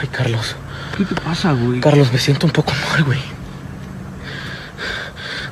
Ay, 0.00 0.08
Carlos. 0.08 0.56
¿Qué 0.96 1.04
te 1.04 1.14
pasa, 1.14 1.52
güey? 1.52 1.80
Carlos, 1.80 2.12
me 2.12 2.18
siento 2.18 2.46
un 2.46 2.52
poco 2.52 2.72
mal, 2.90 3.04
güey. 3.04 3.20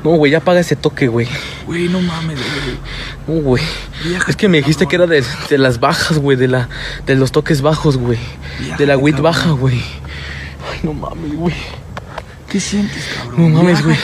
No, 0.05 0.11
güey, 0.11 0.31
ya 0.33 0.39
apaga 0.39 0.61
ese 0.61 0.77
toque, 0.77 1.09
güey. 1.09 1.27
Güey, 1.67 1.89
no 1.89 2.01
mames, 2.01 2.39
güey. 2.39 2.79
No, 3.39 3.43
güey. 3.43 3.65
Es 4.29 4.37
que 4.37 4.49
me 4.49 4.59
dijiste 4.59 4.87
que 4.87 4.97
era 4.97 5.07
de, 5.07 5.25
de 5.49 5.59
las 5.59 5.81
bajas, 5.81 6.19
güey, 6.19 6.37
de 6.37 6.47
la 6.49 6.69
de 7.07 7.17
los 7.17 7.33
toques 7.33 7.61
bajos, 7.61 7.97
güey. 7.97 8.19
De 8.79 8.87
la 8.87 8.95
cabrón. 8.95 9.23
baja, 9.23 9.51
güey. 9.51 9.83
Ay, 10.73 10.81
no 10.83 10.93
mames, 10.93 11.35
güey. 11.35 11.55
¿Qué 12.57 12.61
sientes, 12.61 13.05
cabrón? 13.15 13.53
No 13.53 13.63
mames, 13.63 13.85
güey. 13.85 13.99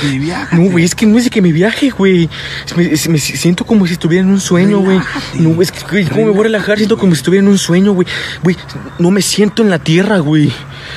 No, 0.52 0.70
güey, 0.70 0.84
es 0.84 0.94
que 0.94 1.06
no 1.06 1.16
es 1.16 1.24
de 1.24 1.30
que 1.30 1.40
me 1.40 1.52
viaje, 1.52 1.88
güey. 1.88 2.28
Me, 2.76 3.18
siento 3.18 3.64
como 3.64 3.86
si 3.86 3.94
estuviera 3.94 4.22
en 4.22 4.30
un 4.30 4.40
sueño, 4.40 4.80
güey. 4.80 5.00
No, 5.38 5.62
es 5.62 5.72
que, 5.72 5.80
güey, 5.90 6.04
¿cómo 6.06 6.26
me 6.26 6.32
voy 6.32 6.40
a 6.40 6.42
relajar? 6.42 6.76
Siento 6.76 6.98
como 6.98 7.12
si 7.14 7.20
estuviera 7.20 7.42
en 7.42 7.48
un 7.50 7.56
sueño, 7.56 7.94
güey. 7.94 8.06
Güey, 8.42 8.58
no 8.98 9.10
me 9.10 9.22
siento 9.22 9.62
en 9.62 9.70
la 9.70 9.78
tierra, 9.78 10.18
güey. 10.18 10.52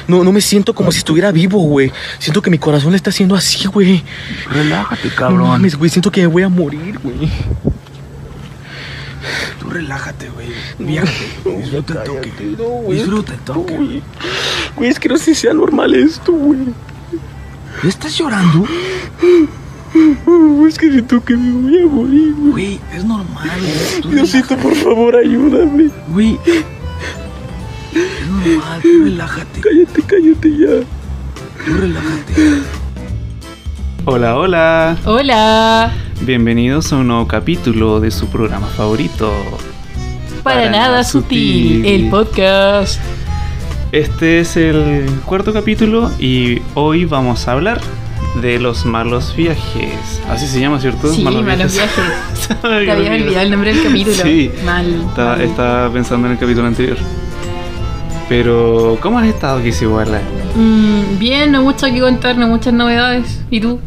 No, 0.05 0.25
no 0.25 0.33
me 0.33 0.41
siento 0.41 0.75
como 0.75 0.91
si 0.91 0.97
estuviera 0.97 1.31
vivo, 1.31 1.59
güey. 1.59 1.93
Siento 2.19 2.41
que 2.41 2.49
mi 2.49 2.57
corazón 2.57 2.91
le 2.91 2.97
está 2.97 3.11
haciendo 3.11 3.35
así, 3.35 3.65
güey. 3.67 4.03
Relájate, 4.49 5.07
No 5.07 5.15
cabrón. 5.15 5.47
mames, 5.47 5.77
güey, 5.77 5.89
siento 5.89 6.11
que 6.11 6.19
me 6.19 6.27
voy 6.27 6.43
a 6.43 6.49
morir, 6.49 6.99
güey. 7.01 7.31
Tú 9.61 9.69
relájate, 9.69 10.29
güey. 10.29 10.47
Viájate. 10.77 11.57
Disfruta 11.61 11.93
el 11.93 12.03
toque. 12.03 12.33
No. 12.57 12.91
Disfruta 12.93 13.33
el 13.33 13.39
toque. 13.39 13.77
No. 13.77 14.01
Güey, 14.75 14.89
es 14.89 14.99
que 14.99 15.07
no 15.07 15.17
sé 15.17 15.33
si 15.33 15.35
sea 15.35 15.53
normal 15.53 15.95
esto, 15.95 16.33
güey. 16.33 16.59
¿Estás 17.83 18.17
llorando? 18.17 18.65
Es 20.67 20.77
que 20.77 20.91
siento 20.91 21.23
que 21.23 21.35
me 21.37 21.51
voy 21.51 21.83
a 21.83 21.87
morir, 21.87 22.33
güey. 22.33 22.51
Güey, 22.51 22.79
es 22.93 23.05
normal, 23.05 23.49
Diosito, 24.09 24.57
por 24.57 24.75
favor, 24.75 25.15
ayúdame. 25.15 25.89
Güey. 26.09 26.37
Es 27.93 28.27
normal, 28.29 28.81
tú 28.81 29.03
relájate. 29.03 29.61
Cállate, 29.61 30.01
cállate 30.01 30.57
ya. 30.57 31.65
Tú 31.65 31.73
relájate. 31.79 32.61
Hola, 34.05 34.37
hola. 34.37 34.97
Hola. 35.05 35.91
Bienvenidos 36.21 36.91
a 36.91 36.97
un 36.97 37.07
nuevo 37.07 37.27
capítulo 37.27 37.99
de 37.99 38.11
su 38.11 38.27
programa 38.27 38.67
favorito. 38.67 39.31
Para, 40.43 40.69
nada 40.69 41.03
sutil, 41.03 41.77
sutil. 41.77 41.85
el 41.85 42.09
podcast. 42.09 42.99
Este 43.95 44.41
es 44.41 44.57
el 44.57 45.05
cuarto 45.23 45.53
capítulo 45.53 46.11
y 46.19 46.61
hoy 46.73 47.05
vamos 47.05 47.47
a 47.47 47.53
hablar 47.53 47.79
de 48.41 48.59
los 48.59 48.85
malos 48.85 49.33
viajes. 49.37 50.21
Así 50.29 50.47
se 50.47 50.59
llama, 50.59 50.81
¿cierto? 50.81 51.07
Sí, 51.13 51.23
malos 51.23 51.45
viajes. 51.45 52.49
Te 52.61 52.91
habías 52.91 53.21
olvidado 53.21 53.39
el 53.39 53.51
nombre 53.51 53.73
del 53.73 53.83
capítulo. 53.83 54.15
Sí. 54.15 54.51
Mal. 54.65 54.85
Estaba, 55.07 55.37
mal. 55.37 55.41
estaba 55.41 55.89
pensando 55.93 56.27
en 56.27 56.33
el 56.33 56.39
capítulo 56.39 56.67
anterior. 56.67 56.97
Pero, 58.27 58.97
¿cómo 58.99 59.17
has 59.17 59.27
estado, 59.27 59.63
Kisiguala? 59.63 60.19
Mm, 60.55 61.17
bien, 61.17 61.53
no 61.53 61.63
mucho 61.63 61.85
que 61.85 62.01
contar, 62.01 62.37
no 62.37 62.49
muchas 62.49 62.73
novedades. 62.73 63.45
¿Y 63.49 63.61
tú? 63.61 63.79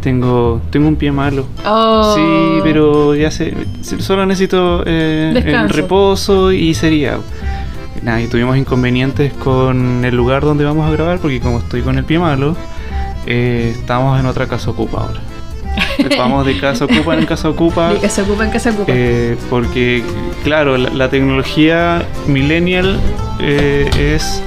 Tengo, 0.00 0.62
tengo 0.70 0.86
un 0.86 0.94
pie 0.94 1.10
malo. 1.10 1.44
Oh. 1.66 2.14
Sí, 2.14 2.60
pero 2.62 3.16
ya 3.16 3.32
sé, 3.32 3.52
solo 3.98 4.24
necesito 4.26 4.84
eh, 4.86 5.32
el 5.44 5.68
reposo 5.70 6.52
y 6.52 6.72
sería. 6.74 7.18
Nada, 8.02 8.20
y 8.20 8.26
tuvimos 8.26 8.56
inconvenientes 8.56 9.32
con 9.32 10.04
el 10.04 10.14
lugar 10.14 10.42
donde 10.42 10.64
vamos 10.64 10.86
a 10.86 10.90
grabar 10.90 11.18
porque 11.18 11.40
como 11.40 11.58
estoy 11.58 11.82
con 11.82 11.98
el 11.98 12.04
pie 12.04 12.18
malo, 12.18 12.56
eh, 13.26 13.74
estamos 13.74 14.18
en 14.18 14.26
otra 14.26 14.46
casa 14.46 14.70
ocupa 14.70 15.02
ahora. 15.02 15.20
Vamos 16.18 16.44
de 16.46 16.58
casa 16.58 16.86
ocupa 16.86 17.16
en 17.16 17.26
casa 17.26 17.48
ocupa. 17.48 17.94
De 17.94 18.08
se 18.08 18.22
ocupa, 18.22 18.44
en 18.44 18.60
se 18.60 18.70
ocupa. 18.70 18.92
eh, 18.92 19.36
porque, 19.50 20.02
claro, 20.42 20.76
la, 20.76 20.90
la 20.90 21.08
tecnología 21.08 22.04
millennial 22.26 22.98
eh, 23.40 23.88
es 23.96 24.42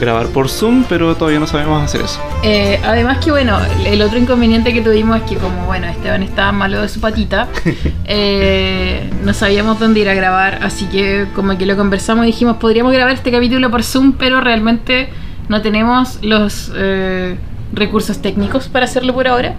grabar 0.00 0.26
por 0.28 0.48
Zoom, 0.48 0.84
pero 0.88 1.14
todavía 1.14 1.38
no 1.38 1.46
sabemos 1.46 1.82
hacer 1.82 2.00
eso. 2.00 2.18
Eh, 2.42 2.80
además 2.84 3.18
que 3.18 3.30
bueno, 3.30 3.58
el- 3.84 4.00
otro 4.02 4.18
inconveniente 4.18 4.72
que 4.72 4.80
tuvimos 4.80 5.18
es 5.18 5.22
que 5.24 5.36
como 5.36 5.66
bueno, 5.66 5.86
Esteban 5.86 6.22
estaba 6.22 6.52
malo 6.52 6.80
de 6.80 6.88
su 6.88 7.00
patita, 7.00 7.48
eh, 8.06 9.08
no 9.24 9.32
sabíamos 9.34 9.78
dónde 9.78 10.00
ir 10.00 10.08
a 10.08 10.14
grabar, 10.14 10.60
así 10.62 10.86
que 10.86 11.26
como 11.34 11.56
que 11.58 11.66
lo 11.66 11.76
conversamos 11.76 12.24
y 12.24 12.28
dijimos 12.28 12.56
podríamos 12.56 12.92
grabar 12.92 13.14
este 13.14 13.30
capítulo 13.30 13.70
por 13.70 13.82
Zoom, 13.82 14.12
pero 14.12 14.40
realmente 14.40 15.08
no 15.48 15.62
tenemos 15.62 16.18
los 16.22 16.72
eh, 16.74 17.36
recursos 17.72 18.20
técnicos 18.22 18.68
para 18.68 18.84
hacerlo 18.86 19.14
por 19.14 19.28
ahora. 19.28 19.54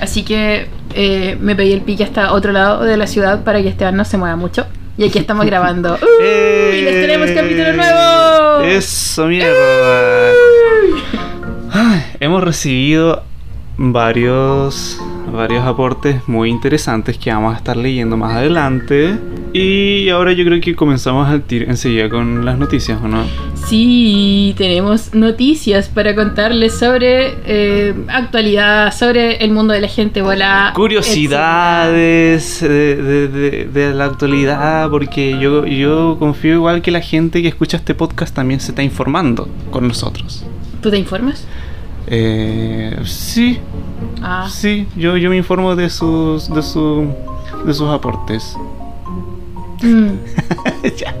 Así 0.00 0.24
que 0.24 0.68
eh, 0.94 1.38
me 1.40 1.54
pedí 1.56 1.72
el 1.72 1.80
pique 1.80 2.04
hasta 2.04 2.32
otro 2.32 2.52
lado 2.52 2.84
de 2.84 2.96
la 2.96 3.06
ciudad 3.06 3.44
para 3.44 3.62
que 3.62 3.68
Esteban 3.68 3.96
no 3.96 4.04
se 4.04 4.18
mueva 4.18 4.36
mucho. 4.36 4.66
Y 4.98 5.04
aquí 5.04 5.18
estamos 5.18 5.44
grabando. 5.46 5.98
¡Uy! 6.00 6.82
¡Les 6.82 7.06
tenemos 7.06 7.30
capítulo 7.30 7.72
nuevo! 7.72 8.60
Eso, 8.64 9.26
mierda. 9.26 10.32
Ay, 11.72 12.02
hemos 12.20 12.42
recibido 12.42 13.22
varios, 13.78 14.98
varios 15.32 15.64
aportes 15.64 16.26
muy 16.28 16.50
interesantes 16.50 17.18
que 17.18 17.30
vamos 17.32 17.54
a 17.54 17.58
estar 17.58 17.76
leyendo 17.76 18.16
más 18.16 18.34
adelante. 18.36 19.18
Y 19.52 20.08
ahora 20.10 20.32
yo 20.32 20.44
creo 20.44 20.60
que 20.60 20.74
comenzamos 20.74 21.28
al 21.28 21.42
tiro 21.42 21.66
enseguida 21.70 22.10
con 22.10 22.44
las 22.44 22.58
noticias, 22.58 22.98
¿o 23.02 23.08
no? 23.08 23.24
Sí, 23.54 24.54
tenemos 24.58 25.14
noticias 25.14 25.88
para 25.88 26.14
contarles 26.14 26.78
sobre 26.78 27.34
eh, 27.46 27.94
actualidad, 28.08 28.92
sobre 28.94 29.36
el 29.36 29.50
mundo 29.52 29.72
de 29.72 29.80
la 29.80 29.88
gente 29.88 30.20
bola. 30.22 30.72
Curiosidades 30.76 32.60
de, 32.60 32.96
de- 32.96 33.28
de- 33.28 33.64
de 33.64 33.94
la 33.94 34.04
actualidad, 34.04 34.88
porque 34.90 35.38
yo, 35.40 35.64
yo 35.66 36.16
confío 36.18 36.54
igual 36.54 36.82
que 36.82 36.90
la 36.90 37.00
gente 37.00 37.40
que 37.42 37.48
escucha 37.48 37.78
este 37.78 37.94
podcast 37.94 38.34
también 38.34 38.60
se 38.60 38.72
está 38.72 38.82
informando 38.82 39.48
con 39.70 39.88
nosotros. 39.88 40.44
¿Tú 40.82 40.90
te 40.90 40.98
informas? 40.98 41.46
Eh, 42.08 42.96
sí, 43.04 43.58
Ah, 44.22 44.48
Sí, 44.50 44.86
yo, 44.96 45.16
yo 45.16 45.28
me 45.30 45.36
informo 45.36 45.74
de 45.76 45.90
sus 45.90 46.48
de 46.52 46.62
su, 46.62 47.08
de 47.64 47.74
sus 47.74 47.88
aportes. 47.90 48.56
mm, 49.82 50.08
Ya. 50.96 51.14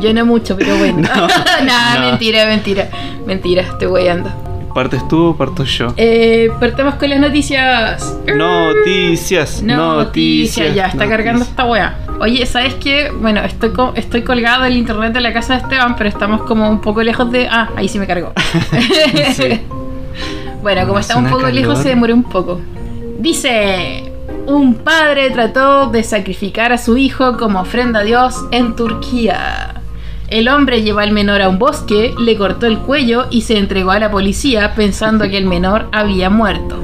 yo 0.00 0.12
no 0.12 0.26
mucho, 0.26 0.56
pero 0.56 0.76
bueno. 0.76 1.08
No, 1.64 1.94
no. 1.94 2.00
mentira, 2.10 2.46
mentira. 2.46 2.88
Mentira, 3.26 3.62
estoy 3.62 3.88
weyando. 3.88 4.30
¿Partes 4.74 5.06
tú 5.06 5.26
o 5.26 5.36
parto 5.36 5.62
yo? 5.64 5.94
Eh, 5.96 6.50
partamos 6.58 6.94
con 6.96 7.08
las 7.08 7.20
noticias. 7.20 8.18
Noticias, 8.26 9.62
Noticias, 9.62 10.74
ya 10.74 10.86
está 10.86 10.96
noticias. 10.96 11.08
cargando 11.08 11.44
esta 11.44 11.64
wea. 11.64 11.98
Oye, 12.20 12.44
¿sabes 12.46 12.74
qué? 12.74 13.12
Bueno, 13.20 13.40
estoy, 13.44 13.70
co- 13.70 13.92
estoy 13.94 14.22
colgada 14.22 14.64
del 14.64 14.76
internet 14.76 15.12
de 15.12 15.20
la 15.20 15.32
casa 15.32 15.54
de 15.54 15.60
Esteban, 15.60 15.94
pero 15.96 16.08
estamos 16.08 16.42
como 16.42 16.68
un 16.68 16.80
poco 16.80 17.02
lejos 17.04 17.30
de. 17.30 17.46
Ah, 17.48 17.70
ahí 17.76 17.88
sí 17.88 18.00
me 18.00 18.06
cargó. 18.08 18.32
Sí. 19.36 19.60
Bueno, 20.64 20.86
como 20.86 20.98
está 20.98 21.18
un 21.18 21.26
poco 21.26 21.42
calor. 21.42 21.52
lejos, 21.52 21.78
se 21.80 21.90
demoró 21.90 22.14
un 22.14 22.22
poco. 22.22 22.58
Dice: 23.18 24.10
Un 24.46 24.76
padre 24.76 25.30
trató 25.30 25.88
de 25.88 26.02
sacrificar 26.02 26.72
a 26.72 26.78
su 26.78 26.96
hijo 26.96 27.36
como 27.36 27.60
ofrenda 27.60 28.00
a 28.00 28.02
Dios 28.02 28.46
en 28.50 28.74
Turquía. 28.74 29.82
El 30.28 30.48
hombre 30.48 30.80
llevó 30.80 31.00
al 31.00 31.12
menor 31.12 31.42
a 31.42 31.50
un 31.50 31.58
bosque, 31.58 32.14
le 32.18 32.38
cortó 32.38 32.64
el 32.64 32.78
cuello 32.78 33.26
y 33.30 33.42
se 33.42 33.58
entregó 33.58 33.90
a 33.90 33.98
la 33.98 34.10
policía 34.10 34.74
pensando 34.74 35.28
que 35.28 35.36
el 35.36 35.44
menor 35.44 35.88
había 35.92 36.30
muerto. 36.30 36.82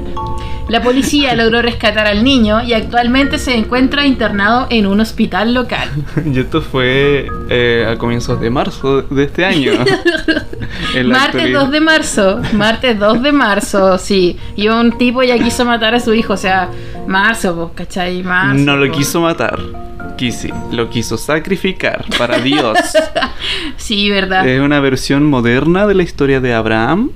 La 0.71 0.81
policía 0.81 1.35
logró 1.35 1.61
rescatar 1.61 2.07
al 2.07 2.23
niño 2.23 2.63
y 2.63 2.73
actualmente 2.73 3.37
se 3.37 3.53
encuentra 3.53 4.05
internado 4.05 4.67
en 4.69 4.87
un 4.87 5.01
hospital 5.01 5.53
local. 5.53 5.89
Y 6.25 6.39
esto 6.39 6.61
fue 6.61 7.27
eh, 7.49 7.85
a 7.89 7.97
comienzos 7.97 8.39
de 8.39 8.49
marzo 8.49 9.01
de 9.01 9.25
este 9.25 9.43
año. 9.43 9.73
Martes 11.05 11.25
actualidad. 11.25 11.59
2 11.63 11.71
de 11.71 11.81
marzo, 11.81 12.41
martes 12.53 12.97
2 12.97 13.21
de 13.21 13.31
marzo, 13.33 13.97
sí. 13.97 14.37
Y 14.55 14.69
un 14.69 14.97
tipo 14.97 15.21
ya 15.23 15.37
quiso 15.37 15.65
matar 15.65 15.93
a 15.93 15.99
su 15.99 16.13
hijo, 16.13 16.33
o 16.33 16.37
sea, 16.37 16.69
marzo, 17.05 17.53
pues, 17.53 17.71
¿cachai? 17.75 18.23
Marzo. 18.23 18.63
No 18.63 18.77
lo 18.77 18.89
po. 18.89 18.97
quiso 18.97 19.19
matar. 19.19 19.59
Quisi, 20.17 20.49
lo 20.71 20.89
quiso 20.89 21.17
sacrificar 21.17 22.05
para 22.17 22.39
Dios. 22.39 22.77
Sí, 23.75 24.09
¿verdad? 24.09 24.47
es 24.47 24.61
una 24.61 24.79
versión 24.79 25.25
moderna 25.25 25.85
de 25.87 25.95
la 25.95 26.03
historia 26.03 26.39
de 26.39 26.53
Abraham. 26.53 27.11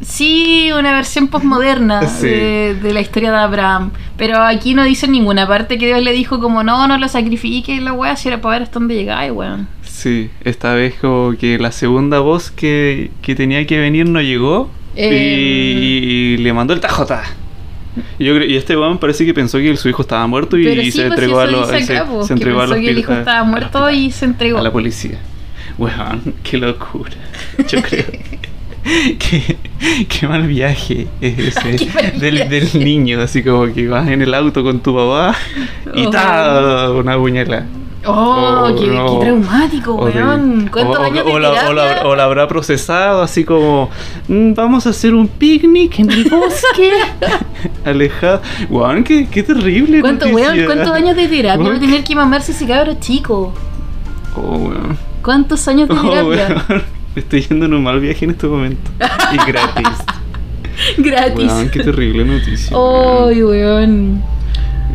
Sí, 0.00 0.70
una 0.78 0.92
versión 0.92 1.28
postmoderna 1.28 2.06
Sí. 2.08 2.26
de, 2.26 2.76
de 2.80 2.92
la 2.92 3.00
historia 3.00 3.30
de 3.32 3.38
Abraham. 3.38 3.90
Pero 4.16 4.42
aquí 4.42 4.74
no 4.74 4.84
dice 4.84 5.06
en 5.06 5.12
ninguna 5.12 5.46
parte 5.48 5.76
que 5.78 5.86
Dios 5.86 6.02
le 6.02 6.12
dijo 6.12 6.40
como 6.40 6.62
no, 6.62 6.86
no 6.88 6.98
lo 6.98 7.08
sacrifique 7.08 7.80
la 7.80 7.92
wea, 7.92 8.16
si 8.16 8.28
era 8.28 8.40
para 8.40 8.54
ver 8.54 8.62
hasta 8.62 8.78
dónde 8.78 8.94
llegáis, 8.94 9.32
weón. 9.32 9.68
Sí, 9.82 10.30
esta 10.44 10.74
vez 10.74 10.94
como 11.00 11.34
que 11.36 11.58
la 11.58 11.72
segunda 11.72 12.20
voz 12.20 12.50
que, 12.52 13.10
que 13.22 13.34
tenía 13.34 13.66
que 13.66 13.78
venir 13.80 14.08
no 14.08 14.20
llegó 14.20 14.70
y, 14.94 15.00
Eh. 15.00 15.78
y 15.80 16.36
le 16.38 16.52
mandó 16.52 16.72
el 16.74 16.80
tajota. 16.80 17.22
Y, 18.18 18.24
yo 18.26 18.34
creo- 18.36 18.46
y 18.48 18.56
este 18.56 18.76
weón 18.76 18.98
parece 18.98 19.26
que 19.26 19.34
pensó 19.34 19.58
que 19.58 19.76
su 19.76 19.88
hijo 19.88 20.02
estaba 20.02 20.24
muerto 20.28 20.56
y, 20.56 20.62
sí, 20.64 20.92
se 20.92 21.06
pues, 21.08 21.18
entregó, 21.18 21.40
a, 21.40 21.46
se, 21.46 22.80
que 22.80 22.90
el 22.90 22.98
hijo 22.98 23.12
estaba 23.12 23.42
muerto 23.42 23.90
y 23.90 24.10
se 24.12 24.24
entregó. 24.26 24.58
a 24.58 24.62
la 24.62 24.70
policía. 24.72 25.18
Weón, 25.78 26.34
qué 26.44 26.58
locura. 26.58 27.10
Yo 27.68 27.82
creo. 27.82 28.04
Qué, 29.18 29.56
qué 30.08 30.26
mal 30.28 30.46
viaje 30.46 31.06
es 31.20 31.38
ese 31.56 31.76
Qué 31.76 31.90
mal 31.92 32.18
del, 32.20 32.34
viaje. 32.36 32.48
del 32.50 32.84
niño, 32.84 33.20
así 33.20 33.42
como 33.42 33.72
que 33.72 33.86
vas 33.88 34.08
en 34.08 34.22
el 34.22 34.32
auto 34.34 34.62
con 34.62 34.80
tu 34.80 34.94
papá 34.94 35.34
y 35.94 36.06
Oh. 36.06 36.10
ta 36.10 36.90
una 36.92 37.16
puñalada. 37.18 37.66
Oh, 38.06 38.68
O 38.70 38.74
qué, 38.76 38.84
qué 38.84 38.90
no. 38.92 39.18
traumático, 39.18 39.94
O 39.96 40.06
de- 40.06 40.12
weón. 40.12 40.68
¿Cuántos 40.72 40.98
o- 40.98 41.02
años 41.02 41.26
de 41.26 41.32
o 41.32 41.38
la, 41.40 41.48
o 41.68 41.72
la- 41.72 41.82
terapia? 41.88 42.08
o 42.08 42.16
la 42.16 42.24
habrá 42.24 42.48
procesado 42.48 43.22
así 43.22 43.44
como 43.44 43.90
"Mm, 44.28 44.54
vamos 44.54 44.86
a 44.86 44.90
hacer 44.90 45.12
un 45.14 45.26
picnic 45.26 45.98
en 45.98 46.10
el 46.12 46.24
bosque 46.30 46.90
alejado 47.84 48.40
weón 48.70 49.02
qué, 49.04 49.26
qué 49.30 49.42
terrible 49.42 50.00
¿Cuánto, 50.00 50.28
weón, 50.28 50.64
¿Cuántos 50.64 50.92
años 50.92 51.16
de 51.16 51.26
terapia 51.28 51.68
va 51.68 51.76
a 51.76 51.80
tener 51.80 52.04
que 52.04 52.14
mamarse 52.14 52.52
ese 52.52 52.66
cabro 52.66 52.94
chico? 53.00 53.52
oh, 54.36 54.40
weón. 54.56 54.96
¿Cuántos 55.22 55.66
años 55.68 55.88
de 55.88 55.94
Oh, 55.94 56.00
terapia? 56.30 56.64
weón. 56.68 56.97
Estoy 57.18 57.42
yendo 57.42 57.66
en 57.66 57.74
un 57.74 57.82
mal 57.82 58.00
viaje 58.00 58.24
en 58.24 58.32
este 58.32 58.46
momento 58.46 58.90
y 59.32 59.36
gratis 59.50 59.88
Gratis. 60.98 61.36
weón 61.46 61.70
qué 61.70 61.80
terrible 61.80 62.24
noticia 62.24 62.76
Ay, 62.76 63.42
weón. 63.42 64.22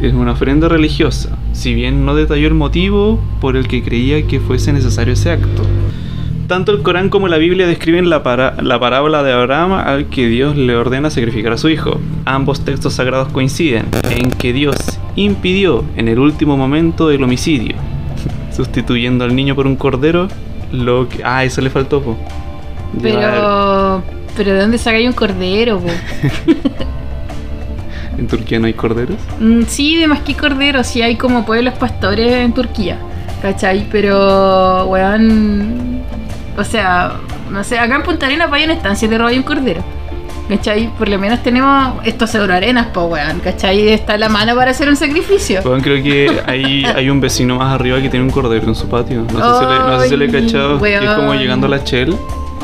Es 0.01 0.13
una 0.13 0.31
ofrenda 0.31 0.67
religiosa, 0.67 1.37
si 1.53 1.73
bien 1.73 2.05
no 2.05 2.15
detalló 2.15 2.47
el 2.47 2.53
motivo 2.55 3.21
por 3.39 3.55
el 3.55 3.67
que 3.67 3.83
creía 3.83 4.25
que 4.27 4.39
fuese 4.39 4.73
necesario 4.73 5.13
ese 5.13 5.31
acto. 5.31 5.63
Tanto 6.47 6.71
el 6.73 6.81
Corán 6.81 7.09
como 7.09 7.27
la 7.27 7.37
Biblia 7.37 7.67
describen 7.67 8.09
la, 8.09 8.21
para- 8.23 8.61
la 8.61 8.79
parábola 8.79 9.23
de 9.23 9.31
Abraham 9.31 9.73
al 9.73 10.07
que 10.07 10.27
Dios 10.27 10.57
le 10.57 10.75
ordena 10.75 11.09
sacrificar 11.09 11.53
a 11.53 11.57
su 11.57 11.69
hijo. 11.69 11.99
Ambos 12.25 12.65
textos 12.65 12.93
sagrados 12.93 13.29
coinciden 13.31 13.85
en 14.09 14.29
que 14.31 14.51
Dios 14.51 14.75
impidió 15.15 15.85
en 15.95 16.07
el 16.09 16.19
último 16.19 16.57
momento 16.57 17.11
el 17.11 17.23
homicidio, 17.23 17.75
sustituyendo 18.55 19.23
al 19.23 19.35
niño 19.35 19.55
por 19.55 19.67
un 19.67 19.75
cordero. 19.75 20.27
Lo 20.73 21.07
que... 21.07 21.23
Ah, 21.23 21.45
eso 21.45 21.61
le 21.61 21.69
faltó, 21.69 22.01
po. 22.01 22.17
Llevar- 23.01 23.31
Pero. 23.31 24.03
¿Pero 24.35 24.53
de 24.53 24.59
dónde 24.61 24.77
sacáis 24.79 25.07
un 25.07 25.13
cordero, 25.13 25.79
po? 25.79 25.87
¿En 28.17 28.27
Turquía 28.27 28.59
no 28.59 28.67
hay 28.67 28.73
corderos? 28.73 29.17
Mm, 29.39 29.63
sí, 29.67 29.97
de 29.97 30.07
más 30.07 30.19
que 30.21 30.35
cordero, 30.35 30.83
sí 30.83 31.01
hay 31.01 31.15
como 31.15 31.45
pueblos 31.45 31.73
pastores 31.75 32.31
en 32.33 32.53
Turquía, 32.53 32.97
¿cachai? 33.41 33.87
Pero, 33.91 34.85
weón, 34.85 36.01
o 36.57 36.63
sea, 36.63 37.13
no 37.49 37.63
sé, 37.63 37.79
acá 37.79 37.95
en 37.95 38.03
Punta 38.03 38.27
Arenas 38.27 38.49
hay 38.51 38.65
una 38.65 38.73
estancia 38.73 39.07
de 39.07 39.17
robo 39.17 39.31
y 39.31 39.37
un 39.37 39.43
cordero, 39.43 39.81
¿cachai? 40.49 40.89
Por 40.97 41.09
lo 41.09 41.17
menos 41.19 41.41
tenemos 41.43 41.93
estos 42.03 42.33
euroarenas, 42.35 42.87
pues, 42.93 43.05
weón, 43.09 43.39
¿cachai? 43.39 43.89
Está 43.89 44.17
la 44.17 44.29
mano 44.29 44.55
para 44.55 44.71
hacer 44.71 44.87
un 44.89 44.95
sacrificio. 44.95 45.61
Bueno, 45.63 45.81
creo 45.83 46.01
que 46.03 46.41
hay, 46.45 46.85
hay 46.85 47.09
un 47.09 47.19
vecino 47.21 47.55
más 47.57 47.73
arriba 47.73 48.01
que 48.01 48.09
tiene 48.09 48.25
un 48.25 48.31
cordero 48.31 48.67
en 48.67 48.75
su 48.75 48.87
patio. 48.89 49.25
No 49.31 49.59
sé 49.59 49.65
si 49.65 49.71
le, 49.71 49.79
no 49.79 49.99
sé 50.01 50.09
si 50.09 50.17
le 50.17 50.25
he 50.25 50.31
cachado. 50.31 50.81
Que 50.81 50.95
es 50.95 51.01
como 51.11 51.29
weón. 51.29 51.39
llegando 51.39 51.67
a 51.67 51.69
la 51.69 51.77
Shell. 51.77 52.15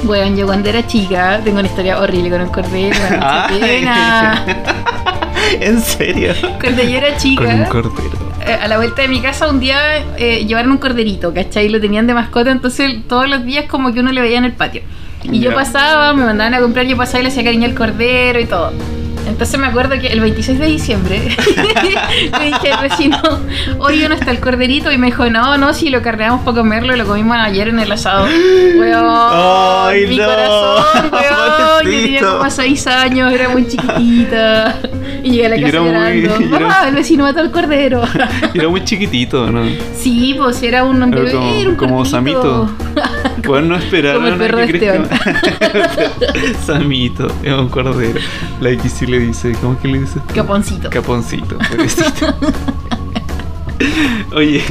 Weón, 0.05 0.37
yo 0.37 0.45
cuando 0.45 0.69
era 0.69 0.85
chica 0.87 1.41
tengo 1.43 1.59
una 1.59 1.67
historia 1.67 1.99
horrible 1.99 2.29
con 2.29 2.41
un 2.41 2.49
cordero, 2.49 2.95
mucha 3.09 3.47
pena. 3.59 4.45
¿En 5.59 5.81
serio? 5.81 6.33
Cuando 6.61 6.83
yo 6.83 6.97
era 6.97 7.17
chica... 7.17 7.43
Con 7.43 7.59
un 7.59 7.65
cordero. 7.65 8.29
eh, 8.45 8.53
a 8.61 8.67
la 8.67 8.77
vuelta 8.77 9.01
de 9.01 9.07
mi 9.09 9.19
casa 9.19 9.49
un 9.49 9.59
día 9.59 9.97
eh, 10.17 10.45
llevaron 10.45 10.71
un 10.71 10.77
corderito, 10.77 11.33
¿cachai? 11.33 11.67
Lo 11.69 11.81
tenían 11.81 12.07
de 12.07 12.13
mascota, 12.13 12.51
entonces 12.51 12.95
todos 13.07 13.27
los 13.27 13.43
días 13.43 13.65
como 13.65 13.91
que 13.93 13.99
uno 13.99 14.11
le 14.11 14.21
veía 14.21 14.37
en 14.37 14.45
el 14.45 14.53
patio. 14.53 14.81
Y 15.23 15.39
yo 15.39 15.53
pasaba, 15.53 16.13
me 16.13 16.25
mandaban 16.25 16.53
a 16.53 16.59
comprar, 16.59 16.85
yo 16.85 16.97
pasaba 16.97 17.19
y 17.19 17.23
le 17.23 17.29
hacía 17.29 17.43
cariño 17.43 17.65
al 17.67 17.75
cordero 17.75 18.39
y 18.39 18.45
todo. 18.45 18.71
Entonces 19.27 19.59
me 19.59 19.67
acuerdo 19.67 19.99
que 19.99 20.07
el 20.07 20.21
26 20.21 20.59
de 20.59 20.65
diciembre 20.65 21.19
le 22.39 22.45
dije 22.45 22.71
al 22.73 22.89
vecino, 22.89 23.19
oye, 23.77 24.09
¿no 24.09 24.15
está 24.15 24.31
el 24.31 24.39
corderito? 24.39 24.91
Y 24.91 24.97
me 24.97 25.07
dijo, 25.07 25.29
no, 25.29 25.57
no, 25.57 25.73
si 25.73 25.89
lo 25.89 26.01
carneamos 26.01 26.41
para 26.41 26.57
comerlo, 26.57 26.95
lo 26.95 27.05
comimos 27.05 27.37
ayer 27.37 27.67
en 27.67 27.79
el 27.79 27.91
asado. 27.91 28.25
Weón, 28.25 29.05
Ay, 29.31 30.07
mi 30.07 30.17
no, 30.17 30.25
corazón, 30.25 31.11
weón, 31.11 31.83
yo 31.83 32.01
tenía 32.01 32.21
como 32.21 32.49
6 32.49 32.87
años, 32.87 33.31
era 33.31 33.49
muy 33.49 33.67
chiquitita. 33.67 34.75
Y 35.23 35.31
llegué 35.31 35.45
a 35.45 35.49
la 35.49 35.57
Y 35.57 35.61
casa 35.61 35.69
era 35.77 35.81
muy- 35.81 35.91
llorando. 35.91 36.41
y 36.41 36.47
era- 36.47 36.59
Mamá, 36.59 36.87
el 36.89 36.95
vecino 36.95 37.23
mató 37.23 37.39
al 37.39 37.51
cordero. 37.51 38.03
Y 38.53 38.57
era 38.59 38.69
muy 38.69 38.83
chiquitito, 38.83 39.49
¿no? 39.51 39.63
Sí, 39.95 40.35
pues 40.37 40.61
era 40.63 40.83
un 40.83 40.97
Era 41.03 41.07
bebé, 41.07 41.31
como- 41.31 41.53
era 41.55 41.69
un 41.69 41.75
como. 41.75 42.05
Samito. 42.05 42.69
Bueno, 43.47 43.69
no 43.69 43.75
esperaron 43.77 44.21
Como 44.21 44.27
el 44.27 44.33
a 44.33 44.37
perro 44.37 44.57
que 44.67 44.73
de. 44.79 46.55
Samito, 46.65 47.27
es 47.41 47.53
un 47.53 47.69
cordero. 47.69 48.19
La 48.59 48.69
X 48.71 48.91
sí 48.99 49.07
le 49.07 49.19
dice, 49.19 49.53
¿cómo 49.61 49.73
es 49.73 49.79
que 49.79 49.87
le 49.87 49.99
dice? 50.01 50.19
Caponcito. 50.35 50.89
Caponcito, 50.89 51.57
pobrecito. 51.57 52.35
Oye, 54.33 54.61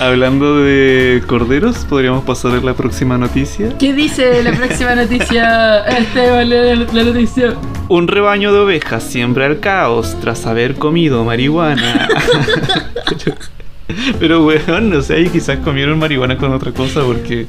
hablando 0.00 0.58
de 0.58 1.22
corderos, 1.26 1.78
podríamos 1.88 2.24
pasar 2.24 2.52
a 2.52 2.60
la 2.60 2.74
próxima 2.74 3.18
noticia. 3.18 3.76
¿Qué 3.78 3.92
dice 3.92 4.42
la 4.42 4.52
próxima 4.52 4.94
noticia? 4.94 5.78
Esteban, 5.86 6.50
la, 6.50 7.04
noticia. 7.04 7.54
Un 7.88 8.08
rebaño 8.08 8.52
de 8.52 8.60
ovejas 8.60 9.02
siembra 9.02 9.46
el 9.46 9.60
caos 9.60 10.16
tras 10.20 10.46
haber 10.46 10.74
comido 10.74 11.24
marihuana. 11.24 12.08
pero, 14.20 14.44
weón, 14.44 14.90
no 14.90 15.02
sé, 15.02 15.28
quizás 15.30 15.58
comieron 15.58 15.98
marihuana 15.98 16.36
con 16.36 16.52
otra 16.52 16.72
cosa 16.72 17.02
porque 17.02 17.46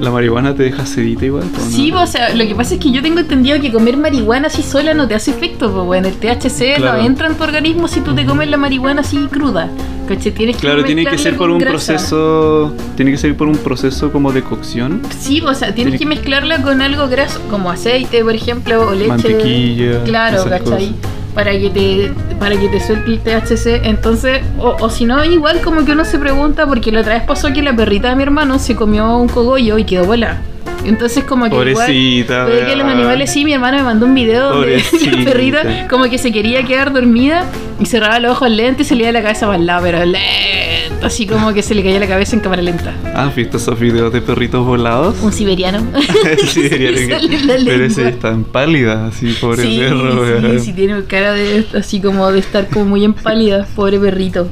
la 0.00 0.10
marihuana 0.10 0.54
te 0.54 0.62
deja 0.64 0.86
sedita 0.86 1.24
igual. 1.26 1.44
¿o 1.44 1.64
no? 1.64 1.70
Sí, 1.70 1.90
pues, 1.92 2.02
o 2.02 2.06
sea, 2.12 2.34
lo 2.34 2.46
que 2.46 2.54
pasa 2.54 2.74
es 2.74 2.80
que 2.80 2.90
yo 2.90 3.02
tengo 3.02 3.20
entendido 3.20 3.60
que 3.60 3.72
comer 3.72 3.96
marihuana 3.96 4.46
así 4.48 4.62
sola 4.62 4.94
no 4.94 5.08
te 5.08 5.14
hace 5.14 5.30
efecto, 5.32 5.72
pues 5.72 5.84
bueno, 5.84 6.08
el 6.08 6.14
THC 6.14 6.76
Claro. 6.76 6.98
no 6.98 7.04
entra 7.06 7.26
en 7.28 7.34
tu 7.34 7.44
organismo 7.44 7.88
si 7.88 8.00
tú 8.00 8.14
te 8.14 8.24
comes 8.24 8.48
la 8.48 8.56
marihuana 8.56 9.00
así 9.00 9.16
cruda. 9.30 9.68
¿Cachai? 10.08 10.32
Tienes 10.32 10.56
que 10.56 10.62
Claro, 10.62 10.84
tiene 10.84 11.04
que 11.04 11.18
ser 11.18 11.36
por 11.36 11.50
un 11.50 11.58
grasa. 11.58 11.72
proceso. 11.94 12.74
Tiene 12.96 13.10
que 13.10 13.18
ser 13.18 13.36
por 13.36 13.46
un 13.46 13.58
proceso 13.58 14.10
como 14.10 14.32
de 14.32 14.42
cocción. 14.42 15.02
Sí, 15.18 15.42
o 15.42 15.52
sea, 15.54 15.74
tienes 15.74 15.98
Tiene- 15.98 15.98
que 15.98 16.06
mezclarla 16.06 16.62
con 16.62 16.80
algo 16.80 17.08
graso, 17.08 17.40
como 17.50 17.70
aceite, 17.70 18.24
por 18.24 18.34
ejemplo, 18.34 18.88
o 18.88 18.92
leche. 18.92 19.06
Mantequilla, 19.08 20.02
Claro, 20.04 20.44
¿cachai? 20.44 20.62
cosas. 20.64 21.17
Para 21.38 21.52
que 21.52 21.70
te 21.70 22.10
para 22.40 22.56
que 22.56 22.66
te 22.68 22.80
suelte 22.80 23.12
el 23.12 23.20
THC. 23.20 23.86
Entonces, 23.86 24.42
o, 24.58 24.74
o 24.80 24.90
si 24.90 25.04
no, 25.04 25.24
igual 25.24 25.60
como 25.60 25.84
que 25.84 25.92
uno 25.92 26.04
se 26.04 26.18
pregunta, 26.18 26.66
porque 26.66 26.90
la 26.90 27.02
otra 27.02 27.14
vez 27.14 27.22
pasó 27.22 27.52
que 27.52 27.62
la 27.62 27.76
perrita 27.76 28.08
de 28.08 28.16
mi 28.16 28.24
hermano 28.24 28.58
se 28.58 28.74
comió 28.74 29.16
un 29.16 29.28
cogollo 29.28 29.78
y 29.78 29.84
quedó 29.84 30.04
bola. 30.04 30.38
Entonces, 30.84 31.22
como 31.22 31.44
que 31.44 31.50
Pobrecita, 31.50 32.34
igual. 32.34 32.46
Puede 32.46 32.66
que 32.66 32.74
los 32.74 32.86
animales 32.88 33.30
sí, 33.30 33.44
mi 33.44 33.52
hermano 33.52 33.76
me 33.76 33.82
mandó 33.84 34.06
un 34.06 34.14
video 34.16 34.50
Pobrecita. 34.54 35.16
la 35.16 35.24
perrita 35.24 35.86
como 35.88 36.10
que 36.10 36.18
se 36.18 36.32
quería 36.32 36.64
quedar 36.64 36.92
dormida 36.92 37.44
y 37.78 37.86
cerraba 37.86 38.18
los 38.18 38.32
ojos 38.32 38.50
lento 38.50 38.82
y 38.82 38.94
le 38.96 39.02
iba 39.04 39.12
la 39.12 39.22
cabeza 39.22 39.46
para 39.46 39.58
el 39.58 39.66
lado, 39.66 39.82
pero 39.84 40.04
lento, 40.04 40.87
así 41.02 41.26
como 41.26 41.52
que 41.52 41.62
se 41.62 41.74
le 41.74 41.82
caía 41.82 41.98
la 42.00 42.06
cabeza 42.06 42.36
en 42.36 42.40
cámara 42.40 42.62
lenta. 42.62 42.94
¿Has 43.14 43.34
visto 43.34 43.56
esos 43.56 43.78
videos 43.78 44.12
de 44.12 44.20
perritos 44.20 44.64
volados? 44.64 45.16
Un 45.22 45.32
siberiano. 45.32 45.84
que- 46.54 47.40
la 47.44 47.54
Pero 47.64 47.84
ese 47.84 48.08
está 48.08 48.30
en 48.30 48.44
pálida, 48.44 49.06
así, 49.06 49.34
pobre 49.40 49.62
sí, 49.62 49.78
perro, 49.78 50.58
sí, 50.58 50.58
sí, 50.66 50.72
tiene 50.72 51.04
cara 51.04 51.32
de 51.32 51.66
así 51.76 52.00
como 52.00 52.30
de 52.30 52.40
estar 52.40 52.68
como 52.68 52.86
muy 52.86 53.04
empálida, 53.04 53.66
pobre 53.74 53.98
perrito. 53.98 54.48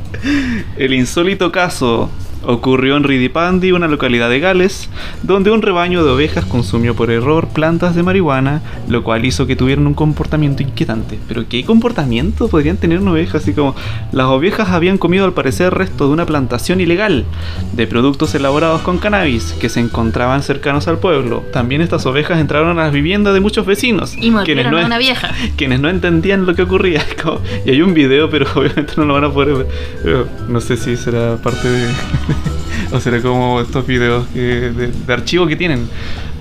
El 0.77 0.95
insólito 0.95 1.53
caso 1.53 2.11
ocurrió 2.45 2.97
en 2.97 3.05
Ridipandi, 3.05 3.73
una 3.73 3.89
localidad 3.89 4.29
de 4.31 4.41
Gales, 4.41 4.89
donde 5.23 5.51
un 5.51 5.63
rebaño 5.63 6.05
de 6.05 6.11
ovejas 6.11 6.45
consumió 6.45 6.95
por 6.95 7.11
error 7.11 7.49
plantas 7.49 7.95
de 7.97 8.03
marihuana, 8.03 8.63
lo 8.89 9.03
cual 9.03 9.25
hizo 9.25 9.47
que 9.47 9.57
tuvieran 9.57 9.87
un 9.87 9.95
comportamiento 9.95 10.63
inquietante. 10.63 11.19
¿Pero 11.29 11.49
qué 11.49 11.65
comportamiento 11.65 12.49
podrían 12.49 12.77
tener 12.77 12.99
una 13.01 13.13
oveja? 13.13 13.39
Así 13.39 13.53
como 13.53 13.75
las 14.13 14.27
ovejas 14.27 14.69
habían 14.71 14.99
comido 14.99 15.25
al 15.25 15.33
parecer 15.33 15.75
resto 15.75 16.07
de 16.07 16.13
una 16.13 16.27
plantación 16.27 16.81
ilegal 16.81 17.25
de 17.73 17.87
productos 17.87 18.35
elaborados 18.35 18.83
con 18.83 18.99
cannabis 18.99 19.53
que 19.61 19.69
se 19.69 19.81
encontraban 19.81 20.43
cercanos 20.43 20.87
al 20.89 20.99
pueblo. 20.99 21.43
También 21.53 21.81
estas 21.81 22.07
ovejas 22.07 22.39
entraron 22.39 22.79
a 22.79 22.85
las 22.85 22.93
viviendas 22.93 23.35
de 23.35 23.41
muchos 23.41 23.67
vecinos, 23.67 24.15
Y 24.17 24.31
mordieron 24.31 24.71
no 24.73 24.79
a 24.79 24.87
una 24.87 24.99
vieja. 24.99 25.33
quienes 25.57 25.81
no 25.81 25.89
entendían 25.89 26.47
lo 26.47 26.55
que 26.55 26.63
ocurría. 26.63 27.03
Como- 27.23 27.41
y 27.65 27.71
hay 27.71 27.83
un 27.83 27.95
video, 27.95 28.31
pero 28.31 28.47
obviamente 28.55 28.93
no 28.97 29.05
lo 29.05 29.15
van 29.15 29.25
a 29.25 29.31
poder 29.33 29.67
ver. 30.05 30.27
No 30.49 30.61
sé 30.61 30.77
si 30.77 30.97
será 30.97 31.37
parte 31.37 31.69
de. 31.69 31.87
o 32.93 33.01
será 33.01 33.21
como 33.23 33.61
estos 33.61 33.87
videos 33.87 34.27
que- 34.33 34.71
de, 34.71 34.89
de 34.89 35.13
archivo 35.13 35.47
que 35.47 35.57
tienen. 35.57 35.89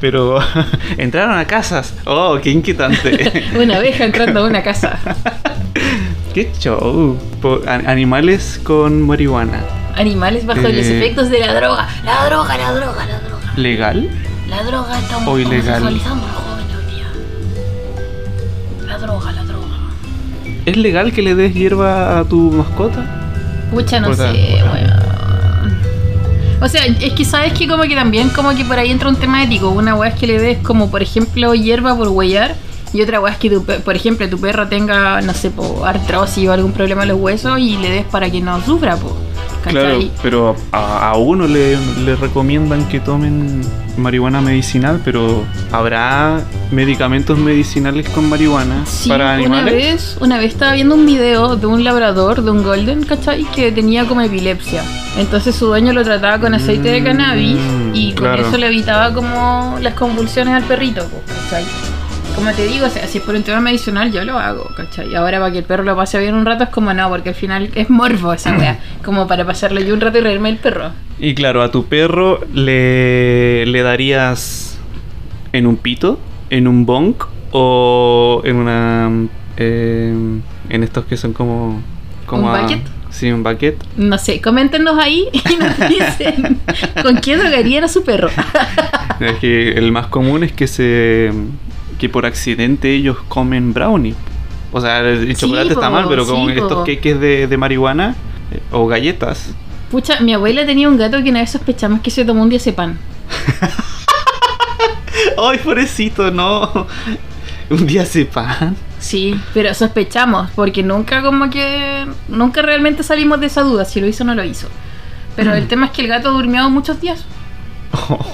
Pero 0.01 0.39
entraron 0.97 1.37
a 1.37 1.45
casas. 1.45 1.93
¡Oh, 2.05 2.37
qué 2.41 2.51
inquietante! 2.51 3.43
Una 3.59 3.77
abeja 3.77 4.05
entrando 4.05 4.41
a 4.41 4.47
una 4.47 4.61
casa. 4.61 4.99
¡Qué 6.33 6.51
show! 6.59 7.17
Animales 7.87 8.59
con 8.63 9.01
marihuana. 9.07 9.61
Animales 9.95 10.45
bajo 10.45 10.67
Eh. 10.67 10.73
los 10.73 10.85
efectos 10.85 11.29
de 11.29 11.39
la 11.39 11.53
droga. 11.53 11.87
La 12.03 12.25
droga, 12.25 12.57
la 12.57 12.71
droga, 12.73 13.05
la 13.05 13.19
droga. 13.19 13.53
¿Legal? 13.55 14.09
La 14.49 14.63
droga 14.63 14.99
está 14.99 15.17
O 15.25 15.39
ilegal. 15.39 15.81
homosexualizando 15.81 16.25
a 16.25 16.31
los 16.31 16.41
jóvenes 16.41 16.75
hoy 16.75 16.95
día. 16.95 17.07
La 18.87 18.97
droga, 18.97 19.31
la 19.31 19.43
droga. 19.43 19.65
¿Es 20.65 20.75
legal 20.77 21.13
que 21.13 21.21
le 21.21 21.35
des 21.35 21.53
hierba 21.53 22.19
a 22.19 22.25
tu 22.25 22.51
mascota? 22.51 23.05
Pucha, 23.71 23.99
no 24.01 24.13
sé, 24.13 24.23
weón. 24.23 25.04
O 26.65 26.67
sea, 26.67 26.83
es 26.83 27.13
que 27.13 27.23
sabes 27.23 27.53
que 27.53 27.67
como 27.67 27.83
que 27.83 27.93
también 27.93 28.29
como 28.29 28.49
que 28.55 28.65
por 28.65 28.79
ahí 28.79 28.89
entra 28.89 29.07
un 29.07 29.17
tema 29.17 29.43
ético. 29.43 29.69
Una 29.69 29.93
weá 29.93 30.09
es 30.09 30.19
que 30.19 30.25
le 30.25 30.39
des 30.39 30.57
como 30.63 30.89
por 30.89 31.03
ejemplo 31.03 31.53
hierba 31.53 31.95
por 31.95 32.07
huellar. 32.07 32.55
Y 32.91 33.03
otra 33.03 33.19
weá 33.19 33.33
es 33.33 33.37
que, 33.37 33.51
tu 33.51 33.63
por 33.63 33.95
ejemplo, 33.95 34.27
tu 34.27 34.39
perro 34.39 34.67
tenga, 34.67 35.21
no 35.21 35.33
sé, 35.35 35.51
po, 35.51 35.85
artrosis 35.85 36.47
o 36.47 36.51
algún 36.51 36.71
problema 36.71 37.03
en 37.03 37.09
los 37.09 37.19
huesos 37.19 37.59
y 37.59 37.77
le 37.77 37.91
des 37.91 38.05
para 38.05 38.31
que 38.31 38.41
no 38.41 38.59
sufra, 38.61 38.95
po. 38.95 39.15
Claro, 39.63 39.99
pero 40.23 40.55
a, 40.71 41.15
uno 41.17 41.45
le 41.45 42.15
recomiendan 42.15 42.87
que 42.87 42.99
tomen 42.99 43.61
marihuana 43.97 44.41
medicinal, 44.41 45.01
pero 45.05 45.43
¿habrá 45.71 46.41
medicamentos 46.71 47.37
medicinales 47.37 48.09
con 48.09 48.27
marihuana 48.29 48.85
Sí, 48.85 49.09
para 49.09 49.25
una 49.25 49.33
animales? 49.35 49.73
vez, 49.73 50.17
una 50.19 50.37
vez 50.37 50.53
estaba 50.53 50.73
viendo 50.73 50.95
un 50.95 51.05
video 51.05 51.55
de 51.55 51.67
un 51.67 51.83
labrador, 51.83 52.41
de 52.43 52.51
un 52.51 52.63
golden, 52.63 53.03
¿cachai? 53.03 53.43
Que 53.45 53.71
tenía 53.71 54.05
como 54.05 54.21
epilepsia. 54.21 54.83
Entonces 55.17 55.55
su 55.55 55.67
dueño 55.67 55.93
lo 55.93 56.03
trataba 56.03 56.39
con 56.39 56.53
aceite 56.53 56.89
de 56.89 57.01
Mm, 57.01 57.05
cannabis 57.05 57.57
y 57.93 58.11
con 58.13 58.25
claro. 58.25 58.47
eso 58.47 58.57
le 58.57 58.67
evitaba 58.67 59.13
como 59.13 59.77
las 59.81 59.93
convulsiones 59.93 60.53
al 60.55 60.63
perrito, 60.63 61.05
¿cachai? 61.43 61.63
Como 62.35 62.51
te 62.51 62.65
digo, 62.67 62.87
o 62.87 62.89
sea, 62.89 63.07
si 63.07 63.19
es 63.19 63.23
por 63.23 63.33
un 63.35 63.43
tema 63.43 63.61
medicinal, 63.61 64.11
yo 64.11 64.25
lo 64.25 64.37
hago, 64.37 64.69
¿cachai? 64.75 65.15
Ahora 65.15 65.39
para 65.39 65.53
que 65.53 65.59
el 65.59 65.63
perro 65.63 65.83
lo 65.83 65.95
pase 65.95 66.19
bien 66.19 66.35
un 66.35 66.45
rato 66.45 66.65
es 66.65 66.69
como 66.69 66.93
no, 66.93 67.07
porque 67.07 67.29
al 67.29 67.35
final 67.35 67.69
es 67.75 67.89
morbo 67.89 68.33
esa 68.33 68.57
wea. 68.57 68.79
Como 69.05 69.25
para 69.27 69.45
pasarlo 69.45 69.79
yo 69.79 69.93
un 69.93 70.01
rato 70.01 70.17
y 70.17 70.21
reírme 70.21 70.49
el 70.49 70.57
perro. 70.57 70.89
Y 71.19 71.33
claro, 71.35 71.61
a 71.61 71.71
tu 71.71 71.85
perro 71.85 72.41
le, 72.53 73.65
le 73.67 73.81
darías 73.83 74.77
en 75.53 75.65
un 75.67 75.77
pito, 75.77 76.19
en 76.49 76.67
un 76.67 76.85
bonk 76.85 77.23
o 77.51 78.41
en 78.45 78.55
una... 78.57 79.09
eh, 79.57 80.13
en 80.69 80.83
estos 80.83 81.05
que 81.05 81.17
son 81.17 81.33
como... 81.33 81.81
como 82.25 82.47
¿Un 82.49 82.55
a- 82.55 82.61
bucket? 82.61 82.81
Sí, 83.11 83.31
un 83.31 83.43
bucket. 83.43 83.77
No 83.95 84.17
sé, 84.17 84.41
coméntenos 84.41 84.97
ahí 84.99 85.27
y 85.31 85.55
nos 85.55 85.77
dicen 85.89 86.59
con 87.01 87.17
qué 87.19 87.37
drogarían 87.37 87.85
a 87.85 87.87
su 87.87 88.03
perro. 88.03 88.29
Es 89.21 89.37
que 89.39 89.69
el 89.71 89.93
más 89.93 90.07
común 90.07 90.43
es 90.43 90.51
que 90.51 90.67
se 90.67 91.31
que 91.97 92.09
por 92.09 92.25
accidente 92.25 92.93
ellos 92.93 93.15
comen 93.29 93.71
brownie. 93.73 94.13
O 94.73 94.81
sea, 94.81 94.99
el 94.99 95.27
Sí, 95.37 95.45
chocolate 95.45 95.69
está 95.69 95.87
po, 95.87 95.93
mal, 95.93 96.05
pero 96.09 96.25
sí, 96.25 96.31
po. 96.31 96.49
estos 96.49 96.79
cakes 96.85 97.15
de, 97.15 97.47
de 97.47 97.57
marihuana 97.57 98.13
eh, 98.51 98.59
o 98.73 98.85
galletas. 98.87 99.53
Pucha, 99.89 100.19
mi 100.19 100.33
abuela 100.33 100.65
tenía 100.65 100.89
un 100.89 100.97
gato 100.97 101.23
que 101.23 101.29
una 101.29 101.39
vez 101.39 101.51
sospechamos 101.51 102.01
que 102.01 102.11
se 102.11 102.25
tomó 102.25 102.41
un 102.43 102.49
diazepam. 102.49 102.97
¡Ay, 105.37 105.57
pobrecito, 105.59 106.31
no! 106.31 106.87
Un 107.69 107.87
día 107.87 108.05
sepan. 108.05 108.75
Sí, 108.99 109.39
pero 109.53 109.73
sospechamos, 109.73 110.49
porque 110.55 110.83
nunca 110.83 111.21
como 111.21 111.49
que... 111.49 112.05
Nunca 112.27 112.61
realmente 112.61 113.03
salimos 113.03 113.39
de 113.39 113.47
esa 113.47 113.61
duda, 113.61 113.85
si 113.85 113.99
lo 114.01 114.07
hizo 114.07 114.23
o 114.23 114.27
no 114.27 114.35
lo 114.35 114.43
hizo. 114.43 114.67
Pero 115.35 115.53
el 115.53 115.67
tema 115.67 115.87
es 115.87 115.91
que 115.91 116.01
el 116.01 116.07
gato 116.07 116.31
durmió 116.31 116.69
muchos 116.69 117.01
días. 117.01 117.25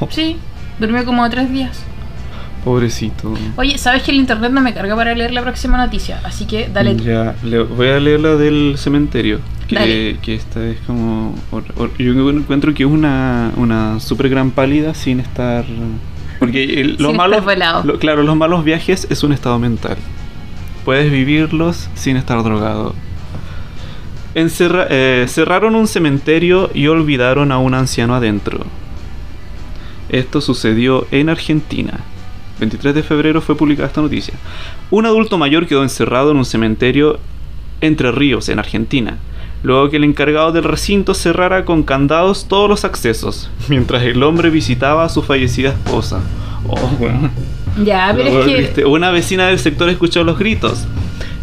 Sí, 0.09 0.38
durmió 0.79 1.03
como 1.05 1.27
tres 1.29 1.51
días. 1.51 1.79
pobrecito. 2.63 3.33
Oye, 3.57 3.77
¿sabes 3.77 4.03
que 4.03 4.11
el 4.11 4.17
internet 4.17 4.51
no 4.51 4.61
me 4.61 4.73
carga 4.73 4.95
para 4.95 5.15
leer 5.15 5.31
la 5.31 5.41
próxima 5.41 5.77
noticia? 5.77 6.19
Así 6.23 6.45
que 6.45 6.69
dale. 6.71 6.95
Ya, 6.97 7.35
le- 7.43 7.63
voy 7.63 7.88
a 7.89 8.00
leer 8.00 8.19
la 8.19 8.35
del 8.35 8.75
cementerio. 8.77 9.39
Que, 9.67 9.75
Dale. 9.75 10.17
que 10.21 10.35
esta 10.35 10.65
es 10.67 10.77
como. 10.85 11.33
or- 11.51 11.63
or- 11.77 11.97
yo 11.97 12.29
encuentro 12.29 12.73
que 12.73 12.83
es 12.83 12.89
una, 12.89 13.51
una 13.55 14.00
super 14.00 14.27
gran 14.29 14.51
pálida 14.51 14.93
sin 14.93 15.19
estar. 15.21 15.63
Porque 16.41 16.81
el- 16.81 16.98
los 17.00 17.12
malos. 17.17 17.38
lo- 17.86 17.98
claro, 18.00 18.24
los 18.24 18.36
malos 18.36 18.63
viajes 18.65 19.07
es 19.10 19.24
un 19.24 19.31
estado 19.31 19.57
mental. 19.60 19.95
Puedes 20.83 21.12
vivirlos 21.12 21.88
sin 21.93 22.17
estar 22.17 22.41
drogado. 22.43 22.93
Encerra- 24.33 24.88
eh, 24.89 25.25
cerraron 25.27 25.75
un 25.75 25.88
cementerio 25.88 26.69
y 26.74 26.88
olvidaron 26.88 27.51
a 27.51 27.57
un 27.60 27.74
anciano 27.74 28.15
adentro. 28.15 28.60
Esto 30.10 30.41
sucedió 30.41 31.05
en 31.12 31.29
Argentina. 31.29 32.00
23 32.60 32.93
de 32.95 33.03
febrero 33.03 33.41
fue 33.41 33.55
publicada 33.55 33.88
esta 33.88 34.01
noticia. 34.01 34.33
Un 34.89 35.05
adulto 35.05 35.38
mayor 35.38 35.67
quedó 35.67 35.83
encerrado 35.83 36.31
en 36.31 36.38
un 36.38 36.45
cementerio 36.45 37.19
Entre 37.81 38.12
Ríos, 38.12 38.48
en 38.50 38.60
Argentina, 38.60 39.17
luego 39.63 39.89
que 39.89 39.97
el 39.97 40.03
encargado 40.03 40.51
del 40.51 40.63
recinto 40.63 41.13
cerrara 41.13 41.65
con 41.65 41.83
candados 41.83 42.47
todos 42.47 42.69
los 42.69 42.85
accesos, 42.85 43.49
mientras 43.67 44.03
el 44.03 44.21
hombre 44.23 44.49
visitaba 44.49 45.03
a 45.03 45.09
su 45.09 45.21
fallecida 45.21 45.69
esposa. 45.69 46.21
Oh, 46.67 46.87
bueno. 46.99 47.29
Ya, 47.83 48.13
pero 48.15 48.31
Luego, 48.31 48.51
es 48.51 48.69
que... 48.69 48.85
Una 48.85 49.11
vecina 49.11 49.47
del 49.47 49.59
sector 49.59 49.89
escuchó 49.89 50.23
los 50.23 50.37
gritos 50.37 50.85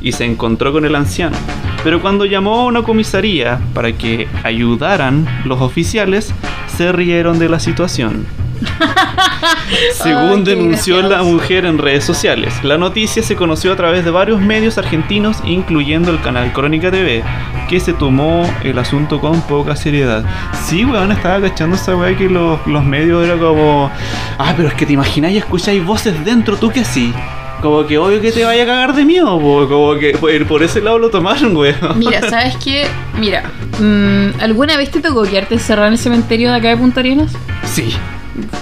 y 0.01 0.13
se 0.13 0.25
encontró 0.25 0.73
con 0.73 0.85
el 0.85 0.95
anciano. 0.95 1.37
Pero 1.85 2.01
cuando 2.03 2.25
llamó 2.25 2.61
a 2.61 2.65
una 2.67 2.83
comisaría 2.83 3.61
para 3.73 3.93
que 3.93 4.29
ayudaran 4.43 5.27
los 5.45 5.61
oficiales, 5.61 6.35
se 6.77 6.93
rieron 6.93 7.39
de 7.39 7.49
la 7.49 7.61
situación. 7.61 8.27
Según 9.93 10.39
Ay, 10.39 10.45
denunció 10.45 11.01
la 11.03 11.23
mujer 11.23 11.65
en 11.65 11.79
redes 11.79 12.05
sociales, 12.05 12.53
la 12.63 12.79
noticia 12.79 13.23
se 13.23 13.37
conoció 13.37 13.73
a 13.73 13.77
través 13.77 14.05
de 14.05 14.11
varios 14.11 14.41
medios 14.41 14.79
argentinos, 14.79 15.39
incluyendo 15.45 16.11
el 16.11 16.21
canal 16.21 16.53
Crónica 16.53 16.91
TV, 16.91 17.23
que 17.69 17.81
se 17.81 17.93
tomó 17.93 18.49
el 18.63 18.79
asunto 18.79 19.21
con 19.21 19.41
poca 19.43 19.77
seriedad. 19.77 20.25
Sí, 20.67 20.85
weón, 20.85 21.13
estaba 21.13 21.41
cachando 21.41 21.77
esa 21.77 21.97
weá 21.97 22.17
que 22.17 22.29
los, 22.29 22.65
los 22.67 22.85
medios 22.85 23.25
era 23.25 23.37
como. 23.37 23.91
Ah, 24.39 24.55
pero 24.57 24.69
es 24.69 24.75
que 24.75 24.87
te 24.87 24.95
imagináis 24.95 25.35
y 25.35 25.39
escucháis 25.39 25.85
voces 25.85 26.25
dentro, 26.25 26.57
tú 26.57 26.71
que 26.71 26.85
sí. 26.85 27.13
Como 27.61 27.85
que 27.87 27.99
obvio 27.99 28.21
que 28.21 28.31
te 28.31 28.45
vaya 28.45 28.63
a 28.63 28.67
cagar 28.67 28.95
de 28.95 29.05
miedo, 29.05 29.39
po. 29.41 29.67
como 29.69 29.95
que 29.97 30.13
por, 30.13 30.47
por 30.47 30.63
ese 30.63 30.81
lado 30.81 30.99
lo 30.99 31.11
tomaron, 31.11 31.57
weón. 31.57 31.99
Mira, 31.99 32.21
¿sabes 32.31 32.57
qué? 32.57 32.87
Mira, 33.19 33.51
mm, 33.81 34.41
¿alguna 34.41 34.77
vez 34.77 34.91
te 34.91 35.01
tocó 35.01 35.25
quedarte 35.25 35.55
encerrado 35.55 35.89
en 35.89 35.95
el 35.95 35.99
cementerio 35.99 36.51
de 36.53 36.57
acá 36.57 36.69
de 36.69 36.77
Punta 36.77 37.01
Arenas? 37.01 37.33
Sí, 37.65 37.95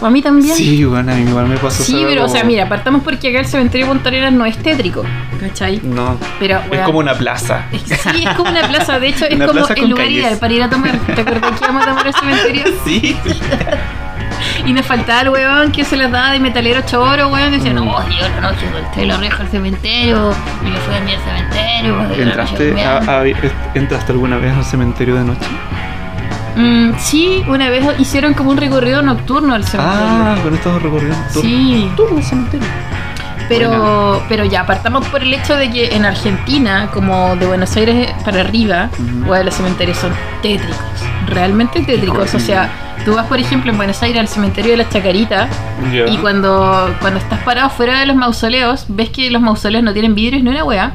A 0.02 0.10
mí 0.10 0.22
también. 0.22 0.54
sí, 0.56 0.84
weón, 0.84 1.08
a 1.08 1.14
mí 1.14 1.22
igual 1.28 1.46
me 1.46 1.56
pasó 1.56 1.82
Sí, 1.82 2.04
pero 2.06 2.24
o 2.24 2.28
sea, 2.28 2.44
mira, 2.44 2.68
partamos 2.68 3.02
porque 3.02 3.28
acá 3.30 3.40
el 3.40 3.46
cementerio 3.46 3.86
de 3.94 4.30
no 4.30 4.44
es 4.46 4.56
tétrico, 4.58 5.04
¿cachai? 5.40 5.80
No, 5.82 6.16
Pero, 6.38 6.60
es 6.70 6.80
como 6.80 6.98
una 6.98 7.14
plaza. 7.14 7.66
es- 7.72 7.82
Sí, 7.82 8.24
es 8.26 8.34
como 8.36 8.50
una 8.50 8.66
plaza, 8.68 8.98
de 8.98 9.08
hecho 9.08 9.24
es 9.28 9.34
Una 9.36 9.46
como 9.46 9.66
el 9.68 9.88
lugar 9.90 10.10
ideal 10.10 10.38
para 10.38 10.52
ir 10.52 10.62
a 10.62 10.70
tomar. 10.70 10.96
¿Te 11.14 11.20
acuerdas 11.20 11.58
que 11.58 11.64
íbamos 11.64 11.82
a 11.82 11.86
tomar 11.86 12.06
al 12.06 12.14
cementerio? 12.14 12.64
Sí. 12.84 13.16
Y 14.64 14.72
nos 14.72 14.84
faltaba 14.86 15.20
el 15.22 15.28
weón 15.30 15.72
que 15.72 15.84
se 15.84 15.96
las 15.96 16.10
daba 16.10 16.32
de 16.32 16.40
metalero 16.40 16.80
choro, 16.82 17.28
weón, 17.28 17.52
y 17.54 17.56
decía, 17.58 17.72
no, 17.72 17.84
yo 18.08 18.28
la 18.28 18.40
noche 18.40 18.66
solté 18.72 19.06
la 19.06 19.16
reja 19.16 19.42
al 19.42 19.48
cementerio 19.48 20.32
y 20.62 20.70
me 20.70 20.76
fui 20.78 20.94
a 20.94 21.00
mi 21.00 21.12
al 21.12 21.20
cementerio. 21.20 22.22
¿Entraste, 22.26 22.66
durmiendo". 22.66 23.10
a- 23.10 23.20
a- 23.20 23.24
¿Entraste 23.74 24.12
alguna 24.12 24.36
vez 24.38 24.54
al 24.56 24.64
cementerio 24.64 25.14
de 25.16 25.24
noche? 25.24 25.46
Mm, 26.56 26.92
sí, 26.98 27.44
una 27.48 27.68
vez 27.68 27.84
hicieron 27.98 28.32
como 28.34 28.50
un 28.50 28.56
recorrido 28.56 29.02
nocturno 29.02 29.54
al 29.54 29.64
cementerio. 29.64 30.02
Ah, 30.02 30.36
con 30.42 30.54
estos 30.54 30.82
recorridos. 30.82 31.16
Sí, 31.30 31.90
Todo 31.96 32.16
el 32.16 32.24
cementerio. 32.24 32.66
pero, 33.48 34.22
pero 34.28 34.44
ya, 34.44 34.66
partamos 34.66 35.06
por 35.08 35.22
el 35.22 35.32
hecho 35.34 35.54
de 35.54 35.70
que 35.70 35.94
en 35.94 36.04
Argentina, 36.04 36.88
como 36.92 37.36
de 37.36 37.46
Buenos 37.46 37.76
Aires 37.76 38.10
para 38.24 38.40
arriba, 38.40 38.88
los 39.44 39.54
cementerios 39.54 39.98
son 39.98 40.12
tétricos, 40.42 40.76
realmente 41.28 41.82
tétricos. 41.82 42.34
O 42.34 42.40
sea, 42.40 42.70
tú 43.04 43.14
vas, 43.14 43.26
por 43.26 43.38
ejemplo, 43.38 43.70
en 43.70 43.76
Buenos 43.76 44.02
Aires 44.02 44.18
al 44.20 44.28
cementerio 44.28 44.72
de 44.72 44.78
la 44.78 44.88
Chacarita 44.88 45.48
y 46.08 46.16
cuando, 46.16 46.92
cuando 47.00 47.20
estás 47.20 47.38
parado 47.40 47.68
fuera 47.70 48.00
de 48.00 48.06
los 48.06 48.16
mausoleos, 48.16 48.86
ves 48.88 49.10
que 49.10 49.30
los 49.30 49.42
mausoleos 49.42 49.84
no 49.84 49.92
tienen 49.92 50.14
vidrios 50.14 50.42
ni 50.42 50.48
una 50.50 50.64
wea. 50.64 50.92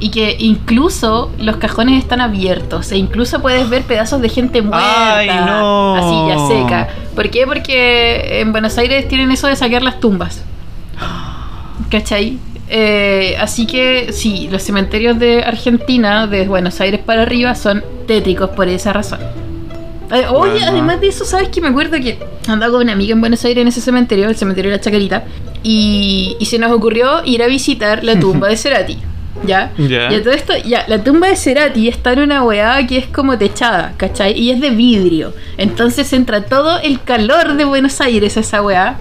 Y 0.00 0.10
que 0.10 0.36
incluso 0.38 1.32
los 1.38 1.56
cajones 1.56 1.98
están 2.02 2.20
abiertos. 2.20 2.92
E 2.92 2.96
incluso 2.96 3.40
puedes 3.42 3.68
ver 3.68 3.82
pedazos 3.82 4.20
de 4.22 4.28
gente 4.28 4.62
muerta. 4.62 5.16
¡Ay, 5.16 5.28
no! 5.28 5.94
Así 5.96 6.28
ya 6.28 6.46
seca. 6.62 6.88
¿Por 7.16 7.30
qué? 7.30 7.46
Porque 7.46 8.40
en 8.40 8.52
Buenos 8.52 8.78
Aires 8.78 9.08
tienen 9.08 9.32
eso 9.32 9.48
de 9.48 9.56
saquear 9.56 9.82
las 9.82 9.98
tumbas. 9.98 10.44
¿Cachai? 11.90 12.38
Eh, 12.68 13.34
así 13.40 13.66
que 13.66 14.12
sí, 14.12 14.48
los 14.52 14.62
cementerios 14.62 15.18
de 15.18 15.42
Argentina, 15.42 16.26
de 16.26 16.46
Buenos 16.46 16.80
Aires 16.80 17.00
para 17.04 17.22
arriba, 17.22 17.54
son 17.54 17.82
tétricos 18.06 18.50
por 18.50 18.68
esa 18.68 18.92
razón. 18.92 19.20
Eh, 20.12 20.26
oye, 20.30 20.52
Bueno. 20.52 20.66
además 20.68 21.00
de 21.00 21.08
eso, 21.08 21.24
¿sabes 21.24 21.48
que 21.48 21.60
Me 21.60 21.68
acuerdo 21.68 21.92
que 21.98 22.18
andaba 22.46 22.72
con 22.72 22.82
una 22.82 22.92
amiga 22.92 23.12
en 23.14 23.20
Buenos 23.20 23.44
Aires 23.44 23.62
en 23.62 23.68
ese 23.68 23.80
cementerio, 23.80 24.28
el 24.28 24.36
cementerio 24.36 24.70
de 24.70 24.76
la 24.76 24.82
Chacarita, 24.82 25.24
y, 25.62 26.36
y 26.38 26.44
se 26.46 26.58
nos 26.58 26.70
ocurrió 26.72 27.24
ir 27.24 27.42
a 27.42 27.46
visitar 27.46 28.04
la 28.04 28.18
tumba 28.20 28.48
de 28.48 28.56
Cerati. 28.56 28.98
¿Ya? 29.44 29.70
Ya. 29.78 30.10
Y 30.12 30.16
a 30.16 30.22
todo 30.22 30.32
esto, 30.32 30.52
ya, 30.64 30.84
la 30.88 31.02
tumba 31.02 31.28
de 31.28 31.36
Cerati 31.36 31.88
está 31.88 32.12
en 32.12 32.20
una 32.20 32.42
weá 32.42 32.86
que 32.86 32.98
es 32.98 33.06
como 33.06 33.38
techada, 33.38 33.94
¿cachai? 33.96 34.38
Y 34.38 34.50
es 34.50 34.60
de 34.60 34.70
vidrio. 34.70 35.32
Entonces 35.56 36.12
entra 36.12 36.42
todo 36.44 36.78
el 36.80 37.00
calor 37.02 37.54
de 37.54 37.64
Buenos 37.64 38.00
Aires 38.00 38.36
a 38.36 38.40
esa 38.40 38.62
weá. 38.62 38.96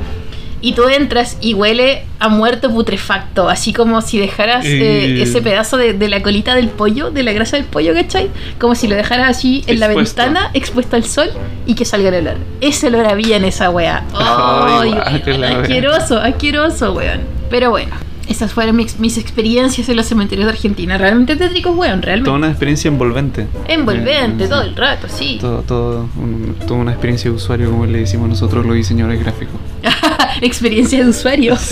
Y 0.60 0.74
tú 0.74 0.88
entras 0.90 1.38
y 1.40 1.54
huele 1.54 2.04
a 2.20 2.30
muerto 2.30 2.72
putrefacto, 2.72 3.48
así 3.48 3.74
como 3.74 4.02
si 4.02 4.18
dejaras 4.18 4.66
eh, 4.66 5.06
Eh. 5.18 5.22
ese 5.22 5.40
pedazo 5.44 5.78
de, 5.78 5.94
de 5.94 6.10
la 6.10 6.24
colita 6.24 6.56
del 6.56 6.70
pollo, 6.70 7.12
de 7.12 7.22
la 7.22 7.32
grasa 7.32 7.58
del 7.58 7.66
pollo, 7.68 7.94
¿cachai? 7.94 8.32
Como 8.60 8.74
si 8.74 8.88
lo 8.88 8.96
dejaras 8.96 9.30
así 9.38 9.64
en 9.68 9.80
la 9.80 9.88
ventana, 9.88 10.50
expuesto 10.56 10.96
al 10.96 11.04
sol 11.04 11.30
y 11.68 11.76
que 11.76 11.86
salga 11.86 12.10
el 12.10 12.16
olor. 12.28 12.38
Ese 12.60 12.88
olor 12.88 13.06
había 13.06 13.38
en 13.38 13.46
esa 13.46 13.70
weá. 13.70 14.04
Ay, 14.16 14.96
weón. 15.28 15.44
asqueroso, 15.44 16.18
asqueroso, 16.18 16.94
weón! 16.94 17.20
Pero 17.52 17.70
bueno, 17.70 17.92
esas 18.28 18.52
fueron 18.54 18.76
mis, 18.76 19.00
mis 19.00 19.18
experiencias 19.18 19.88
en 19.90 19.96
los 19.96 20.06
cementerios 20.06 20.46
de 20.48 20.52
Argentina. 20.54 20.98
Realmente 20.98 21.36
tétricos, 21.36 21.76
weón, 21.76 22.02
realmente. 22.02 22.26
Toda 22.28 22.38
una 22.38 22.50
experiencia 22.50 22.90
envolvente. 22.90 23.48
Envolvente 23.68 24.44
Eh, 24.46 24.48
todo 24.48 24.62
el 24.64 24.76
rato, 24.76 25.08
sí. 25.10 25.38
Todo, 25.40 25.62
todo, 25.62 26.10
un- 26.18 26.56
toda 26.68 26.80
una 26.80 26.92
experiencia 26.92 27.30
de 27.30 27.36
usuario, 27.38 27.70
como 27.72 27.86
le 27.86 28.00
decimos 28.00 28.28
nosotros 28.30 28.66
los 28.66 28.76
diseñadores 28.76 29.20
gráficos. 29.22 29.56
Experiencia 30.42 31.04
de 31.04 31.10
usuario. 31.10 31.56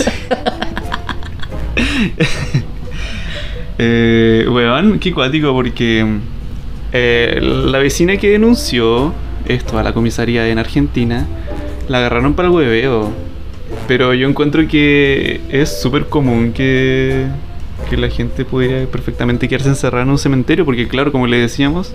Eh, 3.78 4.46
weón, 4.48 4.98
qué 4.98 5.12
cuático 5.12 5.52
porque 5.52 6.04
eh, 6.92 7.38
la 7.42 7.78
vecina 7.78 8.16
que 8.16 8.30
denunció 8.30 9.12
esto 9.46 9.78
a 9.78 9.82
la 9.82 9.92
comisaría 9.92 10.48
en 10.48 10.58
Argentina, 10.58 11.26
la 11.88 11.98
agarraron 11.98 12.32
para 12.34 12.48
el 12.48 12.54
hueveo. 12.54 13.12
Pero 13.88 14.14
yo 14.14 14.28
encuentro 14.28 14.66
que 14.68 15.40
es 15.48 15.80
súper 15.80 16.06
común 16.06 16.52
que, 16.52 17.26
que 17.88 17.96
la 17.96 18.08
gente 18.08 18.44
pudiera 18.44 18.86
perfectamente 18.86 19.48
quedarse 19.48 19.68
encerrada 19.68 20.04
en 20.04 20.10
un 20.10 20.18
cementerio, 20.18 20.64
porque 20.64 20.88
claro, 20.88 21.12
como 21.12 21.26
le 21.26 21.38
decíamos, 21.38 21.94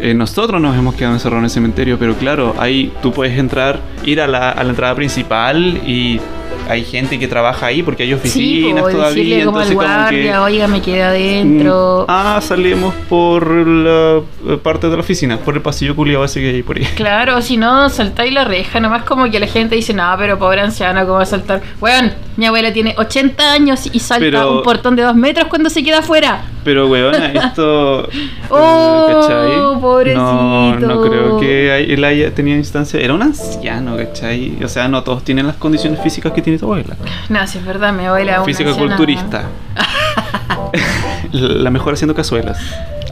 eh, 0.00 0.14
nosotros 0.14 0.60
nos 0.60 0.76
hemos 0.76 0.94
quedado 0.94 1.14
encerrados 1.14 1.40
en 1.40 1.44
el 1.44 1.50
cementerio, 1.50 1.98
pero 1.98 2.14
claro, 2.14 2.54
ahí 2.58 2.92
tú 3.02 3.12
puedes 3.12 3.38
entrar, 3.38 3.80
ir 4.04 4.20
a 4.20 4.26
la, 4.26 4.50
a 4.50 4.62
la 4.64 4.70
entrada 4.70 4.94
principal 4.94 5.80
y 5.86 6.20
hay 6.68 6.84
gente 6.84 7.18
que 7.18 7.26
trabaja 7.28 7.66
ahí 7.66 7.82
porque 7.82 8.02
hay 8.02 8.10
Sí, 8.10 8.14
oficinas 8.14 8.82
po, 8.84 8.90
todavía. 8.90 9.08
decirle 9.22 9.44
como 9.44 9.58
entonces 9.60 9.76
como 9.76 9.88
guardia, 9.88 10.22
que, 10.32 10.38
oiga, 10.38 10.68
me 10.68 10.82
quedé 10.82 11.02
adentro. 11.02 12.00
mm, 12.06 12.10
ah, 12.10 12.40
salimos 12.42 12.94
por 13.08 13.50
la 13.66 14.20
eh, 14.48 14.56
parte 14.62 14.88
de 14.88 14.94
la 14.96 15.00
oficina, 15.00 15.38
por 15.38 15.54
el 15.54 15.62
pasillo 15.62 15.96
culiado 15.96 16.24
ese 16.24 16.40
que 16.40 16.48
hay 16.50 16.62
por 16.62 16.76
ahí. 16.76 16.84
Claro, 16.96 17.40
si 17.42 17.56
no, 17.56 17.88
saltáis 17.88 18.32
la 18.32 18.44
reja, 18.44 18.80
nomás 18.80 19.04
como 19.04 19.30
que 19.30 19.40
la 19.40 19.46
gente 19.46 19.74
dice, 19.74 19.94
no, 19.94 20.04
pero 20.18 20.38
pobre 20.38 20.60
anciano, 20.60 21.00
¿cómo 21.02 21.14
va 21.14 21.22
a 21.22 21.26
saltar? 21.26 21.62
Weón, 21.80 22.12
mi 22.36 22.46
abuela 22.46 22.72
tiene 22.72 22.94
80 22.96 23.52
años 23.52 23.88
y 23.92 23.98
salta 24.00 24.24
Pero- 24.24 24.58
un 24.58 24.62
portón 24.62 24.94
de 24.96 25.02
dos 25.02 25.14
metros 25.16 25.48
cuando 25.48 25.70
se 25.70 25.82
queda 25.82 25.98
afuera. 25.98 26.42
Pero, 26.64 26.86
weona, 26.88 27.28
esto. 27.46 28.04
eh, 28.10 28.28
Oh, 28.50 29.20
¿cachai? 29.22 29.80
pobrecito. 29.80 30.20
No, 30.22 30.76
no 30.78 31.02
creo 31.02 31.40
que 31.40 31.84
él 31.94 32.04
haya 32.04 32.34
tenido 32.34 32.56
instancia. 32.58 33.00
Era 33.00 33.14
un 33.14 33.22
anciano, 33.22 33.96
¿cachai? 33.96 34.58
O 34.62 34.68
sea, 34.68 34.88
no 34.88 35.02
todos 35.02 35.24
tienen 35.24 35.46
las 35.46 35.56
condiciones 35.56 36.00
físicas 36.02 36.32
que 36.32 36.42
tiene 36.42 36.57
tu 36.58 36.66
abuela. 36.66 36.96
No, 37.28 37.46
si 37.46 37.58
es 37.58 37.64
verdad, 37.64 37.92
mi 37.92 38.04
abuela 38.04 38.32
es 38.32 38.38
una 38.38 38.46
Física 38.46 38.74
culturista. 38.74 39.44
La 41.32 41.70
mejor 41.70 41.94
haciendo 41.94 42.14
cazuelas. 42.14 42.58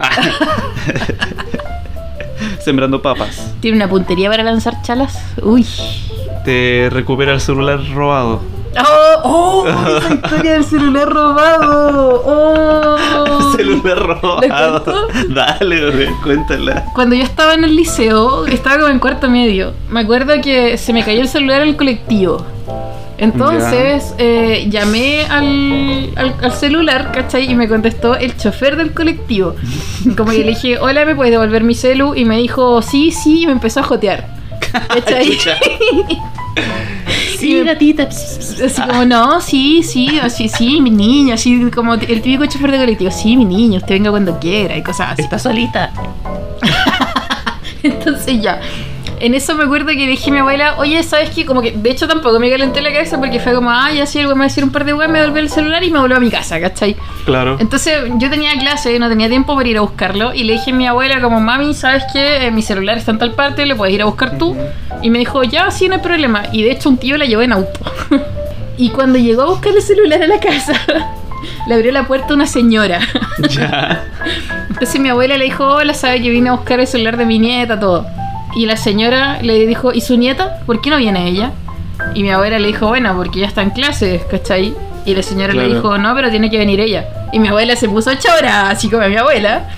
Ah. 0.00 0.10
Sembrando 2.60 3.00
papas. 3.00 3.54
Tiene 3.60 3.76
una 3.76 3.88
puntería 3.88 4.28
para 4.28 4.42
lanzar 4.42 4.82
chalas. 4.82 5.18
Uy. 5.42 5.66
Te 6.44 6.88
recupera 6.90 7.32
el 7.32 7.40
celular 7.40 7.80
robado. 7.94 8.42
¡Oh! 8.78 9.20
¡Oh! 9.24 9.66
Esa 9.98 10.14
historia 10.14 10.52
del 10.52 10.64
celular 10.64 11.08
robado. 11.08 12.22
¡Oh! 12.26 13.52
celular 13.56 13.98
robado. 13.98 15.08
Dale, 15.28 15.90
güey, 15.90 16.08
cuéntala. 16.22 16.84
Cuando 16.94 17.16
yo 17.16 17.22
estaba 17.22 17.54
en 17.54 17.64
el 17.64 17.74
liceo, 17.74 18.46
estaba 18.46 18.76
como 18.76 18.88
en 18.88 18.98
cuarto 18.98 19.30
medio, 19.30 19.72
me 19.88 20.00
acuerdo 20.00 20.34
que 20.42 20.76
se 20.76 20.92
me 20.92 21.02
cayó 21.04 21.22
el 21.22 21.28
celular 21.28 21.62
en 21.62 21.68
el 21.68 21.76
colectivo. 21.76 22.44
Entonces 23.18 24.14
eh, 24.18 24.66
llamé 24.68 25.24
al, 25.24 26.10
al- 26.16 26.34
al 26.42 26.52
celular, 26.52 27.12
¿cachai? 27.12 27.50
Y 27.50 27.54
me 27.54 27.66
contestó 27.68 28.14
el 28.16 28.36
chofer 28.36 28.76
del 28.76 28.92
colectivo. 28.92 29.54
Como 30.16 30.30
que 30.32 30.38
le 30.38 30.48
dije, 30.50 30.78
hola, 30.78 31.04
¿me 31.06 31.14
puedes 31.14 31.30
devolver 31.32 31.64
mi 31.64 31.74
celu? 31.74 32.14
Y 32.14 32.24
me 32.24 32.36
dijo, 32.38 32.82
sí, 32.82 33.10
sí, 33.12 33.42
y 33.42 33.46
me 33.46 33.52
empezó 33.52 33.80
a 33.80 33.82
jotear. 33.84 34.26
¿Cachai? 34.88 35.38
Sí, 37.38 37.62
gatita. 37.62 38.04
Así 38.04 38.80
como, 38.88 39.04
no, 39.04 39.42
sí, 39.42 39.82
sí, 39.82 40.18
así, 40.22 40.48
sí, 40.48 40.80
mi 40.80 40.90
niño, 40.90 41.34
así 41.34 41.70
como 41.70 41.92
el 41.92 42.22
típico 42.22 42.46
chofer 42.46 42.70
de 42.72 42.78
colectivo, 42.78 43.10
sí, 43.10 43.36
mi 43.36 43.44
niño, 43.44 43.76
usted 43.76 43.96
venga 43.96 44.08
cuando 44.10 44.38
quiera 44.40 44.74
y 44.74 44.82
cosas 44.82 45.10
así. 45.12 45.22
Está 45.22 45.38
solita. 45.38 45.92
Entonces 47.82 48.40
ya. 48.40 48.60
En 49.20 49.34
eso 49.34 49.54
me 49.54 49.64
acuerdo 49.64 49.88
que 49.88 50.06
dije 50.06 50.30
a 50.30 50.32
mi 50.32 50.40
abuela, 50.40 50.74
oye, 50.78 51.02
¿sabes 51.02 51.30
qué? 51.30 51.46
Como 51.46 51.62
que, 51.62 51.72
de 51.72 51.90
hecho 51.90 52.06
tampoco 52.06 52.38
me 52.38 52.50
calenté 52.50 52.82
la 52.82 52.92
cabeza 52.92 53.18
porque 53.18 53.40
fue 53.40 53.54
como, 53.54 53.70
ah, 53.70 53.90
ya 53.92 54.06
sí, 54.06 54.18
el 54.18 54.26
güey 54.26 54.36
me 54.36 54.40
va 54.40 54.44
a 54.44 54.48
decir 54.48 54.64
un 54.64 54.70
par 54.70 54.84
de 54.84 54.92
weas, 54.92 55.10
me 55.10 55.20
devolvió 55.20 55.42
el 55.42 55.50
celular 55.50 55.82
y 55.82 55.90
me 55.90 55.98
volvió 55.98 56.16
a 56.16 56.20
mi 56.20 56.30
casa, 56.30 56.60
¿cachai? 56.60 56.96
Claro. 57.24 57.56
Entonces 57.58 57.94
yo 58.18 58.28
tenía 58.30 58.52
clase, 58.58 58.98
no 58.98 59.08
tenía 59.08 59.28
tiempo 59.28 59.56
para 59.56 59.68
ir 59.68 59.78
a 59.78 59.80
buscarlo 59.80 60.34
y 60.34 60.44
le 60.44 60.54
dije 60.54 60.70
a 60.70 60.74
mi 60.74 60.86
abuela 60.86 61.20
como, 61.20 61.40
mami, 61.40 61.74
¿sabes 61.74 62.04
qué? 62.12 62.46
Eh, 62.46 62.50
mi 62.50 62.62
celular 62.62 62.98
está 62.98 63.12
en 63.12 63.18
tal 63.18 63.32
parte, 63.32 63.64
lo 63.66 63.76
puedes 63.76 63.94
ir 63.94 64.02
a 64.02 64.04
buscar 64.04 64.38
tú. 64.38 64.56
Y 65.02 65.10
me 65.10 65.18
dijo, 65.18 65.42
ya, 65.42 65.70
sí, 65.70 65.88
no 65.88 65.96
hay 65.96 66.00
problema. 66.00 66.44
Y 66.52 66.62
de 66.62 66.72
hecho 66.72 66.88
un 66.88 66.98
tío 66.98 67.16
la 67.16 67.24
llevó 67.24 67.42
en 67.42 67.52
auto. 67.52 67.80
y 68.76 68.90
cuando 68.90 69.18
llegó 69.18 69.42
a 69.42 69.46
buscar 69.46 69.72
el 69.74 69.82
celular 69.82 70.22
a 70.22 70.26
la 70.26 70.40
casa, 70.40 70.74
le 71.66 71.74
abrió 71.74 71.92
la 71.92 72.06
puerta 72.06 72.34
una 72.34 72.46
señora. 72.46 73.00
Ya. 73.50 74.02
Entonces 74.70 74.98
mi 74.98 75.10
abuela 75.10 75.36
le 75.36 75.44
dijo, 75.44 75.64
hola, 75.66 75.92
sabe 75.92 76.22
que 76.22 76.30
vine 76.30 76.48
a 76.48 76.52
buscar 76.52 76.80
el 76.80 76.86
celular 76.86 77.18
de 77.18 77.26
mi 77.26 77.38
nieta, 77.38 77.78
todo. 77.78 78.06
Y 78.56 78.66
la 78.66 78.76
señora 78.76 79.38
le 79.42 79.66
dijo, 79.66 79.92
¿y 79.92 80.00
su 80.00 80.16
nieta? 80.16 80.60
¿Por 80.66 80.80
qué 80.80 80.90
no 80.90 80.96
viene 80.96 81.28
ella? 81.28 81.52
Y 82.14 82.22
mi 82.22 82.30
abuela 82.30 82.58
le 82.58 82.66
dijo, 82.68 82.88
bueno, 82.88 83.14
porque 83.16 83.40
ya 83.40 83.46
está 83.46 83.62
en 83.62 83.70
clases, 83.70 84.22
¿cachai? 84.30 84.74
Y 85.04 85.14
la 85.14 85.22
señora 85.22 85.52
le 85.54 85.68
dijo, 85.68 85.98
no, 85.98 86.14
pero 86.14 86.30
tiene 86.30 86.50
que 86.50 86.58
venir 86.58 86.80
ella. 86.80 87.06
Y 87.32 87.38
mi 87.38 87.48
abuela 87.48 87.76
se 87.76 87.88
puso 87.88 88.12
chora, 88.14 88.70
así 88.70 88.88
como 88.90 89.06
mi 89.08 89.16
abuela. 89.16 89.68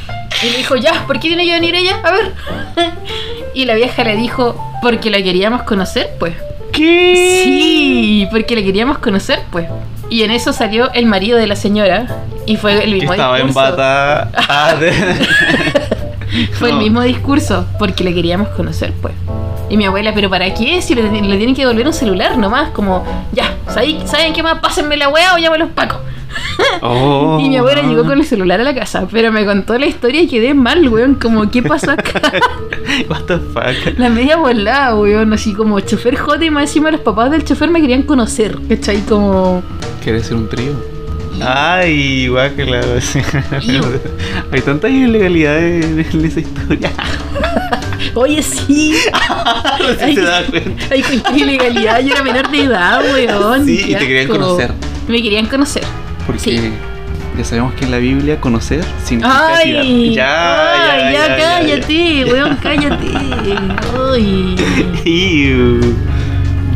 Y 0.43 0.51
le 0.51 0.57
dijo, 0.59 0.77
ya, 0.77 1.05
¿por 1.07 1.17
qué 1.21 1.29
tiene 1.29 1.45
que 1.45 1.53
venir 1.53 1.75
ella? 1.75 1.99
A 2.03 2.13
ver. 2.13 2.33
y 3.55 3.65
la 3.67 3.75
vieja 3.75 4.05
le 4.05 4.17
dijo, 4.17 4.55
porque 4.81 5.11
la 5.11 5.21
queríamos 5.23 5.65
conocer, 5.65 6.11
pues. 6.19 6.35
¿Qué? 6.73 7.43
Sí, 7.45 8.29
porque 8.31 8.55
la 8.57 8.63
queríamos 8.63 8.99
conocer, 8.99 9.41
pues. 9.51 9.67
Y 10.11 10.23
en 10.23 10.31
eso 10.31 10.53
salió 10.53 10.91
el 10.95 11.05
marido 11.07 11.37
de 11.37 11.47
la 11.47 11.57
señora. 11.57 12.07
Y 12.47 12.57
fue 12.57 12.75
el 12.85 12.91
Que 12.91 12.95
mismo 12.95 13.13
estaba 13.13 13.39
en 13.41 13.47
discurso. 13.49 13.71
bata. 13.77 14.31
Ah, 14.49 14.75
de- 14.75 14.93
Fue 16.53 16.71
el 16.71 16.77
mismo 16.77 17.03
discurso, 17.03 17.67
porque 17.79 18.05
le 18.05 18.15
queríamos 18.15 18.49
conocer, 18.49 18.93
pues. 19.01 19.15
Y 19.71 19.77
mi 19.77 19.85
abuela, 19.85 20.13
¿pero 20.15 20.31
para 20.31 20.53
qué? 20.55 20.81
Si 20.81 20.95
le, 20.95 21.03
le 21.03 21.37
tienen 21.37 21.55
que 21.55 21.63
devolver 21.63 21.87
un 21.87 21.93
celular 21.93 22.39
nomás, 22.39 22.71
como, 22.71 23.05
ya, 23.33 23.57
¿saben, 23.69 24.07
¿saben 24.09 24.33
qué 24.33 24.43
más? 24.43 24.59
Pásenme 24.61 24.97
la 24.97 25.09
weá 25.09 25.35
o 25.35 25.39
llamo 25.39 25.55
a 25.55 25.59
los 25.59 25.71
pacos. 25.71 25.99
Oh. 26.83 27.39
y 27.41 27.49
mi 27.49 27.57
abuela 27.57 27.83
llegó 27.83 28.05
con 28.05 28.19
el 28.19 28.25
celular 28.25 28.61
a 28.61 28.65
la 28.65 28.75
casa, 28.75 29.09
pero 29.11 29.33
me 29.33 29.45
contó 29.45 29.79
la 29.79 29.87
historia 29.87 30.23
y 30.23 30.29
quedé 30.29 30.55
mal, 30.55 30.87
weón, 30.89 31.15
como, 31.15 31.51
¿qué 31.51 31.63
pasó 31.63 31.93
acá? 31.93 32.21
What 33.09 33.23
the 33.27 33.39
fuck. 33.39 33.99
la 33.99 34.09
media 34.09 34.37
volada, 34.37 34.95
weón, 34.95 35.33
así 35.33 35.55
como 35.55 35.81
chofer 35.81 36.17
jote 36.17 36.47
y 36.47 36.51
más 36.51 36.65
encima 36.65 36.91
los 36.91 37.01
papás 37.01 37.31
del 37.31 37.45
chofer 37.45 37.71
me 37.71 37.81
querían 37.81 38.03
conocer, 38.03 38.57
¿cachai? 38.69 39.01
Como, 39.03 39.63
¿Quieres 40.03 40.27
ser 40.27 40.37
un 40.37 40.49
trío? 40.49 40.98
Ay, 41.41 42.29
guácala. 42.29 42.81
Hay 44.53 44.61
tantas 44.61 44.91
ilegalidades 44.91 45.85
en 46.15 46.25
esa 46.25 46.41
historia. 46.41 46.91
oye, 48.15 48.43
sí, 48.43 48.95
Si 50.07 50.15
se 50.15 50.21
da 50.21 50.45
cuenta. 50.47 50.71
hay 50.95 51.03
cualquier 51.03 51.37
ilegalidad, 51.49 52.01
yo 52.01 52.15
era 52.15 52.23
menor 52.23 52.51
de 52.51 52.63
edad, 52.63 53.03
weón. 53.13 53.65
Sí, 53.67 53.83
y 53.89 53.95
te 53.95 54.07
querían 54.07 54.29
conocer. 54.29 54.73
Me 55.09 55.23
querían 55.23 55.47
conocer. 55.47 55.83
Porque 56.27 56.41
Sí. 56.41 56.71
ya 57.37 57.45
sabemos 57.45 57.75
que 57.75 57.85
en 57.85 57.91
la 57.91 57.99
Biblia 57.99 58.41
conocer 58.41 58.85
significa. 59.05 59.57
Ay, 59.57 60.15
Ya, 60.15 60.73
ay, 61.05 61.13
ya, 61.15 61.29
ya, 61.29 61.37
cállate, 61.37 62.25
weón, 62.27 62.57
cállate. 62.63 63.07
Ay. 64.13 64.55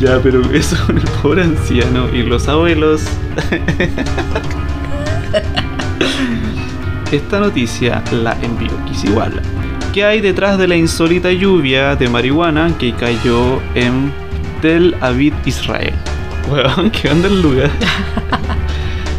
Ya. 0.02 0.20
Pero 0.22 0.42
eso 0.52 0.76
el 0.88 1.00
pobre 1.22 1.42
anciano 1.42 2.08
y 2.12 2.22
los 2.22 2.48
abuelos. 2.48 3.04
Esta 7.12 7.40
noticia 7.40 8.02
la 8.10 8.36
envió 8.42 8.70
Kisiguala. 8.86 9.42
¿Qué 9.92 10.04
hay 10.04 10.22
detrás 10.22 10.58
de 10.58 10.68
la 10.68 10.76
insólita 10.76 11.30
lluvia 11.30 11.96
de 11.96 12.08
marihuana 12.08 12.72
que 12.78 12.94
cayó 12.94 13.60
en 13.74 14.10
Tel 14.62 14.96
Aviv, 15.00 15.34
Israel? 15.44 15.92
Weón, 16.50 16.90
¿qué 16.90 17.10
onda 17.10 17.28
el 17.28 17.42
lugar? 17.42 17.70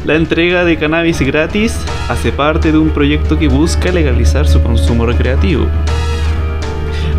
La 0.05 0.15
entrega 0.15 0.65
de 0.65 0.77
cannabis 0.77 1.21
gratis 1.21 1.79
hace 2.09 2.33
parte 2.33 2.73
de 2.73 2.77
un 2.77 2.89
proyecto 2.89 3.39
que 3.39 3.47
busca 3.47 3.89
legalizar 3.89 4.45
su 4.47 4.61
consumo 4.61 5.05
recreativo. 5.05 5.65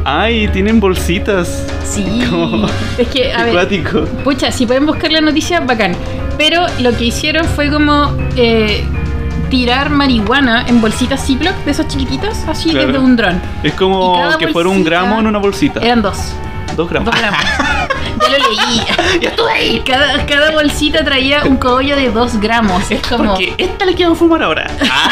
¡Ay! 0.04 0.48
Tienen 0.48 0.80
bolsitas. 0.80 1.66
Sí. 1.84 2.04
¿Cómo? 2.28 2.66
Es 2.98 3.08
que, 3.08 3.32
a 3.32 3.38
ver, 3.44 3.48
Acuático. 3.50 4.04
pucha, 4.22 4.52
si 4.52 4.66
pueden 4.66 4.86
buscar 4.86 5.10
la 5.10 5.20
noticia, 5.20 5.60
bacán. 5.60 5.96
Pero 6.38 6.66
lo 6.80 6.96
que 6.96 7.04
hicieron 7.06 7.44
fue 7.44 7.70
como 7.70 8.12
eh, 8.36 8.84
tirar 9.50 9.90
marihuana 9.90 10.64
en 10.68 10.80
bolsitas 10.80 11.24
Ziploc 11.26 11.54
de 11.64 11.70
esas 11.70 11.88
chiquititas, 11.88 12.44
así 12.48 12.70
Claro. 12.70 12.86
desde 12.88 12.98
un 12.98 13.16
dron. 13.16 13.40
Es 13.62 13.72
como 13.74 14.20
que 14.38 14.48
fuera 14.48 14.68
un 14.68 14.82
gramo 14.84 15.18
en 15.20 15.26
una 15.26 15.38
bolsita. 15.38 15.80
Eran 15.80 16.02
dos. 16.02 16.18
Dos 16.76 16.90
gramos. 16.90 17.10
Dos 17.10 17.20
gramos. 17.20 17.40
ya 18.20 18.38
lo 18.38 18.48
leí. 18.50 18.80
ya 19.20 19.28
estuve 19.30 19.50
ahí. 19.52 19.82
Cada, 19.86 20.24
cada 20.26 20.50
bolsita 20.52 21.04
traía 21.04 21.44
un 21.44 21.56
cogollo 21.56 21.96
de 21.96 22.10
dos 22.10 22.38
gramos. 22.40 22.90
Es 22.90 23.02
como, 23.06 23.30
Porque 23.34 23.54
esta 23.58 23.84
la 23.86 23.92
quiero 23.92 24.14
fumar 24.14 24.42
ahora. 24.42 24.66
Ah, 24.90 25.10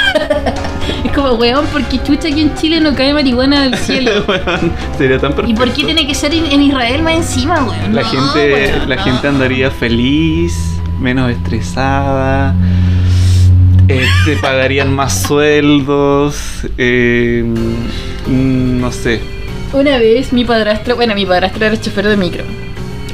es 1.04 1.12
como, 1.12 1.32
weón, 1.34 1.66
porque 1.72 2.02
chucha 2.02 2.28
aquí 2.28 2.40
en 2.42 2.54
Chile 2.54 2.80
no 2.80 2.94
cae 2.94 3.12
marihuana 3.14 3.62
del 3.62 3.76
cielo. 3.76 4.24
weón, 4.28 4.72
sería 4.98 5.18
tan 5.18 5.32
perfecto. 5.32 5.50
¿Y 5.50 5.54
por 5.54 5.72
qué 5.74 5.84
tiene 5.84 6.06
que 6.06 6.14
ser 6.14 6.32
en, 6.34 6.62
Israel 6.62 7.02
más 7.02 7.14
encima, 7.14 7.64
weón? 7.64 7.94
La 7.94 8.02
No, 8.02 8.08
gente, 8.08 8.52
weón, 8.74 8.88
la 8.88 8.96
no. 8.96 9.02
gente 9.04 9.28
andaría 9.28 9.70
feliz, 9.70 10.56
menos 11.00 11.30
estresada. 11.30 12.54
eh, 13.88 14.06
te 14.24 14.36
pagarían 14.36 14.94
más 14.94 15.22
sueldos. 15.22 16.36
eh, 16.78 17.42
mm, 18.26 18.80
no 18.80 18.90
sé. 18.92 19.20
Una 19.72 19.98
vez 19.98 20.32
mi 20.32 20.44
padrastro, 20.44 20.96
bueno, 20.96 21.14
mi 21.14 21.24
padrastro 21.24 21.64
era 21.66 21.80
chofer 21.80 22.06
de 22.06 22.16
micro. 22.16 22.44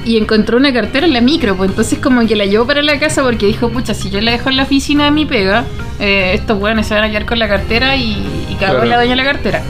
Y 0.08 0.16
encontró 0.16 0.56
una 0.56 0.72
cartera 0.72 1.06
en 1.06 1.12
la 1.12 1.20
micro, 1.20 1.54
pues 1.56 1.68
entonces 1.70 1.98
como 1.98 2.26
que 2.26 2.34
la 2.34 2.46
llevó 2.46 2.66
para 2.66 2.82
la 2.82 2.98
casa 2.98 3.22
porque 3.22 3.46
dijo, 3.46 3.68
pucha, 3.68 3.92
si 3.94 4.08
yo 4.10 4.20
la 4.20 4.30
dejo 4.32 4.48
en 4.48 4.56
la 4.56 4.62
oficina 4.62 5.04
de 5.04 5.10
mi 5.10 5.26
pega, 5.26 5.64
eh, 6.00 6.32
estos 6.34 6.58
weones 6.60 6.86
se 6.86 6.94
van 6.94 7.04
a 7.04 7.08
quedar 7.08 7.26
con 7.26 7.38
la 7.38 7.46
cartera 7.48 7.94
y, 7.96 8.12
y 8.50 8.54
Claro. 8.58 8.84
la 8.84 8.96
dueña 8.96 9.10
de 9.12 9.16
la 9.16 9.24
cartera. 9.24 9.62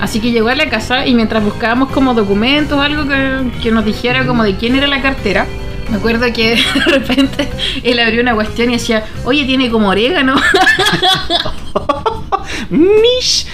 Así 0.00 0.20
que 0.20 0.30
llegó 0.30 0.48
a 0.48 0.54
la 0.54 0.68
casa 0.68 1.06
y 1.06 1.14
mientras 1.14 1.42
buscábamos 1.42 1.90
como 1.90 2.14
documentos, 2.14 2.78
algo 2.78 3.08
que, 3.08 3.50
que 3.62 3.70
nos 3.72 3.84
dijera 3.84 4.26
como 4.26 4.44
de 4.44 4.54
quién 4.56 4.76
era 4.76 4.86
la 4.86 5.00
cartera, 5.02 5.46
me 5.90 5.96
acuerdo 5.96 6.26
que 6.34 6.50
de 6.74 6.84
repente 6.92 7.48
él 7.82 7.98
abrió 7.98 8.20
una 8.20 8.34
cuestión 8.34 8.68
y 8.70 8.74
decía, 8.74 9.04
oye, 9.24 9.44
tiene 9.46 9.70
como 9.70 9.88
orégano. 9.88 10.34
Mish. 12.70 13.46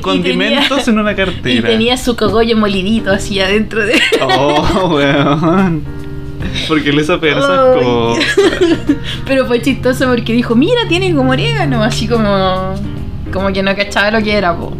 Condimentos 0.00 0.88
en 0.88 0.98
una 0.98 1.12
y 1.12 1.16
cartera. 1.16 1.68
tenía 1.68 1.96
su 1.96 2.16
cogollo 2.16 2.56
molidito 2.56 3.10
así 3.10 3.40
adentro 3.40 3.84
de... 3.84 4.00
Oh, 4.22 4.94
weón. 4.94 5.82
Porque 6.68 6.92
le 6.92 7.02
esas 7.02 7.20
Ay. 7.22 7.80
cosas. 7.82 8.24
Pero 9.26 9.46
fue 9.46 9.60
chistoso 9.60 10.06
porque 10.06 10.32
dijo, 10.32 10.54
mira, 10.54 10.88
tiene 10.88 11.14
como 11.14 11.32
orégano, 11.32 11.82
así 11.82 12.08
como... 12.08 12.74
Como 13.32 13.52
que 13.52 13.62
no 13.62 13.74
cachaba 13.76 14.10
lo 14.10 14.22
que 14.24 14.32
era, 14.32 14.56
po. 14.56 14.72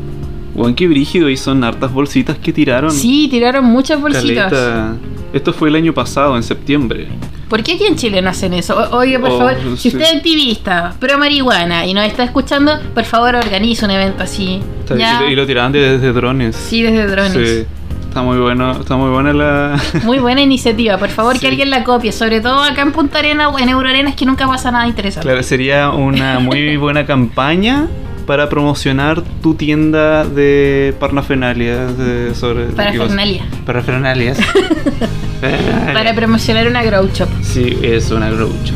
Weón, 0.55 0.75
qué 0.75 0.89
brígido. 0.89 1.29
Y 1.29 1.37
son 1.37 1.63
hartas 1.63 1.93
bolsitas 1.93 2.37
que 2.39 2.53
tiraron. 2.53 2.91
Sí, 2.91 3.29
tiraron 3.31 3.65
muchas 3.65 4.01
bolsitas. 4.01 4.51
Caleta. 4.53 4.97
Esto 5.33 5.53
fue 5.53 5.69
el 5.69 5.77
año 5.77 5.95
pasado, 5.95 6.37
en 6.37 6.43
septiembre. 6.43 7.07
¿Por 7.51 7.63
qué 7.63 7.75
aquí 7.75 7.85
en 7.85 7.97
Chile 7.97 8.23
no 8.23 8.31
hacen 8.31 8.55
eso? 8.55 8.75
O- 8.79 8.97
Oiga, 8.99 9.19
por 9.19 9.31
Oh, 9.31 9.39
favor, 9.39 9.57
sí. 9.75 9.77
si 9.77 9.89
usted 9.89 10.01
es 10.03 10.15
activista, 10.17 10.95
pro 10.99 11.19
marihuana 11.19 11.85
y 11.85 11.93
nos 11.93 12.07
está 12.07 12.23
escuchando, 12.25 12.79
por 12.95 13.05
favor 13.05 13.35
organice 13.35 13.85
un 13.85 13.91
evento 13.91 14.23
así. 14.23 14.61
Ya. 14.97 15.23
Y, 15.29 15.35
lo- 15.35 15.47
tiraban 15.47 15.73
de- 15.73 15.99
desde 15.99 16.13
drones. 16.13 16.57
Sí, 16.57 16.81
desde 16.83 17.07
drones. 17.07 17.33
Sí. 17.33 17.67
Está 18.09 18.23
muy 18.23 18.39
bueno, 18.39 18.73
está 18.73 18.97
muy 18.97 19.11
buena 19.11 19.33
la. 19.33 19.81
Muy 20.05 20.19
buena 20.19 20.41
iniciativa, 20.41 20.97
por 20.99 21.11
favor 21.11 21.35
Sí. 21.35 21.41
que 21.43 21.47
alguien 21.49 21.71
la 21.71 21.85
copie, 21.85 22.11
sobre 22.11 22.41
todo 22.41 22.61
acá 22.63 22.83
en 22.83 22.91
Punta 22.91 23.19
Arena 23.21 23.49
o 23.51 23.59
en 23.59 23.69
Euroarenas 23.69 24.17
que 24.17 24.27
nunca 24.27 24.49
pasa 24.49 24.73
nada 24.73 24.89
interesante. 24.89 25.29
Claro, 25.29 25.43
sería 25.45 25.91
una 25.91 26.41
muy 26.41 26.77
buena 26.77 27.07
campaña 27.07 27.87
para 28.31 28.49
promocionar 28.49 29.23
tu 29.43 29.57
tienda 29.57 30.25
de 30.25 30.95
parnafernalias 31.01 31.99
de 31.99 32.33
sobre 32.37 32.67
Parafernalia. 32.67 33.45
Parafernalias. 33.67 34.39
Para 35.93 36.15
promocionar 36.15 36.69
una 36.69 36.85
grow 36.85 37.09
shop. 37.13 37.29
Sí, 37.43 37.77
es 37.83 38.09
una 38.13 38.31
groucho. 38.31 38.73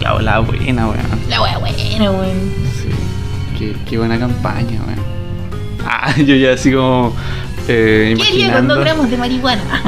La, 0.00 0.22
la 0.22 0.38
buena, 0.38 0.86
weón. 0.86 1.00
La 1.28 1.40
buena, 1.40 2.12
weón. 2.12 2.52
Sí. 2.80 2.88
Qué, 3.58 3.74
qué 3.90 3.98
buena 3.98 4.20
campaña, 4.20 4.82
weón. 4.86 5.00
Ah, 5.84 6.14
yo 6.16 6.36
ya 6.36 6.52
así 6.52 6.70
como 6.70 7.16
eh, 7.66 8.14
¿Qué 8.16 8.22
haría 8.22 8.44
imaginando. 8.44 8.78
gramos 8.78 9.10
de 9.10 9.16
marihuana? 9.16 9.82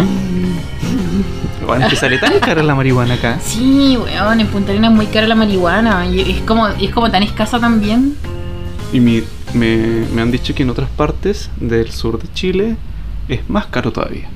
Bueno, 1.64 1.84
es 1.84 1.90
que 1.90 1.96
sale 1.96 2.18
tan 2.18 2.40
cara 2.40 2.64
la 2.64 2.74
marihuana 2.74 3.14
acá. 3.14 3.38
Sí, 3.40 3.96
weón, 3.96 4.40
en 4.40 4.48
Punta 4.48 4.72
Arenas 4.72 4.90
es 4.90 4.96
muy 4.96 5.06
cara 5.06 5.28
la 5.28 5.36
marihuana 5.36 6.04
y 6.04 6.32
es 6.32 6.40
como, 6.40 6.68
y 6.80 6.86
es 6.86 6.90
como 6.90 7.12
tan 7.12 7.22
escasa 7.22 7.60
también. 7.60 8.16
Y 8.92 9.00
mi- 9.00 9.22
me, 9.54 9.76
me 10.12 10.22
han 10.22 10.30
dicho 10.30 10.54
que 10.54 10.62
en 10.62 10.70
otras 10.70 10.88
partes 10.90 11.50
del 11.60 11.90
sur 11.92 12.20
de 12.20 12.32
Chile 12.32 12.76
es 13.28 13.48
más 13.48 13.66
caro 13.66 13.92
todavía. 13.92 14.28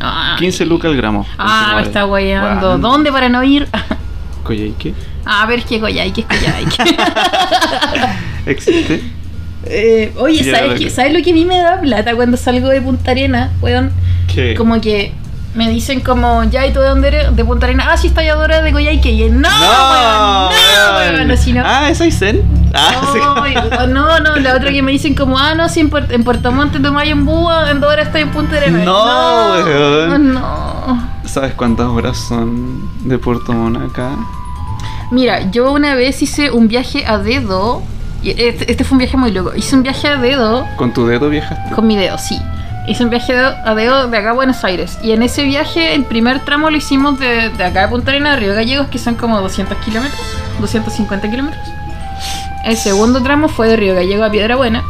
Ay. 0.00 0.36
15 0.38 0.66
lucas 0.66 0.90
al 0.90 0.96
gramo. 0.96 1.26
Ah, 1.38 1.72
Conchetumare. 1.82 1.86
está. 1.86 2.06
Weón. 2.06 2.80
¿Dónde 2.82 3.12
para 3.12 3.28
no 3.28 3.42
ir? 3.42 3.68
Coyhaique. 4.44 4.94
A 5.24 5.46
ver 5.46 5.62
qué 5.64 5.78
Coyhaique, 5.80 6.22
es 6.22 6.26
Coyhaique. 6.26 6.96
Existe. 8.46 9.02
eh, 9.66 10.12
oye, 10.18 10.42
¿sabes, 10.52 10.80
que- 10.80 10.90
¿sabes 10.90 11.12
lo 11.12 11.22
que 11.22 11.30
a 11.30 11.34
mí 11.34 11.44
me 11.44 11.58
da 11.58 11.80
plata 11.80 12.14
cuando 12.16 12.36
salgo 12.36 12.68
de 12.68 12.82
Punta 12.82 13.12
Arena? 13.12 13.52
Weón, 13.60 13.92
¿Qué? 14.32 14.54
como 14.54 14.80
que 14.80 15.12
me 15.54 15.70
dicen 15.70 16.00
como, 16.00 16.42
ya, 16.44 16.66
¿y 16.66 16.72
tú 16.72 16.80
de 16.80 16.88
dónde 16.88 17.08
eres? 17.08 17.36
De 17.36 17.44
Punta 17.44 17.66
Arena. 17.66 17.86
Ah, 17.92 17.96
sí, 17.96 18.08
estoy 18.08 18.26
adora 18.26 18.62
de 18.62 18.72
Coyhaique. 18.72 19.12
Y 19.12 19.18
yo, 19.18 19.28
no, 19.28 19.48
weón, 19.48 21.12
no, 21.12 21.18
weón, 21.18 21.30
así 21.30 21.52
no. 21.52 21.62
Ah, 21.64 21.88
¿es 21.90 22.00
Aysén? 22.00 22.42
Ah, 22.74 23.12
sí. 23.12 23.54
No, 23.88 24.18
no, 24.20 24.36
la 24.36 24.54
otra 24.56 24.70
que 24.70 24.82
me 24.82 24.92
dicen 24.92 25.14
como, 25.14 25.38
ah, 25.38 25.54
no, 25.54 25.68
si 25.68 25.80
en, 25.80 25.90
Puerto, 25.90 26.12
en 26.14 26.24
Puerto 26.24 26.52
Montt 26.52 26.80
tomáis 26.82 27.10
en 27.12 27.24
búa, 27.26 27.70
en 27.70 27.80
dos 27.80 27.92
horas 27.92 28.06
estoy 28.06 28.22
en 28.22 28.30
Punta 28.30 28.56
Arenas. 28.56 28.84
No, 28.84 29.52
weón. 29.64 30.34
No. 30.34 31.12
¿Sabes 31.24 31.52
cuántas 31.54 31.86
horas 31.86 32.16
son 32.16 32.88
de 33.08 33.18
Puerto 33.18 33.52
Montt 33.52 33.90
acá? 33.92 34.10
Mira, 35.10 35.50
yo 35.50 35.72
una 35.72 35.94
vez 35.94 36.22
hice 36.22 36.50
un 36.50 36.68
viaje 36.68 37.04
a 37.06 37.18
dedo. 37.18 37.82
y 38.22 38.30
Este, 38.30 38.70
este 38.70 38.84
fue 38.84 38.94
un 38.94 38.98
viaje 39.00 39.16
muy 39.16 39.30
loco. 39.32 39.52
Hice 39.54 39.76
un 39.76 39.82
viaje 39.82 40.08
a 40.08 40.16
dedo 40.16 40.66
¿Con 40.76 40.92
tu 40.94 41.06
dedo 41.06 41.28
viajaste? 41.28 41.74
con 41.74 41.86
mi 41.86 41.96
dedo, 41.96 42.16
sí. 42.18 42.38
Hice 42.88 43.04
un 43.04 43.10
viaje 43.10 43.36
a 43.36 43.74
dedo- 43.74 44.04
a 44.04 44.06
de 44.06 44.16
acá 44.16 44.30
a 44.30 44.32
Buenos 44.32 44.64
Aires. 44.64 44.98
Y 45.02 45.12
en 45.12 45.22
ese 45.22 45.44
viaje, 45.44 45.94
el 45.94 46.04
primer 46.04 46.40
tramo 46.40 46.70
lo 46.70 46.76
hicimos 46.76 47.18
de, 47.18 47.50
de 47.50 47.64
acá 47.64 47.82
de 47.82 47.88
Punta 47.88 48.10
Arenas 48.10 48.32
a 48.32 48.36
Río 48.40 48.54
Gallegos, 48.54 48.88
que 48.88 48.98
son 48.98 49.14
como 49.14 49.40
200 49.40 49.76
kilómetros, 49.84 50.20
250 50.60 51.30
kilómetros. 51.30 51.62
El 52.64 52.76
segundo 52.76 53.22
tramo 53.22 53.48
fue 53.48 53.68
de 53.68 53.76
Río 53.76 53.94
Gallego 53.94 54.24
a 54.24 54.30
Piedra 54.30 54.56
Buena. 54.56 54.84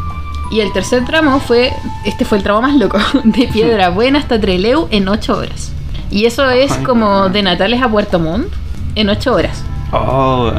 Y 0.50 0.60
el 0.60 0.72
tercer 0.72 1.04
tramo 1.06 1.40
fue, 1.40 1.72
este 2.04 2.24
fue 2.26 2.36
el 2.38 2.44
tramo 2.44 2.60
más 2.60 2.74
loco, 2.76 2.98
de 3.24 3.48
Piedra 3.48 3.88
Buena 3.88 4.18
hasta 4.18 4.38
Treleu 4.38 4.86
en 4.90 5.08
8 5.08 5.36
horas. 5.36 5.72
Y 6.10 6.26
eso 6.26 6.50
es 6.50 6.72
como 6.78 7.30
de 7.30 7.42
Natales 7.42 7.80
a 7.80 7.88
Puerto 7.88 8.18
Montt 8.18 8.52
en 8.94 9.08
8 9.08 9.32
horas. 9.32 9.64
Oh. 9.92 10.52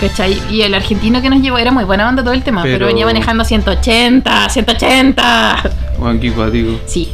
¿Cachai? 0.00 0.36
Y 0.50 0.62
el 0.62 0.74
argentino 0.74 1.22
que 1.22 1.30
nos 1.30 1.40
llevó 1.40 1.58
era 1.58 1.70
muy 1.70 1.84
buena 1.84 2.08
onda 2.08 2.22
todo 2.24 2.34
el 2.34 2.42
tema, 2.42 2.62
pero, 2.62 2.74
Pero- 2.74 2.86
venía 2.86 3.06
manejando 3.06 3.42
a 3.42 3.46
180, 3.46 4.48
180. 4.48 5.62
Weón, 5.98 6.18
qué 6.20 6.32
cuático. 6.32 6.72
Sí. 6.86 7.08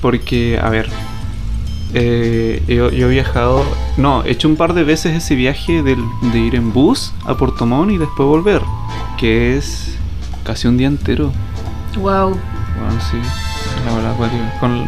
Porque, 0.00 0.58
a 0.62 0.68
ver, 0.70 0.88
eh, 1.94 2.62
yo, 2.68 2.90
yo 2.90 3.06
he 3.06 3.10
viajado, 3.10 3.64
no, 3.96 4.24
he 4.24 4.30
hecho 4.32 4.48
un 4.48 4.56
par 4.56 4.74
de 4.74 4.84
veces 4.84 5.14
ese 5.16 5.34
viaje 5.34 5.82
del- 5.82 6.04
de 6.32 6.38
ir 6.38 6.54
en 6.54 6.72
bus 6.72 7.12
a 7.26 7.34
Puerto 7.34 7.66
Montt 7.66 7.92
y 7.92 7.98
después 7.98 8.26
volver, 8.26 8.62
que 9.18 9.56
es 9.56 9.96
casi 10.44 10.68
un 10.68 10.76
día 10.76 10.86
entero. 10.88 11.32
Wow. 11.96 12.30
Bueno, 12.30 13.00
sí, 13.10 13.18
la 13.86 13.94
verdad, 13.94 14.16
cuático. 14.16 14.42
con 14.60 14.86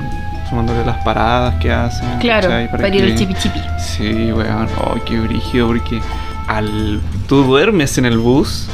sumándole 0.49 0.85
las 0.85 1.03
paradas 1.05 1.55
que 1.61 1.73
hacen. 1.73 2.19
Claro, 2.21 2.49
¿cachai? 2.49 2.71
para, 2.71 2.89
ir 2.89 3.03
al 3.05 3.15
chipi 3.15 3.35
chipi. 3.35 3.61
Sí, 3.79 4.33
weón, 4.33 4.69
oh, 4.85 4.95
qué 5.05 5.19
brígido, 5.21 5.67
porque 5.69 6.01
al 6.47 7.01
tú 7.29 7.43
duermes 7.45 7.97
en 7.99 8.05
el 8.07 8.19
bus 8.19 8.69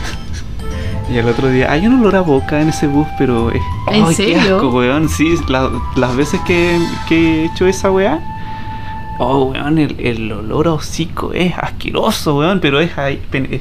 y 1.11 1.19
al 1.19 1.29
otro 1.29 1.49
día 1.49 1.71
hay 1.73 1.87
un 1.87 2.01
olor 2.01 2.17
a 2.17 2.21
boca 2.21 2.61
en 2.61 2.69
ese 2.69 2.87
bus, 2.87 3.07
pero 3.19 3.51
es. 3.51 3.61
¿En 3.93 4.07
qué 4.09 4.15
serio? 4.15 4.57
asco, 4.57 4.69
weón. 4.71 5.09
Sí, 5.09 5.35
la- 5.49 5.71
las 5.97 6.17
veces 6.17 6.41
que, 6.47 6.79
que 7.09 7.43
he 7.43 7.45
hecho 7.47 7.67
esa 7.67 7.91
weá. 7.91 8.21
Oh, 9.19 9.47
weón, 9.53 9.79
el, 9.79 9.97
el 10.01 10.33
olor 10.33 10.69
a 10.69 10.73
hocico 10.73 11.33
es 11.35 11.53
asqueroso, 11.59 12.39
weón, 12.39 12.61
pero 12.61 12.81
es, 12.81 12.97
ahí, 12.97 13.21
es 13.33 13.61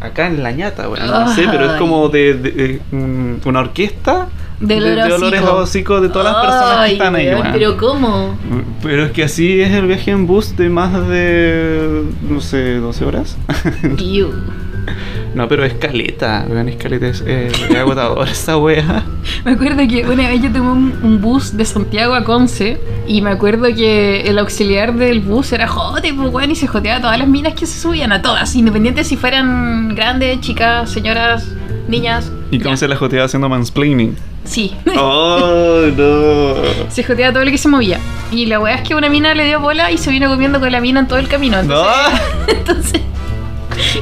acá 0.00 0.26
en 0.26 0.42
la 0.42 0.50
ñata, 0.52 0.88
weón. 0.88 1.06
No 1.06 1.32
sé, 1.34 1.46
pero 1.50 1.66
es 1.72 1.78
como 1.78 2.08
de, 2.08 2.34
de- 2.34 2.50
de, 2.50 2.80
mm, 2.96 3.46
una 3.48 3.60
orquesta 3.60 4.26
De 4.58 4.76
olores 5.14 5.40
a 5.42 5.52
hocico. 5.54 6.00
de 6.00 6.08
todas 6.08 6.32
las 6.32 6.44
personas 6.44 6.86
que 6.86 6.92
están 6.94 7.14
ahí, 7.14 7.28
weón. 7.28 7.48
Pero 7.52 7.76
¿cómo? 7.76 8.34
Pero 8.82 9.04
es 9.04 9.12
que 9.12 9.22
así 9.24 9.60
es 9.60 9.70
el 9.72 9.86
viaje 9.86 10.10
en 10.10 10.26
bus 10.26 10.56
de 10.56 10.68
más 10.70 10.92
de, 11.08 12.02
no 12.28 12.40
sé, 12.40 12.74
12 12.78 13.04
horas. 13.04 13.36
No, 15.36 15.46
pero 15.48 15.66
es 15.66 15.74
caleta, 15.74 16.46
vean, 16.48 16.66
es 16.70 16.76
caleta, 16.76 17.08
es, 17.08 17.22
eh, 17.26 17.52
es 17.68 17.76
agotador 17.76 18.26
esa 18.26 18.56
wea. 18.56 19.04
Me 19.44 19.52
acuerdo 19.52 19.86
que 19.86 20.02
una 20.06 20.28
vez 20.28 20.40
yo 20.40 20.50
tomé 20.50 20.70
un, 20.70 20.98
un 21.02 21.20
bus 21.20 21.54
de 21.54 21.66
Santiago 21.66 22.14
a 22.14 22.24
Conce 22.24 22.80
y 23.06 23.20
me 23.20 23.30
acuerdo 23.30 23.66
que 23.74 24.22
el 24.22 24.38
auxiliar 24.38 24.94
del 24.94 25.20
bus 25.20 25.52
era 25.52 25.68
jote, 25.68 26.14
pues 26.14 26.32
weón, 26.32 26.50
y 26.50 26.56
se 26.56 26.66
joteaba 26.66 26.98
a 26.98 27.00
todas 27.02 27.18
las 27.18 27.28
minas 27.28 27.52
que 27.52 27.66
se 27.66 27.78
subían, 27.78 28.12
a 28.12 28.22
todas, 28.22 28.54
independientes 28.56 29.08
si 29.08 29.18
fueran 29.18 29.94
grandes, 29.94 30.40
chicas, 30.40 30.90
señoras, 30.90 31.46
niñas. 31.86 32.32
Y 32.50 32.58
cómo 32.58 32.70
ya. 32.70 32.78
se 32.78 32.88
la 32.88 32.96
joteaba 32.96 33.26
haciendo 33.26 33.50
mansplaining. 33.50 34.16
Sí. 34.44 34.74
Oh, 34.98 35.82
no. 35.94 36.90
Se 36.90 37.04
joteaba 37.04 37.34
todo 37.34 37.44
lo 37.44 37.50
que 37.50 37.58
se 37.58 37.68
movía. 37.68 38.00
Y 38.32 38.46
la 38.46 38.58
weá 38.58 38.76
es 38.76 38.88
que 38.88 38.94
una 38.94 39.10
mina 39.10 39.34
le 39.34 39.44
dio 39.44 39.60
bola 39.60 39.90
y 39.92 39.98
se 39.98 40.10
vino 40.10 40.30
comiendo 40.30 40.60
con 40.60 40.72
la 40.72 40.80
mina 40.80 41.00
en 41.00 41.08
todo 41.08 41.18
el 41.18 41.28
camino. 41.28 41.58
Entonces, 41.58 42.20
entonces 42.48 43.00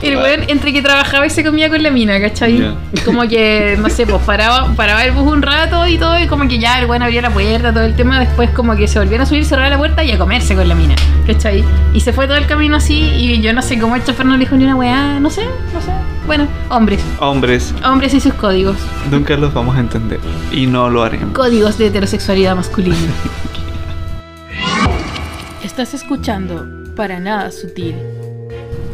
el 0.02 0.16
weón 0.16 0.40
entre 0.48 0.72
que 0.72 0.82
trabajaba 0.82 1.26
y 1.26 1.30
se 1.30 1.44
comía 1.44 1.68
con 1.68 1.82
la 1.82 1.90
mina, 1.90 2.20
¿cachai? 2.20 2.58
Ya. 2.58 2.74
Como 3.04 3.22
que, 3.28 3.76
no 3.80 3.88
sé, 3.88 4.06
pues 4.06 4.22
paraba, 4.22 4.72
paraba 4.74 5.04
el 5.04 5.12
bus 5.12 5.30
un 5.32 5.42
rato 5.42 5.86
y 5.86 5.98
todo, 5.98 6.18
y 6.18 6.26
como 6.26 6.48
que 6.48 6.58
ya 6.58 6.78
el 6.80 6.86
weón 6.86 7.02
abría 7.02 7.22
la 7.22 7.30
puerta, 7.30 7.72
todo 7.72 7.84
el 7.84 7.94
tema, 7.96 8.20
después 8.20 8.50
como 8.50 8.76
que 8.76 8.86
se 8.88 8.98
volvieron 8.98 9.22
a 9.24 9.26
subir, 9.26 9.44
cerrar 9.44 9.70
la 9.70 9.78
puerta 9.78 10.02
y 10.04 10.10
a 10.12 10.18
comerse 10.18 10.54
con 10.54 10.68
la 10.68 10.74
mina, 10.74 10.94
¿cachai? 11.26 11.64
Y 11.92 12.00
se 12.00 12.12
fue 12.12 12.26
todo 12.26 12.36
el 12.36 12.46
camino 12.46 12.76
así 12.76 13.00
y 13.16 13.40
yo 13.40 13.52
no 13.52 13.62
sé 13.62 13.78
cómo 13.78 13.96
el 13.96 14.04
chofer 14.04 14.26
no 14.26 14.32
le 14.32 14.38
dijo 14.40 14.56
ni 14.56 14.64
una 14.64 14.76
weá, 14.76 15.18
no 15.20 15.30
sé, 15.30 15.44
no 15.72 15.80
sé. 15.80 15.90
Bueno, 16.26 16.46
hombres, 16.70 17.00
Hombres, 17.20 17.74
hombres 17.84 18.14
y 18.14 18.20
sus 18.20 18.32
códigos. 18.34 18.76
nunca 19.10 19.36
los 19.36 19.52
vamos 19.52 19.76
a 19.76 19.80
entender. 19.80 20.18
Y 20.50 20.66
no 20.66 20.88
lo 20.88 21.02
haremos. 21.02 21.34
Códigos 21.34 21.76
de 21.76 21.88
heterosexualidad 21.88 22.56
masculina. 22.56 22.96
Estás 25.62 25.92
escuchando 25.94 26.66
Para 26.96 27.18
Nada 27.20 27.50
Sutil. 27.50 27.94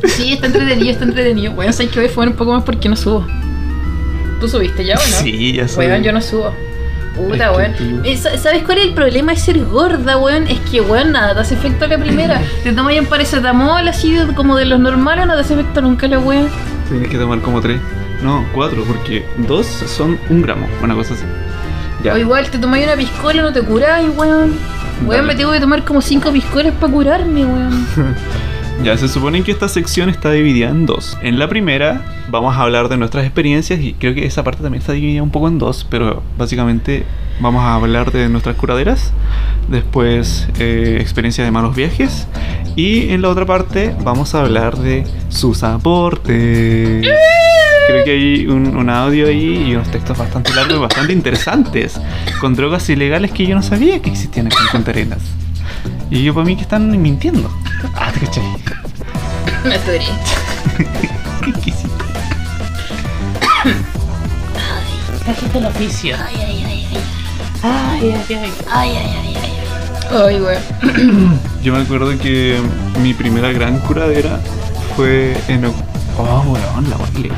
Sí, 0.04 0.32
está 0.32 0.46
entretenido, 0.46 0.90
está 0.90 1.04
entretenido. 1.04 1.52
Bueno, 1.52 1.72
sé 1.72 1.88
que 1.88 1.98
voy 2.00 2.08
a 2.08 2.12
fumar 2.12 2.28
un 2.28 2.36
poco 2.36 2.52
más 2.52 2.62
porque 2.64 2.88
no 2.88 2.96
subo. 2.96 3.26
¿Tú 4.40 4.48
subiste 4.48 4.84
ya 4.84 4.94
o 4.94 4.98
no? 4.98 5.02
Sí, 5.22 5.52
ya 5.52 5.68
sé. 5.68 5.78
Weón, 5.78 6.02
yo 6.02 6.12
no 6.12 6.20
subo. 6.20 6.54
Puta, 7.14 7.52
weón. 7.52 7.74
Eh, 8.04 8.16
sa- 8.16 8.38
¿Sabes 8.38 8.62
cuál 8.62 8.78
es 8.78 8.84
el 8.86 8.94
problema 8.94 9.32
de 9.32 9.38
ser 9.38 9.62
gorda, 9.64 10.16
weón? 10.16 10.46
Es 10.46 10.58
que, 10.60 10.80
weón, 10.80 11.12
nada, 11.12 11.34
te 11.34 11.40
hace 11.40 11.54
efecto 11.54 11.86
la 11.86 11.98
primera. 11.98 12.40
Te 12.62 12.72
tomas 12.72 12.98
un 12.98 13.06
paracetamol 13.06 13.86
así 13.88 14.16
como 14.34 14.56
de 14.56 14.64
los 14.64 14.80
normales, 14.80 15.26
no 15.26 15.34
te 15.34 15.40
hace 15.40 15.54
efecto 15.54 15.82
nunca 15.82 16.08
la 16.08 16.18
weón. 16.18 16.48
Tienes 16.88 17.08
que 17.08 17.18
tomar 17.18 17.40
como 17.40 17.60
tres. 17.60 17.80
No, 18.22 18.46
cuatro, 18.54 18.84
porque 18.84 19.24
dos 19.38 19.66
son 19.66 20.18
un 20.30 20.42
gramo, 20.42 20.66
una 20.82 20.94
cosa 20.94 21.14
así. 21.14 21.24
Ya. 22.02 22.14
O 22.14 22.18
igual 22.18 22.48
te 22.50 22.58
tomas 22.58 22.82
una 22.82 22.94
piscola, 22.94 23.42
no 23.42 23.52
te 23.52 23.60
curáis, 23.62 24.08
weón. 24.16 24.56
Weón, 25.02 25.08
Dale. 25.08 25.22
me 25.22 25.34
tengo 25.34 25.52
que 25.52 25.60
tomar 25.60 25.84
como 25.84 26.00
cinco 26.00 26.30
piscolas 26.32 26.72
para 26.80 26.92
curarme, 26.92 27.44
weón. 27.44 27.86
Ya, 28.82 28.96
se 28.96 29.08
supone 29.08 29.42
que 29.42 29.52
esta 29.52 29.68
sección 29.68 30.08
está 30.08 30.30
dividida 30.30 30.70
en 30.70 30.86
dos. 30.86 31.18
En 31.20 31.38
la 31.38 31.48
primera 31.48 32.00
vamos 32.30 32.56
a 32.56 32.62
hablar 32.62 32.88
de 32.88 32.96
nuestras 32.96 33.26
experiencias 33.26 33.78
y 33.78 33.92
creo 33.92 34.14
que 34.14 34.24
esa 34.24 34.42
parte 34.42 34.62
también 34.62 34.80
está 34.80 34.94
dividida 34.94 35.22
un 35.22 35.30
poco 35.30 35.48
en 35.48 35.58
dos, 35.58 35.86
pero 35.90 36.22
básicamente 36.38 37.04
vamos 37.40 37.62
a 37.62 37.74
hablar 37.74 38.10
de 38.10 38.30
nuestras 38.30 38.56
curaderas, 38.56 39.12
después 39.68 40.48
eh, 40.58 40.96
experiencias 40.98 41.46
de 41.46 41.50
malos 41.50 41.76
viajes 41.76 42.26
y 42.74 43.10
en 43.10 43.20
la 43.20 43.28
otra 43.28 43.44
parte 43.44 43.94
vamos 44.02 44.34
a 44.34 44.40
hablar 44.40 44.78
de 44.78 45.04
sus 45.28 45.62
aportes. 45.62 47.06
Creo 47.86 48.04
que 48.04 48.10
hay 48.10 48.46
un, 48.46 48.88
audio 48.88 49.26
ahí 49.26 49.66
y 49.68 49.74
unos 49.74 49.90
textos 49.90 50.16
bastante 50.16 50.54
largos 50.54 50.76
y 50.76 50.80
bastante 50.80 51.12
interesantes, 51.12 52.00
con 52.40 52.54
drogas 52.54 52.88
ilegales 52.88 53.30
que 53.32 53.46
yo 53.46 53.54
no 53.54 53.62
sabía 53.62 54.00
que 54.00 54.08
existían 54.08 54.46
aquí 54.46 54.56
en 54.64 54.72
Punta 54.72 54.90
Arenas. 54.92 55.20
Y 56.10 56.24
yo 56.24 56.34
para 56.34 56.44
mí 56.46 56.56
que 56.56 56.62
están 56.62 56.90
mintiendo. 57.00 57.50
Ah, 57.94 58.10
te 58.12 58.20
cachai. 58.26 58.44
Me 59.64 59.74
atoré. 59.74 60.00
¿Qué 61.44 61.52
quisiste? 61.52 61.88
Ay, 70.10 70.40
weón. 70.40 71.38
Yo 71.62 71.72
me 71.74 71.82
acuerdo 71.82 72.16
que 72.18 72.58
mi 73.00 73.14
primera 73.14 73.52
gran 73.52 73.78
curadera 73.80 74.40
fue 74.96 75.36
en. 75.48 75.66
Oh, 76.18 76.42
weón, 76.46 76.90
la 76.90 76.96
voy 76.96 77.08
a 77.14 77.18
leer. 77.20 77.32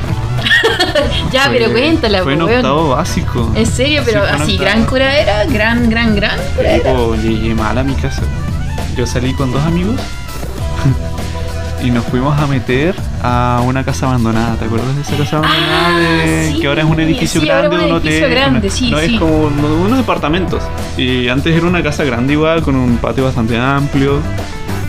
Ya, 1.31 1.43
Fue- 1.45 1.57
pero 1.57 1.71
cuéntala, 1.71 2.23
Fue 2.23 2.33
en 2.33 2.41
weón. 2.41 2.55
octavo 2.57 2.89
básico. 2.89 3.51
En 3.55 3.65
serio, 3.65 4.01
pero 4.05 4.25
Sí, 4.25 4.31
así, 4.41 4.57
gran 4.57 4.85
curadera, 4.85 5.45
gran, 5.45 5.89
gran, 5.89 6.15
gran 6.15 6.39
curadera. 6.55 6.91
Tipo, 6.91 7.15
llegué 7.15 7.53
mal 7.53 7.77
a 7.77 7.83
mi 7.83 7.93
casa. 7.93 8.21
Yo 8.95 9.07
salí 9.07 9.33
con 9.33 9.51
dos 9.51 9.61
amigos 9.63 9.95
y 11.83 11.89
nos 11.89 12.05
fuimos 12.05 12.37
a 12.39 12.45
meter 12.47 12.95
a 13.23 13.61
una 13.65 13.83
casa 13.83 14.07
abandonada. 14.07 14.55
¿Te 14.55 14.65
acuerdas 14.65 14.95
de 14.95 15.01
esa 15.01 15.17
casa 15.17 15.37
abandonada? 15.37 15.87
Ah, 15.87 15.97
de- 15.99 16.51
sí, 16.53 16.59
que 16.61 16.67
ahora 16.67 16.81
es 16.83 16.87
un 16.89 16.99
edificio 16.99 17.41
sí, 17.41 17.49
ahora 17.49 17.69
grande, 17.69 17.77
es 17.77 17.83
un 17.83 17.89
un 17.91 17.97
hotel. 17.97 18.07
edificio 18.13 18.29
grande, 18.29 18.67
una- 18.67 18.75
sí, 18.75 18.91
no, 18.91 18.99
es 18.99 19.19
como 19.19 19.37
uno- 19.47 19.75
unos 19.85 19.97
departamentos. 19.97 20.61
Y 20.97 21.27
antes 21.27 21.55
era 21.55 21.65
una 21.65 21.81
casa 21.81 22.03
grande 22.03 22.33
igual, 22.33 22.61
con 22.61 22.75
un 22.75 22.97
patio 22.97 23.23
bastante 23.25 23.57
amplio. 23.59 24.19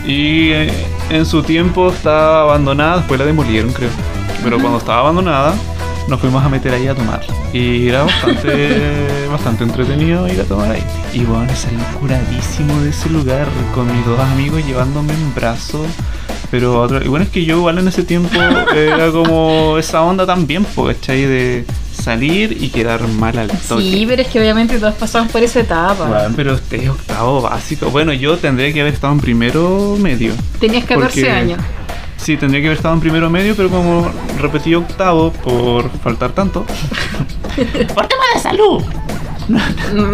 Y 0.06 0.50
eh, 0.50 0.86
en 1.08 1.24
su 1.24 1.42
tiempo 1.42 1.88
estaba 1.90 2.42
abandonada, 2.42 2.98
después 2.98 3.18
la 3.18 3.24
demolieron, 3.26 3.72
creo. 3.72 3.88
Pero 4.42 4.58
cuando 4.58 4.78
estaba 4.78 5.00
abandonada, 5.00 5.54
nos 6.08 6.20
fuimos 6.20 6.44
a 6.44 6.48
meter 6.48 6.72
ahí 6.74 6.86
a 6.88 6.94
tomar. 6.94 7.22
Y 7.52 7.88
era 7.88 8.04
bastante, 8.04 9.06
bastante 9.30 9.64
entretenido 9.64 10.28
ir 10.28 10.40
a 10.40 10.44
tomar 10.44 10.70
ahí. 10.72 10.84
Y 11.12 11.20
bueno, 11.24 11.46
salí 11.56 11.76
curadísimo 12.00 12.78
de 12.82 12.90
ese 12.90 13.08
lugar 13.10 13.48
con 13.74 13.86
mis 13.94 14.04
dos 14.06 14.20
amigos 14.20 14.64
llevándome 14.66 15.12
en 15.14 15.34
brazo. 15.34 15.84
Pero 16.50 16.80
otra- 16.82 17.02
y 17.04 17.08
bueno, 17.08 17.24
es 17.24 17.30
que 17.30 17.44
yo 17.44 17.56
igual 17.58 17.78
en 17.78 17.88
ese 17.88 18.02
tiempo 18.04 18.28
era 18.74 19.10
como 19.10 19.76
esa 19.78 20.02
onda 20.02 20.24
también, 20.26 20.64
¿cachai? 20.76 21.22
De 21.22 21.64
salir 21.92 22.56
y 22.62 22.68
quedar 22.68 23.06
mal 23.08 23.38
al 23.38 23.48
toque. 23.48 23.82
Sí, 23.82 24.04
pero 24.06 24.22
es 24.22 24.28
que 24.28 24.38
obviamente 24.40 24.78
todos 24.78 24.94
pasamos 24.94 25.32
por 25.32 25.42
esa 25.42 25.60
etapa. 25.60 26.04
Bueno, 26.06 26.34
pero 26.36 26.54
este 26.54 26.84
es 26.84 26.90
octavo 26.90 27.40
básico. 27.42 27.90
Bueno, 27.90 28.12
yo 28.12 28.36
tendría 28.36 28.72
que 28.72 28.82
haber 28.82 28.92
estado 28.94 29.14
en 29.14 29.20
primero 29.20 29.96
medio. 29.98 30.32
Tenías 30.60 30.84
14 30.84 31.20
porque- 31.22 31.30
años. 31.30 31.58
Sí, 32.24 32.38
tendría 32.38 32.62
que 32.62 32.68
haber 32.68 32.78
estado 32.78 32.94
en 32.94 33.00
primero 33.00 33.28
medio, 33.28 33.54
pero 33.54 33.68
como 33.68 34.10
repetí 34.40 34.74
octavo 34.74 35.30
por 35.30 35.90
faltar 35.98 36.30
tanto. 36.30 36.64
por 37.94 38.06
tema 38.06 38.24
de 38.34 38.40
salud. 38.40 38.82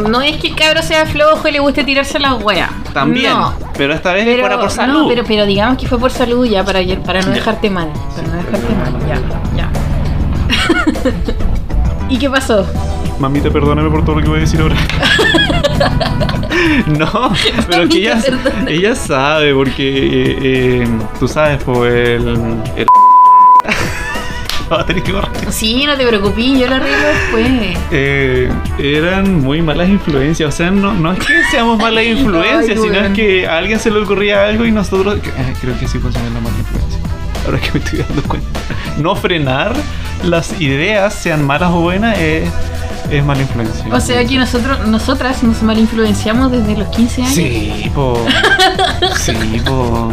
No 0.08 0.20
es 0.20 0.38
que 0.38 0.48
el 0.48 0.56
cabro 0.56 0.82
sea 0.82 1.06
flojo 1.06 1.46
y 1.46 1.52
le 1.52 1.60
guste 1.60 1.84
tirarse 1.84 2.18
la 2.18 2.34
wea. 2.34 2.68
También. 2.92 3.32
No. 3.32 3.54
Pero 3.78 3.94
esta 3.94 4.12
vez 4.12 4.24
Pero, 4.24 4.40
fuera 4.40 4.58
por 4.58 4.72
salud. 4.72 5.02
no, 5.02 5.08
pero, 5.08 5.22
pero 5.24 5.46
digamos 5.46 5.78
que 5.78 5.86
fue 5.86 6.00
por 6.00 6.10
salud 6.10 6.44
ya, 6.46 6.64
para, 6.64 6.80
para 7.06 7.22
no 7.22 7.30
dejarte 7.30 7.70
mal. 7.70 7.92
Para 8.16 8.26
no 8.26 8.34
dejarte 8.38 8.74
mal, 8.74 8.98
ya, 9.06 9.20
ya. 9.56 9.70
¿Y 12.08 12.18
qué 12.18 12.28
pasó? 12.28 12.66
Mamita, 13.20 13.50
perdóname 13.50 13.90
por 13.90 14.04
todo 14.04 14.16
lo 14.16 14.22
que 14.22 14.28
voy 14.28 14.38
a 14.38 14.40
decir 14.40 14.60
ahora. 14.60 14.76
no, 16.86 17.32
pero 17.68 17.88
que 17.88 17.98
ella, 17.98 18.16
Mamita, 18.16 18.30
perdóname. 18.42 18.72
ella 18.72 18.94
sabe, 18.94 19.54
porque 19.54 20.06
eh, 20.06 20.38
eh, 20.42 20.88
tú 21.18 21.28
sabes, 21.28 21.62
pues 21.62 21.92
el. 21.92 22.28
el 22.76 22.86
Va 24.72 24.82
a 24.82 24.86
tener 24.86 25.02
que 25.02 25.10
corregir. 25.12 25.50
Sí, 25.52 25.84
no 25.84 25.96
te 25.96 26.06
preocupes, 26.06 26.44
yo 26.58 26.68
lo 26.68 26.76
arreglo 26.76 27.06
después. 27.08 27.76
Eh, 27.90 28.48
eran 28.78 29.40
muy 29.40 29.62
malas 29.62 29.88
influencias. 29.88 30.54
O 30.54 30.56
sea, 30.56 30.70
no, 30.70 30.94
no 30.94 31.12
es 31.12 31.18
que 31.18 31.42
seamos 31.50 31.76
malas 31.82 32.04
influencias, 32.04 32.78
Ay, 32.78 32.84
sino 32.84 33.00
es 33.00 33.10
que 33.12 33.48
a 33.48 33.58
alguien 33.58 33.80
se 33.80 33.90
le 33.90 33.98
ocurría 33.98 34.44
algo 34.46 34.64
y 34.64 34.70
nosotros. 34.70 35.16
eh, 35.16 35.54
creo 35.60 35.76
que 35.78 35.88
sí 35.88 35.98
fue 35.98 36.12
la 36.12 36.20
mala 36.20 36.56
influencia. 36.56 37.00
Ahora 37.44 37.58
que 37.58 37.72
me 37.72 37.78
estoy 37.80 37.98
dando 37.98 38.22
cuenta. 38.22 38.60
No 38.98 39.16
frenar 39.16 39.74
las 40.22 40.60
ideas, 40.60 41.14
sean 41.14 41.44
malas 41.44 41.70
o 41.72 41.80
buenas, 41.80 42.16
es, 42.18 42.48
es 43.10 43.24
mala 43.24 43.42
influencia. 43.42 43.84
O 43.92 44.00
sea 44.00 44.24
que 44.24 44.36
nosotros, 44.38 44.86
nosotras 44.86 45.42
nos 45.42 45.62
mal 45.62 45.78
influenciamos 45.78 46.50
desde 46.52 46.76
los 46.76 46.88
15 46.88 47.22
años. 47.22 47.34
Sí, 47.34 47.90
po. 47.94 48.24
Sí, 49.16 49.32
po. 49.64 50.12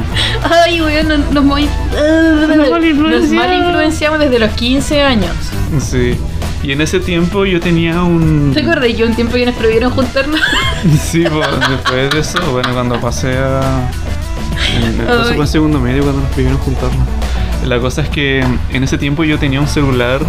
Ay, 0.49 0.81
weón, 0.81 1.07
nos, 1.07 1.31
nos, 1.31 1.43
mal- 1.45 1.67
Nos 1.91 2.47
nos 2.49 4.19
desde 4.19 4.39
los 4.39 4.49
15 4.51 5.03
años. 5.03 5.31
Sí. 5.79 6.17
Y 6.63 6.71
en 6.71 6.81
ese 6.81 6.99
tiempo 6.99 7.45
yo 7.45 7.59
tenía 7.59 8.01
un. 8.03 8.51
¿Te 8.53 8.61
acuerdas 8.61 8.89
que 8.93 9.03
un 9.03 9.13
tiempo 9.15 9.33
que 9.35 9.45
nos 9.45 9.55
prohibieron 9.55 9.91
juntarnos? 9.91 10.39
Sí, 11.01 11.23
pues 11.29 11.47
después 11.69 12.09
de 12.11 12.19
eso, 12.19 12.39
bueno, 12.51 12.73
cuando 12.73 12.99
pasé 12.99 13.37
a. 13.37 13.89
Eso 14.99 15.33
fue 15.33 15.35
en 15.37 15.47
segundo 15.47 15.79
medio 15.79 16.03
cuando 16.03 16.21
nos 16.21 16.31
pidieron 16.31 16.57
juntarnos. 16.59 17.07
La 17.65 17.79
cosa 17.79 18.01
es 18.01 18.09
que 18.09 18.39
en 18.39 18.83
ese 18.83 18.97
tiempo 18.97 19.23
yo 19.23 19.37
tenía 19.39 19.59
un 19.59 19.67
celular, 19.67 20.21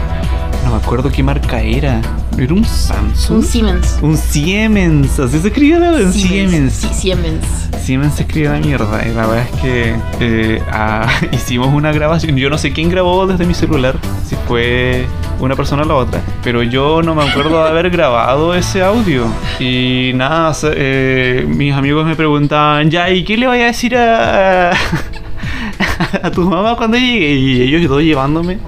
no 0.68 0.76
me 0.76 0.82
acuerdo 0.82 1.10
qué 1.10 1.22
marca 1.22 1.62
era. 1.62 2.02
Era 2.36 2.52
un 2.52 2.64
Samsung. 2.64 3.38
Un 3.38 3.42
Siemens. 3.42 3.98
Un 4.02 4.16
Siemens, 4.16 5.18
así 5.18 5.38
se 5.38 5.48
escribía 5.48 5.78
la 5.78 5.92
un 5.92 6.12
Siemens. 6.12 6.74
Sí, 6.74 6.88
Siemens. 6.92 7.44
Siemens 7.80 8.14
se 8.14 8.22
escribe 8.24 8.48
la 8.48 8.58
mierda. 8.58 9.02
Y 9.08 9.14
la 9.14 9.26
verdad 9.26 9.46
es 9.50 9.60
que 9.62 9.96
eh, 10.20 10.62
ah, 10.70 11.08
hicimos 11.32 11.68
una 11.72 11.90
grabación. 11.90 12.36
Yo 12.36 12.50
no 12.50 12.58
sé 12.58 12.72
quién 12.72 12.90
grabó 12.90 13.26
desde 13.26 13.46
mi 13.46 13.54
celular, 13.54 13.96
si 14.26 14.36
fue 14.46 15.06
una 15.40 15.56
persona 15.56 15.84
o 15.84 15.86
la 15.86 15.94
otra. 15.94 16.20
Pero 16.44 16.62
yo 16.62 17.00
no 17.02 17.14
me 17.14 17.22
acuerdo 17.22 17.64
de 17.64 17.70
haber 17.70 17.88
grabado 17.88 18.54
ese 18.54 18.82
audio. 18.82 19.26
Y 19.58 20.12
nada, 20.14 20.54
eh, 20.74 21.46
mis 21.48 21.72
amigos 21.72 22.06
me 22.06 22.14
preguntaban, 22.14 22.90
ya, 22.90 23.08
¿y 23.08 23.24
qué 23.24 23.38
le 23.38 23.46
voy 23.46 23.60
a 23.62 23.66
decir 23.66 23.96
a, 23.96 24.72
a 26.22 26.30
tu 26.30 26.42
mamá 26.42 26.76
cuando 26.76 26.98
llegue? 26.98 27.34
Y 27.34 27.62
ellos 27.62 27.88
todos 27.88 28.02
llevándome 28.02 28.58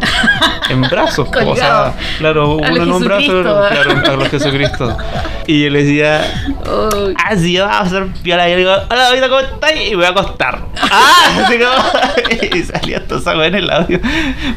en 0.70 0.80
brazos. 0.82 1.28
o 1.28 1.56
sea, 1.56 1.94
claro, 2.18 2.56
uno 2.56 2.82
en 2.82 2.92
un 2.92 3.04
brazo, 3.04 3.42
claro, 3.42 4.16
los 4.16 4.28
Jesucristo. 4.28 4.96
Y 5.46 5.64
yo 5.64 5.70
les 5.70 5.84
decía, 5.84 6.22
Ah, 7.16 7.36
sí, 7.36 7.58
vamos 7.58 7.76
a 7.76 7.80
hacer 7.80 8.06
piola. 8.22 8.48
Y 8.48 8.52
yo 8.52 8.58
digo, 8.58 8.72
hola, 8.90 9.08
ahorita 9.08 9.28
¿cómo 9.28 9.40
estás? 9.40 9.72
Y 9.76 9.94
voy 9.94 10.04
a 10.04 10.10
acostar. 10.10 10.58
¡Ah! 10.90 11.44
Así 11.44 11.58
como... 11.58 12.56
y 12.56 12.62
salía 12.62 13.06
toda 13.06 13.20
esa 13.20 13.46
en 13.46 13.54
el 13.54 13.70
audio. 13.70 14.00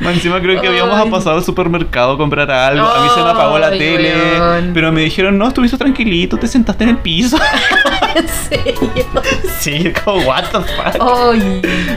Más 0.01 0.13
encima 0.13 0.39
creo 0.41 0.61
que 0.61 0.67
habíamos 0.67 1.09
pasado 1.09 1.37
al 1.37 1.43
supermercado 1.43 2.13
a 2.13 2.17
comprar 2.17 2.49
algo. 2.51 2.85
A 2.85 3.03
mí 3.03 3.09
se 3.13 3.21
me 3.21 3.29
apagó 3.29 3.57
la 3.59 3.69
tele. 3.71 4.13
Pero 4.73 4.91
me 4.91 5.01
dijeron, 5.01 5.37
no, 5.37 5.47
estuviste 5.47 5.77
tranquilito, 5.77 6.37
te 6.37 6.47
sentaste 6.47 6.83
en 6.83 6.91
el 6.91 6.97
piso. 6.97 7.37
¿En 8.15 8.27
serio? 8.27 8.91
sí, 9.59 9.91
como, 10.03 10.23
what 10.27 10.45
the 10.51 10.59
fuck. 10.59 11.03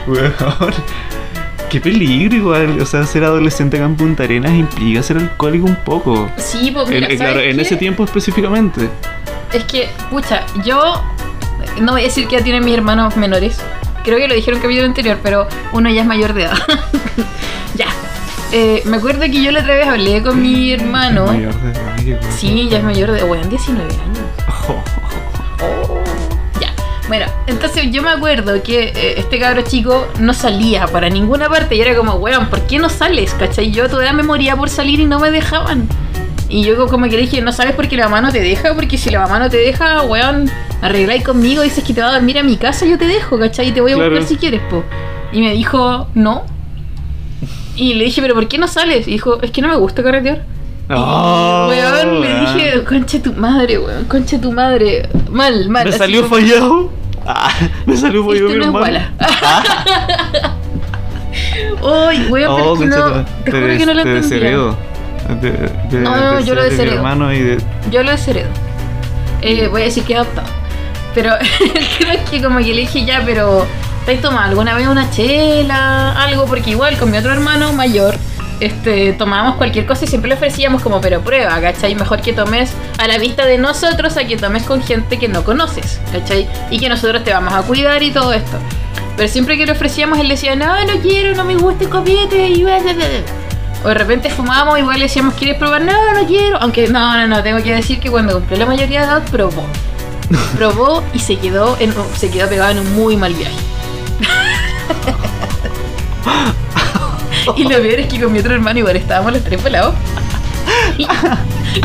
Weón. 0.07 0.75
Qué 1.71 1.81
peligro 1.81 2.37
igual. 2.37 2.81
O 2.81 2.87
sea, 2.87 3.05
ser 3.05 3.25
adolescente 3.25 3.77
acá 3.77 3.87
en 3.87 3.97
Punta 3.97 4.23
Arenas 4.25 4.53
implica 4.53 5.03
ser 5.03 5.19
alcohólico 5.19 5.67
un 5.67 5.77
poco. 5.77 6.31
Sí, 6.37 6.71
pues 6.73 6.89
En- 6.89 6.95
mira, 6.95 7.09
eh, 7.09 7.17
claro, 7.17 7.35
¿sabes 7.35 7.55
en 7.55 7.61
ese 7.61 7.77
tiempo 7.77 8.05
específicamente. 8.05 8.89
Es 9.53 9.65
que, 9.65 9.89
pucha, 10.11 10.45
yo 10.65 11.03
no 11.81 11.93
voy 11.93 12.03
a 12.03 12.05
decir 12.05 12.27
que 12.29 12.37
ya 12.39 12.43
tienen 12.45 12.65
mis 12.65 12.75
hermanos 12.75 13.17
menores. 13.17 13.59
Creo 14.05 14.19
que 14.19 14.29
lo 14.29 14.35
dijeron 14.35 14.59
en 14.59 14.63
capítulo 14.63 14.87
anterior, 14.87 15.19
pero 15.23 15.49
uno 15.73 15.91
ya 15.91 16.03
es 16.03 16.07
mayor 16.07 16.33
de 16.35 16.45
edad. 16.45 16.57
ya. 17.75 17.87
Eh, 18.53 18.83
me 18.85 18.99
acuerdo 18.99 19.23
que 19.23 19.43
yo 19.43 19.51
la 19.51 19.61
otra 19.61 19.75
vez 19.75 19.89
hablé 19.89 20.23
con 20.23 20.41
mi 20.41 20.71
hermano. 20.73 21.27
Mayor 21.27 21.55
de 21.61 21.71
edad. 22.13 22.21
Sí, 22.37 22.69
ya 22.71 22.79
es 22.79 22.85
mayor 22.85 23.11
de. 23.11 23.25
Bueno, 23.25 23.45
19 23.49 23.93
años. 23.93 24.19
Oh, 24.69 24.83
ya. 25.61 25.96
Bueno, 27.09 27.27
entonces 27.47 27.91
yo 27.93 28.03
me 28.03 28.11
acuerdo 28.11 28.61
que 28.63 28.89
eh, 28.89 29.15
este 29.19 29.39
cabro 29.39 29.63
chico 29.63 30.09
no 30.19 30.35
salía 30.35 30.87
para 30.89 31.09
ninguna 31.09 31.49
parte 31.49 31.77
y 31.77 31.81
era 31.81 31.95
como, 31.97 32.15
weón, 32.15 32.49
¿por 32.49 32.63
qué 32.63 32.79
no 32.79 32.89
sales? 32.89 33.33
¿Cachai? 33.39 33.71
Yo 33.71 33.89
todavía 33.89 34.13
me 34.13 34.25
moría 34.25 34.57
por 34.57 34.69
salir 34.69 34.99
y 34.99 35.05
no 35.05 35.21
me 35.21 35.31
dejaban. 35.31 35.89
Y 36.49 36.65
yo 36.65 36.87
como 36.89 37.05
que 37.07 37.13
le 37.13 37.23
dije, 37.23 37.41
no 37.43 37.53
sabes 37.53 37.75
por 37.75 37.89
qué 37.89 37.97
la 37.97 38.05
mamá 38.05 38.21
no 38.23 38.33
te 38.33 38.41
deja, 38.41 38.75
porque 38.75 38.99
si 38.99 39.11
la 39.11 39.21
mamá 39.21 39.39
no 39.39 39.49
te 39.51 39.57
deja, 39.57 40.03
weón, 40.03 40.51
arregláis 40.83 41.23
conmigo, 41.25 41.63
dices 41.63 41.85
que 41.85 41.95
te 41.95 42.01
vas 42.01 42.11
a 42.11 42.15
dormir 42.15 42.39
a 42.39 42.43
mi 42.43 42.57
casa, 42.57 42.87
yo 42.87 42.99
te 42.99 43.07
dejo, 43.07 43.39
¿cachai? 43.39 43.69
Y 43.69 43.73
te 43.73 43.81
voy 43.81 43.93
a 43.93 43.95
Claro. 43.97 44.11
buscar 44.11 44.29
si 44.29 44.37
quieres, 44.37 44.61
po. 44.69 44.83
Y 45.33 45.41
me 45.41 45.53
dijo, 45.53 46.09
no. 46.15 46.45
Y 47.77 47.95
le 47.95 48.05
dije, 48.07 48.21
pero 48.23 48.35
¿por 48.35 48.49
qué 48.49 48.59
no 48.59 48.67
sales? 48.69 49.07
Y 49.07 49.13
dijo, 49.13 49.41
es 49.43 49.51
que 49.53 49.61
no 49.63 49.69
me 49.69 49.77
gusta 49.77 50.03
carretear. 50.03 50.45
Oh, 50.89 51.67
weón, 51.69 52.21
le 52.21 52.41
dije, 52.41 52.85
concha 52.85 53.21
tu 53.21 53.33
madre, 53.33 53.79
weón, 53.79 54.05
concha 54.05 54.41
tu 54.41 54.53
madre. 54.53 55.09
Mal, 55.31 55.69
mal. 55.69 55.85
Me 55.87 55.93
salió 55.93 56.23
como- 56.23 56.37
fallado. 56.37 56.91
Ah, 57.27 57.51
me 57.87 57.97
salió 57.97 58.25
fallado 58.25 58.47
Este 58.49 58.59
mi 58.59 58.67
no 58.67 58.73
es. 58.73 58.83
Wala. 58.83 59.11
Uy, 61.83 62.27
weón, 62.31 62.57
pero 62.57 62.71
Oh, 62.71 62.75
es 62.75 62.81
que 62.81 62.87
no, 62.87 62.97
te 63.45 63.51
juro 63.51 63.67
que 63.79 63.87
no 63.87 63.95
lo 63.95 64.03
te 64.03 64.17
entendía. 64.17 64.39
desheredo. 64.39 64.77
De, 65.41 65.51
de, 65.91 66.01
No, 66.01 66.17
no, 66.17 66.41
yo 66.41 66.55
lo 66.55 66.63
desheredo. 66.63 67.03
de. 67.03 67.59
Yo 67.91 68.03
lo 68.03 68.11
desheredo. 68.13 68.49
Eh, 69.43 69.69
voy 69.69 69.83
a 69.83 69.85
decir 69.87 70.05
que 70.05 70.13
he 70.15 70.17
adoptado. 70.17 70.49
Pero 71.15 71.33
es 71.41 72.31
que 72.31 72.43
como 72.43 72.59
que 72.59 72.75
le 72.75 72.81
dije 72.83 73.05
ya, 73.05 73.23
pero 73.25 73.67
¿te 74.05 74.15
has 74.15 74.21
tomado 74.21 74.49
alguna 74.49 74.75
vez 74.75 74.87
una 74.87 75.11
chela? 75.11 76.13
Algo, 76.23 76.47
porque 76.47 76.71
igual 76.71 76.97
con 76.99 77.11
mi 77.11 77.19
otro 77.19 77.33
hermano 77.33 77.73
mayor, 77.73 78.15
este, 78.61 79.13
tomábamos 79.13 79.57
cualquier 79.57 79.87
cosa 79.87 80.05
y 80.05 80.09
siempre 80.09 80.29
le 80.29 80.35
ofrecíamos 80.35 80.83
como, 80.83 81.01
pero 81.01 81.21
prueba, 81.21 81.61
¿cachai? 81.61 81.95
Mejor 81.95 82.21
que 82.21 82.33
tomes 82.33 82.73
a 82.99 83.07
la 83.07 83.19
vista 83.19 83.45
de 83.47 83.59
nosotros 83.59 84.17
a 84.17 84.25
que 84.27 84.37
tomes 84.37 84.63
con 84.63 84.83
gente 84.83 85.19
que 85.19 85.29
no 85.29 85.45
conoces, 85.45 86.01
¿cachai? 86.13 86.49
Y 86.71 86.79
que 86.79 86.89
nosotros 86.89 87.23
te 87.25 87.33
vamos 87.33 87.53
a 87.53 87.63
cuidar 87.63 88.03
y 88.03 88.11
todo 88.11 88.33
esto. 88.33 88.57
Pero 89.17 89.29
siempre 89.29 89.57
que 89.57 89.67
le 89.67 89.73
ofrecíamos, 89.73 90.19
él 90.19 90.29
decía, 90.29 90.57
no, 90.57 90.85
no 90.85 91.01
quiero, 91.01 91.35
no 91.35 91.45
me 91.45 91.57
gusta 91.57 91.85
el 91.85 91.91
copete 91.91 92.49
y 92.49 92.63
bla, 92.63 92.79
bla, 92.81 92.93
bla". 92.93 93.07
O 93.85 93.89
de 93.89 93.95
repente 93.95 94.31
fumábamos, 94.31 94.79
igual 94.79 94.99
le 94.99 95.05
decíamos, 95.05 95.35
¿quieres 95.35 95.57
probar? 95.57 95.83
No, 95.83 96.13
no 96.13 96.27
quiero. 96.27 96.57
Aunque 96.61 96.89
no, 96.89 97.17
no, 97.17 97.27
no, 97.27 97.43
tengo 97.43 97.63
que 97.63 97.75
decir 97.75 98.01
que 98.01 98.11
cuando 98.11 98.35
cumplió 98.35 98.59
la 98.59 98.67
mayoría 98.67 99.01
de 99.01 99.07
edad, 99.07 99.23
probó. 99.31 99.65
Probó 100.57 101.05
y 101.13 101.21
se 101.21 101.37
quedó, 101.37 101.77
en, 101.79 101.95
se 102.17 102.31
quedó 102.31 102.49
pegado 102.49 102.73
en 102.73 102.81
un 102.81 102.95
muy 102.95 103.17
mal 103.17 103.33
viaje. 103.33 103.55
y 107.57 107.63
lo 107.65 107.69
peor 107.71 108.01
es 108.01 108.07
que 108.07 108.21
con 108.21 108.33
mi 108.33 108.39
otro 108.39 108.55
hermano 108.55 108.79
igual 108.79 108.97
estábamos 108.97 109.33
los 109.33 109.43
tres 109.45 109.63
volados. 109.63 109.95
Y, 110.99 111.03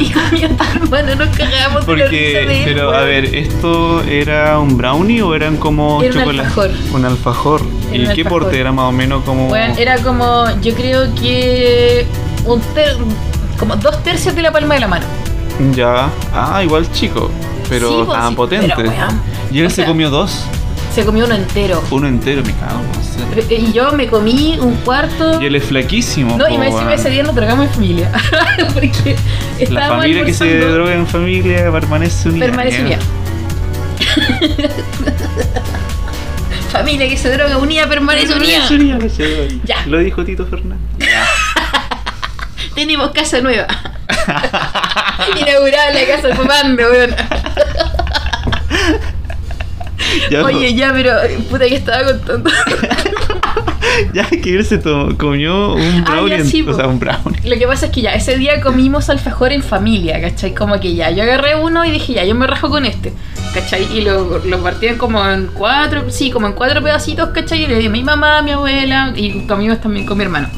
y 0.04 0.10
con 0.12 0.24
mi 0.34 0.43
otro 0.45 0.65
hermano 0.76 1.15
nos 1.15 1.36
cagábamos 1.38 1.86
de 1.86 1.95
la 1.97 2.04
Porque, 2.04 2.17
de 2.17 2.58
él, 2.60 2.62
pero 2.65 2.91
a 2.95 3.02
ver, 3.02 3.26
¿esto 3.26 4.02
era 4.04 4.58
un 4.60 4.78
brownie 4.78 5.21
o 5.21 5.36
eran 5.36 5.58
como 5.58 6.02
Era 6.02 6.13
un 6.13 6.19
chocolate? 6.19 6.47
alfajor. 6.47 6.71
Un 6.93 7.06
alfajor. 7.06 7.62
Era 7.62 7.95
¿Y 7.95 8.00
un 8.00 8.13
qué 8.15 8.21
alfajor. 8.21 8.41
porte 8.43 8.60
era 8.60 8.71
más 8.71 8.86
o 8.86 8.91
menos 8.91 9.24
como.? 9.24 9.47
Bueno, 9.50 9.76
era 9.78 9.97
como, 9.97 10.45
yo 10.62 10.74
creo 10.74 11.13
que 11.15 12.06
un 12.45 12.60
ter- 12.74 12.95
como 13.60 13.76
dos 13.76 14.02
tercios 14.04 14.34
de 14.36 14.41
la 14.41 14.52
palma 14.52 14.74
de 14.76 14.80
la 14.80 14.88
mano. 14.88 15.06
Ya. 15.76 16.10
Ah, 16.34 16.62
igual 16.63 16.91
chico. 16.91 17.30
Pero 17.69 17.89
Sí, 17.89 18.02
estaban 18.02 18.30
sí, 18.30 18.36
potentes. 18.36 18.74
pero, 18.76 18.89
weón, 18.89 19.21
y 19.52 19.60
él 19.60 19.69
se 19.69 19.76
sea- 19.78 19.86
comió 19.86 20.10
dos. 20.10 20.43
Se 20.93 21.06
comió 21.06 21.25
uno 21.25 21.36
entero. 21.36 21.82
Uno 21.89 22.08
entero, 22.08 22.43
me 22.43 22.54
cago. 22.56 22.82
no 22.82 22.93
sé. 23.41 23.54
Y 23.56 23.71
yo 23.71 23.93
me 23.93 24.08
comí 24.08 24.58
un 24.60 24.75
cuarto. 24.77 25.41
Y 25.41 25.45
él 25.45 25.56
es 25.56 25.63
flaquísimo. 25.63 26.38
No, 26.38 26.49
y 26.49 26.58
me 26.58 26.67
encima 26.67 26.93
ese 26.93 27.10
día 27.10 27.23
nos 27.23 27.34
drogamos 27.34 27.67
en 27.67 27.71
familia. 27.73 28.12
Porque 28.73 29.15
La 29.69 29.88
familia 29.88 30.25
que 30.25 30.34
se 30.34 30.60
droga 30.60 30.93
en 30.93 31.08
familia 31.08 31.71
permanece 31.71 32.27
unida. 32.30 32.45
permanece 32.45 32.82
unida. 32.82 32.99
familia 36.71 37.08
que 37.10 37.17
se 37.17 37.30
droga 37.30 37.58
unida 37.58 37.88
permanece 37.88 38.34
unida. 38.34 38.67
Unida, 38.69 39.10
se 39.10 39.27
droga. 39.27 39.49
Ya. 39.63 39.86
Lo 39.88 39.99
dijo 39.99 40.25
Tito 40.25 40.45
Fernández. 40.45 40.82
Tenemos 42.75 43.12
casa 43.12 43.39
nueva. 43.41 43.67
Inaugurada 45.39 45.93
la 45.93 46.06
casa 46.08 46.36
fumando, 46.36 46.84
weón. 46.84 47.15
Ya, 50.30 50.43
Oye, 50.43 50.74
ya, 50.76 50.91
pero 50.93 51.13
puta 51.50 51.65
que 51.65 51.76
estaba 51.76 52.04
contando. 52.06 52.50
ya 54.13 54.26
que 54.26 54.56
él 54.58 54.65
se 54.65 54.80
comió 55.17 55.74
un 55.74 56.04
Ah, 56.08 56.12
brownie. 56.12 56.38
ya, 56.38 56.45
sí, 56.45 56.62
o 56.67 56.74
sea, 56.74 56.88
un 56.88 57.00
brownie. 57.00 57.39
Lo 57.43 57.58
que 57.58 57.67
pasa 57.67 57.88
es 57.88 57.91
que 57.91 58.02
ya, 58.02 58.13
ese 58.13 58.38
día 58.38 58.62
comimos 58.62 59.10
alfajor 59.10 59.52
en 59.52 59.63
familia, 59.63 60.19
¿cachai? 60.21 60.54
Como 60.54 60.80
que 60.80 60.95
ya, 60.95 61.12
yo 61.12 61.24
agarré 61.24 61.56
uno 61.56 61.86
y 61.86 61.91
dije, 61.91 62.13
ya, 62.13 62.24
yo 62.26 62.36
me 62.36 62.47
rajo 62.47 62.69
con 62.69 62.86
este, 62.86 63.13
¿cachai? 63.54 63.88
Y 63.95 64.02
lo, 64.02 64.39
lo 64.39 64.63
partían 64.63 64.97
como 64.97 65.28
en 65.28 65.47
cuatro, 65.47 66.10
sí, 66.10 66.30
como 66.32 66.47
en 66.47 66.54
cuatro 66.54 66.82
pedacitos, 66.82 67.30
¿cachai? 67.30 67.63
Y 67.63 67.67
le 67.67 67.80
di 67.80 67.88
a 67.88 67.89
mi 67.89 68.04
mamá, 68.04 68.39
a 68.39 68.41
mi 68.41 68.52
abuela 68.52 69.13
y 69.15 69.45
comimos 69.47 69.82
también 69.82 70.06
con 70.06 70.17
mi 70.17 70.24
hermano. 70.24 70.50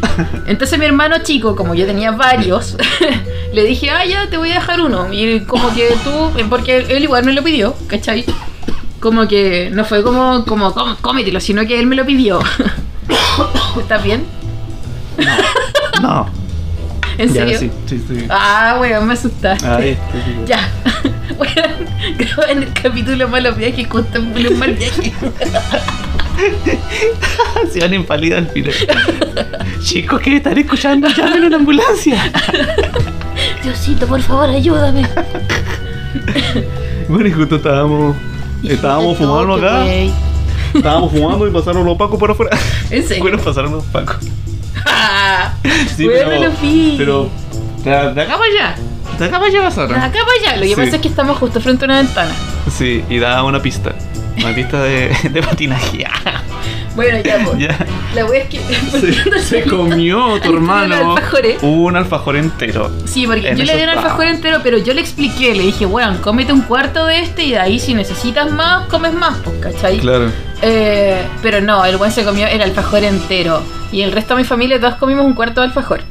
Entonces 0.46 0.78
mi 0.78 0.86
hermano 0.86 1.16
chico, 1.22 1.54
como 1.54 1.74
yo 1.74 1.86
tenía 1.86 2.10
varios, 2.12 2.76
le 3.52 3.64
dije, 3.64 3.90
ah, 3.90 4.04
ya, 4.04 4.28
te 4.30 4.36
voy 4.38 4.50
a 4.50 4.54
dejar 4.54 4.80
uno. 4.80 5.12
Y 5.12 5.40
como 5.40 5.72
que 5.74 5.88
tú, 6.04 6.32
porque 6.48 6.78
él 6.88 7.02
igual 7.02 7.24
me 7.24 7.32
lo 7.32 7.42
pidió, 7.42 7.74
¿cachai? 7.86 8.24
Como 9.00 9.26
que 9.26 9.70
no 9.72 9.84
fue 9.84 10.02
como, 10.02 10.44
como, 10.44 10.72
"Com- 10.74 10.96
cómetelo, 11.00 11.40
sino 11.40 11.66
que 11.66 11.80
él 11.80 11.86
me 11.86 11.96
lo 11.96 12.04
pidió. 12.04 12.40
¿Estás 13.80 14.02
bien? 14.04 14.24
No. 16.02 16.26
¿En 17.18 17.28
Ya, 17.28 17.34
serio? 17.46 17.58
sí, 17.58 17.70
sí, 17.86 18.04
sí. 18.08 18.26
Ah, 18.30 18.76
weón, 18.80 19.06
me 19.06 19.12
asustaste. 19.14 19.66
Ahí, 19.66 19.94
sí, 20.12 20.18
sí. 20.24 20.34
Ya. 20.46 20.68
Weón, 21.40 21.86
graban 22.18 22.62
el 22.62 22.72
capítulo 22.74 23.26
malos 23.28 23.56
viajes, 23.56 23.86
contándole 23.88 24.48
un 24.50 24.58
mal 24.58 24.74
viaje. 24.74 25.12
Se 27.72 27.80
van 27.80 27.94
en 27.94 28.04
pálida 28.04 28.38
al 28.38 28.48
final. 28.48 28.74
Chicos, 29.82 30.20
¿qué 30.20 30.36
están 30.36 30.58
escuchando? 30.58 31.08
Llamen 31.08 31.44
a 31.44 31.48
la 31.50 31.56
ambulancia. 31.56 32.30
Diosito, 33.62 34.06
por 34.06 34.20
favor, 34.20 34.50
ayúdame. 34.50 35.06
Bueno, 37.08 37.28
y 37.28 37.32
justo 37.32 37.56
estábamos. 37.56 38.16
Estábamos 38.64 39.16
fumando 39.18 39.54
acá. 39.54 39.84
Estábamos 40.74 41.10
fumando 41.12 41.46
y 41.48 41.50
pasaron 41.50 41.84
los 41.84 41.96
pacos 41.96 42.18
por 42.18 42.30
afuera. 42.30 42.56
¿En 42.90 43.06
serio? 43.06 43.22
Bueno, 43.22 43.38
pasaron 43.38 43.72
los 43.72 43.84
pacos. 43.84 44.16
Sí, 45.96 46.06
Weón, 46.06 46.28
pero. 46.28 46.40
no 46.40 46.46
lo 46.48 46.52
vi. 46.62 46.94
Pero. 46.96 47.28
De, 47.84 47.90
de 47.90 48.22
acá 48.22 48.38
para 48.38 48.44
allá. 48.44 48.74
De 49.18 49.24
acá 49.24 49.38
para 49.38 49.46
allá 49.46 49.62
pasaron. 49.62 49.96
Acá 49.96 50.18
para 50.24 50.50
allá. 50.52 50.56
Lo 50.56 50.62
que 50.62 50.68
Sí. 50.68 50.74
pasa 50.76 50.96
es 50.96 51.02
que 51.02 51.08
estamos 51.08 51.38
justo 51.38 51.60
frente 51.60 51.84
a 51.84 51.86
una 51.86 51.96
ventana. 51.98 52.32
Sí, 52.70 53.04
y 53.08 53.18
daba 53.18 53.42
una 53.44 53.60
pista. 53.60 53.94
Una 54.38 54.54
pista 54.54 54.82
de, 54.82 55.14
de 55.30 55.42
patinaje. 55.42 56.04
Bueno, 56.96 57.18
ya, 57.22 57.38
ya. 57.58 57.86
La 58.14 58.24
wea 58.26 58.42
es 58.42 58.48
que. 58.48 58.58
Se, 58.90 59.40
se 59.40 59.62
comió 59.64 60.40
tu 60.42 60.54
hermano 60.54 61.14
un 61.62 61.96
alfajor 61.96 62.36
entero. 62.36 62.90
Sí, 63.04 63.26
porque 63.26 63.50
En 63.50 63.56
yo 63.56 63.64
le 63.64 63.76
di 63.76 63.82
un 63.82 63.88
alfajor 63.90 64.18
pavos. 64.18 64.34
entero, 64.34 64.58
pero 64.62 64.78
yo 64.78 64.92
le 64.94 65.00
expliqué, 65.00 65.54
le 65.54 65.62
dije, 65.62 65.86
weón, 65.86 66.18
cómete 66.18 66.52
un 66.52 66.62
cuarto 66.62 67.06
de 67.06 67.20
este 67.20 67.44
y 67.44 67.50
de 67.52 67.58
ahí 67.58 67.78
si 67.78 67.94
necesitas 67.94 68.50
más, 68.50 68.86
comes 68.88 69.12
más, 69.12 69.38
pues, 69.44 69.56
¿cachai? 69.60 69.98
Claro. 69.98 70.30
Eh, 70.62 71.22
pero 71.42 71.60
no, 71.60 71.84
el 71.84 71.96
buen 71.96 72.10
se 72.10 72.24
comió 72.24 72.46
el 72.46 72.60
alfajor 72.60 73.04
entero. 73.04 73.62
Y 73.92 74.02
el 74.02 74.12
resto 74.12 74.34
de 74.34 74.42
mi 74.42 74.46
familia 74.46 74.78
todos 74.80 74.96
comimos 74.96 75.24
un 75.24 75.34
cuarto 75.34 75.60
de 75.60 75.68
alfajor. 75.68 76.02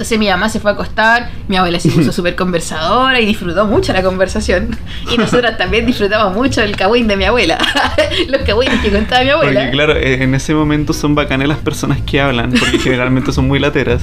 Entonces 0.00 0.18
mi 0.18 0.30
mamá 0.30 0.48
se 0.48 0.60
fue 0.60 0.70
a 0.70 0.74
acostar, 0.74 1.28
mi 1.46 1.58
abuela 1.58 1.78
se 1.78 1.90
puso 1.90 2.10
súper 2.12 2.34
conversadora 2.34 3.20
y 3.20 3.26
disfrutó 3.26 3.66
mucho 3.66 3.92
la 3.92 4.02
conversación. 4.02 4.74
Y 5.12 5.18
nosotras 5.18 5.58
también 5.58 5.84
disfrutamos 5.84 6.32
mucho 6.34 6.62
el 6.62 6.74
cagüín 6.74 7.06
de 7.06 7.18
mi 7.18 7.24
abuela. 7.26 7.58
Los 8.28 8.40
cagüines 8.40 8.80
que 8.80 8.90
contaba 8.90 9.24
mi 9.24 9.28
abuela. 9.28 9.60
Porque 9.60 9.70
claro, 9.72 9.92
eh, 9.96 10.22
en 10.22 10.34
ese 10.34 10.54
momento 10.54 10.94
son 10.94 11.14
bacanas 11.14 11.48
las 11.48 11.58
personas 11.58 12.00
que 12.00 12.18
hablan, 12.18 12.50
porque 12.50 12.78
generalmente 12.82 13.30
son 13.30 13.46
muy 13.46 13.58
lateras. 13.58 14.00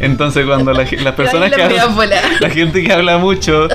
Entonces 0.00 0.44
cuando 0.46 0.72
la, 0.72 0.82
las 0.82 1.14
personas 1.14 1.44
ahí 1.44 1.50
que 1.68 1.74
la 1.76 1.82
hablan, 1.84 2.20
la 2.40 2.50
gente 2.50 2.82
que 2.82 2.92
habla 2.92 3.18
mucho, 3.18 3.68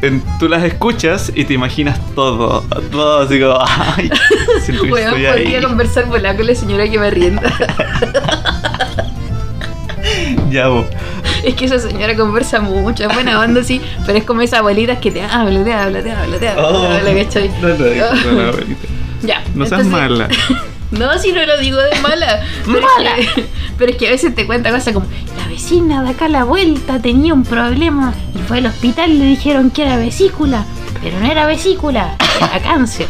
en- 0.00 0.22
tú 0.38 0.48
las 0.48 0.62
escuchas 0.64 1.30
y 1.34 1.44
te 1.44 1.52
imaginas 1.52 2.00
todo, 2.14 2.62
todo 2.90 3.26
así 3.26 3.38
como, 3.38 3.58
ay, 3.60 4.10
siento 4.62 4.84
que 4.84 4.90
Weón, 4.90 5.20
estoy 5.20 5.26
ahí. 5.54 5.62
conversar 5.62 6.06
con 6.06 6.22
la 6.22 6.34
señora 6.54 6.88
que 6.88 6.98
me 6.98 7.10
rienda. 7.10 7.52
Ya 10.52 10.68
vos. 10.68 10.86
Es 11.44 11.54
que 11.54 11.66
esa 11.66 11.78
señora 11.78 12.16
conversa 12.16 12.60
mucho, 12.60 13.04
es 13.04 13.14
buena 13.14 13.40
onda, 13.40 13.62
sí, 13.62 13.80
pero 14.06 14.18
es 14.18 14.24
como 14.24 14.42
esas 14.42 14.60
abuelitas 14.60 14.98
que 14.98 15.10
te 15.10 15.22
habla, 15.22 15.62
te 15.64 15.72
habla, 15.72 16.02
te 16.02 16.10
habla, 16.12 16.38
te 16.38 16.48
habla, 16.48 16.68
Oh. 16.68 16.80
te 16.80 16.86
habla, 17.08 17.24
¿cachai? 17.24 17.48
No 17.60 17.68
no, 17.68 17.76
no, 18.32 18.48
abuelita. 18.48 18.86
Ya. 19.22 19.42
No 19.54 19.66
seas 19.66 19.80
entonces- 19.82 19.86
mala. 19.86 20.28
No, 20.90 21.18
si 21.18 21.32
no 21.32 21.44
lo 21.44 21.58
digo 21.58 21.76
de 21.76 22.00
mala. 22.00 22.40
Pero 22.64 22.80
Mala. 22.96 23.18
Es 23.18 23.28
que, 23.32 23.44
pero 23.76 23.90
es 23.92 23.98
que 23.98 24.08
a 24.08 24.10
veces 24.10 24.34
te 24.34 24.46
cuenta 24.46 24.70
cosas 24.70 24.94
como: 24.94 25.04
La 25.36 25.46
vecina 25.46 26.02
de 26.02 26.08
acá 26.12 26.24
a 26.24 26.28
la 26.30 26.44
vuelta 26.44 26.98
tenía 26.98 27.34
un 27.34 27.42
problema 27.44 28.14
y 28.34 28.38
fue 28.38 28.56
al 28.56 28.66
hospital 28.66 29.10
y 29.10 29.18
le 29.18 29.24
dijeron 29.26 29.70
que 29.70 29.82
era 29.82 29.98
vesícula. 29.98 30.64
Pero 31.02 31.20
no 31.20 31.30
era 31.30 31.44
vesícula, 31.44 32.16
era 32.38 32.58
cáncer. 32.62 33.06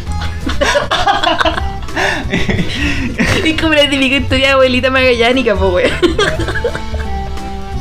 es 3.45 3.61
como 3.61 3.75
la 3.75 3.89
típica 3.89 4.17
historia 4.17 4.47
de 4.49 4.53
abuelita 4.55 4.91
magallánica, 4.91 5.55
pues, 5.55 5.73
weón. 5.73 6.17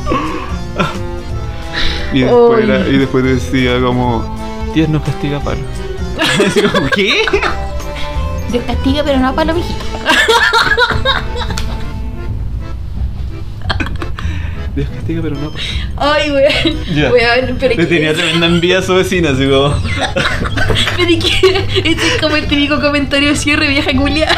Y 2.12 2.20
después, 2.20 2.64
era- 2.64 2.88
y 2.88 2.96
después 2.96 3.24
decía 3.24 3.78
como, 3.80 4.24
Dios 4.74 4.88
nos 4.88 5.02
castiga 5.02 5.40
palo. 5.40 5.60
Así 6.46 6.62
como, 6.72 6.88
¿qué? 6.88 7.22
Dios 8.50 8.64
castiga, 8.66 9.02
pero 9.04 9.18
no 9.20 9.28
a 9.28 9.32
palo 9.34 9.54
mijito. 9.54 9.84
Dios 14.74 14.88
castiga 14.94 15.22
pero 15.22 15.36
no. 15.36 15.52
Ay, 15.96 16.30
weón. 16.30 16.84
Ya. 16.94 17.10
Weón, 17.12 17.56
pero 17.58 17.74
Le 17.74 17.76
que- 17.76 17.86
tenía 17.86 18.14
tremenda 18.14 18.46
envidia 18.46 18.78
a 18.78 18.82
su 18.82 18.94
vecina, 18.94 19.30
así 19.30 19.48
como. 19.48 19.74
Pero 20.96 21.10
es 21.10 21.24
que 21.24 21.66
este 21.90 22.06
es 22.06 22.18
como 22.20 22.36
el 22.36 22.46
típico 22.46 22.80
comentario 22.80 23.30
de 23.30 23.36
cierre 23.36 23.68
vieja 23.68 23.90
culia. 23.96 24.28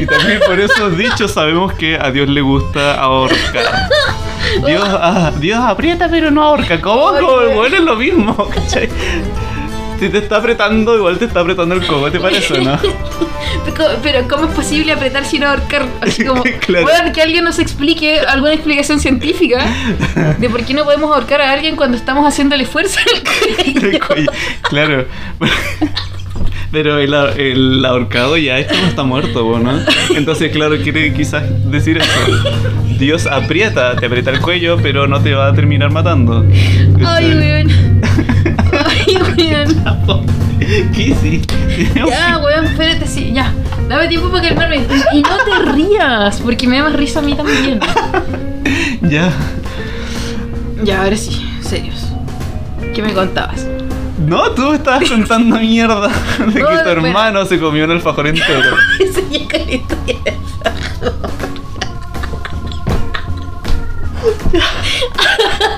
Y 0.00 0.06
también 0.06 0.40
por 0.46 0.58
esos 0.60 0.96
dichos 0.96 1.32
sabemos 1.32 1.72
que 1.74 1.96
a 1.96 2.10
Dios 2.10 2.28
le 2.28 2.40
gusta 2.40 2.94
ahorcar. 3.00 3.88
Dios, 4.66 4.82
ah, 4.88 5.32
Dios 5.38 5.60
aprieta 5.60 6.08
pero 6.08 6.30
no 6.30 6.42
ahorca. 6.42 6.80
¿Cómo? 6.80 7.12
Como 7.18 7.54
bueno, 7.54 7.76
es 7.76 7.82
lo 7.82 7.96
mismo, 7.96 8.48
¿cachai? 8.48 8.88
Si 9.98 10.08
te 10.08 10.18
está 10.18 10.36
apretando, 10.36 10.96
igual 10.96 11.18
te 11.18 11.24
está 11.24 11.40
apretando 11.40 11.74
el 11.74 11.84
coco, 11.84 12.08
¿te 12.10 12.20
parece, 12.20 12.60
no? 12.60 12.78
Pero 14.02 14.28
¿cómo 14.28 14.44
es 14.46 14.54
posible 14.54 14.92
apretar 14.92 15.24
sin 15.24 15.42
ahorcar? 15.42 15.86
Así 16.00 16.24
como, 16.24 16.42
Claro. 16.60 16.86
weón, 16.86 17.12
que 17.12 17.20
alguien 17.20 17.44
nos 17.44 17.58
explique 17.58 18.20
alguna 18.20 18.52
explicación 18.54 19.00
científica 19.00 19.66
de 20.38 20.48
por 20.48 20.64
qué 20.64 20.72
no 20.74 20.84
podemos 20.84 21.12
ahorcar 21.14 21.40
a 21.40 21.50
alguien 21.52 21.74
cuando 21.74 21.96
estamos 21.96 22.26
haciendo 22.26 22.54
el 22.54 22.60
esfuerzo. 22.60 23.00
El 23.58 23.98
cuello. 24.06 24.30
Claro. 24.62 25.06
Pero 26.70 26.98
el, 26.98 27.14
el 27.14 27.84
ahorcado 27.84 28.36
ya 28.36 28.58
esto 28.58 28.74
no 28.80 28.88
está 28.88 29.02
muerto, 29.02 29.58
¿no? 29.58 29.80
Entonces, 30.14 30.52
claro, 30.52 30.76
quiere 30.82 31.12
quizás 31.14 31.42
decir 31.70 31.98
eso. 31.98 32.10
Dios 32.98 33.26
aprieta, 33.26 33.96
te 33.96 34.06
aprieta 34.06 34.30
el 34.30 34.40
cuello, 34.40 34.76
pero 34.82 35.06
no 35.06 35.20
te 35.20 35.32
va 35.34 35.48
a 35.48 35.54
terminar 35.54 35.90
matando. 35.90 36.44
Ay, 37.06 37.34
weón. 37.34 37.68
Ay, 38.86 39.18
weón. 39.36 40.26
¿Qué 40.94 41.02
hiciste? 41.02 41.54
Ya, 41.94 42.38
weón, 42.38 42.66
espérate, 42.66 43.06
sí, 43.06 43.32
ya. 43.32 43.52
Dame 43.88 44.08
tiempo 44.08 44.30
para 44.30 44.48
calmarme. 44.48 44.86
Y, 45.12 45.18
y 45.18 45.22
no 45.22 45.36
te 45.38 45.72
rías, 45.72 46.40
porque 46.42 46.66
me 46.66 46.76
da 46.76 46.84
más 46.84 46.92
risa 46.94 47.20
a 47.20 47.22
mí 47.22 47.34
también. 47.34 47.80
Ya. 49.02 49.32
Ya, 50.84 51.02
ahora 51.02 51.16
sí, 51.16 51.48
serios. 51.62 52.08
¿Qué 52.94 53.00
me 53.00 53.14
contabas? 53.14 53.66
No, 54.18 54.50
tú 54.50 54.72
estabas 54.72 55.08
contando 55.08 55.58
mierda 55.58 56.08
de 56.38 56.60
No, 56.60 56.68
que 56.68 56.78
tu 56.78 56.88
hermano 56.88 57.44
se 57.46 57.58
comió 57.58 57.84
un 57.84 57.92
alfajor 57.92 58.26
entero. 58.26 58.76
Esa 58.98 59.20
ya 59.30 59.46
caleta 59.46 59.94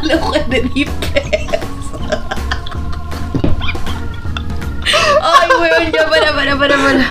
Los 0.03 0.21
juegos 0.21 0.49
de 0.49 0.63
10 0.63 0.91
pesos. 0.91 1.61
Ay, 5.23 5.49
weón, 5.61 5.93
ya 5.93 6.09
para, 6.09 6.35
para, 6.35 6.59
para, 6.59 6.77
para. 6.79 7.11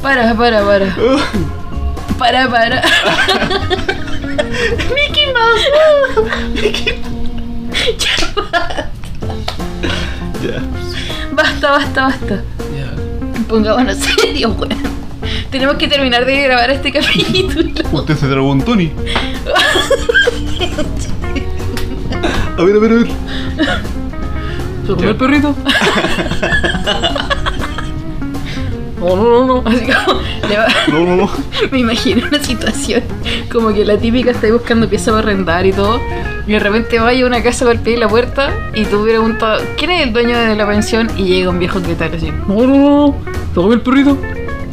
Para, 0.00 0.34
para, 0.34 0.64
para. 0.64 0.96
Para, 2.18 2.48
para. 2.48 2.82
Basta, 11.72 12.02
basta. 12.02 12.42
Ya. 12.76 12.92
Pongámonos 13.48 13.96
serios, 13.96 14.52
weón. 14.58 14.76
Tenemos 15.50 15.76
que 15.76 15.88
terminar 15.88 16.26
de 16.26 16.42
grabar 16.42 16.70
este 16.70 16.92
capítulo. 16.92 17.70
Usted 17.92 18.14
se 18.16 18.26
tragó 18.28 18.50
un 18.50 18.60
Tony. 18.62 18.92
A 22.58 22.62
ver, 22.62 22.76
a 22.76 22.78
ver, 22.78 22.92
a 22.92 22.94
ver. 22.96 23.06
¿Se 24.86 24.92
comió 24.92 25.10
el 25.10 25.16
perrito? 25.16 25.54
No, 28.98 29.16
no, 29.16 29.46
no, 29.46 29.46
no. 29.46 29.62
Así 29.70 29.80
como, 29.86 30.20
le 30.48 30.56
va- 30.58 30.66
No, 30.88 31.00
no, 31.06 31.16
no. 31.16 31.30
me 31.72 31.78
imagino 31.78 32.26
una 32.28 32.38
situación 32.42 33.02
como 33.50 33.72
que 33.72 33.84
la 33.86 33.96
típica 33.96 34.30
está 34.32 34.46
ahí 34.46 34.52
buscando 34.52 34.88
pieza 34.90 35.10
para 35.10 35.22
arrendar 35.22 35.64
y 35.64 35.72
todo. 35.72 36.00
Y 36.46 36.52
de 36.52 36.58
repente 36.58 36.98
vaya 36.98 37.24
a 37.24 37.26
una 37.26 37.42
casa 37.42 37.64
para 37.64 37.78
pedir 37.78 37.98
la 37.98 38.08
puerta 38.08 38.50
y 38.74 38.84
tú 38.84 39.04
preguntas, 39.04 39.62
¿quién 39.76 39.90
es 39.92 40.02
el 40.06 40.12
dueño 40.12 40.36
de 40.36 40.56
la 40.56 40.66
pensión? 40.66 41.08
Y 41.16 41.24
llega 41.24 41.50
un 41.50 41.58
viejo 41.58 41.80
que 41.82 41.94
tal 41.94 42.12
así, 42.14 42.32
no, 42.48 42.66
no, 42.66 42.66
no, 42.66 43.16
¿se 43.48 43.54
comió 43.54 43.74
el 43.74 43.80
perrito? 43.80 44.18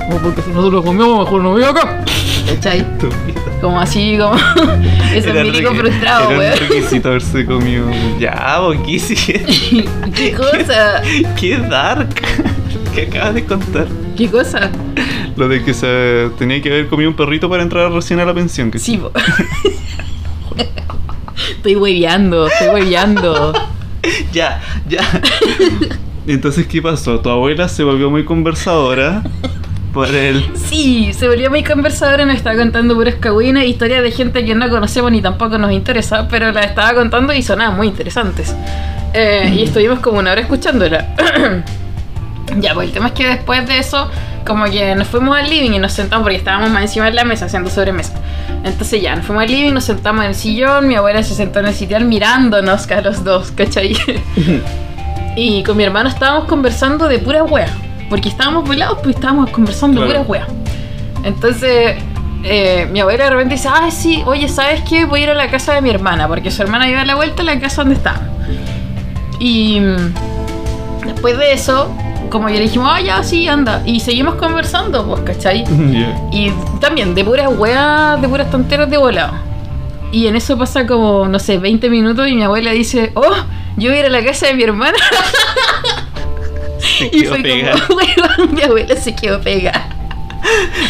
No, 0.10 0.16
porque 0.18 0.42
si 0.42 0.50
nosotros 0.50 0.74
lo 0.74 0.84
comemos, 0.84 1.20
mejor 1.26 1.42
no 1.44 1.54
vivo 1.54 1.68
acá. 1.68 2.04
¿Cachai? 2.48 2.84
Como 3.62 3.78
así, 3.80 4.18
como. 4.18 4.36
Ese 5.14 5.30
Era 5.32 5.44
milico 5.44 5.76
frustrado, 5.76 6.30
un 6.30 6.38
weón. 6.38 6.58
requisito 6.58 7.10
haberse 7.10 7.46
comido. 7.46 7.86
Ya, 8.18 8.58
¿qué? 8.86 8.98
¿Qué 10.16 10.32
cosa? 10.34 11.02
Qué 11.38 11.58
dark. 11.58 12.10
¿Qué 12.96 13.02
acabas 13.04 13.34
de 13.36 13.44
contar? 13.46 13.88
¿Qué 14.16 14.30
cosa? 14.30 14.72
Lo 15.36 15.50
de 15.50 15.62
que 15.64 15.74
se 15.74 16.30
tenía 16.40 16.62
que 16.62 16.70
haber 16.70 16.88
comido 16.88 17.10
un 17.10 17.18
perrito 17.18 17.50
para 17.50 17.62
entrar 17.64 17.92
recién 17.92 18.22
a 18.22 18.26
la 18.26 18.34
pensión. 18.34 18.72
Que 18.72 18.80
Sí. 18.80 19.00
Estoy 21.60 21.76
hueveando, 21.76 22.48
estoy 22.48 22.70
hueveando. 22.70 23.54
Ya, 24.32 24.62
ya. 24.88 25.02
Entonces, 26.28 26.66
¿qué 26.68 26.82
pasó? 26.82 27.20
Tu 27.20 27.30
abuela 27.30 27.68
se 27.68 27.84
volvió 27.84 28.10
muy 28.10 28.24
conversadora 28.24 29.24
por 29.94 30.08
el. 30.08 30.42
Sí, 30.56 31.12
se 31.12 31.28
volvió 31.28 31.50
muy 31.50 31.66
conversadora, 31.66 32.26
nos 32.26 32.38
estaba 32.38 32.56
contando 32.56 32.96
puras 32.96 33.16
cagüinas, 33.16 33.66
historias 33.66 34.02
de 34.02 34.12
gente 34.12 34.46
que 34.46 34.56
no 34.56 34.70
conocemos 34.70 35.12
ni 35.12 35.22
tampoco 35.22 35.58
nos 35.58 35.74
interesa, 35.74 36.30
pero 36.30 36.54
la 36.54 36.62
estaba 36.62 36.94
contando 36.94 37.34
y 37.34 37.44
sonaban 37.44 37.76
muy 37.76 37.88
interesantes. 37.88 38.56
Eh, 39.14 39.54
y 39.58 39.64
estuvimos 39.64 40.00
como 40.00 40.20
una 40.20 40.32
hora 40.32 40.40
escuchándola. 40.40 41.14
ya, 42.62 42.74
pues 42.74 42.88
el 42.88 42.94
tema 42.94 43.08
es 43.08 43.14
que 43.14 43.28
después 43.28 43.68
de 43.68 43.80
eso, 43.80 44.10
como 44.48 44.64
que 44.64 44.96
nos 44.96 45.10
fuimos 45.10 45.38
al 45.38 45.50
living 45.50 45.72
y 45.72 45.80
nos 45.80 45.92
sentamos, 45.92 46.24
porque 46.24 46.38
estábamos 46.38 46.70
más 46.70 46.84
encima 46.84 47.08
de 47.08 47.14
la 47.14 47.26
mesa, 47.26 47.48
haciendo 47.48 47.70
sobremesa. 47.70 48.14
Entonces 48.64 49.02
ya, 49.02 49.16
nos 49.16 49.26
fuimos 49.26 49.44
al 49.44 49.50
living, 49.52 49.74
nos 49.74 49.86
sentamos 49.86 50.24
en 50.24 50.30
el 50.30 50.36
sillón, 50.36 50.88
mi 50.88 50.96
abuela 50.96 51.24
se 51.24 51.34
sentó 51.34 51.60
en 51.60 51.68
el 51.68 51.74
sitial 51.74 52.06
mirándonos 52.06 52.90
a 52.92 53.02
los 53.02 53.24
dos, 53.24 53.52
¿cachai? 53.52 53.96
y 55.36 55.64
con 55.64 55.78
mi 55.78 55.84
hermano 55.84 56.10
estábamos 56.10 56.46
conversando 56.46 57.08
de 57.08 57.20
pura 57.20 57.44
wea, 57.44 57.70
porque 58.10 58.30
estábamos 58.30 58.66
volados, 58.68 59.00
pues 59.04 59.16
estábamos 59.16 59.50
conversando 59.52 60.02
de 60.02 60.08
Claro. 60.08 60.24
pura 60.26 60.40
wea. 60.40 60.48
Entonces, 61.24 61.96
eh, 62.44 62.88
mi 62.92 63.00
abuela 63.00 63.26
de 63.26 63.30
repente 63.32 63.56
dice, 63.56 63.70
ah, 63.70 63.90
sí, 63.92 64.24
oye, 64.26 64.48
¿sabes 64.50 64.82
qué? 64.88 65.06
Voy 65.06 65.22
a 65.22 65.24
ir 65.24 65.30
a 65.30 65.36
la 65.36 65.50
casa 65.50 65.74
de 65.74 65.82
mi 65.82 65.90
hermana, 65.90 66.28
porque 66.28 66.52
su 66.52 66.62
hermana 66.62 66.90
iba 66.90 67.02
a 67.02 67.06
la 67.06 67.16
vuelta 67.16 67.42
a 67.44 67.46
la 67.46 67.60
casa 67.60 67.82
donde 67.84 67.96
estaba. 67.96 68.22
Y 69.40 69.80
mm, 69.80 70.14
después 71.06 71.38
de 71.38 71.54
eso, 71.54 71.94
como 72.30 72.48
que 72.48 72.54
le 72.54 72.62
dijimos, 72.62 72.90
ah, 72.92 73.02
ya, 73.02 73.24
sí, 73.24 73.48
anda. 73.48 73.82
Y 73.86 74.00
seguimos 74.00 74.36
conversando, 74.36 75.06
pues, 75.06 75.22
¿cachai? 75.22 75.64
Ya. 75.92 76.20
Y 76.32 76.52
también 76.80 77.16
de 77.16 77.24
puras 77.24 77.50
weas, 77.58 78.22
de 78.22 78.28
puras 78.28 78.50
tonteras 78.52 78.90
de 78.90 78.98
volado. 78.98 79.34
Y 80.12 80.28
en 80.28 80.36
eso 80.36 80.58
pasa 80.58 80.88
como, 80.88 81.28
no 81.28 81.38
sé, 81.40 81.58
20 81.58 81.90
minutos 81.90 82.28
y 82.28 82.34
mi 82.34 82.44
abuela 82.44 82.72
dice, 82.72 83.12
oh, 83.16 83.36
yo 83.78 83.90
voy 83.90 83.98
a 83.98 84.00
ir 84.02 84.06
a 84.08 84.10
la 84.10 84.24
casa 84.24 84.48
de 84.48 84.54
mi 84.56 84.64
hermana. 84.64 84.98
Se 86.80 87.10
Y 87.12 87.26
fue 87.26 87.42
pegada. 87.42 87.80
como, 87.88 88.00
weón, 88.38 88.54
mi 88.56 88.62
abuela 88.62 88.96
se 88.96 89.16
quedó 89.16 89.40
pegada. 89.42 89.90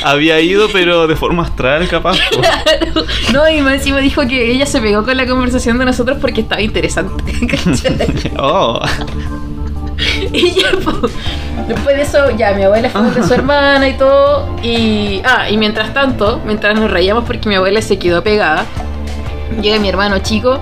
Había 0.04 0.40
ido, 0.40 0.70
pero 0.72 1.08
de 1.08 1.16
forma 1.16 1.44
astral, 1.44 1.88
capaz. 1.88 2.18
Claro. 2.30 3.06
No, 3.34 3.50
y 3.50 3.62
más 3.62 3.74
encima 3.76 3.98
dijo 4.00 4.26
que 4.28 4.52
ella 4.52 4.66
se 4.66 4.80
pegó 4.80 5.04
con 5.04 5.18
la 5.18 5.26
conversación 5.26 5.80
de 5.80 5.86
nosotros 5.86 6.20
porque 6.22 6.42
estaba 6.42 6.62
interesante. 6.62 7.34
Oh. 8.38 8.80
Y 10.34 10.52
ya, 10.52 10.72
po. 10.84 11.08
después 11.68 11.96
de 11.96 12.02
eso, 12.04 12.30
ya 12.38 12.54
mi 12.54 12.64
abuela 12.64 12.90
fue 12.90 13.10
de 13.12 13.24
su 13.24 13.34
hermana 13.34 13.88
y 13.88 13.94
todo. 13.94 14.56
Y, 14.62 15.22
ah, 15.26 15.50
y 15.50 15.58
mientras 15.58 15.94
tanto, 15.94 16.40
mientras 16.46 16.80
nos 16.80 16.92
reíamos 16.92 17.24
porque 17.26 17.50
mi 17.50 17.56
abuela 17.56 17.82
se 17.82 17.98
quedó 17.98 18.24
pegada, 18.24 18.66
llega 19.62 19.80
mi 19.80 19.90
hermano 19.90 20.20
chico 20.20 20.60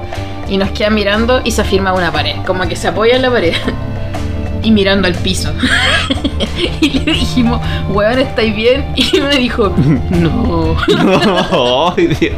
y 0.50 0.58
nos 0.58 0.70
queda 0.72 0.90
mirando 0.90 1.42
y 1.44 1.52
se 1.52 1.62
afirma 1.62 1.90
a 1.90 1.94
una 1.94 2.12
pared, 2.12 2.36
como 2.46 2.68
que 2.68 2.76
se 2.76 2.88
apoya 2.88 3.16
en 3.16 3.22
la 3.22 3.32
pared. 3.32 3.54
Y 4.64 4.72
mirando 4.72 5.08
al 5.08 5.14
piso. 5.14 5.54
y 6.82 6.90
le 6.90 7.14
dijimos, 7.14 7.62
weón, 7.90 8.20
¿estáis 8.20 8.54
bien? 8.54 8.86
Y 8.96 9.22
me 9.22 9.38
dijo, 9.38 9.74
no. 10.10 10.76
No. 11.04 11.94
Ay, 11.96 12.08
Dios. 12.08 12.34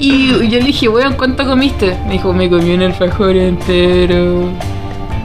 Y 0.00 0.28
yo 0.48 0.58
le 0.58 0.64
dije, 0.64 0.88
weón, 0.88 1.12
¿cuánto 1.14 1.44
comiste? 1.46 1.96
Me 2.06 2.14
dijo, 2.14 2.32
me 2.32 2.48
comí 2.50 2.72
un 2.72 2.82
alfajor 2.82 3.36
entero. 3.36 4.48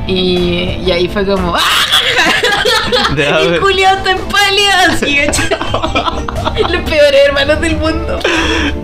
Y, 0.09 0.81
y 0.85 0.91
ahí 0.91 1.07
fue 1.07 1.25
como, 1.25 1.55
¡ah! 1.55 1.59
Y 3.15 3.57
Julio 3.59 3.87
está 3.89 4.11
en 4.11 4.17
pálida, 4.17 4.83
así. 4.89 5.17
Los 6.69 6.81
peores 6.89 7.19
hermanos 7.27 7.61
del 7.61 7.77
mundo. 7.77 8.19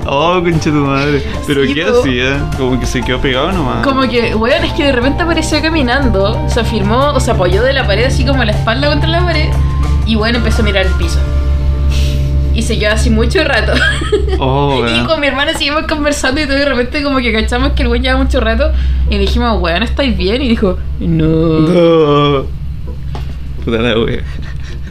Oh, 0.05 0.39
concha 0.43 0.69
tu 0.69 0.75
madre. 0.75 1.23
Pero 1.47 1.63
Sí, 1.65 1.73
¿qué 1.73 1.85
po. 1.85 1.99
hacía? 2.01 2.49
Como 2.57 2.79
que 2.79 2.85
se 2.85 3.01
quedó 3.01 3.19
pegado 3.19 3.51
nomás. 3.51 3.83
Como 3.83 4.07
que, 4.07 4.35
weón, 4.35 4.63
es 4.63 4.73
que 4.73 4.83
de 4.83 4.91
repente 4.91 5.23
apareció 5.23 5.61
caminando, 5.61 6.39
se 6.47 6.59
afirmó, 6.59 7.07
o 7.13 7.19
se 7.19 7.31
apoyó 7.31 7.63
de 7.63 7.73
la 7.73 7.87
pared 7.87 8.05
así 8.05 8.23
como 8.25 8.43
la 8.43 8.51
espalda 8.51 8.87
contra 8.89 9.09
la 9.09 9.23
pared, 9.25 9.49
y 10.05 10.15
bueno, 10.15 10.37
empezó 10.37 10.61
a 10.61 10.65
mirar 10.65 10.85
el 10.85 10.91
piso. 10.93 11.19
Y 12.55 12.61
se 12.61 12.79
quedó 12.79 12.93
así 12.93 13.09
mucho 13.09 13.43
rato. 13.43 13.73
Oh, 14.37 14.85
y 14.85 15.05
con 15.05 15.21
mi 15.21 15.27
hermana 15.27 15.53
seguimos 15.53 15.83
conversando 15.83 16.41
y 16.41 16.45
todo, 16.45 16.57
de 16.57 16.65
repente 16.65 17.01
como 17.03 17.19
que 17.19 17.31
cachamos 17.31 17.71
que 17.71 17.83
el 17.83 17.87
weón 17.87 18.03
lleva 18.03 18.17
mucho 18.17 18.41
rato. 18.41 18.71
Y 19.09 19.17
dijimos, 19.17 19.61
weón, 19.61 19.81
¿estáis 19.81 20.17
bien? 20.17 20.41
Y 20.41 20.49
dijo, 20.49 20.77
no. 20.99 21.59
No. 21.59 22.45
Puta 23.63 23.77
la 23.77 23.97
wea. 23.97 24.23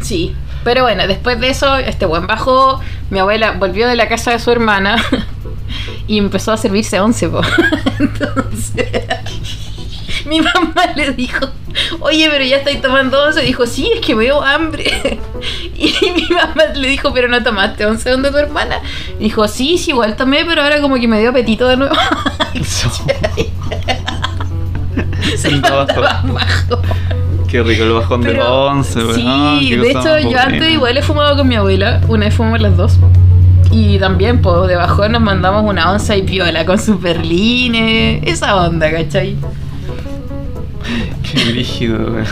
Sí. 0.00 0.34
Pero 0.64 0.82
bueno, 0.82 1.06
después 1.06 1.38
de 1.40 1.50
eso, 1.50 1.76
este 1.76 2.06
buen 2.06 2.26
bajó, 2.26 2.80
mi 3.10 3.18
abuela 3.18 3.52
volvió 3.52 3.86
de 3.86 3.96
la 3.96 4.08
casa 4.08 4.30
de 4.30 4.38
su 4.38 4.50
hermana 4.50 4.96
y 6.06 6.18
empezó 6.18 6.52
a 6.52 6.56
servirse 6.56 6.98
once, 7.00 7.28
po. 7.28 7.42
Entonces, 7.98 8.88
mi 10.28 10.40
mamá 10.40 10.86
le 10.96 11.12
dijo, 11.12 11.46
oye, 12.00 12.28
pero 12.30 12.44
ya 12.44 12.58
estáis 12.58 12.80
tomando 12.80 13.22
once. 13.22 13.40
Dijo, 13.42 13.66
sí, 13.66 13.90
es 13.94 14.00
que 14.00 14.14
veo 14.14 14.42
hambre. 14.42 15.20
Y 15.76 15.92
mi 16.12 16.28
mamá 16.34 16.64
le 16.74 16.88
dijo, 16.88 17.12
pero 17.12 17.28
no 17.28 17.42
tomaste 17.42 17.84
once 17.84 18.08
donde 18.08 18.30
tu 18.30 18.38
hermana. 18.38 18.76
Dijo, 19.18 19.46
sí, 19.46 19.76
sí, 19.76 19.90
igual 19.90 20.16
tomé, 20.16 20.44
pero 20.46 20.62
ahora 20.62 20.80
como 20.80 20.94
que 20.96 21.06
me 21.06 21.20
dio 21.20 21.30
apetito 21.30 21.68
de 21.68 21.76
nuevo. 21.76 21.94
Se 25.36 25.48
Andaba 25.48 25.84
mandaba 25.86 26.22
bajo. 26.22 26.80
Qué 27.48 27.62
rico 27.62 27.82
el 27.82 27.92
bajón 27.92 28.22
de 28.22 28.30
Pero, 28.30 28.66
11, 28.66 28.98
weón. 29.00 29.14
Sí, 29.60 29.76
de 29.76 29.90
hecho 29.90 30.18
yo 30.18 30.38
antes 30.38 30.70
igual 30.72 30.96
he 30.96 31.02
fumado 31.02 31.36
con 31.36 31.46
mi 31.48 31.56
abuela, 31.56 32.00
una 32.08 32.26
vez 32.26 32.34
fumamos 32.34 32.60
las 32.60 32.76
dos. 32.76 32.98
Y 33.70 33.98
también, 33.98 34.40
pues, 34.40 34.68
de 34.68 34.76
bajón 34.76 35.12
nos 35.12 35.20
mandamos 35.20 35.64
una 35.64 35.90
onza 35.90 36.16
y 36.16 36.22
piola 36.22 36.64
con 36.64 36.78
su 36.78 36.98
perline, 36.98 38.22
esa 38.24 38.56
onda, 38.56 38.90
¿cachai? 38.90 39.36
Qué 41.22 41.44
rígido, 41.52 41.98
weón. 42.12 42.24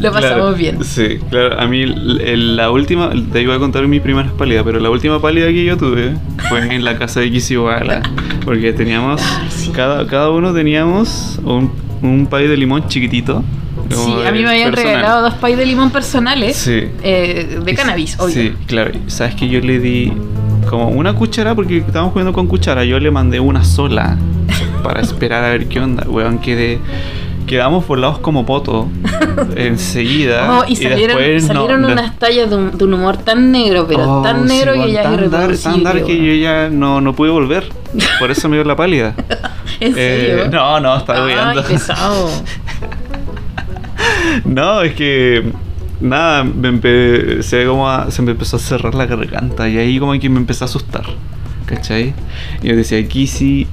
Lo 0.00 0.10
pasamos 0.12 0.36
Claro, 0.36 0.54
bien. 0.54 0.82
Sí, 0.84 1.18
claro. 1.30 1.60
A 1.60 1.66
mí 1.66 1.84
la 1.86 2.70
última, 2.70 3.10
te 3.32 3.42
iba 3.42 3.54
a 3.54 3.58
contar 3.58 3.86
mi 3.86 4.00
primera 4.00 4.30
pálida, 4.36 4.64
pero 4.64 4.80
la 4.80 4.90
última 4.90 5.20
pálida 5.20 5.46
que 5.48 5.64
yo 5.64 5.76
tuve 5.76 6.14
fue 6.48 6.60
en 6.74 6.84
la 6.84 6.98
casa 6.98 7.20
de 7.20 7.30
Kisiwala. 7.30 8.02
Porque 8.44 8.72
teníamos, 8.72 9.20
Ay, 9.22 9.48
sí. 9.50 9.70
cada, 9.72 10.06
cada 10.06 10.30
uno 10.30 10.52
teníamos 10.52 11.38
un, 11.44 11.70
un 12.02 12.26
pay 12.26 12.48
de 12.48 12.56
limón 12.56 12.88
chiquitito. 12.88 13.44
Sí, 13.90 14.12
a 14.26 14.32
mí 14.32 14.42
me 14.42 14.48
habían 14.50 14.70
personal. 14.70 14.94
regalado 14.96 15.22
dos 15.22 15.34
pais 15.34 15.56
de 15.56 15.66
limón 15.66 15.90
personales 15.90 16.56
Sí. 16.56 16.84
eh, 17.02 17.60
de 17.64 17.74
cannabis, 17.74 18.18
obvio. 18.18 18.32
Sí, 18.34 18.52
claro. 18.66 18.92
Sabes 19.06 19.34
que 19.34 19.48
yo 19.48 19.60
le 19.60 19.78
di 19.80 20.12
como 20.72 20.88
una 20.88 21.12
cuchara, 21.14 21.54
porque 21.54 21.76
estábamos 21.76 22.12
jugando 22.12 22.32
con 22.32 22.46
cuchara. 22.46 22.82
Yo 22.82 22.98
le 22.98 23.10
mandé 23.10 23.38
una 23.40 23.62
sola 23.62 24.16
para 24.82 25.00
esperar 25.02 25.44
a 25.44 25.50
ver 25.50 25.68
qué 25.68 25.78
onda. 25.80 26.04
Weón, 26.08 26.38
quedé. 26.38 26.78
Quedamos 27.46 27.86
volados 27.86 28.18
como 28.20 28.46
poto 28.46 28.88
enseguida. 29.56 30.60
Oh, 30.60 30.64
y 30.66 30.76
salieron, 30.76 31.18
después 31.18 31.46
salieron 31.46 31.82
no- 31.82 31.88
unas 31.88 32.18
tallas 32.18 32.48
de 32.48 32.56
un, 32.56 32.78
de 32.78 32.84
un 32.84 32.94
humor 32.94 33.18
tan 33.18 33.52
negro, 33.52 33.84
pero 33.86 34.20
Oh, 34.20 34.22
tan 34.22 34.46
negro 34.46 34.72
sí, 34.72 34.80
que 34.80 34.92
ya 34.92 35.00
es 35.00 35.04
tan 35.04 35.12
dar- 35.12 35.20
irreproducible. 35.24 35.74
Tan 35.74 35.84
dar 35.84 36.04
que 36.04 36.16
yo 36.24 36.32
ya 36.42 36.70
no, 36.70 37.00
no 37.02 37.12
pude 37.12 37.30
volver. 37.30 37.68
Por 38.18 38.30
eso 38.30 38.48
me 38.48 38.56
dio 38.56 38.64
la 38.64 38.76
pálida. 38.76 39.14
¿En 39.80 39.92
serio? 39.94 40.44
Eh, 40.44 40.48
no, 40.50 40.80
no, 40.80 40.96
estaba 40.96 41.26
pesado. 41.68 42.30
No, 44.44 44.80
es 44.82 44.94
que 44.94 45.52
nada, 46.02 46.44
me 46.44 46.68
empecé 46.68 47.64
como 47.66 47.88
a- 47.88 48.10
se 48.10 48.22
me 48.22 48.32
empezó 48.32 48.56
a 48.56 48.60
cerrar 48.60 48.94
la 48.94 49.06
garganta 49.06 49.68
y 49.68 49.78
ahí 49.78 49.98
como 49.98 50.12
que 50.18 50.28
me 50.28 50.38
empecé 50.38 50.64
a 50.64 50.66
asustar, 50.66 51.04
¿cachai? 51.66 52.12
Y 52.62 52.68
yo 52.68 52.76
decía, 52.76 52.98
aquí 52.98 53.26
sí 53.26 53.66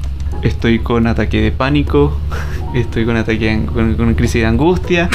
estoy 0.44 0.80
con 0.80 1.08
ataque 1.08 1.42
de 1.42 1.52
pánico, 1.52 2.18
estoy 2.76 3.06
con 3.06 3.18
ataque 3.18 3.58
de- 3.58 3.66
con, 3.66 3.96
con 3.96 4.14
crisis 4.16 4.42
de 4.42 4.46
angustia. 4.48 5.10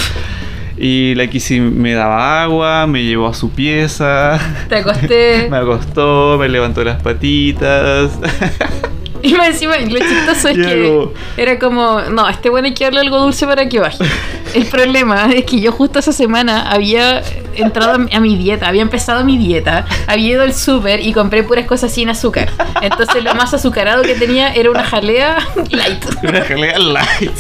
Y 0.77 1.15
la 1.15 1.29
Kissy 1.29 1.61
me 1.61 1.93
daba 1.93 2.43
agua, 2.43 2.89
me 2.89 3.05
llevó 3.05 3.29
a 3.29 3.35
su 3.35 3.51
pieza, 3.51 4.41
Te 4.69 4.75
acosté. 4.79 5.47
me 5.51 5.57
acostó, 5.59 6.37
me 6.39 6.49
levantó 6.49 6.83
las 6.83 7.01
patitas. 7.01 8.11
Y 9.25 9.33
más 9.33 9.49
encima, 9.49 9.77
lo 9.79 9.99
chistoso 9.99 10.49
es 10.51 10.57
que 10.59 11.09
era 11.39 11.59
como, 11.59 12.01
no, 12.03 12.27
a 12.27 12.31
este 12.31 12.51
bueno 12.51 12.67
hay 12.67 12.75
que 12.75 12.85
darle 12.85 13.01
algo 13.01 13.19
dulce 13.19 13.47
para 13.47 13.69
que 13.69 13.81
baje. 13.81 14.05
El 14.55 14.67
problema 14.67 15.31
es 15.33 15.45
que 15.47 15.61
yo 15.61 15.73
justo 15.73 15.99
esa 15.99 16.13
semana 16.13 16.71
había 16.71 17.23
entrado 17.57 17.93
a 18.13 18.21
mi 18.21 18.37
dieta, 18.37 18.69
había 18.69 18.83
empezado 18.83 19.25
mi 19.25 19.39
dieta, 19.39 19.87
había 20.07 20.33
ido 20.33 20.43
al 20.43 20.53
súper 20.55 21.01
y 21.01 21.13
compré 21.13 21.43
puras 21.43 21.65
cosas 21.67 21.91
sin 21.93 22.11
azúcar. 22.11 22.51
Entonces 22.83 23.25
lo 23.25 23.35
más 23.35 23.53
azucarado 23.55 24.03
que 24.03 24.15
tenía 24.15 24.53
era 24.53 24.71
una 24.71 24.85
jalea 24.85 25.39
light. 25.71 26.05
Una 26.23 26.43
jalea 26.43 26.79
light. 26.79 27.33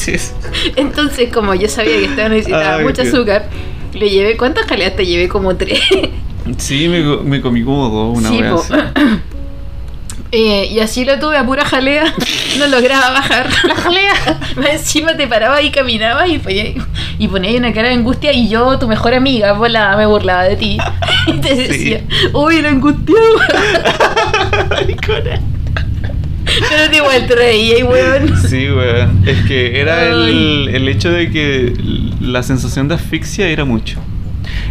Entonces, 0.76 1.32
como 1.32 1.55
yo 1.55 1.68
sabía 1.68 1.99
que 1.99 2.07
estaba 2.07 2.30
necesitaba 2.30 2.78
mucho 2.80 3.03
azúcar, 3.03 3.49
le 3.93 4.09
llevé, 4.11 4.37
¿cuántas 4.39 4.66
jaleas 4.66 4.97
te 4.97 5.05
llevé? 5.07 5.28
Como 5.28 5.55
tres. 5.57 5.80
Sí, 6.59 6.89
me, 6.89 7.05
co- 7.05 7.22
me 7.22 7.41
comí 7.41 7.62
como 7.62 7.89
dos, 7.91 8.18
una 8.18 8.28
Sí, 8.28 8.41
así. 8.43 8.72
Eh, 10.37 10.66
y 10.72 10.80
así 10.80 11.05
lo 11.05 11.16
tuve 11.20 11.37
a 11.37 11.47
pura 11.47 11.64
jalea. 11.64 12.12
No 12.59 12.68
lograba 12.68 13.11
bajar 13.11 13.49
la 13.66 13.74
jalea. 13.74 14.12
Más 14.57 14.68
encima 14.68 15.16
te 15.16 15.26
parabas 15.26 15.64
y 15.64 15.70
caminabas 15.70 16.28
y 16.28 16.41
y 17.18 17.28
ponía 17.28 17.51
ahí 17.51 17.57
una 17.57 17.72
cara 17.72 17.89
de 17.89 17.95
angustia. 17.95 18.32
Y 18.32 18.49
yo, 18.49 18.78
tu 18.78 18.87
mejor 18.87 19.12
amiga, 19.14 19.53
volada, 19.55 19.97
me 19.97 20.07
burlaba 20.07 20.45
de 20.45 20.57
ti. 20.57 20.78
Y 21.26 21.41
te 21.41 21.55
decía, 21.55 22.03
uy, 22.35 22.61
lo 22.61 22.68
angustiaba. 22.68 23.47
Pero 26.68 26.91
te 26.91 26.97
igual 26.97 27.26
te 27.26 27.35
reía 27.35 27.78
y 27.78 27.82
weón. 27.82 28.37
Sí, 28.47 28.70
weón. 28.70 29.22
Es 29.26 29.41
que 29.47 29.80
era 29.80 30.05
el, 30.05 30.68
el 30.70 30.89
hecho 30.89 31.11
de 31.11 31.30
que 31.30 31.72
la 32.20 32.43
sensación 32.43 32.89
de 32.89 32.97
asfixia 32.97 33.49
era 33.49 33.64
mucho. 33.64 34.01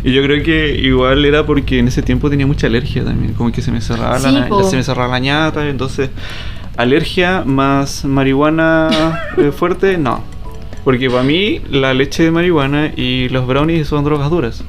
Y 0.04 0.14
yo 0.14 0.22
creo 0.24 0.44
que 0.44 0.76
igual 0.76 1.24
era 1.26 1.46
porque 1.46 1.80
en 1.80 1.88
ese 1.88 2.02
tiempo 2.02 2.30
tenía 2.30 2.48
mucha 2.48 2.68
alergia 2.68 3.04
también. 3.04 3.34
Como 3.34 3.52
que 3.52 3.62
se 3.62 3.72
me 3.72 3.82
cerraba, 3.82 4.20
Sí, 4.20 4.32
la, 4.32 4.48
po. 4.48 4.64
se 4.64 4.76
me 4.76 4.84
cerraba 4.84 5.14
la 5.14 5.20
ñata. 5.20 5.68
Entonces, 5.70 6.10
alergia 6.78 7.44
más 7.46 8.06
marihuana 8.06 9.22
eh, 9.38 9.52
fuerte, 9.52 9.98
no. 9.98 10.24
Porque 10.84 11.10
para 11.10 11.24
mí 11.24 11.62
la 11.70 11.94
leche 11.94 12.24
de 12.24 12.32
marihuana 12.32 12.92
y 12.96 13.30
los 13.30 13.48
brownies 13.48 13.88
son 13.88 14.04
drogas 14.04 14.30
duras. 14.30 14.64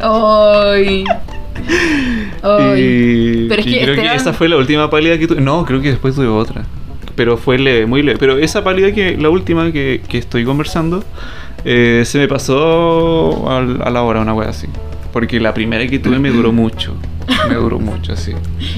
Ay. 0.00 1.04
Ay. 2.42 3.46
Pero 3.48 3.60
es 3.60 3.66
y 3.66 3.72
que 3.72 3.80
creo 3.82 3.96
que 3.96 4.14
esa 4.14 4.32
fue 4.32 4.48
la 4.48 4.56
última 4.56 4.90
pálida 4.90 5.18
que 5.18 5.26
tuve. 5.26 5.40
No, 5.40 5.64
creo 5.64 5.80
que 5.80 5.88
después 5.90 6.14
tuve 6.14 6.28
otra. 6.28 6.64
Pero 7.14 7.38
fue 7.38 7.58
leve, 7.58 7.86
muy 7.86 8.02
leve. 8.02 8.18
Pero 8.18 8.36
esa 8.38 8.62
pálida 8.62 8.92
que, 8.92 9.16
la 9.16 9.30
última 9.30 9.72
que, 9.72 10.02
que 10.06 10.18
estoy 10.18 10.44
conversando, 10.44 11.02
eh, 11.68 12.02
se 12.06 12.18
me 12.18 12.28
pasó 12.28 13.50
al- 13.50 13.82
a 13.82 13.90
la 13.90 14.02
hora, 14.02 14.20
una 14.20 14.32
wea 14.34 14.48
así. 14.50 14.68
Porque 15.12 15.40
la 15.40 15.52
primera 15.52 15.86
que 15.86 15.98
tuve 15.98 16.18
me 16.18 16.30
duró 16.30 16.52
mucho. 16.52 16.94
Me 17.48 17.54
duró 17.56 17.78
mucho, 17.80 18.12
así. 18.12 18.32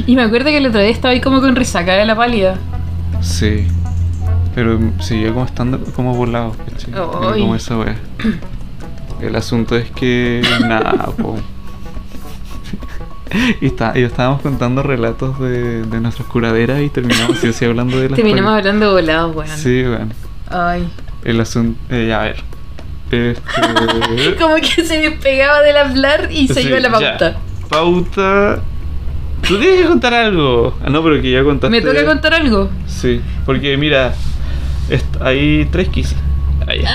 Y 0.06 0.16
me 0.16 0.22
acuerdo 0.22 0.46
que 0.46 0.56
el 0.56 0.66
otro 0.66 0.80
día 0.80 0.90
estaba 0.90 1.12
ahí 1.12 1.20
como 1.20 1.40
con 1.40 1.54
resaca 1.54 1.92
de 1.94 2.06
la 2.06 2.16
pálida. 2.16 2.56
Sí. 3.20 3.66
Pero 4.54 4.78
seguía 5.00 5.32
como 5.32 5.44
estando 5.44 5.78
como 5.94 6.14
volado, 6.14 6.54
¿cachai? 6.68 6.92
Era. 6.92 7.04
Como 7.38 7.54
esa 7.54 7.76
wea. 7.76 7.96
El 9.20 9.36
asunto 9.36 9.76
es 9.76 9.90
que 9.90 10.42
nada, 10.66 11.06
po. 11.16 11.36
Y, 13.60 13.66
está, 13.66 13.92
y 13.94 14.02
estábamos 14.04 14.40
contando 14.40 14.82
relatos 14.82 15.38
de, 15.38 15.82
de 15.84 16.00
nuestras 16.00 16.26
curaderas 16.28 16.80
y 16.80 16.88
terminamos 16.88 17.36
sí, 17.38 17.52
sí, 17.52 17.64
hablando 17.66 18.00
de 18.00 18.08
las 18.08 18.16
Terminamos 18.16 18.52
hablando 18.52 18.92
volados, 18.92 19.36
weón. 19.36 19.48
Sí, 19.54 19.82
weón. 19.82 20.12
Ay. 20.48 20.88
El 21.24 21.38
asunto. 21.40 21.78
Eh, 21.90 22.10
a 22.14 22.20
ver. 22.20 22.36
Este, 23.10 23.34
Como 24.38 24.56
que 24.56 24.84
se 24.84 24.98
despegaba 25.00 25.62
del 25.62 25.76
hablar 25.76 26.28
y 26.30 26.48
se 26.48 26.62
sí, 26.62 26.68
iba 26.68 26.76
a 26.78 26.80
la 26.80 26.88
ya. 26.88 26.92
pauta. 27.18 27.36
Pauta. 27.68 28.60
Tú 29.46 29.58
tienes 29.58 29.82
que 29.82 29.86
contar 29.86 30.14
algo. 30.14 30.76
Ah, 30.84 30.90
no, 30.90 31.02
pero 31.02 31.20
que 31.22 31.30
ya 31.30 31.42
contaste. 31.44 31.70
¿Me 31.70 31.80
toca 31.80 32.04
contar 32.04 32.34
algo? 32.34 32.68
Sí, 32.86 33.20
porque 33.46 33.76
mira, 33.76 34.12
hay 35.20 35.66
tres 35.70 35.88
kisses. 35.88 36.18
Ahí. 36.66 36.82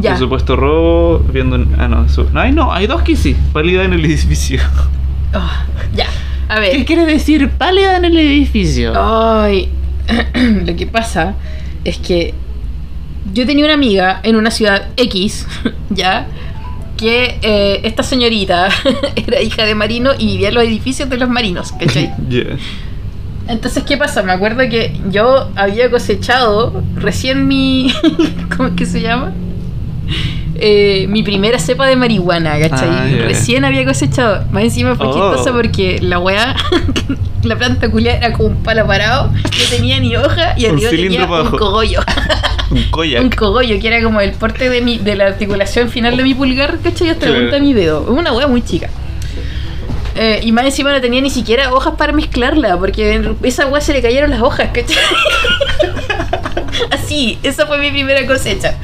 Ya. 0.00 0.10
Por 0.10 0.18
supuesto, 0.18 0.56
robo, 0.56 1.20
viendo. 1.32 1.54
en- 1.56 1.76
Ah, 1.78 1.86
no, 1.86 2.08
su- 2.08 2.28
no, 2.30 2.40
hay, 2.40 2.50
no, 2.50 2.72
hay 2.72 2.88
dos 2.88 3.02
kisses. 3.02 3.36
Pálida 3.52 3.84
en 3.84 3.92
el 3.92 4.04
edificio. 4.04 4.60
Oh, 5.36 5.50
ya. 5.96 6.06
A 6.48 6.60
ver. 6.60 6.84
quiere 6.84 7.06
decir 7.06 7.48
pálida 7.50 7.96
en 7.96 8.04
el 8.04 8.16
edificio? 8.16 8.92
Ay. 8.94 9.68
Lo 10.64 10.76
que 10.76 10.86
pasa 10.86 11.34
es 11.84 11.98
que 11.98 12.34
yo 13.32 13.46
tenía 13.46 13.64
una 13.64 13.74
amiga 13.74 14.20
en 14.22 14.36
una 14.36 14.50
ciudad 14.50 14.88
X, 14.96 15.46
¿ya? 15.90 16.26
Que 16.96 17.38
eh, 17.42 17.80
esta 17.84 18.02
señorita 18.02 18.68
era 19.16 19.40
hija 19.40 19.64
de 19.64 19.74
marino 19.74 20.12
y 20.18 20.26
vivía 20.26 20.48
en 20.48 20.54
los 20.54 20.64
edificios 20.64 21.08
de 21.08 21.16
los 21.16 21.28
marinos, 21.28 21.72
¿cachai? 21.72 22.12
Yeah. 22.28 22.56
Entonces, 23.46 23.82
¿qué 23.84 23.98
pasa? 23.98 24.22
Me 24.22 24.32
acuerdo 24.32 24.60
que 24.70 24.98
yo 25.10 25.50
había 25.54 25.90
cosechado 25.90 26.82
recién 26.94 27.46
mi. 27.46 27.92
¿Cómo 28.56 28.70
es 28.70 28.74
que 28.74 28.86
se 28.86 29.02
llama? 29.02 29.34
Eh, 30.56 31.06
mi 31.08 31.22
primera 31.22 31.58
cepa 31.58 31.86
de 31.86 31.96
marihuana, 31.96 32.58
¿cachai? 32.60 32.88
Ah. 32.88 33.06
Recién 33.26 33.64
había 33.64 33.84
cosechado. 33.84 34.44
Más 34.52 34.64
encima 34.64 34.94
fue 34.94 35.06
Oh. 35.08 35.12
chistoso 35.12 35.52
porque 35.56 35.98
la 36.00 36.18
weá, 36.18 36.54
la 37.42 37.56
planta 37.56 37.90
culia 37.90 38.16
era 38.16 38.32
como 38.32 38.48
un 38.50 38.62
palo 38.62 38.86
parado, 38.86 39.30
no 39.32 39.64
tenía 39.70 39.98
ni 40.00 40.16
hoja 40.16 40.54
y 40.56 40.66
Un 40.66 40.76
arriba 40.76 40.90
tenía 40.90 41.24
un 41.26 41.50
cogollo. 41.50 42.00
Un 42.70 42.78
un 42.78 42.84
koyak. 42.90 43.36
cogollo 43.36 43.78
que 43.78 43.86
era 43.86 44.02
como 44.02 44.20
el 44.20 44.32
porte 44.32 44.68
de, 44.70 44.80
mi, 44.80 44.98
de 44.98 45.14
la 45.16 45.26
articulación 45.26 45.90
final 45.90 46.16
de 46.16 46.22
mi 46.22 46.34
pulgar, 46.34 46.78
¿cachai? 46.82 47.10
Hasta 47.10 47.26
la 47.28 47.38
punta 47.38 47.56
de 47.56 47.60
mi 47.60 47.72
dedo. 47.74 48.02
Una 48.10 48.32
weá 48.32 48.46
muy 48.48 48.62
chica. 48.62 48.88
Eh, 50.16 50.40
y 50.42 50.52
más 50.52 50.64
encima 50.64 50.92
no 50.92 51.00
tenía 51.00 51.20
ni 51.20 51.30
siquiera 51.30 51.72
hojas 51.72 51.94
para 51.96 52.12
mezclarla, 52.12 52.76
porque 52.78 53.14
en 53.14 53.36
esa 53.42 53.66
weá 53.66 53.80
se 53.80 53.92
le 53.92 54.02
cayeron 54.02 54.30
las 54.30 54.40
hojas, 54.42 54.68
¿cachai? 54.72 54.96
Así, 56.90 57.38
esa 57.42 57.66
fue 57.66 57.78
mi 57.78 57.90
primera 57.90 58.26
cosecha. 58.26 58.74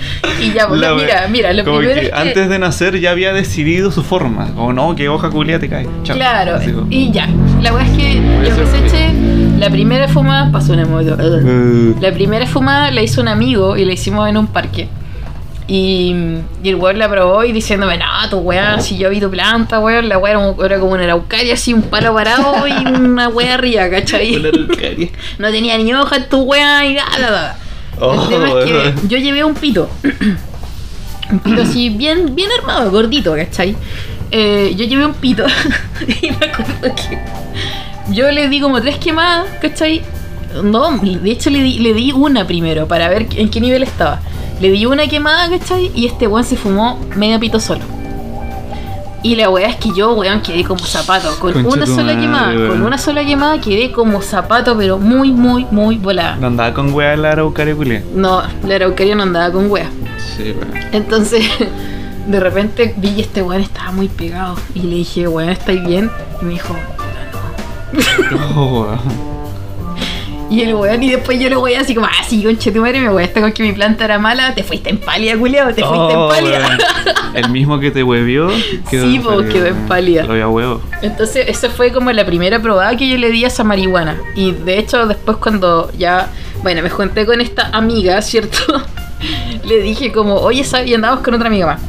Y 0.41 0.53
ya, 0.53 0.69
pues, 0.69 0.81
La 0.81 0.95
mira, 0.95 1.27
mira, 1.29 1.53
lo 1.53 1.65
primero 1.65 1.95
que 1.95 2.07
es 2.07 2.09
que... 2.09 2.15
antes 2.15 2.49
de 2.49 2.59
nacer 2.59 2.99
ya 3.01 3.11
había 3.11 3.33
decidido 3.33 3.91
su 3.91 4.03
forma. 4.03 4.53
Como 4.55 4.73
no, 4.73 4.95
que 4.95 5.09
hoja 5.09 5.31
culia 5.31 5.59
te 5.59 5.69
cae. 5.69 5.87
Chao. 6.03 6.17
Claro, 6.17 6.59
y 6.89 7.11
ya. 7.11 7.29
La 7.61 7.73
weá 7.73 7.85
es 7.85 7.97
que 7.97 8.15
yo 8.15 8.57
coseché 8.57 9.11
la 9.59 9.71
primera 9.71 10.09
fumada, 10.09 10.51
pasó 10.51 10.73
una 10.73 10.87
moto. 10.87 11.17
Eh, 11.21 11.95
La 12.01 12.13
primera 12.13 12.47
fumada 12.47 12.91
la 12.91 13.03
hizo 13.03 13.21
un 13.21 13.29
amigo 13.29 13.77
y 13.77 13.85
la 13.85 13.93
hicimos 13.93 14.29
en 14.29 14.37
un 14.37 14.47
parque. 14.47 14.89
Y, 15.73 16.13
y 16.65 16.69
el 16.69 16.75
weón 16.75 16.99
la 16.99 17.09
probó 17.09 17.45
y 17.45 17.53
diciéndome, 17.53 17.97
no, 17.97 18.29
tu 18.29 18.39
weá, 18.39 18.81
si 18.81 18.99
yo 18.99 19.09
vi 19.09 19.21
tu 19.21 19.31
planta, 19.31 19.79
weón, 19.79 20.09
la 20.09 20.19
weá 20.19 20.33
era, 20.33 20.55
era 20.65 20.81
como 20.81 20.95
una 20.95 21.05
araucaria, 21.05 21.55
así, 21.55 21.73
un 21.73 21.83
palo 21.83 22.13
parado 22.13 22.67
y 22.67 22.73
una 22.73 23.29
weá 23.29 23.55
arriba, 23.55 23.89
¿cachai? 23.89 24.35
Una 24.41 24.49
araucaria. 24.49 25.11
No 25.39 25.49
tenía 25.53 25.79
ni 25.79 25.95
hoja 25.95 26.17
en 26.17 26.29
tu 26.29 26.43
weá 26.43 26.85
y 26.87 26.95
nada, 26.95 27.19
nada. 27.21 27.59
Oh, 28.01 28.21
el 28.21 28.29
tema 28.29 28.49
es 28.49 28.65
que 28.65 29.07
yo 29.07 29.19
llevé 29.19 29.45
un 29.45 29.55
pito. 29.55 29.89
un 31.31 31.39
pito 31.39 31.63
así 31.63 31.89
bien, 31.89 32.35
bien 32.35 32.51
armado, 32.59 32.91
gordito, 32.91 33.37
¿cachai? 33.37 33.77
Eh, 34.33 34.75
yo 34.77 34.87
llevé 34.87 35.07
un 35.07 35.15
pito 35.15 35.47
y 36.21 36.31
me 36.33 36.47
acuerdo 36.47 36.97
que 36.97 37.17
yo 38.13 38.29
le 38.33 38.49
di 38.49 38.61
como 38.61 38.81
tres 38.81 38.99
quemadas, 38.99 39.47
¿cachai? 39.63 40.03
No, 40.65 40.99
de 40.99 41.31
hecho 41.31 41.49
le 41.49 41.63
di, 41.63 41.79
le 41.79 41.95
di 41.95 42.11
una 42.11 42.45
primero 42.45 42.89
para 42.89 43.09
ver 43.09 43.29
en 43.37 43.49
qué 43.49 43.61
nivel 43.61 43.85
estaba. 43.85 44.21
Le 44.61 44.71
di 44.71 44.85
una 44.85 45.07
quemada, 45.07 45.49
¿cachai? 45.49 45.91
Y 45.95 46.07
este 46.07 46.27
weón 46.27 46.45
se 46.45 46.57
fumó 46.57 46.99
medio 47.17 47.41
pito 47.41 47.59
solo. 47.59 47.81
Y 49.23 49.37
la 49.37 49.51
weá 49.51 49.69
es 49.69 49.77
que 49.77 49.91
yo, 49.95 50.13
weón, 50.13 50.41
quedé 50.41 50.65
como 50.65 50.85
zapato. 50.85 51.35
Con 51.39 51.53
Concha 51.53 51.69
una 51.69 51.87
sola 51.87 52.03
madre, 52.15 52.21
quemada, 52.21 52.69
con 52.69 52.83
una 52.83 52.99
sola 52.99 53.25
quemada 53.25 53.61
quedé 53.61 53.93
como 53.93 54.23
zapato, 54.23 54.77
pero 54.77 54.99
muy, 54.99 55.31
muy, 55.31 55.67
muy 55.71 55.97
volada. 55.97 56.37
No 56.37 56.47
andaba 56.47 56.73
con 56.73 56.93
wea 56.93 57.17
la 57.17 57.33
araucaria 57.33 57.75
culia. 57.75 58.03
No, 58.15 58.43
la 58.67 58.75
araucaria 58.75 59.15
no 59.15 59.23
andaba 59.23 59.51
con 59.53 59.71
wea. 59.71 59.91
Sí, 60.37 60.53
weón. 60.53 60.73
Entonces, 60.93 61.45
de 62.27 62.41
repente 62.41 62.95
vi 62.97 63.15
que 63.15 63.23
este 63.23 63.43
weón 63.43 63.63
estaba 63.63 63.93
muy 63.93 64.09
pegado. 64.09 64.57
Y 64.75 64.83
le 64.83 64.97
dije, 64.97 65.29
weón, 65.29 65.51
¿estáis 65.51 65.85
bien? 65.87 66.11
Y 66.41 66.45
me 66.45 66.53
dijo, 66.53 66.75
Oh, 68.57 68.83
weón. 68.83 69.40
Y 70.51 70.63
el 70.63 70.75
weón, 70.75 71.03
y 71.03 71.11
después 71.11 71.39
yo 71.41 71.49
lo 71.49 71.61
voy 71.61 71.75
así 71.75 71.95
como, 71.95 72.07
ah, 72.07 72.25
sí, 72.29 72.43
conche 72.43 72.73
tu 72.73 72.81
madre, 72.81 73.01
me 73.01 73.09
voy 73.09 73.23
a 73.23 73.27
estar 73.27 73.43
con 73.43 73.53
que 73.53 73.63
mi 73.63 73.73
planta 73.73 74.05
era 74.05 74.19
mala. 74.19 74.55
Te 74.55 74.63
fuiste 74.65 74.91
en 74.91 74.99
pálida, 74.99 75.37
culiao, 75.39 75.69
te 75.69 75.83
fuiste 75.83 75.89
Oh, 75.97 76.29
en 76.33 76.37
pálida. 76.37 76.59
weón. 76.67 76.79
El 77.35 77.49
mismo 77.51 77.79
que 77.79 77.91
te 77.93 78.03
huevió 78.03 78.51
Sí, 78.91 79.21
po, 79.23 79.39
quedó 79.45 79.67
en 79.67 79.87
pálida. 79.87 80.25
Lo 80.25 80.33
había 80.33 80.49
huevo. 80.49 80.81
Entonces, 81.03 81.47
esa 81.49 81.71
fue 81.71 81.93
como 81.93 82.11
la 82.13 82.27
primera 82.27 82.61
probada 82.61 82.97
que 82.97 83.09
yo 83.09 83.17
le 83.17 83.31
di 83.31 83.45
a 83.45 83.47
esa 83.47 83.63
marihuana. 83.65 84.17
Y 84.35 84.51
de 84.53 84.79
hecho, 84.79 85.07
después 85.07 85.37
cuando 85.37 85.91
ya, 85.97 86.29
bueno, 86.63 86.83
me 86.83 86.91
junté 86.91 87.25
con 87.27 87.41
esta 87.41 87.71
amiga, 87.73 88.21
¿cierto? 88.21 88.59
le 89.65 89.81
dije 89.81 90.11
como, 90.13 90.35
oye, 90.37 90.65
¿sabes? 90.65 90.89
Y 90.89 90.95
andábamos 90.95 91.25
con 91.25 91.35
otra 91.35 91.47
amiga 91.47 91.67
más. 91.67 91.81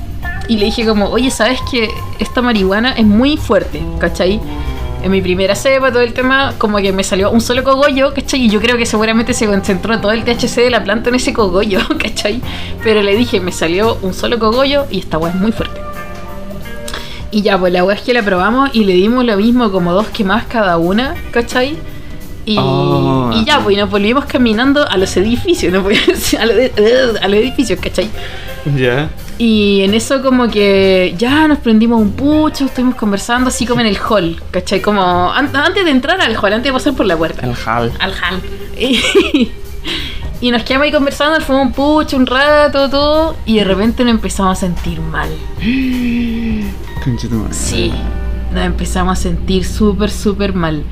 Y 0.48 0.58
le 0.58 0.66
dije 0.66 0.86
como, 0.86 1.08
oye, 1.10 1.32
¿sabes 1.32 1.60
que 1.72 1.90
esta 2.20 2.42
marihuana 2.42 2.92
es 2.94 3.06
muy 3.06 3.38
fuerte, 3.38 3.82
¿cachai? 4.00 4.40
En 5.04 5.10
mi 5.10 5.22
primera 5.22 5.56
cepa, 5.56 5.90
todo 5.92 6.02
el 6.04 6.14
tema, 6.14 6.54
como 6.60 6.78
que 6.78 6.94
me 6.94 7.04
salió 7.04 7.32
un 7.32 7.42
solo 7.42 7.64
cogollo, 7.64 8.14
¿cachai? 8.14 8.42
Y 8.46 8.50
yo 8.50 8.62
creo 8.62 8.78
que 8.78 8.86
seguramente 8.86 9.34
se 9.34 9.48
concentró 9.48 10.00
todo 10.00 10.12
el 10.12 10.24
THC 10.24 10.58
de 10.58 10.70
la 10.70 10.84
planta 10.84 11.10
en 11.10 11.16
ese 11.16 11.34
cogollo, 11.34 11.80
¿cachai? 12.00 12.40
Pero 12.84 13.02
le 13.02 13.16
dije, 13.16 13.40
me 13.40 13.52
salió 13.52 13.98
un 14.04 14.14
solo 14.14 14.38
cogollo 14.38 14.86
y 14.92 15.00
esta 15.00 15.18
weá 15.18 15.32
es 15.34 15.40
muy 15.40 15.52
fuerte. 15.52 15.82
Y 17.32 17.42
ya, 17.42 17.58
pues 17.58 17.72
la 17.74 17.84
weá 17.84 17.96
es 17.96 18.02
que 18.04 18.14
la 18.14 18.22
probamos 18.24 18.70
y 18.74 18.84
le 18.84 18.94
dimos 18.94 19.26
lo 19.26 19.38
mismo, 19.38 19.72
como 19.72 19.94
dos 19.94 20.08
quemadas 20.10 20.46
cada 20.48 20.78
una, 20.78 21.16
¿cachai? 21.32 21.78
Y, 22.46 22.58
Oh. 22.60 23.32
y 23.34 23.46
ya, 23.46 23.60
pues 23.60 23.76
y 23.76 23.80
nos 23.80 23.90
volvimos 23.90 24.26
caminando 24.26 24.88
a 24.88 24.98
los 24.98 25.16
edificios, 25.18 25.72
¿no? 25.74 25.80
A, 25.80 26.46
los, 26.46 27.16
a 27.22 27.28
los 27.28 27.38
edificios, 27.40 27.80
¿cachai? 27.80 28.10
Ya. 28.78 29.10
Y 29.38 29.82
en 29.82 29.94
eso 29.96 30.22
como 30.22 30.48
que 30.50 31.16
ya 31.18 31.48
nos 31.48 31.58
prendimos 31.60 32.00
un 32.00 32.12
pucho, 32.12 32.66
estuvimos 32.66 32.94
conversando 32.96 33.48
así 33.50 33.66
como 33.66 33.82
en 33.82 33.88
el 33.88 33.98
hall, 33.98 34.40
¿cachai? 34.52 34.82
Como 34.82 35.32
an- 35.32 35.56
antes 35.56 35.84
de 35.84 35.90
entrar 35.92 36.22
al 36.22 36.36
hall, 36.36 36.54
antes 36.54 36.66
de 36.66 36.74
pasar 36.74 36.94
por 36.94 37.08
la 37.08 37.18
puerta. 37.18 37.46
El 37.46 37.56
hal. 37.66 37.92
Al 38.00 38.12
hall. 38.14 38.42
Y, 40.42 40.48
y 40.48 40.50
nos 40.52 40.64
quedamos 40.64 40.86
ahí 40.86 40.92
conversando, 40.92 41.38
nos 41.38 41.46
fumamos 41.46 41.68
un 41.68 41.74
pucho 41.74 42.18
un 42.18 42.26
rato, 42.26 42.90
todo, 42.90 43.36
y 43.46 43.58
de 43.58 43.64
repente 43.64 44.04
nos 44.04 44.14
empezamos 44.16 44.58
a 44.58 44.60
sentir 44.62 45.00
mal. 45.00 45.30
Sí, 47.52 47.92
nos 48.54 48.64
empezamos 48.66 49.18
a 49.18 49.22
sentir 49.22 49.66
súper, 49.66 50.10
súper 50.12 50.54
mal. 50.54 50.84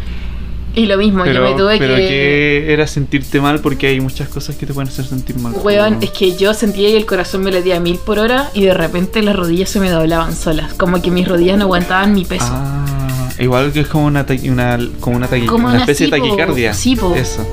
Y 0.79 0.85
lo 0.85 0.97
mismo, 0.97 1.25
Pero, 1.25 1.43
yo 1.43 1.51
me 1.51 1.57
tuve 1.57 1.77
pero 1.77 1.95
que... 1.97 2.07
¿qué 2.07 2.71
era 2.73 2.87
sentirte 2.87 3.41
mal? 3.41 3.59
Porque 3.59 3.87
hay 3.87 3.99
muchas 3.99 4.29
cosas 4.29 4.55
que 4.55 4.65
te 4.65 4.73
pueden 4.73 4.87
hacer 4.87 5.03
sentir 5.03 5.35
mal. 5.37 5.51
Weón, 5.61 5.97
es 5.99 6.11
que 6.11 6.37
yo 6.37 6.53
sentía 6.53 6.87
que 6.87 6.95
el 6.95 7.05
corazón 7.05 7.43
me 7.43 7.51
latía 7.51 7.75
a 7.75 7.79
mil 7.81 7.97
por 7.97 8.17
hora 8.17 8.49
y 8.53 8.63
de 8.63 8.73
repente 8.73 9.21
las 9.21 9.35
rodillas 9.35 9.69
se 9.69 9.81
me 9.81 9.89
doblaban 9.89 10.33
solas. 10.33 10.73
Como 10.75 11.01
que 11.01 11.11
mis 11.11 11.27
rodillas 11.27 11.57
no 11.57 11.65
aguantaban 11.65 12.13
mi 12.13 12.23
peso. 12.23 12.47
Ah, 12.49 13.29
igual 13.39 13.73
que 13.73 13.81
es 13.81 13.87
como 13.87 14.05
una, 14.05 14.25
una, 14.45 14.79
como 15.01 15.17
una, 15.17 15.27
Como 15.27 15.67
una 15.67 15.67
una 15.67 15.79
especie 15.79 16.05
de 16.05 16.11
taquicardia. 16.11 16.73
Sí, 16.73 16.95
po. 16.95 17.13
Eso. 17.13 17.45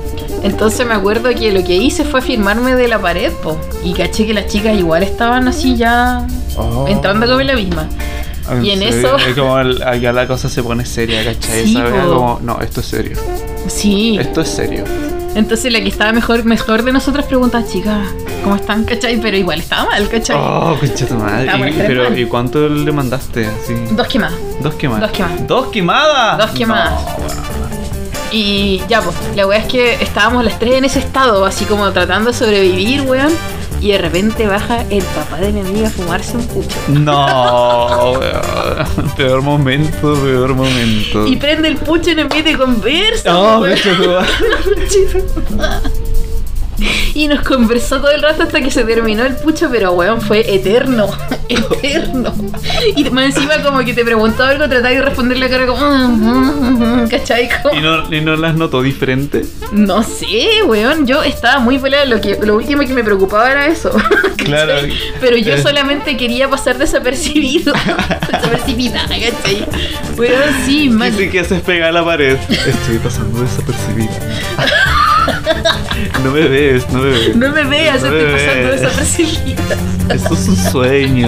Entonces 0.43 0.87
me 0.87 0.93
acuerdo 0.93 1.29
que 1.35 1.51
lo 1.51 1.65
que 1.65 1.75
hice 1.75 2.05
fue 2.05 2.21
firmarme 2.21 2.75
de 2.75 2.87
la 2.87 2.99
pared, 2.99 3.33
po. 3.43 3.59
Y 3.83 3.91
caché 3.91 4.25
que 4.25 4.33
las 4.33 4.47
chicas 4.47 4.77
igual 4.77 5.03
estaban 5.03 5.49
así 5.49 5.75
ya 5.75 6.25
entrando 6.87 7.25
como 7.27 7.41
en 7.41 7.47
la 7.47 7.55
misma. 7.55 7.89
Y 8.63 8.71
en 8.71 8.79
serio? 8.79 9.15
eso- 9.15 9.17
Es 9.17 9.35
como 9.35 9.59
el- 9.59 9.81
allá 9.83 10.11
la 10.13 10.27
cosa 10.27 10.49
se 10.49 10.63
pone 10.63 10.85
seria, 10.85 11.23
¿cachai? 11.23 11.65
Sí, 11.65 11.73
¿Sabes? 11.73 11.93
Como, 12.05 12.39
no, 12.43 12.59
esto 12.61 12.81
es 12.81 12.85
serio. 12.87 13.17
Sí. 13.67 14.17
Esto 14.19 14.41
es 14.41 14.49
serio. 14.49 14.83
Entonces 15.35 15.71
la 15.71 15.79
que 15.81 15.87
estaba 15.89 16.13
mejor, 16.13 16.43
mejor 16.45 16.83
de 16.83 16.91
nosotras 16.91 17.25
pregunta, 17.25 17.63
chicas, 17.71 18.07
¿cómo 18.43 18.55
están? 18.55 18.85
¿Cachai? 18.85 19.19
Pero 19.21 19.37
igual 19.37 19.59
estaba 19.59 19.85
mal, 19.91 20.09
¿cachai? 20.09 20.35
Oh, 20.39 20.75
concha 20.79 21.05
tu 21.05 21.13
madre. 21.15 21.51
Y- 21.69 21.73
pero, 21.73 22.03
mal. 22.05 22.17
¿y 22.19 22.25
cuánto 22.25 22.67
le 22.67 22.91
mandaste? 22.91 23.45
Así? 23.47 23.73
Dos 23.91 24.07
quemadas. 24.07 24.35
Dos 24.61 24.73
quemadas. 24.75 25.01
Dos 25.01 25.11
quemadas. 25.11 25.47
¿Dos 25.47 25.67
quemadas? 25.71 26.37
Dos 26.39 26.51
quemadas. 26.51 26.91
No. 26.91 27.47
Y 28.31 28.81
ya, 28.89 29.01
pues, 29.01 29.15
la 29.35 29.47
weá 29.47 29.59
es 29.59 29.65
que 29.67 29.93
estábamos 30.01 30.43
las 30.43 30.59
tres 30.59 30.73
en 30.75 30.85
ese 30.85 30.99
estado, 30.99 31.45
así 31.45 31.65
como 31.65 31.89
tratando 31.91 32.31
de 32.31 32.37
sobrevivir, 32.37 33.01
weón. 33.03 33.31
Y 33.79 33.91
de 33.91 33.97
repente 33.99 34.47
baja 34.47 34.83
el 34.89 35.03
papá 35.03 35.37
de 35.37 35.51
mi 35.51 35.61
amiga 35.61 35.87
a 35.87 35.91
fumarse 35.91 36.35
un 36.35 36.47
pucho. 36.47 36.75
No. 36.87 38.19
Peor 39.15 39.41
momento, 39.41 40.15
peor 40.15 40.55
momento. 40.55 41.27
Y 41.27 41.35
prende 41.35 41.67
el 41.67 41.77
pucho 41.77 42.11
y 42.11 42.15
nos 42.15 42.29
mete 42.29 42.57
conversa. 42.57 43.31
No, 43.31 43.59
weón. 43.59 43.77
Y 47.13 47.27
nos 47.27 47.41
conversó 47.41 47.97
todo 47.99 48.11
el 48.11 48.21
rato 48.21 48.43
hasta 48.43 48.61
que 48.61 48.69
se 48.69 48.83
terminó 48.83 49.25
el 49.25 49.35
pucho, 49.37 49.69
pero 49.71 49.93
weón, 49.93 50.21
fue 50.21 50.53
eterno. 50.53 51.09
Eterno. 51.49 52.33
Y 52.95 53.09
más 53.09 53.25
encima 53.35 53.63
como 53.63 53.79
que 53.79 53.93
te 53.93 54.03
preguntó 54.05 54.43
algo, 54.43 54.67
trataba 54.67 54.89
de 54.93 55.01
responderle 55.01 55.49
cara 55.49 55.65
como. 55.65 55.79
"Mm, 55.79 56.11
mm, 56.21 57.03
mm", 57.05 57.07
¿Cachai? 57.09 57.49
Como- 57.63 57.75
¿Y 57.75 57.81
no, 57.81 58.13
¿Y 58.13 58.21
no 58.21 58.35
las 58.35 58.53
notó 58.55 58.81
diferente? 58.83 59.45
No 59.71 60.03
sé, 60.03 60.61
weón. 60.67 61.07
Yo 61.07 61.23
estaba 61.23 61.59
muy 61.59 61.79
pelada. 61.79 62.05
Lo, 62.05 62.19
que, 62.21 62.37
lo 62.43 62.55
último 62.55 62.81
que 62.83 62.93
me 62.93 63.03
preocupaba 63.03 63.49
era 63.49 63.65
eso. 63.65 63.89
¿cachai? 64.37 64.45
Claro. 64.45 64.73
Pero 65.21 65.37
yo 65.37 65.53
Eh. 65.55 65.61
solamente 65.61 66.17
quería 66.17 66.49
pasar 66.49 66.77
desapercibido. 66.77 67.73
Desapercibida, 68.31 69.01
¿cachai? 69.07 69.65
Weón, 70.17 70.53
sí, 70.65 70.89
mal. 70.89 71.11
Dice 71.11 71.29
que 71.31 71.39
haces 71.39 71.61
pegar 71.61 71.89
a 71.89 71.91
la 71.93 72.05
pared. 72.05 72.37
Estoy 72.49 72.97
pasando 73.03 73.41
desapercibido. 73.41 74.11
No 76.23 76.31
me 76.31 76.41
ves, 76.47 76.89
no 76.91 76.99
me 76.99 77.09
ves. 77.09 77.35
No 77.35 77.49
me 77.51 77.63
veas, 77.63 78.03
No 78.03 78.09
me 78.11 78.19
estoy 78.19 78.33
pasando 78.33 78.69
ves. 78.69 78.81
desapercibida. 78.81 79.75
Esto 80.13 80.33
es 80.33 80.47
un 80.47 80.55
sueño. 80.71 81.27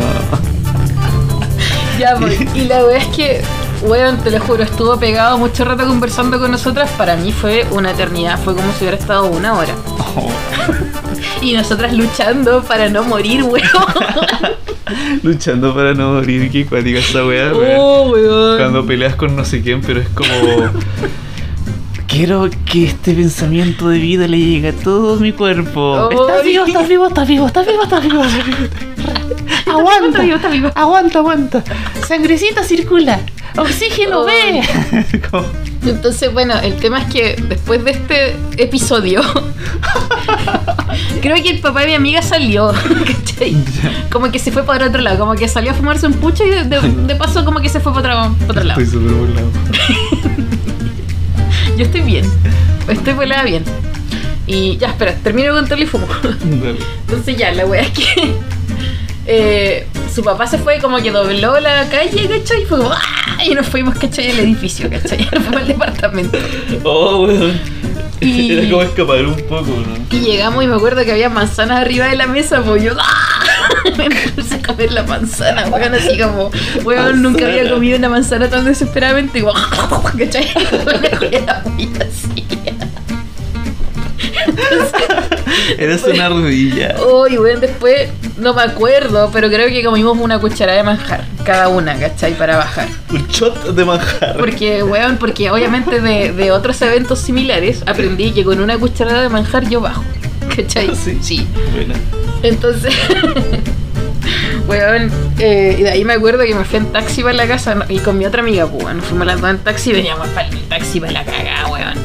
Ya, 2.00 2.16
pues, 2.16 2.40
y 2.56 2.62
la 2.66 2.86
weá 2.86 2.98
es 2.98 3.08
que, 3.08 3.42
weón, 3.82 4.18
te 4.24 4.32
lo 4.32 4.40
juro, 4.40 4.64
estuvo 4.64 4.98
pegado 4.98 5.38
mucho 5.38 5.66
rato 5.66 5.86
conversando 5.86 6.40
con 6.40 6.52
nosotras. 6.52 6.90
Para 6.98 7.16
mí 7.18 7.32
fue 7.34 7.66
una 7.72 7.92
eternidad, 7.92 8.40
fue 8.42 8.56
como 8.56 8.72
si 8.74 8.80
hubiera 8.86 8.98
estado 8.98 9.26
una 9.26 9.54
hora. 9.58 9.74
Oh, 10.16 10.30
Y 11.42 11.54
nosotras 11.54 11.94
luchando 11.94 12.64
para 12.64 12.88
no 12.90 13.04
morir, 13.04 13.44
weón. 13.44 13.64
luchando 15.24 15.76
para 15.76 15.94
no 15.94 16.14
morir. 16.14 16.50
Qué 16.52 16.66
cuática 16.66 17.00
esa 17.00 17.26
weá, 17.26 17.54
weón. 17.54 17.76
Oh, 17.78 18.10
weón. 18.12 18.58
Cuando 18.58 18.86
peleas 18.86 19.16
con 19.16 19.36
no 19.36 19.44
sé 19.44 19.62
quién, 19.62 19.82
pero 19.82 20.00
es 20.00 20.08
como. 20.10 20.30
Quiero 22.10 22.50
que 22.66 22.86
este 22.86 23.14
pensamiento 23.14 23.88
de 23.90 24.00
vida 24.00 24.28
le 24.28 24.40
llegue 24.40 24.70
a 24.70 24.74
todo 24.74 25.18
mi 25.18 25.32
cuerpo. 25.32 26.10
Estás 26.10 26.44
vivo, 26.44 26.66
estás 26.66 26.88
vivo, 26.88 27.08
estás 27.08 27.28
vivo, 27.28 27.46
estás 27.48 27.68
vivo, 27.68 27.84
estás 27.84 28.04
vivo. 28.04 28.24
estás 28.24 28.46
vivo. 30.52 30.72
Aguanta, 30.76 30.80
aguanta, 30.82 31.20
aguanta. 31.20 31.64
Sangrecita 32.08 32.64
circula. 32.64 33.20
Oxígeno, 33.58 34.26
ve. 34.26 34.62
Entonces, 35.86 36.34
bueno, 36.34 36.56
el 36.62 36.76
tema 36.76 37.00
es 37.02 37.06
que 37.14 37.36
después 37.48 37.84
de 37.86 37.92
este 37.92 38.36
episodio, 38.58 39.22
creo 41.22 41.36
que 41.44 41.50
el 41.52 41.60
papá 41.60 41.82
de 41.82 41.88
mi 41.88 41.94
amiga 41.94 42.22
salió, 42.24 42.72
¿cachai? 43.06 43.56
Como 44.12 44.32
que 44.32 44.40
se 44.40 44.52
fue 44.52 44.64
para 44.64 44.88
otro 44.88 45.02
lado, 45.02 45.20
como 45.20 45.36
que 45.36 45.48
salió 45.48 45.72
a 45.72 45.74
fumarse 45.76 46.08
un 46.08 46.14
pucho 46.14 46.44
y 46.46 46.50
de, 46.50 46.64
de- 46.66 46.82
de 46.82 47.16
paso 47.16 47.46
como 47.46 47.60
que 47.62 47.70
se 47.70 47.80
fue 47.80 47.94
para 47.94 48.24
otro, 48.24 48.36
para 48.40 48.52
otro 48.52 48.64
lado. 48.64 48.82
Estoy 48.82 49.00
súper 49.00 49.16
burlado. 49.16 49.48
Yo 51.80 51.86
estoy 51.86 52.02
bien, 52.02 52.30
estoy 52.90 53.14
volada 53.14 53.44
bien. 53.44 53.64
Y 54.46 54.76
ya, 54.76 54.90
espera, 54.90 55.16
termino 55.16 55.54
de 55.54 55.62
contarle 55.62 55.86
y 55.86 55.88
fumo. 55.88 56.08
Dale. 56.22 56.78
Entonces 57.08 57.38
ya, 57.38 57.54
la 57.54 57.66
wea 57.66 57.84
es 57.84 57.92
que 57.92 58.34
eh, 59.26 59.88
su 60.14 60.22
papá 60.22 60.46
se 60.46 60.58
fue 60.58 60.80
como 60.80 60.98
que 60.98 61.10
dobló 61.10 61.58
la 61.62 61.88
calle, 61.88 62.28
¿cachai? 62.28 62.64
Y 62.64 62.66
fue 62.66 62.80
como, 62.80 62.92
¡ah! 62.92 63.46
Y 63.46 63.52
nos 63.52 63.66
fuimos, 63.66 63.98
¿cachai? 63.98 64.30
Al 64.30 64.40
edificio, 64.40 64.90
¿cachai? 64.90 65.20
Nos 65.32 65.42
fuimos 65.46 65.62
al 65.62 65.68
departamento. 65.68 66.38
Oh, 66.84 67.24
weón. 67.26 67.58
Y- 68.22 68.52
Era 68.58 68.70
como 68.70 68.82
escapar 68.84 69.26
un 69.26 69.36
poco, 69.48 69.68
¿no? 69.68 69.98
Y 70.16 70.20
llegamos 70.22 70.64
y 70.64 70.68
me 70.68 70.76
acuerdo 70.76 71.04
que 71.06 71.12
había 71.12 71.30
manzanas 71.30 71.80
arriba 71.80 72.08
de 72.08 72.16
la 72.16 72.28
mesa, 72.28 72.62
pues 72.64 72.84
yo 72.84 72.94
¡ah! 73.00 73.40
me 73.98 74.10
puse 74.32 74.56
a 74.56 74.62
comer 74.62 74.92
la 74.92 75.04
manzana, 75.04 75.68
weón, 75.68 75.94
así 75.96 76.18
como, 76.20 76.52
weón, 76.84 77.22
nunca 77.22 77.46
había 77.46 77.70
comido 77.70 77.98
una 77.98 78.10
manzana 78.10 78.50
tan 78.50 78.66
desesperadamente, 78.66 79.42
como, 79.42 79.54
¿cachai? 80.18 80.48
Muy 81.76 81.90
así. 82.02 82.46
Eres 85.78 86.04
una 86.04 86.26
ardilla. 86.28 86.96
Uy, 87.06 87.38
weón, 87.38 87.60
después 87.60 88.10
no 88.40 88.54
me 88.54 88.62
acuerdo, 88.62 89.30
pero 89.32 89.50
creo 89.50 89.68
que 89.68 89.84
comimos 89.84 90.18
una 90.18 90.40
cucharada 90.40 90.78
de 90.78 90.84
manjar, 90.84 91.26
cada 91.44 91.68
una, 91.68 91.98
¿cachai? 91.98 92.34
Para 92.38 92.58
bajar. 92.58 92.88
Un 93.12 93.28
shot 93.28 93.74
de 93.74 93.86
manjar. 93.86 94.38
Porque, 94.38 94.84
weón, 94.84 95.18
porque 95.18 95.50
obviamente 95.52 96.02
de, 96.02 96.32
de 96.32 96.52
otros 96.52 96.82
eventos 96.82 97.20
similares 97.20 97.84
aprendí 97.86 98.32
que 98.32 98.44
con 98.44 98.60
una 98.60 98.78
cucharada 98.78 99.22
de 99.22 99.30
manjar 99.30 99.68
yo 99.70 99.82
bajo. 99.82 100.04
¿Cachai? 100.56 100.90
Sí. 100.96 101.18
Sí. 101.22 101.48
Entonces, 102.44 102.94
weón, 104.68 105.12
eh, 105.40 105.76
y 105.78 105.84
de 105.84 105.90
ahí 105.90 106.06
me 106.06 106.14
acuerdo 106.14 106.44
que 106.44 106.56
me 106.56 106.64
fui 106.64 106.78
en 106.78 106.92
taxi 106.92 107.22
para 107.22 107.34
la 107.34 107.48
casa 107.48 107.86
y 107.90 108.00
con 108.00 108.18
mi 108.18 108.26
otra 108.26 108.42
amiga, 108.42 108.68
pues, 108.68 108.84
weón, 108.84 109.02
fuimos 109.02 109.28
las 109.28 109.42
dos 109.42 109.50
en 109.50 109.58
taxi 109.60 109.90
y 109.92 109.94
veníamos 109.94 110.28
para 110.30 110.48
el 110.48 110.60
taxi 110.64 111.00
para 111.00 111.12
la 111.12 111.26
cagada, 111.26 111.68
weón. 111.68 111.99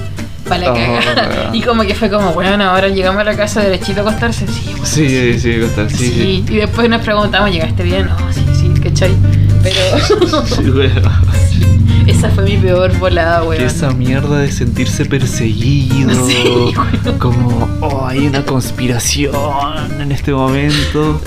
Para 0.49 0.61
la 0.67 0.73
Oh, 0.73 0.75
cagada. 0.75 1.29
weón. 1.29 1.55
Y 1.55 1.63
como 1.63 1.83
que 1.85 1.95
fue 1.95 2.11
como, 2.11 2.31
weón, 2.31 2.61
ahora 2.61 2.89
llegamos 2.89 3.21
a 3.21 3.25
la 3.25 3.37
casa 3.37 3.61
derechito 3.63 4.01
a 4.01 4.03
acostarse. 4.03 4.47
Sí, 4.47 4.71
weón. 4.75 4.87
Sí, 4.87 5.09
sí, 5.09 5.41
sí, 5.41 5.61
Sí, 5.89 5.97
sí. 6.11 6.45
y 6.49 6.57
después 6.57 6.89
nos 6.91 7.03
preguntamos, 7.03 7.51
¿llegaste 7.51 7.83
bien? 7.83 8.07
No, 8.07 8.17
sí, 8.33 8.45
sí, 8.55 8.81
¿cachai? 8.83 9.13
Pero 9.63 10.45
Sí, 10.47 10.71
weón. 10.71 11.03
esa 12.07 12.29
fue 12.29 12.45
mi 12.45 12.57
peor 12.59 12.97
volada, 12.99 13.43
weón. 13.45 13.63
Esa 13.63 13.91
mierda 13.93 14.39
de 14.41 14.53
sentirse 14.53 15.07
perseguido. 15.07 16.11
Sí, 16.27 16.75
como, 17.19 17.69
oh, 17.81 18.07
hay 18.07 18.27
una 18.27 18.45
conspiración 18.45 19.33
en 20.01 20.13
este 20.13 20.33
momento. 20.33 21.21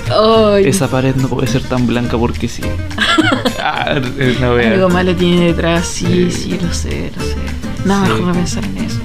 Ay, 0.53 0.67
Esa 0.67 0.87
pared 0.87 1.15
no 1.15 1.27
puede 1.27 1.47
ser 1.47 1.63
tan 1.63 1.87
blanca 1.87 2.17
porque 2.17 2.47
sí. 2.47 2.61
Ah, 3.59 3.99
la 4.39 4.53
wea. 4.53 4.73
algo 4.73 4.89
malo 4.89 5.15
tiene 5.15 5.47
detrás, 5.47 5.87
sí, 5.87 6.29
Sí. 6.31 6.41
sí, 6.51 6.59
lo 6.61 6.73
sé, 6.73 7.11
lo 7.15 7.23
sé. 7.23 7.35
No, 7.85 8.05
Sí. 8.05 8.11
mejor 8.11 8.27
no 8.27 8.33
pensar 8.33 8.63
en 8.65 8.77
eso. 8.77 8.99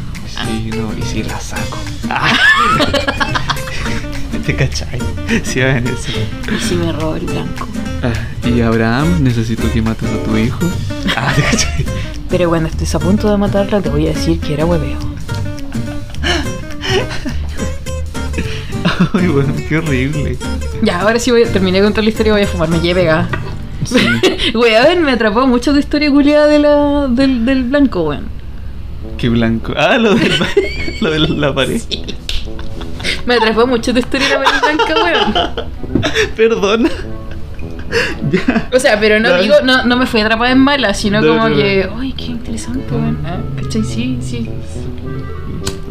Sí, 0.47 0.71
no, 0.77 0.93
y 0.97 1.03
si 1.03 1.23
la 1.23 1.39
saco. 1.41 1.79
¿Te 4.47 4.57
cachai? 4.57 4.99
Sí, 5.45 5.61
ven 5.61 5.87
eso. 5.87 6.11
Y 6.55 6.61
si 6.61 6.75
me 6.75 6.93
robo 6.93 7.15
el 7.17 7.27
blanco. 7.27 7.67
Ah, 8.03 8.13
y 8.49 8.61
Abraham, 8.61 9.23
necesito 9.23 9.71
que 9.73 9.81
mates 9.83 10.09
a 10.11 10.23
tu 10.25 10.37
hijo. 10.37 10.61
Ah, 11.17 11.33
¿te 11.37 11.43
cachai? 11.43 11.85
Pero 12.31 12.49
cuando 12.49 12.69
estés 12.69 12.95
a 12.95 12.99
punto 12.99 13.31
de 13.31 13.37
matarla, 13.37 13.81
te 13.83 13.91
voy 13.91 14.07
a 14.07 14.11
decir 14.11 14.41
que 14.41 14.55
era 14.55 14.65
hueveo. 14.65 14.99
Ay, 19.15 19.27
bueno, 19.29 19.53
qué 19.69 19.79
horrible. 19.79 20.39
Ya, 20.83 21.01
ahora 21.03 21.19
sí 21.19 21.31
voy 21.31 21.43
a 21.45 21.53
terminé 21.53 21.79
de 21.79 21.85
contar 21.85 22.03
la 22.03 22.11
historia 22.11 22.31
y 22.31 22.33
voy 22.33 22.43
a 22.43 22.47
fumar, 22.47 22.69
me 22.71 22.81
lleve 22.81 23.03
pegada. 23.03 23.29
Sí. 23.85 23.99
Weón, 24.55 25.03
me 25.03 25.13
atrapó 25.13 25.47
mucho 25.47 25.73
de 25.73 25.81
historia 25.81 26.11
culiada 26.11 26.47
de 26.47 26.59
la, 26.61 27.09
del, 27.09 27.45
del 27.45 27.65
blanco, 27.65 28.05
weón. 28.05 28.27
Qué 29.23 29.29
blanco. 29.29 29.73
Ah, 29.77 29.99
lo, 29.99 30.17
de 30.17 31.19
la 31.21 31.55
pared. 31.55 31.81
Me 33.25 33.35
atrapó 33.35 33.69
mucho 33.69 33.93
de 33.93 34.01
historia 34.01 34.27
de 34.31 34.35
la 34.35 34.43
pared 34.43 34.75
blanca, 34.75 34.95
weón. 35.01 36.05
Perdona. 36.37 36.91
Ya. 38.33 38.69
O 38.75 38.81
sea, 38.81 38.99
pero 38.99 39.21
no 39.21 39.29
Dale. 39.29 39.45
digo, 39.45 39.55
no, 39.63 39.85
no 39.85 39.97
me 39.97 40.07
fui 40.07 40.23
atrapada 40.23 40.51
en 40.51 40.59
mala, 40.59 40.93
sino 40.93 41.23
Dale, 41.23 41.39
como 41.39 41.55
que, 41.55 41.89
ay, 42.01 42.13
qué 42.15 42.25
interesante, 42.25 42.93
weón. 42.93 43.19
Ah, 43.25 43.39
¿Cachai? 43.63 43.85
Sí, 43.85 44.19
sí. 44.21 44.51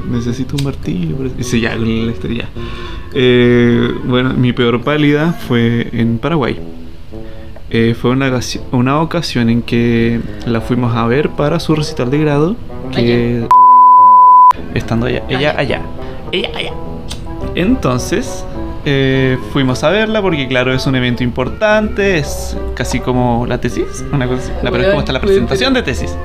Necesito 0.09 0.57
un 0.57 0.65
martillo. 0.65 1.15
sí, 1.39 1.61
ya, 1.61 1.77
con 1.77 2.07
la 2.07 2.13
ya. 2.35 2.49
Eh, 3.13 3.93
bueno, 4.03 4.33
mi 4.33 4.51
peor 4.51 4.83
pálida 4.83 5.31
fue 5.31 5.87
en 5.93 6.17
Paraguay. 6.17 6.59
Eh, 7.69 7.95
fue 7.97 8.11
una, 8.11 8.29
una 8.73 8.99
ocasión 8.99 9.49
en 9.49 9.61
que 9.61 10.19
la 10.45 10.59
fuimos 10.59 10.93
a 10.97 11.07
ver 11.07 11.29
para 11.29 11.61
su 11.61 11.73
recital 11.75 12.11
de 12.11 12.17
grado. 12.17 12.57
Que 12.91 13.47
estando 14.73 15.05
allá, 15.05 15.23
ella 15.29 15.55
allá, 15.57 15.81
ella 16.31 16.49
allá. 16.55 16.71
Entonces 17.55 18.45
eh, 18.83 19.37
fuimos 19.53 19.83
a 19.83 19.89
verla 19.89 20.21
porque 20.21 20.47
claro 20.47 20.73
es 20.73 20.85
un 20.87 20.95
evento 20.95 21.23
importante, 21.23 22.17
es 22.17 22.57
casi 22.75 22.99
como 22.99 23.45
la 23.45 23.59
tesis, 23.59 24.03
una 24.11 24.27
cosa 24.27 24.41
así. 24.41 24.51
La, 24.63 24.71
pero 24.71 24.83
es 24.83 24.89
como 24.89 24.99
hasta 24.99 25.13
la 25.13 25.21
presentación 25.21 25.73
de 25.73 25.83
tesis. 25.83 26.15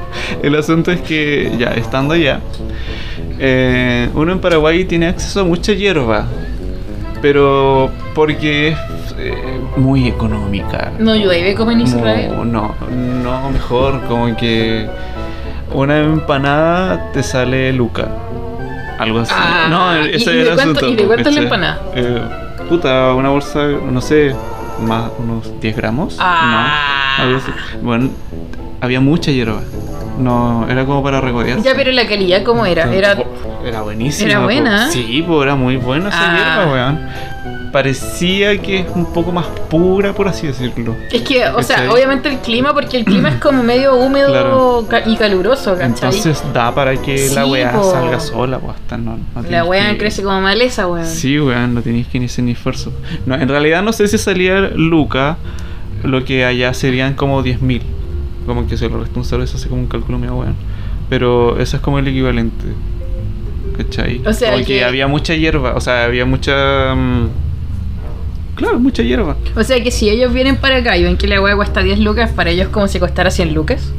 El 0.42 0.54
asunto 0.54 0.90
es 0.90 1.00
que 1.02 1.52
ya 1.58 1.70
estando 1.72 2.14
allá, 2.14 2.40
eh, 3.38 4.08
uno 4.14 4.32
en 4.32 4.38
Paraguay 4.40 4.84
tiene 4.84 5.08
acceso 5.08 5.40
a 5.40 5.44
mucha 5.44 5.72
hierba, 5.72 6.26
pero 7.20 7.90
porque 8.14 8.68
es 8.68 8.78
eh, 9.18 9.34
muy 9.76 10.08
económica. 10.08 10.92
No 10.98 11.14
llueve 11.14 11.54
como 11.54 11.72
en 11.72 11.82
Israel. 11.82 12.32
No, 12.36 12.44
no, 12.44 12.74
no, 13.22 13.50
mejor, 13.50 14.00
como 14.08 14.34
que 14.34 14.86
una 15.72 15.98
empanada 15.98 17.12
te 17.12 17.22
sale 17.22 17.72
Luca. 17.72 18.08
Algo 18.98 19.20
así. 19.20 19.34
Ah, 19.36 19.66
no, 19.68 20.06
¿y- 20.06 20.14
ese 20.14 20.40
era 20.40 20.54
asunto, 20.54 20.88
y 20.88 20.96
de 20.96 21.04
cuánto 21.04 21.28
es 21.28 21.34
la 21.34 21.42
empanada? 21.42 21.80
Eh, 21.94 22.22
puta, 22.68 23.12
una 23.14 23.28
bolsa, 23.28 23.66
no 23.66 24.00
sé, 24.00 24.34
más 24.80 25.10
unos 25.18 25.60
10 25.60 25.76
gramos. 25.76 26.16
Ah. 26.18 27.16
No, 27.18 27.24
algo 27.24 27.38
así. 27.38 27.50
Bueno, 27.82 28.08
había 28.80 29.00
mucha 29.00 29.30
hierba. 29.30 29.60
No, 30.18 30.66
era 30.70 30.86
como 30.86 31.02
para 31.02 31.20
regodearse. 31.20 31.62
Ya, 31.62 31.74
pero 31.76 31.92
la 31.92 32.06
calidad, 32.08 32.42
¿cómo 32.42 32.64
era? 32.64 32.90
Era. 32.92 33.16
Era 33.64 33.82
buenísima. 33.82 34.30
Era 34.30 34.38
po. 34.38 34.44
buena. 34.44 34.90
Sí, 34.90 35.22
pues 35.26 35.42
era 35.42 35.56
muy 35.56 35.76
buena 35.76 36.08
esa 36.08 36.18
Ah. 36.22 36.36
hierba, 36.36 36.72
weón. 36.72 37.00
Parecía 37.76 38.56
que 38.62 38.78
es 38.80 38.86
un 38.94 39.12
poco 39.12 39.32
más 39.32 39.44
pura, 39.68 40.14
por 40.14 40.26
así 40.28 40.46
decirlo. 40.46 40.96
Es 41.12 41.20
que, 41.20 41.46
o 41.46 41.62
sea, 41.62 41.92
obviamente 41.92 42.26
el 42.30 42.38
clima, 42.38 42.72
porque 42.72 42.96
el 42.96 43.04
clima 43.04 43.28
es 43.28 43.34
como 43.34 43.62
medio 43.62 43.96
húmedo 43.96 44.28
Claro. 44.28 44.86
ca- 44.88 45.02
y 45.06 45.14
caluroso, 45.18 45.72
¿cachai? 45.74 45.88
Entonces 45.88 46.42
da 46.54 46.74
para 46.74 46.96
que 46.96 47.28
la 47.34 47.44
weá 47.44 47.72
po. 47.72 47.82
salga 47.90 48.18
sola, 48.18 48.58
pues 48.58 48.76
hasta 48.76 48.96
no. 48.96 49.18
no 49.34 49.42
la 49.50 49.62
weá 49.66 49.90
que- 49.90 49.98
crece 49.98 50.22
como 50.22 50.40
maleza, 50.40 50.86
weón. 50.86 51.04
Sí, 51.04 51.38
weón, 51.38 51.74
no 51.74 51.82
tenéis 51.82 52.06
que 52.06 52.18
ni 52.18 52.24
hacer 52.24 52.44
ni 52.46 52.52
esfuerzo. 52.52 52.94
No, 53.26 53.34
en 53.34 53.46
realidad 53.46 53.82
no 53.82 53.92
sé 53.92 54.08
si 54.08 54.16
salía 54.16 54.58
Luca, 54.74 55.36
lo 56.02 56.24
que 56.24 56.46
allá 56.46 56.72
serían 56.72 57.12
como 57.12 57.42
10.000. 57.42 57.82
Como 58.46 58.66
que 58.66 58.78
se 58.78 58.88
lo 58.88 59.00
resta 59.00 59.18
un 59.18 59.24
cero, 59.26 59.42
eso 59.42 59.58
hace 59.58 59.68
como 59.68 59.82
un 59.82 59.86
cálculo 59.86 60.18
medio 60.18 60.36
weón. 60.36 60.54
Pero 61.10 61.60
eso 61.60 61.76
es 61.76 61.82
como 61.82 61.98
el 61.98 62.08
equivalente. 62.08 62.64
¿Cachai? 63.76 64.22
O 64.24 64.32
sea, 64.32 64.52
Porque 64.52 64.64
que- 64.78 64.84
había 64.84 65.06
mucha 65.08 65.34
hierba, 65.34 65.74
o 65.74 65.80
sea, 65.82 66.04
había 66.04 66.24
mucha. 66.24 66.94
mm, 66.94 67.28
Claro, 68.56 68.80
mucha 68.80 69.02
hierba. 69.02 69.36
O 69.54 69.62
sea 69.62 69.82
que 69.82 69.90
si 69.90 70.08
ellos 70.08 70.32
vienen 70.32 70.56
para 70.56 70.76
acá 70.78 70.96
y 70.96 71.04
ven 71.04 71.16
que 71.16 71.28
la 71.28 71.40
weá 71.40 71.54
cuesta 71.54 71.82
10 71.82 72.00
lucas, 72.00 72.30
para 72.32 72.50
ellos 72.50 72.68
como 72.68 72.88
si 72.88 72.98
costara 72.98 73.30
100 73.30 73.54
lucas. 73.54 73.92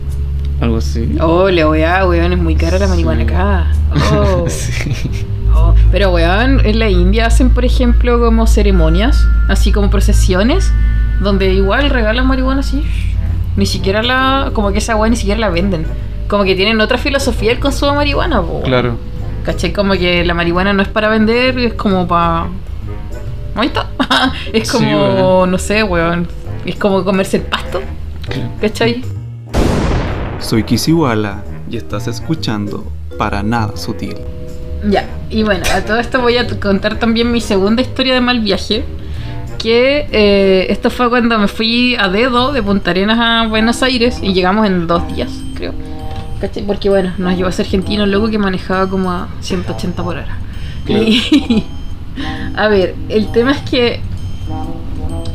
Algo 0.60 0.78
así. 0.78 1.16
Oh, 1.22 1.50
la 1.50 1.70
weá, 1.70 2.06
weón, 2.08 2.34
es 2.34 2.40
muy 2.40 2.56
cara 2.56 2.80
la 2.80 2.88
marihuana 2.88 3.24
acá. 3.24 3.68
Oh. 4.14 4.46
sí. 4.50 4.94
Oh, 5.56 5.74
Pero 5.92 6.12
weón, 6.12 6.66
en 6.66 6.80
la 6.80 6.90
India 6.90 7.28
hacen, 7.28 7.52
por 7.52 7.66
ejemplo, 7.66 8.20
como 8.20 8.46
ceremonias, 8.48 9.26
así 9.48 9.72
como 9.72 9.90
procesiones, 9.90 10.72
donde 11.22 11.54
igual 11.54 11.90
regalan 11.90 12.28
marihuana 12.28 12.60
así. 12.62 12.84
Ni 13.56 13.66
siquiera 13.66 14.04
la. 14.04 14.52
Como 14.54 14.72
que 14.72 14.80
esa 14.80 14.96
weá 14.96 15.10
ni 15.10 15.16
siquiera 15.16 15.40
la 15.40 15.50
venden. 15.50 15.86
Como 16.28 16.44
que 16.44 16.56
tienen 16.56 16.80
otra 16.82 16.98
filosofía 16.98 17.52
el 17.52 17.60
consumo 17.60 17.92
de 17.92 17.98
marihuana, 17.98 18.42
po. 18.42 18.62
Claro. 18.64 18.98
¿Cachai? 19.46 19.72
Como 19.74 19.94
que 19.94 20.26
la 20.26 20.34
marihuana 20.34 20.74
no 20.74 20.82
es 20.82 20.88
para 20.90 21.10
vender, 21.10 21.58
es 21.60 21.74
como 21.74 22.08
para. 22.08 22.48
Ahí 23.58 23.68
está. 23.74 23.90
es 24.54 24.70
Sí, 24.70 24.78
como, 24.78 25.46
no 25.48 25.58
sé, 25.58 25.84
weón. 25.84 26.28
Es 26.66 26.76
como 26.76 27.04
comerse 27.04 27.38
el 27.38 27.44
pasto. 27.44 27.82
¿Cachai? 28.62 29.04
Soy 30.40 30.64
Kisiwala 30.64 31.44
y 31.70 31.78
estás 31.78 32.08
escuchando 32.08 32.86
Para 33.18 33.42
Nada 33.44 33.76
Sutil. 33.76 34.16
Ya, 34.90 35.06
y 35.30 35.44
bueno, 35.44 35.66
a 35.74 35.82
todo 35.82 36.00
esto 36.00 36.22
voy 36.22 36.38
a 36.38 36.48
contar 36.60 37.00
también 37.00 37.32
mi 37.32 37.42
segunda 37.42 37.82
historia 37.82 38.14
de 38.14 38.22
mal 38.22 38.40
viaje. 38.40 38.86
Que 39.58 40.08
eh, 40.12 40.68
esto 40.70 40.92
fue 40.92 41.10
cuando 41.10 41.40
me 41.40 41.48
fui 41.48 41.96
a 41.96 42.10
dedo 42.10 42.54
de 42.54 42.62
Punta 42.62 42.92
Arenas 42.92 43.18
a 43.20 43.48
Buenos 43.48 43.82
Aires 43.82 44.20
y 44.22 44.34
llegamos 44.34 44.68
en 44.68 44.86
dos 44.86 45.08
días, 45.16 45.32
creo. 45.56 45.74
¿Cachai? 46.40 46.64
Porque 46.64 46.90
bueno, 46.90 47.14
nos 47.18 47.36
llevó 47.36 47.48
a 47.48 47.50
ese 47.50 47.64
argentino 47.64 48.06
loco 48.06 48.30
que 48.30 48.38
manejaba 48.38 48.88
como 48.88 49.12
a 49.12 49.30
180 49.40 50.04
por 50.04 50.18
hora. 50.18 50.38
Y, 50.88 51.64
a 52.56 52.68
ver, 52.68 52.96
el 53.10 53.32
tema 53.32 53.52
es 53.52 53.62
que 53.70 54.00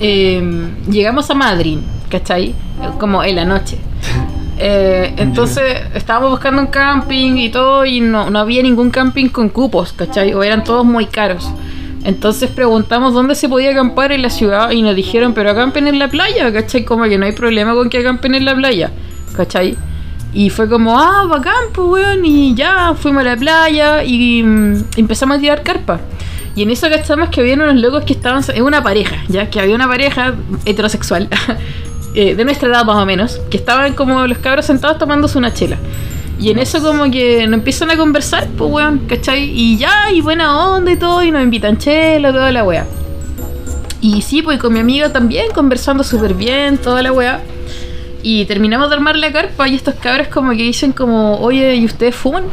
eh, 0.00 0.72
llegamos 0.90 1.30
a 1.30 1.34
Madrid, 1.34 1.78
¿cachai? 2.08 2.54
Como 2.98 3.22
en 3.22 3.36
la 3.36 3.44
noche. 3.44 3.78
Eh, 4.64 5.14
entonces 5.16 5.80
estábamos 5.92 6.30
buscando 6.30 6.60
un 6.60 6.68
camping 6.68 7.36
y 7.36 7.48
todo 7.48 7.84
y 7.84 8.00
no, 8.00 8.30
no 8.30 8.38
había 8.38 8.62
ningún 8.62 8.90
camping 8.90 9.28
con 9.28 9.48
cupos, 9.48 9.92
¿cachai? 9.92 10.34
O 10.34 10.42
eran 10.44 10.62
todos 10.62 10.84
muy 10.84 11.06
caros. 11.06 11.50
Entonces 12.04 12.50
preguntamos 12.50 13.12
dónde 13.14 13.34
se 13.34 13.48
podía 13.48 13.70
acampar 13.70 14.12
en 14.12 14.22
la 14.22 14.30
ciudad 14.30 14.70
y 14.70 14.82
nos 14.82 14.94
dijeron, 14.94 15.34
pero 15.34 15.50
acampen 15.50 15.88
en 15.88 15.98
la 15.98 16.08
playa, 16.08 16.52
¿cachai? 16.52 16.84
Como 16.84 17.04
que 17.04 17.18
no 17.18 17.26
hay 17.26 17.32
problema 17.32 17.74
con 17.74 17.88
que 17.88 17.98
acampen 17.98 18.34
en 18.36 18.44
la 18.44 18.54
playa, 18.54 18.90
¿cachai? 19.34 19.76
Y 20.32 20.50
fue 20.50 20.68
como, 20.68 20.98
ah, 20.98 21.26
bacán, 21.28 21.72
pues, 21.72 21.88
weón, 21.88 22.24
y 22.24 22.54
ya 22.54 22.94
fuimos 22.94 23.22
a 23.22 23.24
la 23.24 23.36
playa 23.36 24.02
y 24.02 24.42
mm, 24.42 24.84
empezamos 24.96 25.38
a 25.38 25.40
tirar 25.40 25.62
carpa. 25.62 26.00
Y 26.54 26.62
en 26.62 26.70
eso 26.70 26.88
cachamos 26.90 27.30
que 27.30 27.40
había 27.40 27.54
unos 27.54 27.74
locos 27.76 28.04
que 28.04 28.12
estaban, 28.12 28.40
es 28.40 28.60
una 28.60 28.82
pareja, 28.82 29.16
ya, 29.28 29.48
que 29.48 29.58
había 29.60 29.74
una 29.74 29.88
pareja 29.88 30.34
heterosexual, 30.66 31.28
eh, 32.14 32.34
de 32.34 32.44
nuestra 32.44 32.68
edad 32.68 32.84
más 32.84 32.96
o 32.96 33.06
menos, 33.06 33.40
que 33.50 33.56
estaban 33.56 33.94
como 33.94 34.26
los 34.26 34.38
cabros 34.38 34.66
sentados 34.66 34.98
tomándose 34.98 35.38
una 35.38 35.54
chela. 35.54 35.78
Y 36.38 36.50
en 36.50 36.58
eso 36.58 36.82
como 36.82 37.10
que 37.10 37.46
nos 37.46 37.58
empiezan 37.58 37.90
a 37.90 37.96
conversar, 37.96 38.48
pues 38.58 38.70
weón, 38.70 38.98
¿cachai? 39.06 39.44
Y 39.44 39.78
ya, 39.78 40.10
y 40.12 40.20
buena 40.20 40.74
onda 40.74 40.90
y 40.92 40.96
todo, 40.96 41.22
y 41.22 41.30
nos 41.30 41.42
invitan 41.42 41.78
chela, 41.78 42.32
toda 42.32 42.50
la 42.50 42.64
wea. 42.64 42.84
Y 44.00 44.20
sí, 44.22 44.42
pues 44.42 44.58
con 44.58 44.72
mi 44.72 44.80
amiga 44.80 45.12
también, 45.12 45.52
conversando 45.52 46.02
súper 46.02 46.34
bien, 46.34 46.76
toda 46.78 47.00
la 47.02 47.12
wea. 47.12 47.40
Y 48.22 48.44
terminamos 48.46 48.88
de 48.90 48.96
armar 48.96 49.16
la 49.16 49.32
carpa 49.32 49.68
y 49.68 49.76
estos 49.76 49.94
cabros 49.94 50.28
como 50.28 50.50
que 50.50 50.56
dicen 50.64 50.92
como, 50.92 51.38
oye, 51.38 51.76
¿y 51.76 51.84
ustedes 51.84 52.14
fuman? 52.14 52.44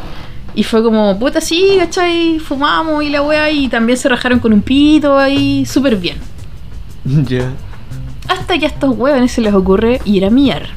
Y 0.56 0.64
fue 0.64 0.82
como, 0.84 1.18
puta, 1.20 1.39
sí, 1.41 1.76
¿cachai? 1.80 2.39
Fumamos 2.39 3.04
y 3.04 3.10
la 3.10 3.22
wea, 3.22 3.50
y 3.52 3.68
también 3.70 3.97
se 3.97 4.10
rajaron 4.10 4.39
con 4.39 4.52
un 4.54 4.62
pito 4.62 5.18
ahí, 5.18 5.66
súper 5.66 5.95
bien. 5.97 6.18
Ya. 7.06 7.52
Hasta 8.28 8.60
que 8.60 8.66
a 8.66 8.70
estos 8.70 8.95
huevones 8.95 9.32
se 9.32 9.41
les 9.41 9.54
ocurre 9.54 10.00
ir 10.06 10.24
a 10.26 10.30
miar. 10.30 10.68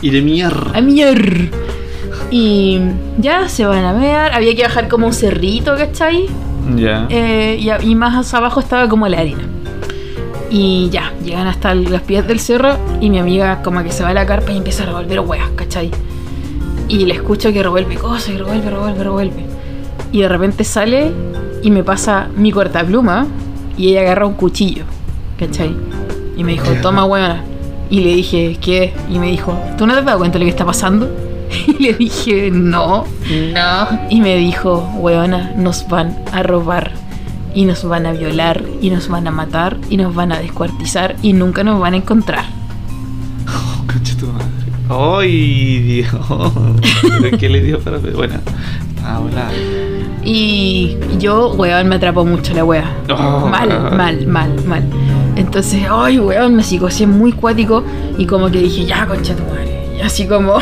Y 0.00 0.10
de 0.10 0.22
mierda. 0.22 0.78
A 0.78 0.80
miar. 0.80 1.20
Y 2.30 2.78
ya 3.18 3.48
se 3.48 3.66
van 3.66 3.84
a 3.84 3.92
mear. 3.92 4.32
Había 4.32 4.54
que 4.54 4.62
bajar 4.62 4.88
como 4.88 5.06
un 5.06 5.12
cerrito, 5.12 5.76
¿cachai? 5.76 6.26
Ya. 6.76 7.06
Eh, 7.10 7.58
y, 7.60 7.68
a- 7.70 7.82
y 7.82 7.94
más 7.94 8.32
abajo 8.32 8.60
estaba 8.60 8.88
como 8.88 9.06
la 9.08 9.18
arena. 9.18 9.42
Y 10.50 10.88
ya, 10.90 11.12
llegan 11.24 11.46
hasta 11.46 11.74
los 11.74 12.00
pies 12.02 12.26
del 12.26 12.40
cerro 12.40 12.78
y 13.00 13.10
mi 13.10 13.18
amiga 13.18 13.60
como 13.62 13.82
que 13.82 13.92
se 13.92 14.02
va 14.02 14.10
a 14.10 14.14
la 14.14 14.24
carpa 14.24 14.50
y 14.52 14.56
empieza 14.56 14.84
a 14.84 14.86
revolver 14.86 15.20
hueas, 15.20 15.50
¿cachai? 15.54 15.90
Y 16.88 17.04
le 17.04 17.14
escucho 17.14 17.52
que 17.52 17.62
revuelve 17.62 17.96
cosas 17.96 18.30
y 18.30 18.38
revuelve, 18.38 18.70
revuelve, 18.70 19.04
revuelve. 19.04 19.44
Y 20.10 20.22
de 20.22 20.28
repente 20.28 20.64
sale 20.64 21.12
y 21.62 21.70
me 21.70 21.84
pasa 21.84 22.28
mi 22.34 22.50
cortapluma 22.50 23.26
y 23.76 23.90
ella 23.90 24.00
agarra 24.00 24.26
un 24.26 24.34
cuchillo, 24.34 24.84
¿cachai? 25.38 25.74
Y 26.36 26.44
me 26.44 26.52
dijo, 26.52 26.72
toma 26.82 27.04
hueona. 27.04 27.44
Y 27.90 28.00
le 28.00 28.14
dije, 28.14 28.58
¿qué? 28.60 28.92
Y 29.10 29.18
me 29.18 29.30
dijo, 29.30 29.58
¿tú 29.76 29.86
no 29.86 29.92
te 29.92 30.00
has 30.00 30.06
dado 30.06 30.18
cuenta 30.18 30.38
de 30.38 30.40
lo 30.40 30.46
que 30.46 30.50
está 30.50 30.64
pasando? 30.64 31.08
Y 31.66 31.82
le 31.82 31.94
dije, 31.94 32.50
no. 32.50 33.04
No. 33.54 34.00
Y 34.10 34.20
me 34.20 34.36
dijo, 34.36 34.88
weona, 34.96 35.52
nos 35.56 35.88
van 35.88 36.16
a 36.32 36.42
robar. 36.42 36.92
Y 37.54 37.64
nos 37.64 37.84
van 37.84 38.06
a 38.06 38.12
violar. 38.12 38.62
Y 38.82 38.90
nos 38.90 39.08
van 39.08 39.26
a 39.26 39.30
matar. 39.30 39.78
Y 39.88 39.96
nos 39.96 40.14
van 40.14 40.32
a 40.32 40.38
descuartizar. 40.38 41.16
Y 41.22 41.32
nunca 41.32 41.64
nos 41.64 41.80
van 41.80 41.94
a 41.94 41.96
encontrar. 41.98 42.44
¡Ay, 44.88 45.80
Dios! 45.80 46.52
¿Pero 47.20 47.38
qué 47.38 47.48
le 47.48 47.60
dio 47.60 47.78
para.? 47.80 47.98
Bueno, 47.98 48.34
estaba 48.96 49.18
volada. 49.18 49.50
Y 50.24 50.96
yo, 51.18 51.52
weón, 51.54 51.88
me 51.88 51.96
atrapó 51.96 52.24
mucho 52.24 52.54
la 52.54 52.64
wea. 52.64 52.90
Oh. 53.10 53.46
Mal, 53.46 53.68
mal, 53.96 54.26
mal, 54.26 54.64
mal. 54.64 54.82
Entonces, 55.36 55.82
ay, 55.90 56.18
weón, 56.18 56.56
me 56.56 56.62
psicosé 56.62 57.06
muy 57.06 57.32
cuático. 57.32 57.84
Y 58.16 58.26
como 58.26 58.50
que 58.50 58.60
dije, 58.60 58.84
ya, 58.86 59.06
concha 59.06 59.34
tu 59.36 59.42
madre. 59.44 59.86
Y 59.98 60.00
así 60.00 60.26
como, 60.26 60.58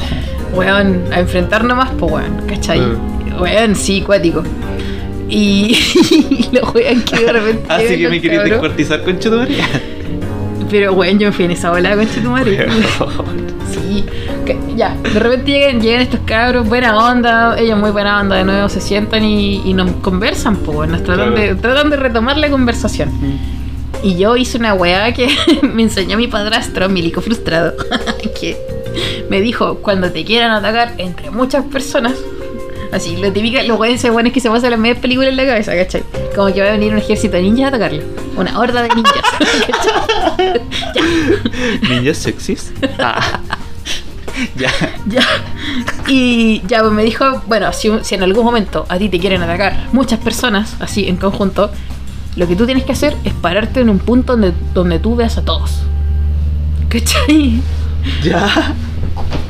weón, 0.54 1.04
a 1.12 1.20
enfrentar 1.20 1.64
nomás, 1.64 1.90
pues, 1.98 2.12
weón, 2.12 2.46
¿cachai? 2.48 2.80
Weón, 3.40 3.74
sí, 3.74 4.02
cuático. 4.02 4.42
Y, 5.28 5.76
y 6.30 6.48
lo 6.52 6.70
weón 6.70 7.02
que 7.02 7.24
de 7.24 7.32
repente. 7.32 7.64
Así 7.68 7.98
que 7.98 8.08
me 8.08 8.20
querías 8.20 8.44
descuartizar, 8.44 9.02
concha 9.02 9.30
tu 9.30 9.36
madre. 9.36 9.56
Pero, 10.76 10.92
weón, 10.92 11.20
yo 11.20 11.28
me 11.28 11.32
fui 11.32 11.44
en 11.44 11.52
esa 11.52 11.70
bola, 11.70 11.94
concha 11.94 12.20
tu 12.20 12.30
madre. 12.30 12.66
Sí, 13.72 14.04
que- 14.44 14.58
ya, 14.76 14.96
de 14.96 15.20
repente 15.20 15.52
llegan, 15.52 15.80
llegan 15.80 16.00
estos 16.00 16.18
cabros, 16.26 16.68
buena 16.68 16.96
onda, 16.96 17.56
ellos 17.56 17.78
muy 17.78 17.92
buena 17.92 18.20
onda, 18.20 18.34
de 18.34 18.42
nuevo 18.44 18.68
se 18.68 18.80
sientan 18.80 19.24
y, 19.24 19.62
y 19.64 19.72
nos 19.72 19.88
conversan, 20.02 20.56
pues, 20.56 20.90
nos 20.90 21.04
tratan, 21.04 21.32
Claro. 21.32 21.54
de, 21.54 21.60
tratan 21.60 21.90
de 21.90 21.96
retomar 21.96 22.36
la 22.38 22.50
conversación. 22.50 23.10
Y 24.02 24.16
yo 24.16 24.36
hice 24.36 24.58
una 24.58 24.74
weá 24.74 25.12
que 25.14 25.28
me 25.62 25.82
enseñó 25.84 26.16
mi 26.16 26.26
padrastro, 26.26 26.88
milico 26.88 27.20
frustrado, 27.20 27.74
que 28.40 28.56
me 29.30 29.40
dijo, 29.40 29.76
cuando 29.76 30.10
te 30.10 30.24
quieran 30.24 30.50
atacar 30.50 30.94
entre 30.98 31.30
muchas 31.30 31.64
personas, 31.66 32.14
así, 32.94 33.16
lo 33.16 33.32
típico, 33.32 33.60
los 33.62 33.78
weones 33.78 34.10
buenos 34.10 34.32
que 34.32 34.40
se 34.40 34.48
pasan 34.48 34.70
las 34.70 34.80
medias 34.80 34.98
películas 34.98 35.30
en 35.30 35.36
la 35.36 35.44
cabeza, 35.44 35.74
¿cachai? 35.76 36.02
Como 36.34 36.52
que 36.52 36.60
va 36.60 36.68
a 36.68 36.72
venir 36.72 36.92
un 36.92 36.98
ejército 36.98 37.36
de 37.36 37.42
ninjas 37.42 37.64
a 37.64 37.68
atacarlo, 37.68 38.02
una 38.36 38.58
horda 38.58 38.82
de 38.82 38.88
ninjas, 38.94 39.22
¿cachai? 39.66 40.60
¿Ninjas 41.88 42.18
sexys? 42.18 42.72
Ah. 42.98 43.40
ya. 44.56 44.70
Ya. 45.06 45.22
Y 46.06 46.62
ya 46.66 46.80
pues, 46.80 46.92
me 46.92 47.04
dijo, 47.04 47.42
bueno, 47.46 47.72
si, 47.72 47.90
si 48.02 48.14
en 48.14 48.22
algún 48.22 48.44
momento 48.44 48.86
a 48.88 48.98
ti 48.98 49.08
te 49.08 49.18
quieren 49.18 49.42
atacar 49.42 49.88
muchas 49.92 50.18
personas, 50.18 50.76
así 50.80 51.08
en 51.08 51.16
conjunto, 51.16 51.70
lo 52.36 52.48
que 52.48 52.56
tú 52.56 52.66
tienes 52.66 52.84
que 52.84 52.92
hacer 52.92 53.16
es 53.24 53.32
pararte 53.32 53.80
en 53.80 53.90
un 53.90 53.98
punto 53.98 54.32
donde, 54.32 54.52
donde 54.72 54.98
tú 54.98 55.16
veas 55.16 55.38
a 55.38 55.44
todos. 55.44 55.82
¿Cachai? 56.88 57.60
Ya. 58.22 58.74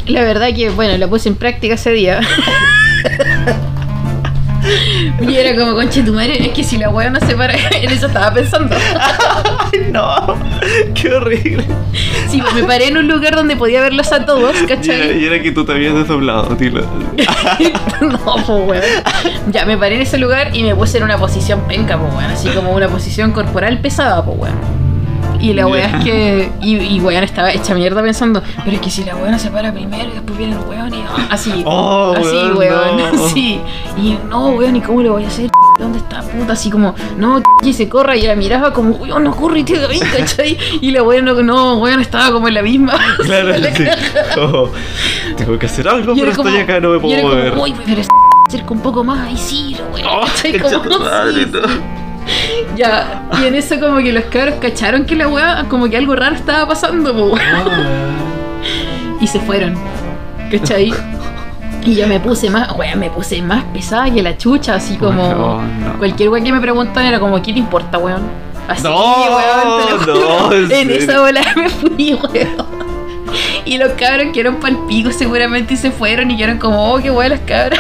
La 0.07 0.22
verdad 0.22 0.49
que, 0.55 0.70
bueno, 0.70 0.97
la 0.99 1.09
puse 1.09 1.28
en 1.28 1.36
práctica 1.36 1.74
ese 1.74 1.90
día. 1.90 2.20
y 5.21 5.37
era 5.37 5.57
como, 5.57 5.75
conche 5.75 6.03
tu 6.03 6.12
madre, 6.12 6.47
es 6.47 6.49
que 6.49 6.65
si 6.65 6.79
la 6.79 6.89
hueá 6.89 7.11
no 7.11 7.21
se 7.21 7.35
para, 7.35 7.55
en 7.71 7.91
eso 7.91 8.07
estaba 8.07 8.33
pensando. 8.33 8.75
Ay, 8.77 9.91
no. 9.91 10.37
Qué 10.95 11.12
horrible. 11.12 11.65
Sí, 12.29 12.41
pues 12.41 12.55
me 12.55 12.65
paré 12.65 12.89
en 12.89 12.97
un 12.97 13.09
lugar 13.09 13.37
donde 13.37 13.57
podía 13.57 13.81
verlos 13.81 14.12
a 14.12 14.25
todos, 14.25 14.57
¿cachai? 14.69 15.21
y 15.21 15.27
era 15.27 15.41
que 15.41 15.53
tú 15.53 15.65
te 15.65 15.73
habías 15.73 15.95
desdoblado, 15.95 16.55
dilo. 16.57 16.83
no, 18.01 18.37
pues 18.47 18.49
weón. 18.49 18.83
Ya, 19.51 19.65
me 19.65 19.77
paré 19.77 19.97
en 19.97 20.03
ese 20.03 20.19
lugar 20.19 20.55
y 20.55 20.62
me 20.62 20.75
puse 20.75 20.99
en 20.99 21.05
una 21.05 21.19
posición 21.19 21.61
penca, 21.69 21.99
pues 21.99 22.12
weón. 22.15 22.31
Así 22.31 22.49
como 22.49 22.73
una 22.73 22.89
posición 22.89 23.33
corporal 23.33 23.81
pesada, 23.81 24.25
pues 24.25 24.39
weón. 24.39 24.84
Y 25.45 25.53
la 25.53 25.66
weá 25.66 25.99
es 25.99 26.05
que. 26.05 26.51
Y, 26.62 26.76
y 26.76 27.01
weón 27.01 27.22
estaba 27.22 27.53
hecha 27.53 27.74
mierda 27.74 28.03
pensando, 28.03 28.42
pero 28.64 28.76
es 28.76 28.80
que 28.80 28.90
si 28.90 29.05
la 29.05 29.14
weón 29.14 29.38
se 29.38 29.51
para 29.51 29.72
primero 29.72 30.09
y 30.09 30.12
después 30.12 30.38
viene 30.38 30.55
el 30.55 30.61
weón 30.61 30.95
y. 30.95 31.05
Así. 31.30 31.62
Oh, 31.76 32.14
así, 32.16 32.26
weón, 32.26 32.57
weón. 32.57 33.16
no. 33.16 33.28
Sí. 33.34 33.61
Y 33.99 34.16
no, 34.28 34.49
weón, 34.51 34.76
¿y 34.76 34.80
cómo 34.80 35.03
le 35.03 35.11
voy 35.11 35.24
a 35.24 35.28
hacer? 35.28 35.51
¿Dónde 35.78 35.99
está 35.99 36.22
puta? 36.22 36.53
Así 36.55 36.70
como, 36.70 36.95
no, 37.18 37.42
y 37.62 37.72
se 37.72 37.88
corra. 37.88 38.16
Y 38.16 38.22
la 38.22 38.36
miraba 38.36 38.72
como, 38.72 38.95
weón, 38.97 39.22
no 39.24 39.34
corre, 39.36 39.64
tío, 39.64 39.86
ahí, 39.88 39.99
¿cachai? 39.99 40.57
Y 40.80 40.90
la 40.92 41.03
weón, 41.03 41.24
no, 41.26 41.34
no, 41.42 41.78
weón, 41.78 42.01
estaba 42.01 42.32
como 42.32 42.49
en 42.49 42.55
la 42.55 42.62
misma. 42.62 42.95
Claro, 43.24 43.49
La 43.59 43.74
sí. 43.74 43.84
Oh, 44.38 44.70
tengo 45.36 45.59
que 45.59 45.66
hacer 45.66 45.86
algo, 45.88 46.14
Y 46.14 46.20
pero 46.20 46.30
estoy 46.32 46.57
acá, 46.57 46.80
no 46.80 46.90
me 46.90 46.97
y 46.97 47.01
puedo 47.01 47.12
era 47.14 47.22
como, 47.22 47.34
mover. 47.34 47.59
Uy, 47.59 47.74
pero 47.84 48.01
es 48.01 48.09
acerca 48.49 48.70
un 48.72 48.80
poco 48.80 49.05
más, 49.05 49.28
ahí 49.28 49.36
sí, 49.36 49.76
lo 49.78 49.84
weón. 49.95 50.07
Oh, 50.09 50.26
Como, 50.62 50.82
tu 50.97 51.01
madre, 51.01 51.45
sí, 51.45 51.51
no. 51.53 51.68
sí. 51.68 51.80
Ya, 52.77 53.22
y 53.41 53.47
en 53.47 53.55
eso 53.55 53.79
como 53.79 53.99
que 53.99 54.12
los 54.12 54.25
cabros 54.25 54.57
cacharon 54.61 55.05
que 55.05 55.14
la 55.14 55.29
weá, 55.29 55.64
como 55.68 55.89
que 55.89 55.97
algo 55.97 56.16
raro 56.16 56.35
estaba 56.35 56.66
pasando, 56.66 57.12
po, 57.14 57.27
weón. 57.27 57.39
Y 59.20 59.27
se 59.29 59.39
fueron. 59.41 59.75
¿Cachai? 60.51 60.93
Y 61.85 61.95
yo 61.95 62.07
me 62.09 62.18
puse 62.18 62.51
más, 62.51 62.72
weón, 62.77 62.99
me 62.99 63.11
puse 63.11 63.41
más 63.43 63.62
pesada 63.72 64.11
que 64.12 64.22
la 64.22 64.37
chucha, 64.37 64.75
así 64.75 64.97
como. 64.97 65.22
Weón, 65.29 65.85
no. 65.85 65.99
Cualquier 65.99 66.31
weón 66.31 66.45
que 66.45 66.53
me 66.53 66.61
preguntan 66.61 67.07
era 67.07 67.20
como, 67.20 67.41
¿qué 67.43 67.53
te 67.53 67.59
importa, 67.61 67.99
weón? 67.99 68.22
Así, 68.66 68.83
No, 68.83 68.97
weón, 69.37 69.87
te 69.87 69.91
lo 69.93 70.14
no, 70.14 70.20
juro. 70.47 70.53
en 70.57 70.72
En 70.72 70.91
esa 70.91 71.20
bola 71.20 71.43
me 71.57 71.68
fui, 71.68 72.14
weón. 72.14 72.85
Y 73.64 73.79
los 73.79 73.93
cabros 73.93 74.29
quedaron 74.33 74.57
palpicos 74.57 75.14
seguramente 75.14 75.75
y 75.75 75.77
se 75.77 75.91
fueron 75.91 76.31
y 76.31 76.37
quedaron 76.37 76.59
como, 76.59 76.93
oh, 76.93 76.99
qué 77.01 77.11
weón 77.11 77.31
los 77.31 77.41
cabros. 77.41 77.79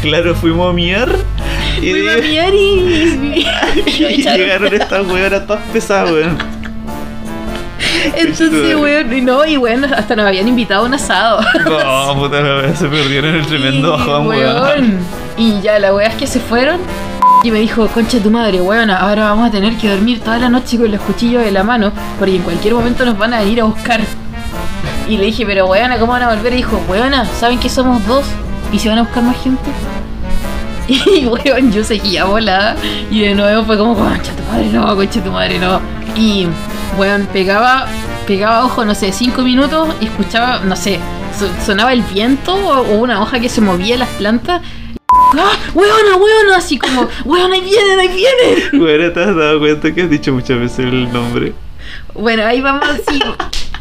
Claro, 0.00 0.34
fuimos 0.34 0.70
a 0.70 0.72
miar. 0.72 1.14
Y, 1.82 1.88
y, 3.86 4.22
llegaron 4.22 4.72
estas 4.72 5.04
weonas 5.06 5.46
todas 5.46 5.62
pesadas, 5.72 6.12
weón. 6.12 6.38
Entonces, 8.16 8.76
weón, 8.76 9.12
y 9.12 9.20
no, 9.20 9.44
y 9.44 9.56
weón, 9.56 9.84
hasta 9.84 10.14
nos 10.14 10.26
habían 10.26 10.46
invitado 10.46 10.84
a 10.84 10.86
un 10.86 10.94
asado. 10.94 11.40
No, 11.64 12.14
puta 12.16 12.74
se 12.76 12.88
perdieron 12.88 13.34
el 13.34 13.46
tremendo 13.46 13.92
bajón, 13.92 14.28
weón. 14.28 14.62
weón. 14.62 14.98
Y 15.36 15.60
ya 15.60 15.80
la 15.80 15.92
wea 15.92 16.08
es 16.08 16.14
que 16.14 16.26
se 16.28 16.38
fueron. 16.38 16.78
Y 17.42 17.50
me 17.50 17.58
dijo, 17.58 17.88
concha 17.88 18.20
tu 18.20 18.30
madre, 18.30 18.60
weón, 18.60 18.88
ahora 18.88 19.24
vamos 19.24 19.48
a 19.48 19.50
tener 19.50 19.76
que 19.76 19.88
dormir 19.88 20.20
toda 20.20 20.38
la 20.38 20.48
noche 20.48 20.78
con 20.78 20.88
los 20.88 21.00
cuchillos 21.00 21.44
en 21.44 21.54
la 21.54 21.64
mano, 21.64 21.90
porque 22.16 22.36
en 22.36 22.42
cualquier 22.42 22.74
momento 22.74 23.04
nos 23.04 23.18
van 23.18 23.34
a 23.34 23.42
ir 23.42 23.60
a 23.60 23.64
buscar. 23.64 24.00
Y 25.08 25.16
le 25.16 25.24
dije, 25.24 25.44
pero 25.44 25.66
weona, 25.66 25.98
¿cómo 25.98 26.12
van 26.12 26.22
a 26.22 26.32
volver? 26.32 26.52
Y 26.52 26.56
dijo, 26.58 26.80
weona, 26.88 27.24
¿saben 27.24 27.58
que 27.58 27.68
somos 27.68 28.06
dos? 28.06 28.24
¿Y 28.72 28.78
si 28.78 28.88
van 28.88 28.98
a 28.98 29.02
buscar 29.02 29.24
más 29.24 29.42
gente? 29.42 29.68
Y 30.88 31.26
weón, 31.26 31.72
yo 31.72 31.84
seguía 31.84 32.24
volada. 32.24 32.76
Y 33.10 33.20
de 33.22 33.34
nuevo 33.34 33.64
fue 33.64 33.78
como, 33.78 33.94
concha 33.94 34.32
tu 34.34 34.42
madre, 34.44 34.68
no, 34.72 34.94
concha 34.96 35.22
tu 35.22 35.30
madre, 35.30 35.58
no. 35.58 35.80
Y 36.16 36.46
weón, 36.98 37.26
pegaba 37.32 37.86
pegaba 38.26 38.64
ojo, 38.64 38.84
no 38.84 38.94
sé, 38.94 39.10
cinco 39.12 39.42
minutos 39.42 39.88
y 40.00 40.04
escuchaba, 40.06 40.60
no 40.60 40.76
sé, 40.76 41.00
so- 41.36 41.50
sonaba 41.66 41.92
el 41.92 42.02
viento 42.02 42.54
o, 42.54 42.82
una 42.98 43.20
hoja 43.20 43.40
que 43.40 43.48
se 43.48 43.60
movía 43.60 43.94
en 43.94 44.00
las 44.00 44.08
plantas. 44.10 44.62
¡Ah! 45.12 45.56
¡Huevona, 45.74 46.16
huevona! 46.16 46.56
Así 46.56 46.78
como, 46.78 47.08
¡huevona, 47.24 47.54
ahí 47.54 47.60
vienen, 47.62 47.98
ahí 47.98 48.08
vienen! 48.08 48.68
Bueno, 48.80 49.12
¿te 49.12 49.20
has 49.20 49.34
dado 49.34 49.58
cuenta 49.58 49.92
que 49.92 50.02
has 50.02 50.10
dicho 50.10 50.32
muchas 50.32 50.58
veces 50.58 50.80
el 50.80 51.12
nombre? 51.12 51.52
Bueno, 52.14 52.44
ahí 52.46 52.60
vamos 52.60 52.84
así. 52.88 53.20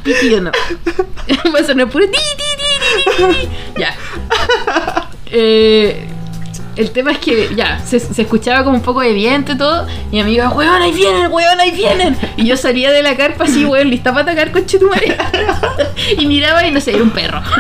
Titi 0.04 0.34
o 0.34 0.41
no. 0.41 0.52
Va 1.54 1.60
a 1.60 1.64
sonar 1.64 1.88
puro 1.89 2.06
ti, 2.06 2.18
ti, 2.18 2.43
ti, 2.58 3.34
ti, 3.34 3.34
ti. 3.41 3.49
Ya. 3.80 3.95
Eh, 5.28 6.08
el 6.76 6.92
tema 6.92 7.12
es 7.12 7.18
que 7.20 7.54
ya, 7.56 7.80
se, 7.80 8.00
se 8.00 8.22
escuchaba 8.22 8.64
como 8.64 8.78
un 8.78 8.84
poco 8.84 9.02
de 9.02 9.14
viento 9.14 9.54
y 9.54 9.58
todo. 9.58 9.88
Y 10.12 10.16
mi 10.16 10.22
amiga, 10.22 10.50
weón, 10.50 10.82
ahí 10.82 10.92
vienen, 10.92 11.32
weón, 11.32 11.60
ahí 11.60 11.72
vienen. 11.72 12.18
Y 12.38 12.46
yo 12.46 12.58
salía 12.58 12.92
de 12.92 13.04
la 13.04 13.16
carpa 13.16 13.44
así, 13.46 13.66
weón, 13.66 13.90
lista 13.90 14.12
para 14.12 14.24
atacar 14.24 14.52
con 14.52 14.66
Chetumare. 14.66 15.18
Y 16.18 16.26
miraba 16.26 16.66
y 16.66 16.72
no 16.72 16.82
sé, 16.82 16.92
era 16.92 17.04
un 17.04 17.12
perro. 17.12 17.42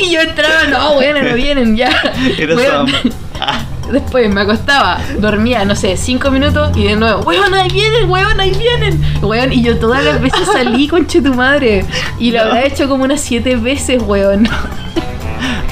Y 0.00 0.10
yo 0.10 0.20
entraba, 0.20 0.64
no, 0.64 0.92
weón, 0.92 1.26
no 1.26 1.34
vienen, 1.34 1.76
ya. 1.76 1.90
Era 2.38 2.54
Weón. 2.54 2.92
Después 3.92 4.32
me 4.32 4.40
acostaba, 4.40 4.98
dormía, 5.18 5.64
no 5.64 5.76
sé, 5.76 5.96
cinco 5.96 6.30
minutos 6.30 6.74
y 6.76 6.84
de 6.84 6.96
nuevo, 6.96 7.20
weón, 7.22 7.52
ahí 7.52 7.68
vienen, 7.68 8.08
weón, 8.10 8.40
ahí 8.40 8.52
vienen. 8.52 9.02
Weón, 9.20 9.52
y 9.52 9.62
yo 9.62 9.78
todas 9.78 10.02
las 10.02 10.20
veces 10.20 10.46
salí 10.50 10.88
con 10.88 11.06
tu 11.06 11.34
madre. 11.34 11.84
Y 12.18 12.30
lo 12.30 12.40
habrá 12.40 12.64
hecho 12.64 12.88
como 12.88 13.04
unas 13.04 13.20
siete 13.20 13.56
veces, 13.56 14.02
weón. 14.02 14.48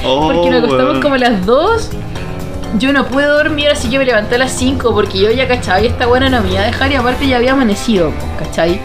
Oh, 0.05 0.31
Porque 0.31 0.49
nos 0.49 0.63
acostamos 0.63 0.99
como 0.99 1.15
a 1.15 1.17
las 1.17 1.45
dos. 1.45 1.89
Yo 2.79 2.93
no 2.93 3.05
pude 3.05 3.25
dormir, 3.25 3.69
así 3.69 3.89
que 3.89 3.97
me 3.97 4.05
levanté 4.05 4.35
a 4.35 4.37
las 4.37 4.53
5 4.53 4.93
porque 4.93 5.19
yo 5.19 5.29
ya 5.31 5.47
cachaba 5.47 5.81
y 5.81 5.87
esta 5.87 6.05
buena 6.05 6.29
no 6.29 6.41
me 6.41 6.51
iba 6.51 6.61
a 6.61 6.65
dejar 6.65 6.89
y 6.91 6.95
aparte 6.95 7.27
ya 7.27 7.37
había 7.37 7.51
amanecido, 7.51 8.13
¿cachai? 8.39 8.79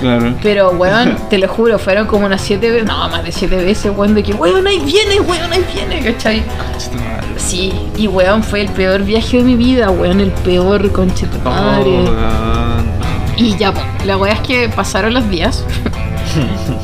Claro. 0.00 0.34
Pero, 0.42 0.70
weón, 0.78 1.16
te 1.28 1.38
lo 1.38 1.48
juro, 1.48 1.78
fueron 1.78 2.06
como 2.06 2.26
unas 2.26 2.40
siete 2.40 2.70
veces, 2.70 2.86
no, 2.86 3.08
más 3.08 3.24
de 3.24 3.32
siete 3.32 3.56
veces, 3.56 3.92
weón, 3.96 4.14
de 4.14 4.22
que, 4.22 4.32
weón, 4.32 4.66
ahí 4.66 4.78
viene, 4.78 5.20
weón, 5.20 5.52
ahí 5.52 5.64
viene, 5.74 6.12
¿cachai? 6.12 6.44
Sí, 7.36 7.72
y 7.96 8.06
weón, 8.06 8.42
fue 8.42 8.62
el 8.62 8.68
peor 8.68 9.02
viaje 9.02 9.38
de 9.38 9.42
mi 9.42 9.56
vida, 9.56 9.90
weón, 9.90 10.20
el 10.20 10.30
peor, 10.30 10.90
conche 10.92 11.26
tu 11.26 11.38
Oh. 11.48 12.16
Y 13.36 13.56
ya, 13.56 13.72
po, 13.72 13.80
la 14.04 14.16
weá 14.16 14.32
es 14.32 14.40
que 14.40 14.68
pasaron 14.68 15.14
los 15.14 15.28
días. 15.28 15.64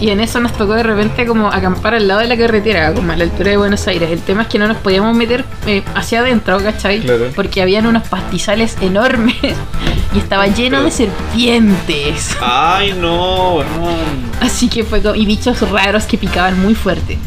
y 0.01 0.11
en 0.11 0.21
eso 0.21 0.41
nos 0.41 0.53
tocó 0.53 0.75
de 0.75 0.83
repente 0.83 1.27
como 1.27 1.49
acampar 1.49 1.95
al 1.95 2.09
lado 2.09 2.21
de 2.21 2.27
la 2.29 2.37
carretera, 2.37 2.93
como 2.93 3.13
a 3.13 3.17
la 3.17 3.25
altura 3.25 3.51
de 3.51 3.57
Buenos 3.57 3.87
Aires. 3.87 4.11
El 4.11 4.21
tema 4.21 4.43
es 4.43 4.49
que 4.49 4.59
no 4.59 4.67
nos 4.69 4.77
podíamos 4.79 5.17
meter 5.17 5.45
eh, 5.67 5.83
hacia 5.95 6.21
adentro, 6.21 6.59
¿cachai? 6.63 7.01
Claro. 7.01 7.29
Porque 7.35 7.63
habían 7.63 7.87
unos 7.87 8.07
pastizales 8.09 8.77
enormes 8.81 9.37
y 10.15 10.19
estaba 10.19 10.47
lleno 10.49 10.83
de 10.83 10.91
serpientes. 10.91 12.37
Ay, 12.41 12.93
no. 12.99 13.59
Así 14.41 14.69
que 14.69 14.85
fue 14.85 15.03
como, 15.03 15.15
y 15.15 15.25
bichos 15.27 15.61
raros 15.71 16.05
que 16.05 16.19
picaban 16.19 16.61
muy 16.61 16.75
fuerte. 16.75 17.19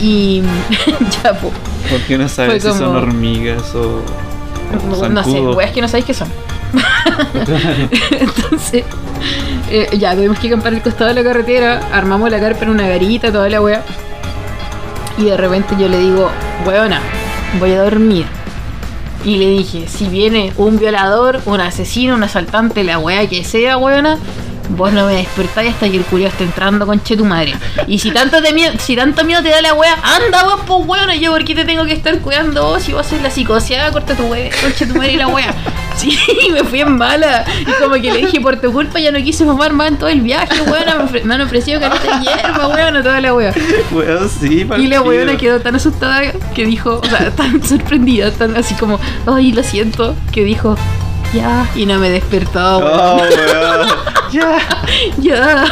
Y 0.00 0.42
ya, 1.22 1.32
pues. 1.38 1.52
¿Por 1.90 2.00
qué 2.02 2.18
no 2.18 2.28
sabes 2.28 2.62
Fue 2.62 2.72
si 2.72 2.78
son 2.78 2.86
como- 2.88 2.98
hormigas 2.98 3.74
o, 3.74 4.02
No 5.10 5.24
sé, 5.24 5.40
weas 5.40 5.70
que 5.72 5.80
no 5.80 5.88
sabéis 5.88 6.06
qué 6.06 6.14
son. 6.14 6.28
Entonces, 8.10 8.84
eh, 9.70 9.88
ya 9.98 10.14
tuvimos 10.14 10.38
que 10.38 10.48
acampar 10.48 10.74
al 10.74 10.82
costado 10.82 11.08
de 11.08 11.14
la 11.14 11.22
carretera, 11.22 11.80
armamos 11.92 12.30
la 12.30 12.40
carpa 12.40 12.64
en 12.64 12.70
una 12.70 12.88
garita, 12.88 13.32
toda 13.32 13.48
la 13.48 13.60
wea. 13.60 13.82
Y 15.18 15.24
de 15.24 15.36
repente 15.36 15.74
yo 15.78 15.88
le 15.88 15.98
digo, 15.98 16.30
weona, 16.66 17.00
voy 17.58 17.72
a 17.72 17.82
dormir. 17.82 18.26
Y 19.24 19.36
le 19.38 19.48
dije, 19.48 19.88
si 19.88 20.08
viene 20.08 20.52
un 20.56 20.78
violador, 20.78 21.40
un 21.46 21.60
asesino, 21.60 22.14
un 22.14 22.22
asaltante, 22.22 22.84
la 22.84 22.98
wea 22.98 23.26
que 23.28 23.42
sea, 23.44 23.76
weona, 23.78 24.18
vos 24.70 24.92
no 24.92 25.06
me 25.06 25.14
despertáis 25.14 25.74
hasta 25.74 25.88
que 25.88 25.96
el 25.96 26.04
curio 26.04 26.28
esté 26.28 26.44
entrando 26.44 26.86
con 26.86 26.98
tu 27.00 27.24
madre. 27.24 27.54
Y 27.86 27.98
si 27.98 28.10
tanto, 28.10 28.42
te 28.42 28.52
miedo, 28.52 28.72
si 28.78 28.96
tanto 28.96 29.24
miedo 29.24 29.42
te 29.42 29.50
da 29.50 29.62
la 29.62 29.74
wea, 29.74 29.96
anda 30.02 30.44
vos, 30.44 30.60
pues 30.66 30.86
weona, 30.86 31.14
yo 31.16 31.32
por 31.32 31.44
qué 31.44 31.54
te 31.54 31.64
tengo 31.64 31.84
que 31.84 31.92
estar 31.92 32.18
cuidando 32.20 32.64
vos 32.64 32.82
si 32.82 32.92
vos 32.92 33.06
sos 33.06 33.20
la 33.22 33.30
psicoseada, 33.30 33.92
corta 33.92 34.14
tu 34.14 34.24
wea, 34.24 34.50
concha 34.60 34.86
tu 34.86 34.94
madre 34.94 35.12
y 35.12 35.16
la 35.16 35.28
wea. 35.28 35.54
Sí, 35.96 36.14
me 36.52 36.62
fui 36.62 36.82
en 36.82 36.94
mala. 36.98 37.46
Y 37.62 37.82
como 37.82 37.94
que 37.94 38.12
le 38.12 38.18
dije, 38.18 38.38
por 38.38 38.60
tu 38.60 38.70
culpa 38.70 39.00
ya 39.00 39.10
no 39.10 39.18
quise 39.18 39.46
fumar 39.46 39.72
más 39.72 39.88
en 39.88 39.96
todo 39.96 40.10
el 40.10 40.20
viaje, 40.20 40.60
weona, 40.70 40.96
me, 41.10 41.24
me 41.24 41.34
han 41.34 41.40
ofrecido 41.40 41.80
carita 41.80 42.18
de 42.18 42.24
hierba, 42.26 42.68
weona, 42.68 43.02
toda 43.02 43.18
la 43.22 43.32
wea. 43.32 43.54
Weón, 43.90 44.28
sí, 44.28 44.66
Y 44.76 44.86
la 44.88 45.00
weona 45.00 45.38
quedó 45.38 45.58
tan 45.60 45.74
asustada 45.74 46.20
que 46.54 46.66
dijo, 46.66 47.00
o 47.02 47.06
sea, 47.06 47.30
tan 47.30 47.62
sorprendida, 47.66 48.30
tan 48.30 48.54
así 48.56 48.74
como, 48.74 49.00
ay, 49.26 49.52
lo 49.52 49.62
siento, 49.62 50.14
que 50.32 50.44
dijo, 50.44 50.76
ya, 51.32 51.68
y 51.74 51.86
no 51.86 51.98
me 51.98 52.10
despertó, 52.10 52.78
Oh, 52.78 53.16
weón. 53.16 53.88
ya. 54.32 54.58
Ya. 55.18 55.64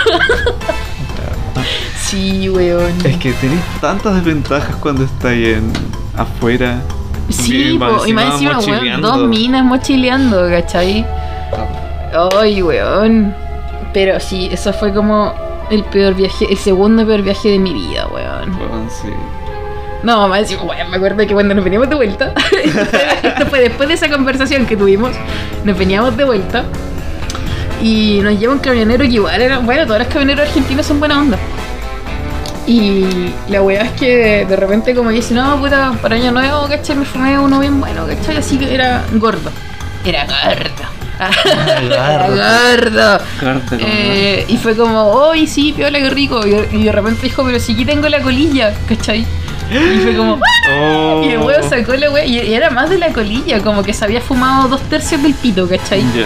Sí, 1.99 2.49
weón. 2.49 2.93
Es 3.05 3.17
que 3.17 3.33
tenés 3.33 3.61
tantas 3.81 4.15
desventajas 4.17 4.77
cuando 4.77 5.05
estáis 5.05 5.57
en 5.57 5.73
afuera. 6.17 6.81
Sí, 7.31 7.79
po, 7.79 8.07
y 8.07 8.13
más 8.13 8.35
encima 8.35 8.59
weón, 8.59 9.01
dos 9.01 9.27
minas 9.29 9.65
mochileando, 9.65 10.49
¿cachai? 10.51 11.05
Ay, 12.39 12.63
weón. 12.63 13.35
Pero 13.93 14.21
sí, 14.21 14.49
eso 14.53 14.73
fue 14.73 14.93
como 14.93 15.33
el 15.71 15.83
peor 15.85 16.15
viaje, 16.15 16.47
el 16.51 16.59
segundo 16.59 17.07
peor 17.07 17.23
viaje 17.23 17.49
de 17.51 17.59
mi 17.59 17.73
vida, 17.73 18.07
weón. 18.13 18.51
Weón, 18.59 18.89
sí. 18.91 19.09
No, 20.05 20.28
más 20.28 20.41
encima, 20.41 20.62
weón, 20.64 20.91
me 20.91 20.97
acuerdo 20.97 21.26
que 21.26 21.32
cuando 21.32 21.55
nos 21.55 21.64
veníamos 21.64 21.89
de 21.89 21.95
vuelta, 21.95 22.35
esto 23.22 23.47
fue 23.47 23.61
después 23.61 23.89
de 23.89 23.95
esa 23.95 24.11
conversación 24.11 24.66
que 24.66 24.76
tuvimos, 24.76 25.12
nos 25.64 25.78
veníamos 25.78 26.14
de 26.14 26.24
vuelta 26.24 26.64
y 27.82 28.20
nos 28.22 28.39
lleva 28.39 28.53
un 28.53 28.59
camionero 28.59 29.03
que 29.05 29.11
igual 29.12 29.41
era, 29.41 29.59
bueno, 29.61 29.87
todos 29.87 30.01
los 30.01 30.09
camioneros 30.09 30.47
argentinos 30.47 30.85
son 30.85 31.01
buena 31.01 31.20
onda. 31.20 31.39
Y 32.66 33.30
la 33.49 33.62
weá 33.62 33.82
es 33.82 33.93
que 33.93 34.47
de 34.47 34.57
repente 34.57 34.95
como 34.95 35.11
dice, 35.11 35.35
no, 35.35 35.59
puta, 35.59 35.93
para 36.01 36.16
año 36.16 36.32
nuevo, 36.32 36.66
¿cachai? 36.68 36.97
Me 36.97 37.05
fumé 37.05 37.39
uno 37.39 37.61
bien 37.61 37.80
bueno, 37.80 38.07
¿cachai? 38.07 38.39
Así 38.39 38.59
que 38.59 38.74
era 38.74 39.05
gordo. 39.14 39.51
Era 40.05 40.26
gordo. 40.26 40.95
Era 41.82 42.28
gordo. 42.28 43.24
Con 43.39 43.62
Eh, 43.80 44.45
y 44.49 44.57
fue 44.57 44.76
como, 44.76 45.30
¡ay, 45.30 45.47
sí, 45.47 45.72
piola, 45.72 45.99
qué 45.99 46.11
rico! 46.11 46.41
Y, 46.47 46.76
y 46.76 46.82
de 46.85 46.93
repente 46.93 47.22
dijo, 47.22 47.45
pero 47.45 47.61
si 47.61 47.72
aquí 47.72 47.85
tengo 47.85 48.09
la 48.09 48.20
colilla, 48.20 48.74
¿cachai? 48.89 49.24
Y 49.71 49.99
fue 50.01 50.17
como, 50.17 50.39
Oh. 50.71 51.23
y 51.25 51.29
el 51.29 51.39
huevo 51.41 51.69
sacó 51.69 51.95
la 51.95 52.11
wea, 52.11 52.25
y 52.25 52.55
era 52.55 52.71
más 52.71 52.89
de 52.89 52.97
la 52.99 53.09
colilla, 53.12 53.61
como 53.61 53.83
que 53.83 53.93
se 53.93 54.05
había 54.05 54.21
fumado 54.21 54.69
dos 54.69 54.81
tercios 54.83 55.23
del 55.23 55.35
pito, 55.35 55.69
¿cachai? 55.69 56.01
Ya. 56.01 56.25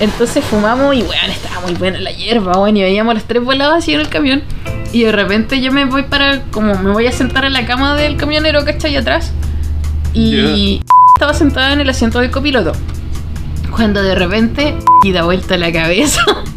Entonces 0.00 0.44
fumamos 0.44 0.94
y 0.94 1.02
weón, 1.02 1.30
estaba 1.30 1.60
muy 1.60 1.74
buena 1.74 2.00
la 2.00 2.10
hierba, 2.10 2.58
weón, 2.58 2.76
y 2.76 2.82
veíamos 2.82 3.14
los 3.14 3.24
tres 3.24 3.44
volados 3.44 3.76
así 3.78 3.94
en 3.94 4.00
el 4.00 4.08
camión. 4.08 4.42
Y 4.92 5.04
de 5.04 5.12
repente 5.12 5.60
yo 5.60 5.72
me 5.72 5.84
voy 5.84 6.02
para, 6.04 6.42
como 6.50 6.74
me 6.76 6.90
voy 6.92 7.06
a 7.06 7.12
sentar 7.12 7.44
en 7.44 7.52
la 7.52 7.64
cama 7.66 7.94
del 7.94 8.16
camionero, 8.16 8.64
¿cachai? 8.64 8.96
Atrás. 8.96 9.32
Y 10.12 10.80
estaba 11.14 11.34
sentada 11.34 11.72
en 11.72 11.80
el 11.80 11.90
asiento 11.90 12.20
del 12.20 12.30
copiloto. 12.30 12.72
Cuando 13.70 14.02
de 14.02 14.14
repente 14.14 14.74
y 15.04 15.12
da 15.12 15.24
vuelta 15.24 15.56
la 15.58 15.70
cabeza 15.72 16.20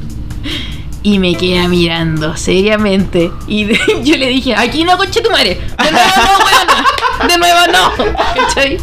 y 1.03 1.19
me 1.19 1.35
queda 1.35 1.67
mirando 1.67 2.35
seriamente. 2.37 3.31
Y 3.47 3.65
de- 3.65 3.79
yo 4.03 4.17
le 4.17 4.27
dije, 4.27 4.55
aquí 4.55 4.83
no, 4.83 4.97
coche 4.97 5.21
tu 5.21 5.29
madre. 5.31 5.59
De 5.77 5.91
nuevo 5.91 6.09
no, 6.15 6.45
weona. 6.45 7.27
De 7.27 7.37
nuevo 7.37 7.59
no. 7.71 8.13
¿Cachai? 8.47 8.77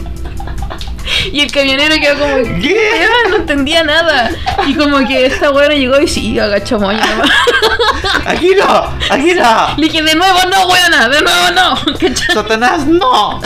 Y 1.32 1.40
el 1.40 1.52
camionero 1.52 1.94
quedó 2.00 2.18
como, 2.18 2.60
¿qué? 2.60 3.06
No 3.30 3.36
entendía 3.36 3.84
nada. 3.84 4.30
Y 4.66 4.74
como 4.74 5.06
que 5.06 5.26
esta 5.26 5.50
weona 5.50 5.74
llegó 5.74 6.00
y 6.00 6.08
sí, 6.08 6.38
agachó 6.38 6.80
moña 6.80 7.04
nomás. 7.06 7.30
Aquí 8.26 8.50
no, 8.58 8.90
aquí 9.08 9.34
no. 9.34 9.68
Le 9.76 9.86
dije, 9.86 10.02
de 10.02 10.14
nuevo 10.16 10.38
no, 10.50 10.66
weona, 10.66 11.08
de 11.08 11.20
nuevo 11.22 11.50
no. 11.54 11.92
¿Cachai? 11.98 12.34
Satanás, 12.34 12.86
no. 12.86 13.40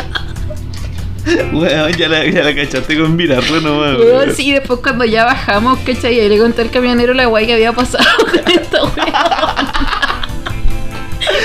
Weón, 1.53 1.93
ya 1.93 2.09
la, 2.09 2.25
ya 2.27 2.43
la 2.43 2.55
cachaste 2.55 2.99
con 2.99 3.15
mirarlo 3.17 3.61
nomás. 3.61 3.97
Weón, 3.99 4.17
weón. 4.27 4.35
sí, 4.35 4.53
después 4.53 4.81
cuando 4.83 5.05
ya 5.05 5.25
bajamos, 5.25 5.79
¿cachai? 5.81 6.15
Y 6.17 6.21
ahí 6.21 6.29
le 6.29 6.39
conté 6.39 6.63
al 6.63 6.71
camionero 6.71 7.13
la 7.15 7.27
guay 7.27 7.47
que 7.47 7.55
había 7.55 7.73
pasado 7.73 8.05
con 8.31 8.51
esta 8.53 8.83
weona. 8.85 9.73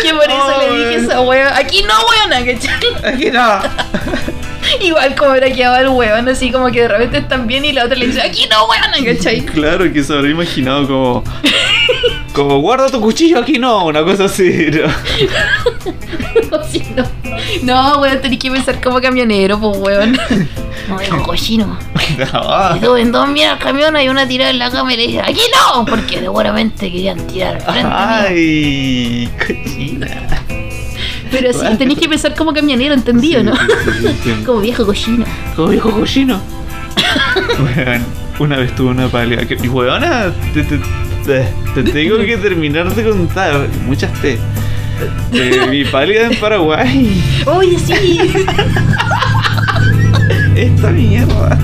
Que 0.01 0.13
por 0.13 0.23
eso 0.23 0.33
Oh, 0.37 0.59
le 0.61 0.77
dije 0.77 0.89
weón. 0.97 1.05
esa 1.05 1.21
weona, 1.21 1.57
aquí 1.57 1.83
no 1.83 1.93
weona, 2.07 2.45
¿cachai? 2.53 3.13
Aquí 3.13 3.29
no. 3.31 3.59
Igual 4.81 5.15
como 5.15 5.33
era 5.33 5.49
quedaba 5.51 5.79
el 5.79 5.89
weón, 5.89 6.27
así 6.29 6.51
como 6.51 6.71
que 6.71 6.81
de 6.81 6.87
repente 6.87 7.17
están 7.19 7.47
bien 7.47 7.65
y 7.65 7.73
la 7.73 7.85
otra 7.85 7.95
le 7.95 8.07
dice, 8.07 8.21
aquí 8.21 8.47
no 8.49 8.65
weona, 8.67 9.13
¿cachai? 9.13 9.41
Claro 9.45 9.91
que 9.91 10.03
se 10.03 10.13
habría 10.13 10.31
imaginado 10.31 10.87
como. 10.87 11.23
Como 12.33 12.59
guarda 12.59 12.89
tu 12.89 12.99
cuchillo 12.99 13.39
aquí 13.39 13.57
no, 13.59 13.85
una 13.85 14.03
cosa 14.03 14.25
así, 14.25 14.69
¿no? 14.71 14.87
No. 16.51 17.03
No, 17.63 17.99
weón, 18.01 18.21
tenés 18.21 18.39
que 18.39 18.51
pensar 18.51 18.81
como 18.81 18.99
camionero, 19.01 19.59
pues 19.59 19.77
weón. 19.77 20.17
No, 20.87 20.99
dijo 20.99 21.23
cochino. 21.23 21.79
No. 22.17 22.75
Y 22.75 22.79
tú 22.79 22.95
en 22.95 23.11
dos 23.11 23.27
miras 23.27 23.57
camión 23.59 23.95
hay 23.95 24.07
una 24.07 24.27
tirada 24.27 24.51
en 24.51 24.59
la 24.59 24.69
cama 24.69 24.93
y 24.93 24.97
le 24.97 25.07
dice, 25.07 25.21
aquí 25.21 25.41
no, 25.55 25.83
porque 25.83 26.19
seguramente 26.19 26.91
querían 26.91 27.25
tirar 27.25 27.59
frente 27.61 27.83
mío. 27.83 27.91
Ay, 27.91 29.29
cochina. 29.39 30.44
Pero 31.39 31.53
sí, 31.53 31.65
tenés 31.77 31.97
que 31.99 32.07
pensar 32.09 32.33
como 32.35 32.53
camionero, 32.53 32.93
entendido, 32.93 33.43
¿no? 33.43 33.55
Sí, 33.55 34.07
entiendo. 34.07 34.45
Como 34.45 34.61
viejo 34.61 34.85
cochino. 34.85 35.25
Como 35.55 35.69
viejo 35.69 35.91
cochino. 35.91 36.41
Una 38.39 38.57
vez 38.57 38.75
tuve 38.75 38.89
una. 38.89 39.09
Que, 39.47 39.57
y 39.63 39.67
weona, 39.67 40.31
te, 40.53 40.63
te- 40.63 40.79
Te, 41.25 41.47
te 41.73 41.83
tengo 41.91 42.17
que 42.19 42.37
terminar 42.37 42.93
de 42.93 43.03
contar. 43.03 43.67
Muchas 43.85 44.11
T. 44.21 44.37
Eh, 45.33 45.67
mi 45.69 45.83
pálida 45.85 46.27
en 46.27 46.35
Paraguay. 46.39 47.21
Oye, 47.45 47.77
sí. 47.79 48.19
Esta 50.55 50.91
mierda. 50.91 51.57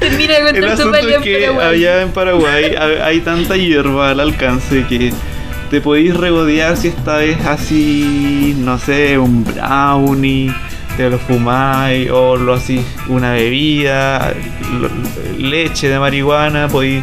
Termina 0.00 0.34
de 0.34 0.60
contar 0.60 1.00
tu 1.00 1.22
que 1.22 1.44
en 1.46 1.54
Paraguay. 1.56 1.74
allá 1.84 2.02
en 2.02 2.10
Paraguay 2.10 2.74
ha- 2.76 3.06
hay 3.06 3.20
tanta 3.20 3.56
hierba 3.56 4.10
al 4.10 4.20
alcance 4.20 4.84
que 4.88 5.12
te 5.70 5.80
podéis 5.80 6.16
regodear 6.16 6.76
si 6.76 6.88
esta 6.88 7.16
vez 7.18 7.44
así, 7.46 8.54
no 8.58 8.78
sé, 8.78 9.18
un 9.18 9.44
brownie, 9.44 10.52
te 10.96 11.10
lo 11.10 11.18
fumáis 11.18 12.10
o 12.10 12.36
lo 12.36 12.54
así, 12.54 12.84
una 13.08 13.32
bebida, 13.32 14.32
leche 15.38 15.88
de 15.88 15.98
marihuana, 15.98 16.68
podéis 16.68 17.02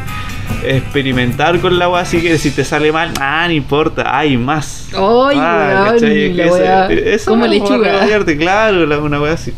experimentar 0.65 1.59
con 1.59 1.73
el 1.73 1.81
agua 1.81 2.01
así 2.01 2.21
que 2.21 2.37
si 2.37 2.51
te 2.51 2.63
sale 2.63 2.91
mal, 2.91 3.11
ah, 3.19 3.43
no 3.47 3.53
importa, 3.53 4.17
hay 4.17 4.37
más. 4.37 4.87
Ay, 4.93 5.37
Ah, 5.39 5.83
weón, 5.85 5.93
¿cachai? 5.93 6.23
Es 6.23 6.35
la 6.35 6.43
que 6.43 6.49
esa- 6.49 6.57
weá, 6.57 6.87
esa 6.91 7.31
como 7.31 7.47
lechuga. 7.47 7.77
regodearte, 7.91 8.37
claro, 8.37 8.85
la- 8.85 8.99
una 8.99 9.19
wea 9.21 9.33
así. 9.33 9.53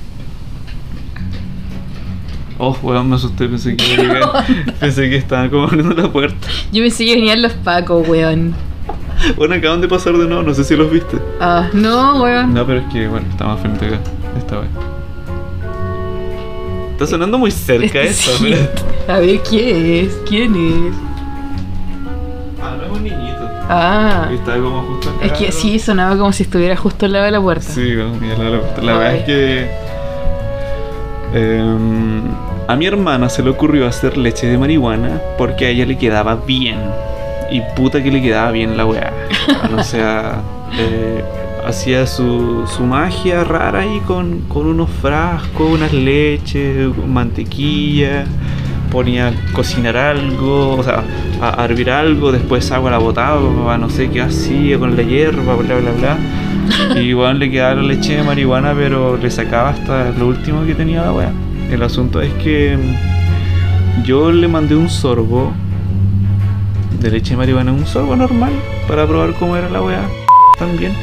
Oh, 2.57 2.75
weón, 2.83 3.09
me 3.09 3.15
asusté, 3.15 3.47
pensé 3.49 3.75
que, 3.75 3.93
iba 3.93 4.03
a 4.03 4.05
llegar. 4.05 4.45
pensé 4.79 5.09
que 5.09 5.17
estaban 5.17 5.49
como 5.49 5.65
abriendo 5.65 5.93
la 5.93 6.09
puerta. 6.09 6.47
Yo 6.71 6.81
pensé 6.83 7.05
que 7.05 7.15
venían 7.15 7.41
los 7.41 7.51
pacos, 7.53 8.07
weón. 8.07 8.53
Bueno, 9.35 9.55
acaban 9.55 9.81
de 9.81 9.87
pasar 9.87 10.13
de 10.17 10.27
nuevo, 10.27 10.43
no 10.43 10.53
sé 10.53 10.63
si 10.63 10.75
los 10.75 10.91
viste. 10.91 11.17
Ah, 11.39 11.67
no, 11.73 12.21
weón. 12.23 12.53
No, 12.53 12.65
pero 12.65 12.79
es 12.79 12.93
que, 12.93 13.07
bueno, 13.07 13.25
está 13.29 13.45
más 13.45 13.59
frente 13.59 13.85
acá, 13.87 13.99
esta 14.37 14.59
vez. 14.59 14.69
Está 16.91 17.07
sonando 17.07 17.37
muy 17.37 17.51
cerca 17.51 18.01
Este 18.01 18.05
esto, 18.05 18.31
sí. 18.37 18.55
A 19.11 19.19
ver, 19.19 19.39
¿quién 19.41 19.85
es? 20.05 20.17
¿Quién 20.27 20.55
es? 20.55 20.95
Ah, 22.61 22.75
no 22.77 22.85
es 22.85 22.91
un 22.91 23.03
niñito. 23.03 23.49
Ah, 23.69 24.29
Está 24.33 24.55
como 24.55 24.81
justo 24.83 25.09
acá. 25.09 25.25
es 25.25 25.31
que 25.33 25.51
sí, 25.51 25.77
sonaba 25.79 26.17
como 26.17 26.31
si 26.31 26.43
estuviera 26.43 26.75
justo 26.77 27.05
al 27.05 27.13
lado 27.13 27.25
de 27.25 27.31
la 27.31 27.41
puerta. 27.41 27.65
Sí, 27.65 27.95
como 27.97 28.19
que 28.19 28.27
la, 28.27 28.49
la, 28.49 28.59
la 28.81 28.97
verdad 28.97 29.15
es 29.15 29.23
que 29.25 29.67
em, 31.33 32.21
a 32.67 32.75
mi 32.75 32.85
hermana 32.85 33.29
se 33.29 33.43
le 33.43 33.49
ocurrió 33.49 33.87
hacer 33.87 34.17
leche 34.17 34.47
de 34.47 34.57
marihuana 34.57 35.19
porque 35.37 35.65
a 35.65 35.69
ella 35.69 35.85
le 35.85 35.97
quedaba 35.97 36.35
bien. 36.35 36.79
Y 37.51 37.61
puta 37.75 38.01
que 38.01 38.11
le 38.11 38.21
quedaba 38.21 38.51
bien 38.51 38.77
la 38.77 38.85
weá. 38.85 39.13
O 39.77 39.83
sea, 39.83 40.41
eh, 40.77 41.23
hacía 41.65 42.05
su, 42.05 42.65
su 42.67 42.83
magia 42.83 43.43
rara 43.43 43.81
ahí 43.81 44.01
con, 44.05 44.41
con 44.47 44.67
unos 44.67 44.89
frascos, 44.89 45.71
unas 45.71 45.93
leches, 45.93 46.89
mantequilla. 47.07 48.25
Ponía 48.91 49.33
cocinar 49.53 49.97
algo, 49.97 50.77
o 50.77 50.83
sea, 50.83 51.03
a, 51.41 51.65
hervir 51.65 51.89
algo, 51.91 52.31
después 52.31 52.71
agua 52.71 52.91
la 52.91 52.97
botaba, 52.97 53.77
no 53.77 53.89
sé 53.89 54.09
qué 54.09 54.21
hacía 54.21 54.79
con 54.79 54.95
la 54.95 55.03
hierba, 55.03 55.55
bla 55.55 55.75
bla 55.75 55.91
bla. 55.91 56.17
Y 56.95 56.99
igual 56.99 57.39
le 57.39 57.51
quedaba 57.51 57.75
la 57.75 57.83
leche 57.83 58.15
de 58.15 58.23
marihuana, 58.23 58.73
pero 58.73 59.17
le 59.17 59.29
sacaba 59.29 59.71
hasta 59.71 60.11
lo 60.11 60.27
último 60.27 60.65
que 60.65 60.75
tenía 60.75 61.01
la 61.01 61.11
weá. 61.11 61.31
El 61.71 61.83
asunto 61.83 62.21
es 62.21 62.31
que 62.35 62.77
yo 64.05 64.31
le 64.31 64.47
mandé 64.47 64.75
un 64.75 64.89
sorbo 64.89 65.51
de 66.99 67.11
leche 67.11 67.31
de 67.31 67.37
marihuana, 67.37 67.71
un 67.71 67.85
sorbo 67.85 68.15
normal, 68.15 68.51
para 68.87 69.05
probar 69.07 69.33
cómo 69.33 69.55
era 69.57 69.69
la 69.69 69.81
weá 69.81 70.01
también. 70.57 70.93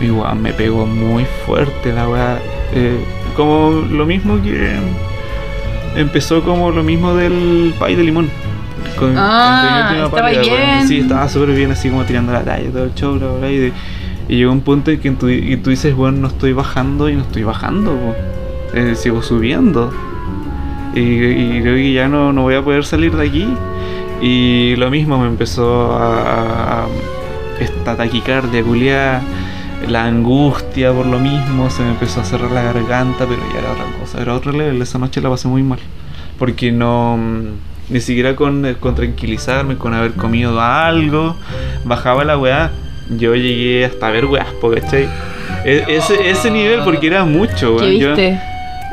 Y 0.00 0.10
weón, 0.10 0.42
me 0.42 0.52
pegó 0.52 0.86
muy 0.86 1.24
fuerte 1.46 1.92
la 1.92 2.08
weá. 2.08 2.38
eh, 2.74 2.98
como 3.36 3.82
lo 3.90 4.04
mismo 4.06 4.40
que 4.42 4.76
empezó 5.96 6.42
como 6.42 6.70
lo 6.70 6.82
mismo 6.82 7.14
del 7.14 7.74
pay 7.78 7.94
de 7.94 8.02
limón. 8.04 8.28
Con, 8.98 9.14
Ah, 9.16 9.88
estaba 10.06 10.30
bien. 10.30 10.88
Sí, 10.88 10.98
estaba 11.00 11.28
súper 11.28 11.54
bien, 11.54 11.70
así 11.70 11.88
como 11.88 12.04
tirando 12.04 12.32
la 12.32 12.42
talla, 12.42 12.70
todo 12.70 12.84
el 12.84 12.94
show, 12.94 13.18
bla, 13.18 13.28
bla, 13.38 13.50
y, 13.50 13.58
de- 13.58 13.72
y 14.28 14.36
llegó 14.36 14.52
un 14.52 14.60
punto 14.60 14.90
en 14.90 15.00
que 15.00 15.10
tú, 15.12 15.28
y 15.28 15.56
tú 15.56 15.70
dices, 15.70 15.94
bueno, 15.94 16.18
no 16.18 16.28
estoy 16.28 16.52
bajando 16.52 17.08
y 17.08 17.14
no 17.16 17.22
estoy 17.22 17.42
bajando. 17.42 17.94
Eh, 18.74 18.94
sigo 18.96 19.22
subiendo. 19.22 19.92
Y, 20.94 21.00
y 21.00 21.60
creo 21.62 21.74
que 21.76 21.92
ya 21.92 22.08
no, 22.08 22.32
no 22.32 22.42
voy 22.42 22.54
a 22.54 22.62
poder 22.62 22.84
salir 22.84 23.14
de 23.16 23.26
aquí. 23.26 23.48
Y 24.22 24.76
lo 24.76 24.88
mismo 24.90 25.18
me 25.18 25.26
empezó 25.26 25.92
a, 25.92 26.84
a- 26.84 26.86
esta 27.60 27.96
taquicardia 27.96 28.62
culiada, 28.62 29.20
la 29.88 30.04
angustia 30.06 30.92
por 30.92 31.06
lo 31.06 31.18
mismo, 31.18 31.68
se 31.70 31.82
me 31.82 31.90
empezó 31.90 32.20
a 32.20 32.24
cerrar 32.24 32.50
la 32.52 32.62
garganta, 32.62 33.26
pero 33.26 33.40
ya 33.52 33.58
era 33.60 33.72
otra 33.72 33.84
cosa, 34.00 34.20
era 34.22 34.34
otro 34.34 34.52
level. 34.52 34.80
Esa 34.80 34.98
noche 34.98 35.20
la 35.20 35.28
pasé 35.28 35.48
muy 35.48 35.62
mal. 35.62 35.78
Porque 36.38 36.72
no. 36.72 37.18
Ni 37.88 38.00
siquiera 38.00 38.36
con, 38.36 38.76
con 38.80 38.94
tranquilizarme, 38.94 39.76
con 39.76 39.92
haber 39.92 40.12
comido 40.12 40.60
algo, 40.60 41.36
bajaba 41.84 42.24
la 42.24 42.38
weá. 42.38 42.70
Yo 43.18 43.34
llegué 43.34 43.84
hasta 43.84 44.08
ver 44.10 44.26
weás, 44.26 44.46
¿cachai? 44.80 45.08
E- 45.64 45.84
ese, 45.88 46.30
ese 46.30 46.50
nivel, 46.50 46.80
porque 46.84 47.08
era 47.08 47.24
mucho, 47.24 47.76
¿Qué 47.76 47.84
weón. 47.98 48.14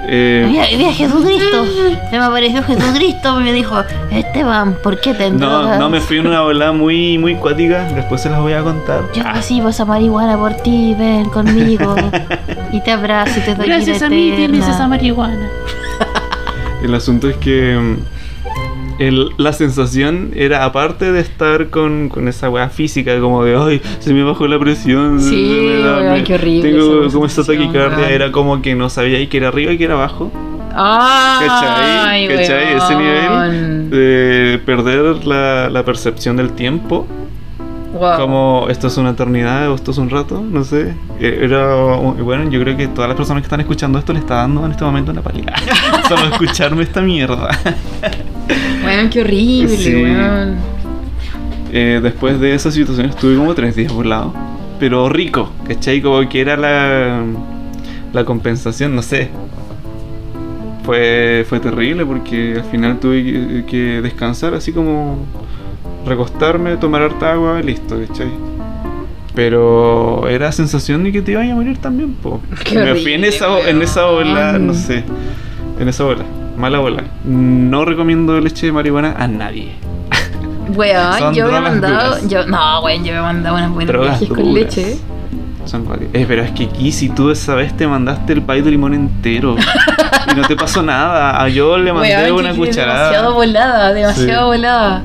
Eh, 0.07 0.45
Vi, 0.47 0.77
vi 0.77 0.85
a 0.85 0.93
Jesucristo. 0.93 1.65
Se 2.09 2.17
me 2.17 2.23
apareció 2.23 2.63
Jesucristo 2.63 3.39
y 3.39 3.43
me 3.43 3.53
dijo, 3.53 3.83
Esteban, 4.11 4.75
¿por 4.81 4.99
qué 4.99 5.13
te 5.13 5.29
no, 5.29 5.77
no 5.77 5.89
me 5.89 6.01
fui 6.01 6.17
en 6.17 6.27
una 6.27 6.41
volada 6.41 6.71
muy, 6.71 7.17
muy 7.17 7.35
cuática, 7.35 7.83
después 7.93 8.21
se 8.21 8.29
las 8.29 8.39
voy 8.39 8.53
a 8.53 8.63
contar. 8.63 9.03
Yo 9.13 9.23
recibo 9.23 9.69
esa 9.69 9.85
marihuana 9.85 10.37
por 10.37 10.53
ti, 10.55 10.95
ven 10.97 11.29
conmigo. 11.29 11.95
y 12.71 12.81
te 12.81 12.91
abrazo 12.91 13.39
y 13.39 13.43
te 13.43 13.55
doy 13.55 13.67
Gracias 13.67 13.97
vida 13.97 14.07
a 14.07 14.09
mí 14.09 14.33
tienes 14.35 14.67
esa 14.67 14.87
marihuana. 14.87 15.49
El 16.83 16.95
asunto 16.95 17.29
es 17.29 17.35
que 17.37 17.77
mm, 17.77 18.18
el- 18.99 19.29
la 19.37 19.53
sensación 19.53 20.31
era, 20.35 20.63
aparte 20.65 21.11
de 21.11 21.19
estar 21.21 21.69
con, 21.69 22.09
con 22.09 22.27
esa 22.27 22.49
weá 22.49 22.69
física, 22.69 23.19
como 23.19 23.43
de, 23.43 23.55
ay, 23.55 23.81
se 23.99 24.13
me 24.13 24.23
bajó 24.23 24.47
la 24.47 24.59
presión. 24.59 25.19
Sí, 25.21 25.29
se 25.49 25.61
me 25.61 25.79
da- 25.83 25.97
weón, 25.99 26.13
me- 26.13 26.23
qué 26.23 26.33
horrible 26.35 26.69
Tengo 26.71 26.87
como 27.11 27.27
sensación, 27.29 27.57
taquicardia, 27.67 28.09
era 28.09 28.31
como 28.31 28.61
que 28.61 28.75
no 28.75 28.89
sabía 28.89 29.19
y 29.19 29.27
que 29.27 29.37
era 29.37 29.47
arriba 29.47 29.71
y 29.73 29.77
que 29.77 29.85
era 29.85 29.95
abajo. 29.95 30.31
Ay, 30.75 31.47
¿Cachai? 31.47 32.27
¿Cachai? 32.27 32.73
Ese 32.77 32.95
nivel 32.95 33.89
de 33.89 34.61
perder 34.65 35.25
la, 35.25 35.69
la 35.69 35.83
percepción 35.83 36.37
del 36.37 36.51
tiempo. 36.53 37.07
Wow. 37.91 38.17
Como 38.19 38.67
esto 38.69 38.85
es 38.85 38.95
una 38.97 39.09
eternidad 39.09 39.71
o 39.71 39.75
esto 39.75 39.89
es 39.89 39.97
un 39.97 40.11
rato, 40.11 40.39
no 40.47 40.63
sé. 40.63 40.93
Eh, 41.19 41.39
Era 41.41 41.73
bueno, 41.75 42.47
yo 42.51 42.61
creo 42.61 42.77
que 42.77 42.87
todas 42.87 43.07
las 43.09 43.17
personas 43.17 43.41
que 43.41 43.47
están 43.47 43.61
escuchando 43.61 43.97
esto 43.97 44.13
le 44.13 44.19
está 44.19 44.35
dando 44.35 44.63
en 44.63 44.71
este 44.71 44.83
momento 44.83 45.11
una 45.11 45.23
pálida. 45.23 45.53
Solo 46.07 46.27
escucharme 46.31 46.83
esta 46.83 47.01
mierda. 47.01 47.49
Weón, 48.89 49.09
qué 49.09 49.21
horrible, 49.21 49.77
Sí. 49.77 49.93
weón. 49.95 50.55
Eh, 51.71 51.99
después 52.01 52.39
de 52.39 52.55
esa 52.55 52.71
situación 52.71 53.07
estuve 53.09 53.35
como 53.37 53.53
tres 53.53 53.75
días 53.75 53.93
burlado. 53.93 54.33
Pero 54.79 55.09
rico, 55.09 55.51
¿cachai? 55.67 56.01
Como 56.01 56.27
que 56.29 56.41
era 56.41 56.55
la, 56.57 57.21
la 58.13 58.25
compensación, 58.25 58.95
no 58.95 59.01
sé. 59.01 59.29
Fue, 60.83 61.45
fue 61.47 61.59
terrible 61.59 62.05
porque 62.05 62.55
al 62.57 62.63
final 62.63 62.99
tuve 62.99 63.23
que, 63.23 63.65
que 63.67 64.01
descansar, 64.01 64.53
así 64.55 64.71
como 64.71 65.19
recostarme, 66.05 66.77
tomar 66.77 67.03
harta 67.03 67.33
agua 67.33 67.61
listo, 67.61 67.99
¿cachai? 68.07 68.29
Pero 69.35 70.27
era 70.27 70.51
sensación 70.51 71.03
de 71.03 71.11
que 71.11 71.21
te 71.21 71.33
iba 71.33 71.41
a 71.43 71.55
morir 71.55 71.77
también, 71.77 72.13
po. 72.15 72.41
Qué 72.63 72.75
Me 72.79 72.95
fui 72.95 73.13
en 73.13 73.23
esa, 73.25 73.69
en 73.69 73.81
esa 73.81 74.07
ola, 74.07 74.57
no 74.57 74.73
sé. 74.73 75.03
En 75.79 75.87
esa 75.87 76.05
ola, 76.05 76.23
mala 76.59 76.79
ola. 76.81 77.03
No 77.23 77.85
recomiendo 77.85 78.39
leche 78.39 78.67
de 78.67 78.71
marihuana 78.71 79.15
a 79.17 79.27
nadie. 79.27 79.71
Weón, 80.75 81.33
yo 81.33 81.51
me 81.51 81.57
he 81.57 81.61
mandado. 81.61 82.15
duras. 82.15 82.29
Yo, 82.29 82.45
no, 82.45 82.81
weón, 82.81 83.03
yo 83.03 83.13
me 83.13 83.19
he 83.19 83.21
mandado 83.21 83.55
unas 83.55 83.71
buenas 83.71 83.87
Drogas 83.87 84.19
viajes 84.19 84.29
con 84.37 84.53
leche. 84.53 84.97
Son. 85.65 85.85
Eh, 86.13 86.25
pero 86.27 86.43
es 86.43 86.51
que 86.51 86.65
aquí, 86.65 86.91
si 86.91 87.09
tú 87.09 87.29
esa 87.31 87.53
vez 87.55 87.75
te 87.75 87.87
mandaste 87.87 88.33
el 88.33 88.41
pay 88.41 88.61
de 88.61 88.71
limón 88.71 88.93
entero 88.93 89.55
y 90.31 90.35
no 90.35 90.41
te 90.47 90.55
pasó 90.55 90.81
nada, 90.81 91.41
a 91.41 91.47
yo 91.49 91.77
le 91.77 91.93
mandé 91.93 92.15
Weón, 92.31 92.45
una 92.45 92.53
cucharada. 92.55 93.05
Demasiado 93.11 93.33
volada, 93.33 93.93
demasiado 93.93 94.51
Sí. 94.51 94.57
volada. 94.57 95.03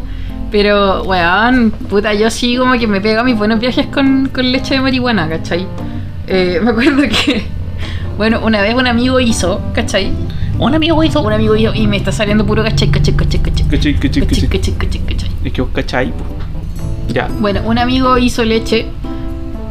Pero, 0.50 1.02
weón, 1.02 1.70
puta, 1.70 2.14
yo 2.14 2.30
sí 2.30 2.56
como 2.56 2.74
que 2.74 2.86
me 2.86 3.00
pega 3.00 3.24
mis 3.24 3.36
buenos 3.36 3.58
viajes 3.58 3.86
con, 3.86 4.28
con 4.32 4.50
leche 4.52 4.74
de 4.74 4.80
marihuana, 4.80 5.28
¿cachai? 5.28 5.66
Eh, 6.26 6.60
me 6.62 6.70
acuerdo 6.70 7.02
que, 7.02 7.44
bueno, 8.16 8.40
una 8.42 8.62
vez 8.62 8.74
un 8.74 8.86
amigo 8.86 9.18
hizo, 9.20 9.60
¿cachai? 9.74 10.12
Un 10.58 10.74
amigo 10.74 11.02
hizo, 11.02 11.20
un 11.22 11.32
amigo 11.32 11.56
hizo, 11.56 11.74
y 11.74 11.86
me 11.86 11.96
está 11.96 12.12
saliendo 12.12 12.46
puro 12.46 12.62
cachai, 12.62 12.88
cachai, 12.90 13.14
cachai, 13.14 13.40
cachai. 13.40 13.66
Cachai, 13.68 13.94
cachai, 13.94 14.22
Cachai, 14.26 14.48
cachai. 14.48 14.72
cachai, 14.78 15.00
cachai. 15.06 15.30
Es 15.44 15.52
que 15.52 15.62
vos 15.62 15.70
cachai, 15.74 16.08
po. 16.12 16.24
Ya. 17.12 17.28
Bueno, 17.40 17.60
un 17.64 17.78
amigo 17.78 18.16
hizo 18.18 18.44
leche 18.44 18.86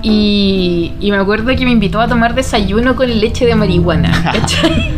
y, 0.02 0.92
y 1.00 1.12
me 1.12 1.18
acuerdo 1.18 1.56
que 1.56 1.66
me 1.66 1.72
invitó 1.72 2.00
a 2.02 2.08
tomar 2.08 2.36
desayuno 2.36 2.96
con 2.96 3.08
leche 3.20 3.46
de 3.46 3.56
marihuana, 3.56 4.12
¿cachai? 4.24 4.92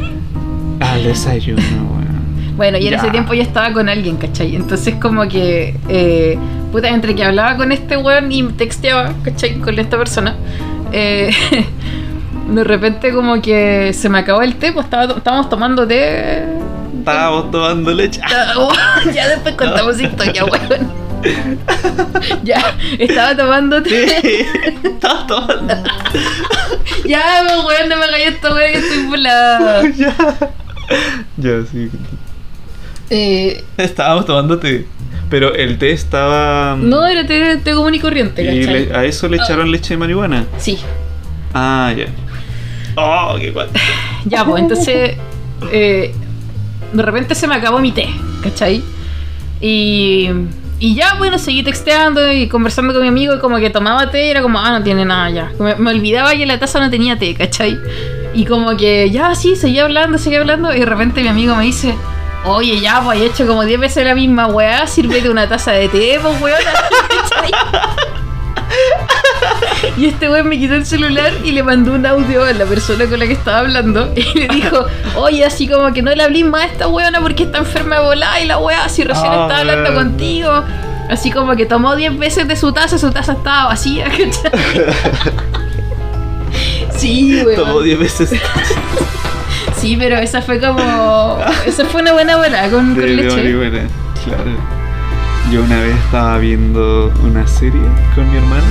Al 0.80 1.04
desayuno, 1.04 1.62
weón. 1.62 2.56
Bueno, 2.58 2.78
y 2.78 2.88
en 2.88 2.92
Ya. 2.94 2.98
ese 2.98 3.10
tiempo 3.12 3.34
yo 3.34 3.42
estaba 3.44 3.72
con 3.72 3.88
alguien, 3.88 4.18
¿cachai? 4.18 4.56
Entonces 4.56 4.96
como 4.96 5.28
que, 5.28 5.76
eh, 5.88 6.38
puta, 6.72 6.90
entre 6.90 7.14
que 7.16 7.24
hablaba 7.24 7.56
con 7.58 7.72
este 7.72 7.96
weón 7.98 8.32
y 8.32 8.44
texteaba, 8.44 9.14
¿cachai? 9.24 9.60
Con 9.60 9.78
esta 9.78 9.98
persona, 9.98 10.36
eh, 10.92 11.30
de 12.48 12.64
repente 12.64 13.12
como 13.14 13.42
que 13.42 13.92
se 13.94 14.10
me 14.10 14.20
acabó 14.20 14.42
el 14.42 14.56
té, 14.56 14.72
pues 14.72 14.86
estaba, 14.86 15.14
estábamos 15.16 15.50
tomando 15.50 15.88
té. 15.88 16.46
Estábamos 17.00 17.52
tomando 17.52 17.92
leche. 17.94 18.22
Oh, 18.58 18.72
ya 19.14 19.28
después 19.30 19.56
contamos 19.56 20.00
historia, 20.00 20.46
weón. 20.46 21.06
Ya, 22.44 22.76
estaba 23.00 23.36
tomando 23.36 23.82
té. 23.82 24.46
Estaba 24.84 25.26
tomando. 25.28 25.74
ya, 27.06 27.24
pues, 27.48 27.66
weón, 27.66 27.90
no 27.90 27.98
me 27.98 28.04
hagas 28.06 28.20
esto, 28.28 28.54
weón, 28.54 28.72
que 28.74 28.78
estoy 28.80 29.06
volada. 29.08 29.82
ya. 29.90 30.16
Ya, 31.38 31.66
sí. 31.72 31.90
Eh, 33.10 33.64
Estábamos 33.78 34.26
tomando 34.26 34.60
té. 34.60 34.86
Pero 35.30 35.56
el 35.56 35.80
té 35.80 35.92
estaba. 35.92 36.76
no, 36.80 37.06
era 37.08 37.26
té, 37.26 37.58
té 37.58 37.74
común 37.74 37.96
y 37.96 38.00
corriente, 38.00 38.44
Y 38.44 38.92
a 38.94 39.04
eso 39.04 39.28
le 39.28 39.38
echaron 39.38 39.72
leche 39.72 39.96
de 39.96 39.98
marihuana. 39.98 40.46
Sí, 40.60 40.78
Ah, 41.54 41.92
ya. 41.98 42.06
Oh, 42.96 43.36
qué 43.40 43.52
guay. 43.52 43.68
ya, 44.26 44.46
pues 44.46 44.62
entonces. 44.62 45.18
eh, 45.72 46.14
de 46.94 47.02
repente 47.04 47.36
se 47.36 47.48
me 47.48 47.56
acabó 47.56 47.80
mi 47.80 47.92
té, 47.92 48.10
¿cachai? 48.42 48.84
Y. 49.62 50.30
Y 50.78 50.94
ya, 50.94 51.14
bueno, 51.16 51.38
seguí 51.40 51.64
texteando 51.64 52.30
y 52.34 52.50
conversando 52.50 52.92
con 52.94 53.02
mi 53.02 53.08
amigo 53.08 53.34
y 53.34 53.40
como 53.40 53.56
que 53.58 53.70
tomaba 53.70 54.12
té 54.12 54.28
y 54.28 54.30
era 54.30 54.42
como, 54.42 54.60
ah, 54.60 54.72
no 54.78 54.84
tiene 54.84 55.06
nada 55.06 55.30
ya. 55.30 55.52
Me, 55.58 55.76
me 55.76 55.92
olvidaba 55.92 56.32
que 56.34 56.46
la 56.46 56.60
taza 56.60 56.82
no 56.82 56.90
tenía 56.90 57.18
té, 57.18 57.34
¿cachai? 57.34 57.80
Y 58.34 58.44
como 58.46 58.76
que, 58.76 59.10
ya, 59.10 59.34
sí, 59.36 59.56
seguía 59.56 59.86
hablando, 59.86 60.18
seguía 60.18 60.42
hablando 60.42 60.74
y 60.76 60.80
de 60.82 60.86
repente 60.86 61.22
mi 61.22 61.30
amigo 61.30 61.56
me 61.56 61.64
dice, 61.64 61.96
oye, 62.44 62.82
ya, 62.82 63.02
pues 63.02 63.22
he 63.22 63.26
hecho 63.28 63.48
como 63.48 63.64
10 63.64 63.80
veces 63.80 64.04
la 64.06 64.16
misma 64.16 64.48
weá, 64.48 64.86
sírvete 64.86 65.30
una 65.30 65.48
taza 65.48 65.72
de 65.72 65.88
té, 65.88 66.20
pues 66.22 66.42
weón. 66.42 66.60
Y 69.98 70.08
este 70.08 70.30
weón 70.30 70.50
me 70.50 70.60
quitó 70.60 70.76
el 70.76 70.86
celular 70.86 71.32
y 71.44 71.52
le 71.52 71.64
mandó 71.64 71.94
un 71.94 72.06
audio 72.06 72.44
a 72.44 72.52
la 72.52 72.66
persona 72.66 73.06
con 73.06 73.18
la 73.18 73.28
que 73.28 73.34
estaba 73.34 73.60
hablando 73.60 74.12
y 74.16 74.40
le 74.40 74.48
dijo, 74.50 74.86
oye, 75.16 75.46
así 75.46 75.68
como 75.68 75.94
que 75.94 76.02
no 76.02 76.14
le 76.14 76.22
hablé 76.24 76.44
más 76.44 76.64
a 76.64 76.66
esta 76.66 76.88
weona 76.88 77.22
porque 77.22 77.44
está 77.44 77.60
enferma 77.60 77.98
de 78.00 78.04
volada 78.04 78.40
y 78.42 78.46
la 78.46 78.58
weá 78.58 78.90
si 78.90 79.04
recién 79.04 79.32
Ah, 79.32 79.44
estaba 79.44 79.58
hablando 79.60 79.94
contigo. 79.94 80.64
Así 81.10 81.32
como 81.32 81.56
que 81.56 81.66
tomó 81.66 81.96
10 81.96 82.18
veces 82.18 82.48
de 82.48 82.56
su 82.56 82.74
taza, 82.74 82.98
su 82.98 83.12
taza 83.12 83.34
estaba 83.34 83.66
vacía, 83.68 84.06
¿cachai? 84.10 84.86
Sí, 86.98 87.42
weón. 87.46 87.56
Tomó 87.56 87.82
10 87.82 88.00
veces. 88.00 88.32
Sí, 89.78 89.96
pero 90.00 90.18
esa 90.18 90.42
fue 90.42 90.60
como. 90.60 91.38
Esa 91.66 91.86
fue 91.86 92.02
una 92.02 92.14
buena 92.14 92.38
bola 92.38 92.70
con, 92.70 92.96
con 92.96 93.16
leche. 93.16 93.36
marihuana. 93.36 93.88
Claro. 94.24 94.52
Yo 95.52 95.62
una 95.62 95.80
vez 95.82 95.96
estaba 96.06 96.38
viendo 96.40 97.14
una 97.24 97.46
serie 97.48 97.82
con 98.16 98.32
mi 98.32 98.38
hermana 98.38 98.64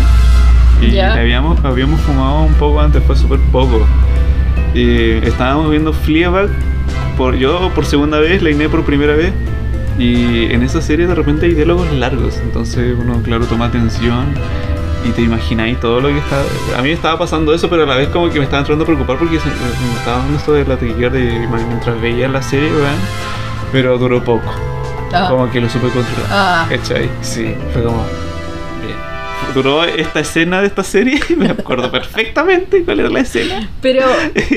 y 0.81 0.91
Ya. 0.93 1.15
habíamos, 1.15 1.63
habíamos 1.65 2.01
fumado 2.01 2.43
un 2.43 2.55
poco 2.55 2.81
antes, 2.81 3.03
fue 3.05 3.17
súper 3.17 3.39
poco. 3.53 3.87
Y 4.75 5.11
estábamos 5.27 5.71
viendo 5.71 5.93
Fleabag, 5.93 6.49
por, 7.17 7.37
yo 7.37 7.71
por 7.75 7.85
segunda 7.87 8.19
vez, 8.19 8.43
la 8.43 8.51
Iné 8.51 8.69
por 8.69 8.85
primera 8.85 9.15
vez. 9.15 9.33
Y 9.99 10.47
en 10.53 10.63
esa 10.65 10.81
serie 10.83 11.07
de 11.07 11.15
repente 11.15 11.47
hay 11.47 11.55
diálogos 11.55 11.91
largos, 11.93 12.39
entonces 12.43 12.97
uno, 13.01 13.23
claro, 13.23 13.45
toma 13.47 13.67
atención 13.67 14.25
y 15.07 15.11
te 15.11 15.23
imagináis 15.23 15.79
todo 15.79 16.01
lo 16.01 16.09
que 16.09 16.19
está. 16.19 16.41
A 16.77 16.83
mí 16.83 16.89
me 16.89 16.95
estaba 16.95 17.17
pasando 17.17 17.55
eso, 17.55 17.71
pero 17.71 17.85
a 17.85 17.87
la 17.87 17.95
vez 17.95 18.09
como 18.09 18.29
que 18.29 18.39
me 18.41 18.45
estaba 18.45 18.59
entrando 18.61 18.83
a 18.83 18.87
preocupar 18.87 19.19
porque 19.19 19.39
se- 19.39 19.47
me 19.47 19.99
estaba 19.99 20.19
dando 20.19 20.37
esto 20.37 20.53
de 20.55 20.65
la 20.65 20.77
taquicardia 20.77 21.49
mientras 21.69 22.01
veía 22.01 22.27
la 22.29 22.43
serie, 22.43 22.71
weón. 22.73 22.97
Pero 23.71 23.97
duró 23.99 24.25
poco. 24.25 24.51
Ah. 25.13 25.29
Como 25.31 25.49
que 25.51 25.61
lo 25.61 25.69
supe 25.69 25.87
controlar. 25.91 26.27
Ah. 26.31 26.67
¿Cachai? 26.69 27.09
Sí, 27.21 27.55
fue 27.73 27.85
como. 27.85 28.05
Duró 29.53 29.85
esta 29.85 30.21
escena 30.21 30.61
de 30.61 30.67
esta 30.67 30.83
serie, 30.83 31.21
me 31.37 31.49
acuerdo 31.49 31.91
perfectamente 31.91 32.85
cuál 32.85 33.01
era 33.01 33.11
la 33.11 33.21
escena. 33.21 33.69
Pero, 33.81 34.07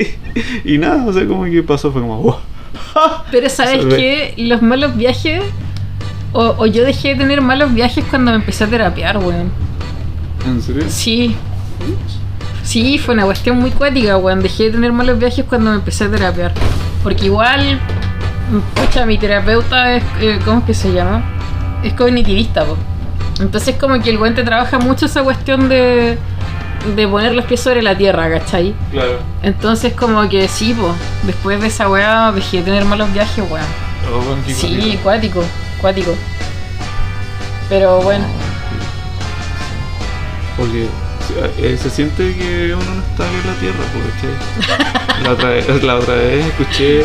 y 0.64 0.78
nada, 0.78 1.06
o 1.06 1.12
sea, 1.12 1.26
como 1.26 1.44
que 1.44 1.62
pasó, 1.62 1.92
fue 1.92 2.00
como. 2.00 2.22
wow. 2.22 2.36
pero 3.30 3.48
¿sabes 3.48 3.84
qué? 3.86 4.34
Los 4.36 4.62
malos 4.62 4.96
viajes. 4.96 5.42
O, 6.32 6.54
o 6.58 6.66
yo 6.66 6.84
dejé 6.84 7.08
de 7.08 7.14
tener 7.16 7.40
malos 7.40 7.72
viajes 7.72 8.04
cuando 8.10 8.32
me 8.32 8.36
empecé 8.36 8.64
a 8.64 8.66
terapiar, 8.66 9.16
weón. 9.16 9.50
¿En 10.46 10.60
serio? 10.60 10.84
Sí. 10.88 11.34
Sí, 12.62 12.98
fue 12.98 13.14
una 13.14 13.24
cuestión 13.24 13.58
muy 13.58 13.70
cuática, 13.70 14.18
weón. 14.18 14.42
Dejé 14.42 14.64
de 14.64 14.70
tener 14.72 14.92
malos 14.92 15.18
viajes 15.18 15.44
cuando 15.48 15.70
me 15.70 15.76
empecé 15.76 16.04
a 16.04 16.10
terapiar. 16.10 16.52
Porque 17.02 17.26
igual, 17.26 17.80
pucha, 18.74 19.06
mi 19.06 19.16
terapeuta 19.16 19.94
es, 19.94 20.02
eh, 20.20 20.38
¿cómo 20.44 20.58
es 20.58 20.64
que 20.64 20.74
se 20.74 20.92
llama? 20.92 21.22
Es 21.82 21.94
cognitivista, 21.94 22.64
po. 22.66 22.76
Entonces 23.40 23.76
como 23.76 24.00
que 24.02 24.10
el 24.10 24.18
weón 24.18 24.34
te 24.34 24.42
trabaja 24.44 24.78
mucho 24.78 25.06
esa 25.06 25.22
cuestión 25.22 25.68
de, 25.68 26.18
de 26.96 27.08
poner 27.08 27.34
los 27.34 27.44
pies 27.44 27.60
sobre 27.60 27.82
la 27.82 27.96
tierra, 27.96 28.28
¿cachai? 28.30 28.74
Claro. 28.90 29.18
Entonces 29.42 29.92
como 29.94 30.28
que 30.28 30.48
sí, 30.48 30.74
po. 30.74 30.94
Después 31.24 31.60
de 31.60 31.68
esa 31.68 31.88
weá 31.88 32.32
dejé 32.32 32.58
de 32.58 32.62
tener 32.64 32.84
malos 32.84 33.12
viajes, 33.12 33.44
weón. 33.48 33.64
Oh, 34.12 34.36
Sí, 34.50 34.98
cuático. 35.02 35.44
cuático. 35.80 36.14
Pero 37.68 38.00
bueno. 38.00 38.24
Porque 40.56 40.86
eh, 41.58 41.78
se 41.80 41.90
siente 41.90 42.34
que 42.34 42.74
uno 42.74 42.84
no 42.94 43.00
está 43.02 43.24
en 43.28 43.46
la 43.46 43.54
tierra, 43.60 43.84
porque 43.92 45.22
la 45.24 45.30
otra 45.32 45.48
vez, 45.50 45.82
la 45.84 45.94
otra 45.96 46.14
vez 46.14 46.44
escuché 46.46 47.04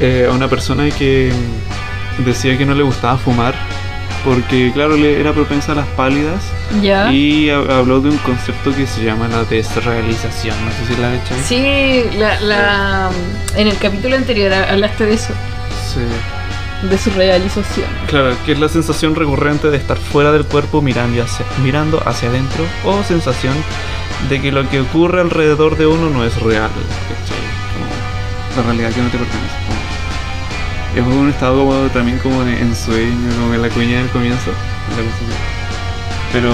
eh, 0.00 0.26
a 0.30 0.34
una 0.34 0.48
persona 0.48 0.90
que 0.90 1.32
decía 2.18 2.58
que 2.58 2.66
no 2.66 2.74
le 2.74 2.82
gustaba 2.82 3.16
fumar 3.16 3.54
porque 4.24 4.70
claro 4.74 4.96
le 4.96 5.20
era 5.20 5.32
propensa 5.32 5.72
a 5.72 5.74
las 5.76 5.86
pálidas 5.88 6.42
Ya. 6.82 7.10
y 7.12 7.48
ha- 7.50 7.58
habló 7.78 8.00
de 8.00 8.10
un 8.10 8.16
concepto 8.18 8.74
que 8.74 8.86
se 8.86 9.02
llama 9.04 9.28
la 9.28 9.44
desrealización 9.44 10.56
no 10.64 10.70
sé 10.72 10.94
si 10.94 11.00
la 11.00 11.12
he 11.12 11.16
hecho 11.16 11.34
Sí, 11.44 12.18
la, 12.18 12.40
la, 12.40 13.10
en 13.56 13.68
el 13.68 13.78
capítulo 13.78 14.16
anterior 14.16 14.52
hablaste 14.52 15.06
de 15.06 15.14
eso, 15.14 15.32
de 16.82 16.96
su 16.98 17.10
realización. 17.10 17.86
Claro, 18.08 18.36
que 18.46 18.52
es 18.52 18.58
la 18.60 18.68
sensación 18.68 19.14
recurrente 19.16 19.68
de 19.70 19.76
estar 19.76 19.96
fuera 19.98 20.30
del 20.30 20.44
cuerpo 20.44 20.80
mirando 20.80 21.22
hacia, 21.22 21.44
mirando 21.64 22.00
hacia 22.06 22.28
adentro 22.28 22.64
o 22.84 23.02
sensación 23.02 23.54
de 24.28 24.40
que 24.40 24.52
lo 24.52 24.68
que 24.68 24.80
ocurre 24.80 25.20
alrededor 25.20 25.76
de 25.76 25.86
uno 25.86 26.08
no 26.10 26.24
es 26.24 26.40
real. 26.40 26.70
¿cachai? 27.08 27.38
Como 28.54 28.62
la 28.62 28.62
realidad 28.74 28.90
que 28.94 29.02
no 29.02 29.08
te 29.08 29.18
pertenece. 29.18 29.54
Es 30.98 31.06
un 31.06 31.28
estado 31.30 31.58
como 31.64 31.74
también 31.88 32.18
como 32.18 32.42
de 32.44 32.58
ensueño, 32.60 33.30
como 33.40 33.54
en 33.54 33.62
la 33.62 33.68
cuña 33.68 33.98
del 33.98 34.08
comienzo. 34.08 34.50
Pero 36.32 36.50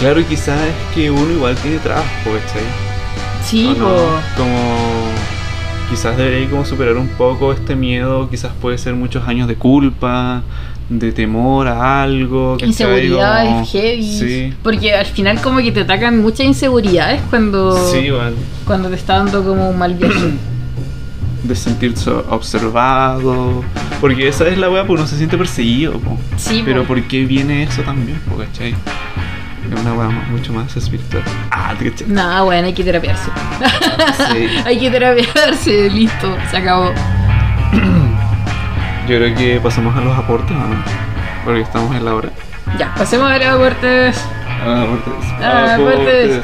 claro, 0.00 0.20
quizás 0.28 0.58
es 0.60 0.94
que 0.94 1.10
uno 1.10 1.32
igual 1.32 1.56
tiene 1.56 1.78
trabajo, 1.78 2.06
¿cachai? 2.24 2.62
Sí, 3.44 3.66
¿O 3.66 3.74
no? 3.78 3.86
Como 4.36 5.08
quizás 5.90 6.16
debería 6.16 6.48
como 6.50 6.64
superar 6.64 6.96
un 6.96 7.08
poco 7.08 7.52
este 7.52 7.74
miedo, 7.74 8.28
quizás 8.30 8.52
puede 8.60 8.78
ser 8.78 8.94
muchos 8.94 9.26
años 9.28 9.48
de 9.48 9.56
culpa, 9.56 10.42
de 10.88 11.12
temor 11.12 11.66
a 11.68 12.02
algo, 12.02 12.54
¿cachai? 12.54 12.68
inseguridades 12.68 13.48
Como- 13.50 13.66
heavy. 13.66 14.18
Sí. 14.18 14.54
Porque 14.62 14.94
al 14.94 15.06
final 15.06 15.40
como 15.40 15.58
que 15.58 15.72
te 15.72 15.80
atacan 15.80 16.20
muchas 16.20 16.46
inseguridades 16.46 17.20
cuando, 17.30 17.76
Sí, 17.90 18.08
cuando 18.66 18.88
te 18.90 18.96
está 18.96 19.16
dando 19.16 19.42
como 19.42 19.70
un 19.70 19.78
mal 19.78 19.94
viaje. 19.94 20.32
De 21.44 21.54
sentirse 21.54 22.10
observado. 22.10 23.62
Porque 24.00 24.28
esa 24.28 24.48
es 24.48 24.58
la 24.58 24.68
weá, 24.70 24.86
pues 24.86 24.98
uno 25.00 25.06
se 25.08 25.16
siente 25.16 25.36
perseguido, 25.38 25.98
po. 26.00 26.18
Sí, 26.36 26.62
Pero 26.64 26.82
po. 26.82 26.88
¿por 26.88 27.02
qué 27.04 27.24
viene 27.24 27.62
eso 27.64 27.82
también, 27.82 28.18
po, 28.28 28.36
cachai? 28.36 28.70
Es 28.72 29.80
una 29.80 29.92
weá 29.94 30.08
mu- 30.08 30.36
mucho 30.36 30.52
más 30.52 30.74
espiritual. 30.76 31.22
Ah, 31.50 31.74
¿te 31.78 31.90
cachai? 31.90 32.08
Nada, 32.08 32.42
bueno, 32.42 32.66
hay 32.66 32.72
que 32.74 32.82
terapiarse. 32.84 33.30
Sí. 34.32 34.46
hay 34.64 34.78
que 34.78 34.90
terapiarse, 34.90 35.90
listo, 35.90 36.34
se 36.50 36.56
acabó. 36.56 36.92
Yo 39.08 39.16
creo 39.18 39.34
que 39.36 39.60
pasamos 39.62 39.94
a 39.96 40.00
los 40.00 40.16
aportes, 40.16 40.50
¿o 40.56 40.60
no? 40.60 40.76
Porque 41.44 41.60
estamos 41.60 41.94
en 41.94 42.04
la 42.06 42.14
hora. 42.14 42.30
Ya, 42.78 42.94
pasemos 42.94 43.30
a 43.30 43.36
los 43.38 43.46
aportes. 43.46 44.16
Ah, 44.66 44.82
aportes. 44.82 45.24
Ah, 45.42 45.74
aportes. 45.74 46.40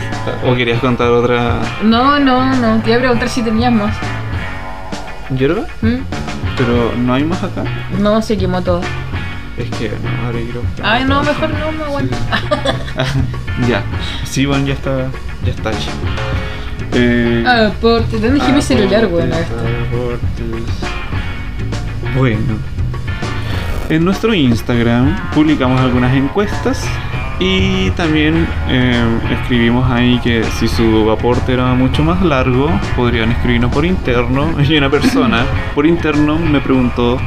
¿O 0.46 0.54
querías 0.54 0.78
contar 0.80 1.08
otra 1.08 1.60
No, 1.82 2.18
no, 2.20 2.54
no, 2.56 2.82
te 2.82 2.90
iba 2.90 2.96
a 2.98 3.00
preguntar 3.00 3.28
si 3.30 3.42
tenías 3.42 3.72
más. 3.72 3.94
Hierba? 5.36 5.66
¿Mm? 5.82 5.96
Pero 6.56 6.94
no 6.96 7.14
hay 7.14 7.24
más 7.24 7.42
acá. 7.42 7.64
No, 7.98 8.20
se 8.22 8.36
quemó 8.36 8.62
todo. 8.62 8.80
Es 9.56 9.70
que 9.70 9.88
no, 9.90 10.26
ahora 10.26 10.38
quiero. 10.38 10.62
Ay, 10.82 11.04
no, 11.04 11.22
mejor 11.22 11.50
no 11.50 11.72
me 11.72 11.84
aguanto. 11.84 12.16
ya. 13.68 13.82
Sí, 14.24 14.46
bueno, 14.46 14.66
ya 14.66 14.74
está. 14.74 15.08
Ya 15.44 15.52
está 15.52 15.70
hecho. 15.70 15.90
Eh, 16.92 17.44
Aportes, 17.46 18.20
¿dónde 18.20 18.40
dejé 18.40 18.52
mi 18.52 18.62
celular, 18.62 19.04
aportes. 19.04 19.46
Bueno. 22.16 22.58
En 23.88 24.04
nuestro 24.04 24.34
Instagram 24.34 25.30
publicamos 25.34 25.80
algunas 25.80 26.14
encuestas 26.14 26.84
y 27.40 27.90
también 27.92 28.46
eh, 28.68 29.02
escribimos 29.32 29.90
ahí 29.90 30.20
que 30.22 30.44
si 30.58 30.68
su 30.68 31.10
aporte 31.10 31.54
era 31.54 31.72
mucho 31.74 32.02
más 32.04 32.20
largo, 32.22 32.70
podrían 32.96 33.32
escribirnos 33.32 33.72
por 33.72 33.84
interno. 33.84 34.48
Y 34.68 34.76
una 34.76 34.90
persona 34.90 35.44
por 35.74 35.86
interno 35.86 36.38
me 36.38 36.60
preguntó 36.60 37.18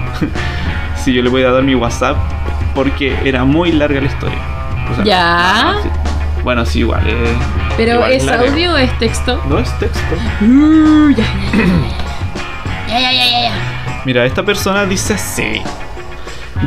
si 1.03 1.13
yo 1.13 1.21
le 1.23 1.29
podía 1.29 1.51
dar 1.51 1.63
mi 1.63 1.75
WhatsApp 1.75 2.15
porque 2.75 3.17
era 3.25 3.43
muy 3.43 3.71
larga 3.71 3.99
la 4.01 4.07
historia. 4.07 4.37
O 4.91 4.95
sea, 4.95 5.03
¿Ya? 5.03 5.75
sí. 5.81 5.89
Bueno, 6.43 6.65
sí, 6.65 6.79
igual. 6.79 7.01
eh, 7.07 7.33
¿Pero 7.77 7.93
igual 7.95 8.11
es 8.11 8.25
larga. 8.25 8.51
audio 8.51 8.73
o 8.73 8.77
es 8.77 8.97
texto? 8.99 9.41
No 9.49 9.57
es 9.59 9.79
texto. 9.79 10.15
Uh, 10.41 11.09
ya. 11.11 11.23
Ya, 12.87 12.99
ya, 12.99 13.11
ya, 13.11 13.25
ya, 13.25 13.41
ya. 13.43 14.01
Mira, 14.05 14.25
esta 14.25 14.43
persona 14.43 14.85
dice 14.85 15.13
así. 15.15 15.61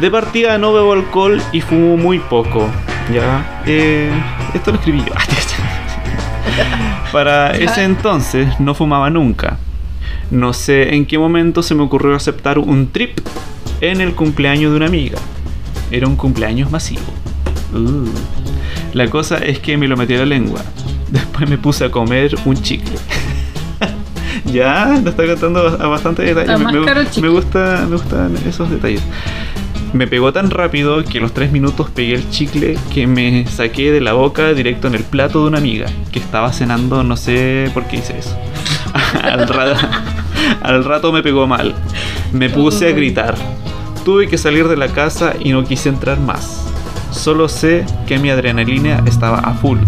De 0.00 0.10
partida 0.10 0.58
no 0.58 0.72
bebo 0.72 0.92
alcohol 0.94 1.40
y 1.52 1.60
fumo 1.60 1.96
muy 1.96 2.18
poco. 2.18 2.68
Ya. 3.12 3.62
Eh, 3.66 4.10
esto 4.54 4.72
lo 4.72 4.78
escribí 4.78 4.98
yo. 5.00 5.12
Para 7.12 7.52
ese 7.52 7.84
entonces 7.84 8.48
no 8.60 8.74
fumaba 8.74 9.10
nunca. 9.10 9.58
No 10.30 10.52
sé 10.52 10.94
en 10.94 11.06
qué 11.06 11.18
momento 11.18 11.62
se 11.62 11.74
me 11.74 11.82
ocurrió 11.82 12.16
aceptar 12.16 12.58
un 12.58 12.88
trip 12.90 13.18
en 13.80 14.00
el 14.00 14.14
cumpleaños 14.14 14.72
de 14.72 14.76
una 14.76 14.86
amiga. 14.86 15.18
Era 15.90 16.08
un 16.08 16.16
cumpleaños 16.16 16.70
masivo. 16.70 17.02
Uh. 17.72 18.08
La 18.92 19.08
cosa 19.08 19.38
es 19.38 19.58
que 19.60 19.76
me 19.76 19.86
lo 19.86 19.96
metí 19.96 20.14
a 20.14 20.18
la 20.18 20.26
lengua. 20.26 20.60
Después 21.10 21.48
me 21.48 21.58
puse 21.58 21.84
a 21.84 21.90
comer 21.90 22.34
un 22.44 22.60
chicle. 22.60 22.96
ya, 24.46 24.98
lo 25.02 25.10
está 25.10 25.26
contando 25.26 25.60
a 25.80 25.86
bastante 25.86 26.22
detalle. 26.22 26.56
Me, 26.64 26.72
me- 26.72 26.80
me 27.20 27.28
gusta, 27.28 27.84
me 27.88 27.96
gustan 27.96 28.34
esos 28.48 28.68
detalles. 28.70 29.02
Me 29.96 30.06
pegó 30.06 30.30
tan 30.30 30.50
rápido 30.50 31.02
que 31.04 31.16
a 31.18 31.20
los 31.22 31.32
tres 31.32 31.50
minutos 31.52 31.88
pegué 31.88 32.16
el 32.16 32.28
chicle 32.28 32.76
que 32.92 33.06
me 33.06 33.46
saqué 33.46 33.90
de 33.90 34.02
la 34.02 34.12
boca 34.12 34.52
directo 34.52 34.88
en 34.88 34.94
el 34.94 35.04
plato 35.04 35.40
de 35.40 35.48
una 35.48 35.56
amiga 35.58 35.86
que 36.12 36.18
estaba 36.18 36.52
cenando, 36.52 37.02
no 37.02 37.16
sé 37.16 37.70
por 37.72 37.84
qué 37.86 37.96
hice 37.96 38.18
eso. 38.18 38.36
al, 39.22 39.48
ra- 39.48 40.04
al 40.62 40.84
rato 40.84 41.12
me 41.12 41.22
pegó 41.22 41.46
mal. 41.46 41.74
Me 42.32 42.50
puse 42.50 42.88
a 42.88 42.92
gritar. 42.92 43.36
Tuve 44.04 44.28
que 44.28 44.36
salir 44.36 44.68
de 44.68 44.76
la 44.76 44.88
casa 44.88 45.32
y 45.42 45.52
no 45.52 45.64
quise 45.64 45.88
entrar 45.88 46.20
más. 46.20 46.66
Solo 47.10 47.48
sé 47.48 47.86
que 48.06 48.18
mi 48.18 48.28
adrenalina 48.28 49.02
estaba 49.06 49.38
a 49.38 49.54
full. 49.54 49.78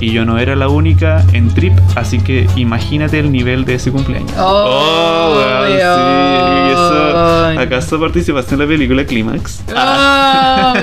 Y 0.00 0.12
yo 0.12 0.24
no 0.24 0.38
era 0.38 0.54
la 0.54 0.68
única 0.68 1.24
en 1.32 1.52
trip, 1.52 1.72
así 1.96 2.20
que 2.20 2.46
imagínate 2.56 3.18
el 3.18 3.32
nivel 3.32 3.64
de 3.64 3.74
ese 3.74 3.90
cumpleaños. 3.90 4.30
Oh, 4.38 5.34
weón, 5.36 5.66
sí. 5.66 5.78
weón. 5.82 6.70
Eso- 6.70 7.60
¿Acaso 7.60 7.98
participaste 7.98 8.54
en 8.54 8.60
la 8.60 8.66
película 8.66 9.04
Clímax? 9.04 9.62
Oh. 9.74 10.74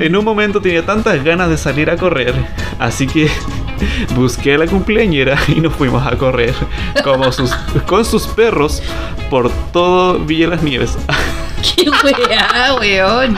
En 0.00 0.16
un 0.16 0.24
momento 0.24 0.60
tenía 0.60 0.84
tantas 0.84 1.22
ganas 1.22 1.48
de 1.50 1.56
salir 1.56 1.90
a 1.90 1.96
correr, 1.96 2.34
así 2.78 3.06
que 3.06 3.30
busqué 4.16 4.54
a 4.54 4.58
la 4.58 4.66
cumpleañera 4.66 5.38
y 5.48 5.60
nos 5.60 5.72
fuimos 5.74 6.04
a 6.06 6.16
correr 6.16 6.54
como 7.04 7.30
sus, 7.32 7.54
con 7.86 8.04
sus 8.04 8.26
perros 8.26 8.82
por 9.30 9.50
todo 9.72 10.18
Villa 10.18 10.48
Las 10.48 10.62
Nieves. 10.62 10.96
Qué 11.76 11.88
weá, 11.90 12.74
weón. 12.80 13.36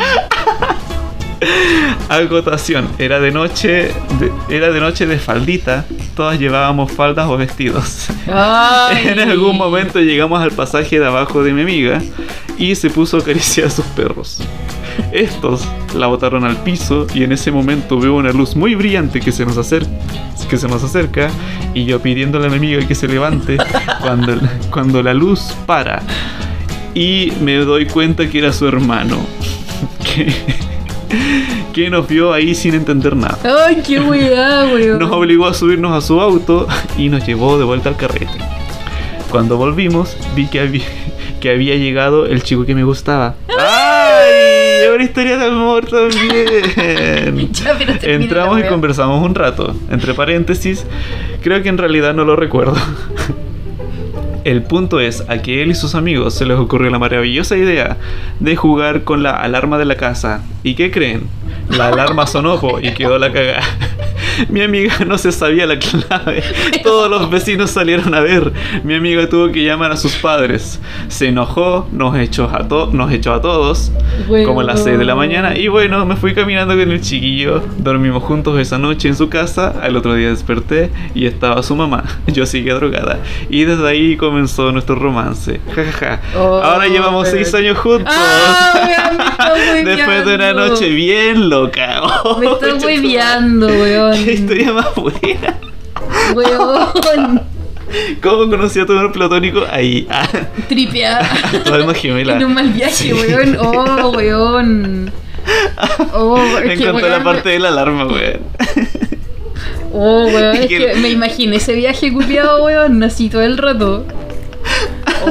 Agotación, 2.09 2.89
era 2.99 3.21
de 3.21 3.31
noche, 3.31 3.91
de- 4.19 4.33
era 4.49 4.71
de 4.71 4.81
noche 4.81 5.07
de 5.07 5.19
faldita, 5.19 5.85
todas 6.17 6.39
llevábamos 6.39 6.93
faldas 6.93 7.29
o 7.29 7.37
vestidos. 7.37 8.09
Ay. 8.33 9.09
En 9.09 9.21
algún 9.21 9.57
momento 9.57 10.01
llegamos 10.01 10.41
al 10.43 10.51
pasaje 10.53 10.99
de 10.99 11.07
abajo 11.07 11.43
de 11.43 11.53
mi 11.53 11.62
amiga 11.62 12.01
y 12.59 12.75
se 12.75 12.91
puso 12.91 13.17
a 13.17 13.21
acariciar 13.21 13.69
a 13.69 13.71
sus 13.71 13.85
perros. 13.87 14.39
Estos 15.12 15.67
la 15.97 16.09
botaron 16.09 16.45
al 16.45 16.57
piso 16.57 17.07
y 17.15 17.23
en 17.25 17.33
ese 17.33 17.51
momento 17.51 17.99
veo 17.99 18.17
una 18.17 18.33
luz 18.33 18.55
muy 18.55 18.75
brillante 18.75 19.21
que 19.21 19.33
se 19.33 19.47
nos 19.47 19.57
acerca, 19.57 19.89
que 20.49 20.57
se 20.59 20.69
nos 20.69 20.83
acerca 20.85 21.29
y 21.75 21.85
yo 21.85 22.01
pidiéndole 22.01 22.47
a 22.47 22.51
mi 22.51 22.57
amiga 22.57 22.87
que 22.87 22.95
se 22.95 23.09
levante 23.09 23.57
cuando, 24.03 24.35
cuando 24.71 25.03
la 25.03 25.15
luz 25.15 25.55
para 25.67 26.03
y 26.95 27.33
me 27.41 27.57
doy 27.57 27.87
cuenta 27.87 28.29
que 28.29 28.39
era 28.41 28.53
su 28.53 28.67
hermano 28.67 29.19
que, 30.05 30.33
que 31.73 31.91
nos 31.91 32.07
vio 32.09 32.32
ahí 32.32 32.55
sin 32.55 32.74
entender 32.74 33.16
nada. 33.16 33.39
Ay, 33.66 33.82
qué 33.87 34.01
weá, 34.01 34.66
weón. 34.73 34.99
Nos 34.99 35.11
obligó 35.12 35.47
a 35.47 35.55
subirnos 35.55 35.93
a 35.93 36.07
su 36.07 36.20
auto 36.20 36.66
y 36.97 37.09
nos 37.09 37.27
llevó 37.27 37.59
de 37.59 37.65
vuelta 37.65 37.89
al 37.89 37.97
carrete. 37.97 38.39
Cuando 39.31 39.57
volvimos, 39.57 40.16
vi 40.35 40.47
que 40.47 40.61
había, 40.61 40.85
que 41.41 41.51
había 41.51 41.77
llegado 41.77 42.27
el 42.27 42.43
chico 42.43 42.65
que 42.65 42.74
me 42.74 42.85
gustaba. 42.85 43.35
¡Ay! 43.49 44.89
Una 44.95 45.05
historia 45.05 45.39
de 45.39 45.47
amor 45.47 45.87
también. 45.87 47.51
Ya, 47.53 47.74
pero 47.78 47.95
Entramos 48.03 48.61
y 48.61 48.65
conversamos 48.65 49.24
un 49.24 49.35
rato. 49.35 49.74
Entre 49.91 50.15
paréntesis, 50.15 50.85
creo 51.43 51.62
que 51.62 51.69
en 51.69 51.78
realidad 51.78 52.15
no 52.15 52.24
lo 52.24 52.37
recuerdo. 52.37 52.74
El 54.45 54.62
punto 54.62 55.01
es 55.01 55.25
a 55.29 55.43
que 55.43 55.62
él 55.62 55.71
y 55.71 55.75
sus 55.75 55.95
amigos 55.95 56.35
se 56.35 56.47
les 56.47 56.59
ocurrió 56.59 56.89
la 56.91 56.99
maravillosa 56.99 57.57
idea 57.57 57.99
de 58.39 58.57
jugar 58.57 59.05
con 59.05 59.23
la 59.23 59.37
alarma 59.37 59.77
de 59.77 59.85
la 59.85 59.97
casa. 59.97 60.43
¿Y 60.62 60.75
qué 60.75 60.91
creen? 60.91 61.29
La 61.69 61.89
alarma 61.89 62.27
sonó 62.27 62.59
y 62.81 62.93
quedó 62.93 63.19
la 63.19 63.33
cagada. 63.33 63.62
Mi 64.49 64.62
amiga 64.62 64.95
no 65.07 65.19
se 65.19 65.33
sabía 65.33 65.67
la 65.67 65.79
clave. 65.79 66.43
Todos 66.83 67.11
los 67.11 67.31
vecinos 67.31 67.71
salieron 67.71 68.15
a 68.15 68.21
ver. 68.21 68.53
Mi 68.85 68.95
amiga 68.95 69.29
tuvo 69.29 69.51
que 69.53 69.62
llamar 69.65 69.93
a 69.93 69.97
sus 69.97 70.15
padres. 70.17 70.81
Se 71.09 71.29
enojó, 71.29 71.89
nos 71.93 72.17
echó 72.19 72.49
a, 72.53 72.67
to- 72.67 72.91
nos 72.93 73.12
echó 73.12 73.35
a 73.35 73.41
todos, 73.43 73.93
como 74.47 74.61
a 74.61 74.65
las 74.65 74.83
6 74.85 74.99
de 74.99 75.05
la 75.05 75.15
mañana. 75.15 75.57
Y 75.57 75.69
bueno, 75.69 76.05
me 76.07 76.17
fui 76.17 76.35
caminando 76.35 76.75
con 76.75 76.91
el 76.91 77.01
chiquillo. 77.01 77.62
Dormimos 77.79 78.23
juntos 78.23 78.59
esa 78.59 78.79
noche 78.79 79.09
en 79.09 79.17
su 79.17 79.29
casa. 79.29 79.75
Al 79.83 79.97
otro 79.97 80.15
día 80.15 80.29
desperté 80.29 80.91
y 81.15 81.27
estaba 81.27 81.62
su 81.62 81.75
mamá. 81.77 82.05
Yo 82.27 82.47
seguía 82.47 82.75
drogada. 82.75 83.19
Y 83.49 83.65
desde 83.65 83.87
ahí 83.89 84.17
comenzó 84.17 84.73
nuestro 84.73 84.95
romance. 84.95 85.61
Ja, 85.75 85.85
ja, 85.85 85.93
ja. 85.93 86.21
Oh, 86.39 86.61
Ahora 86.62 86.87
llevamos 86.89 87.25
weón. 87.25 87.37
6 87.45 87.55
años 87.55 87.79
juntos. 87.79 88.12
Ah, 88.17 88.89
Después 89.85 90.27
de 90.27 90.35
una 90.35 90.53
noche 90.53 90.89
bien 90.91 91.49
loca. 91.49 92.01
Oh, 92.25 92.39
Me 92.39 92.47
hueveando, 92.49 93.69
madre. 93.69 93.81
weón. 93.81 94.30
Qué 94.31 94.35
historia 94.40 94.73
más 94.73 94.94
buena. 94.94 95.59
Weón. 96.35 97.43
¿Cómo 98.23 98.48
conocí 98.48 98.78
a 98.78 98.86
tu 98.86 98.93
amor 98.93 99.11
platónico? 99.12 99.62
Ahí. 99.70 100.07
Ah, 100.09 100.28
Tripeada. 100.69 101.28
tu 101.65 101.74
alma 101.74 101.93
gemela. 101.94 102.36
En 102.36 102.44
un 102.44 102.55
mal 102.55 102.69
viaje, 102.70 102.93
Sí. 102.94 103.12
weón. 103.12 103.57
Oh, 103.61 104.11
weón. 104.11 105.12
Oh, 106.15 106.39
Me 106.65 106.74
encantó 106.74 107.09
la 107.09 107.24
parte 107.24 107.48
de 107.48 107.59
la 107.59 107.69
alarma, 107.69 108.07
weón. 108.07 108.40
Oh, 109.93 110.27
weón, 110.27 110.55
es 110.57 110.66
que- 110.69 110.78
que 110.78 110.94
me 110.97 111.09
imaginé 111.09 111.57
ese 111.57 111.74
viaje 111.74 112.12
culiado, 112.12 112.62
weón, 112.65 113.02
así 113.02 113.28
todo 113.28 113.43
el 113.43 113.59
rato. 113.59 114.05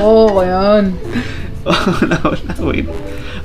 Oh, 0.02 0.32
weón. 0.34 1.00
Hola, 1.66 2.20
hola, 2.24 2.56
bueno. 2.60 2.92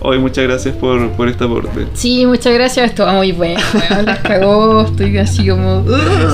Hoy 0.00 0.18
muchas 0.18 0.44
gracias 0.44 0.76
por, 0.76 1.10
por 1.12 1.28
este 1.28 1.44
aporte. 1.44 1.86
Sí, 1.94 2.26
muchas 2.26 2.52
gracias, 2.52 2.90
esto 2.90 3.06
va 3.06 3.14
muy 3.14 3.32
bueno, 3.32 3.58
weón, 3.72 4.04
las 4.04 4.18
cagó, 4.18 4.82
estoy 4.82 5.16
así 5.16 5.48
como... 5.48 5.82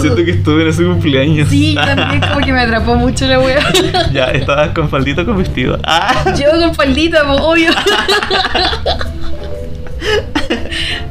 Siento 0.01 0.25
que 0.25 0.33
estuve 0.33 0.63
en 0.63 0.69
ese 0.69 0.85
cumpleaños. 0.85 1.49
Sí, 1.49 1.77
también 1.77 2.21
como 2.21 2.45
que 2.45 2.53
me 2.53 2.61
atrapó 2.61 2.97
mucho 2.97 3.27
la 3.27 3.39
weá. 3.39 3.61
ya, 4.13 4.25
estabas 4.33 4.71
con 4.71 4.89
faldito 4.89 5.23
o 5.23 5.25
con 5.25 5.39
vestido. 5.39 5.79
Ah, 5.85 6.35
Yo 6.39 6.51
con 6.61 6.75
faldita, 6.75 7.33
obvio. 7.33 7.71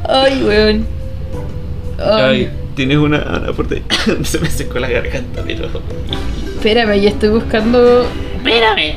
Ay, 0.06 0.42
weón. 0.42 0.86
Ay, 1.98 2.22
Ay, 2.22 2.50
tienes 2.74 2.98
una, 2.98 3.40
un 3.42 3.48
aporte. 3.48 3.82
Se 4.22 4.38
me 4.38 4.50
secó 4.50 4.78
la 4.78 4.88
garganta, 4.88 5.42
pero. 5.46 5.68
espérame, 6.56 7.00
ya 7.00 7.08
estoy 7.08 7.30
buscando... 7.30 8.06
Espérame. 8.36 8.96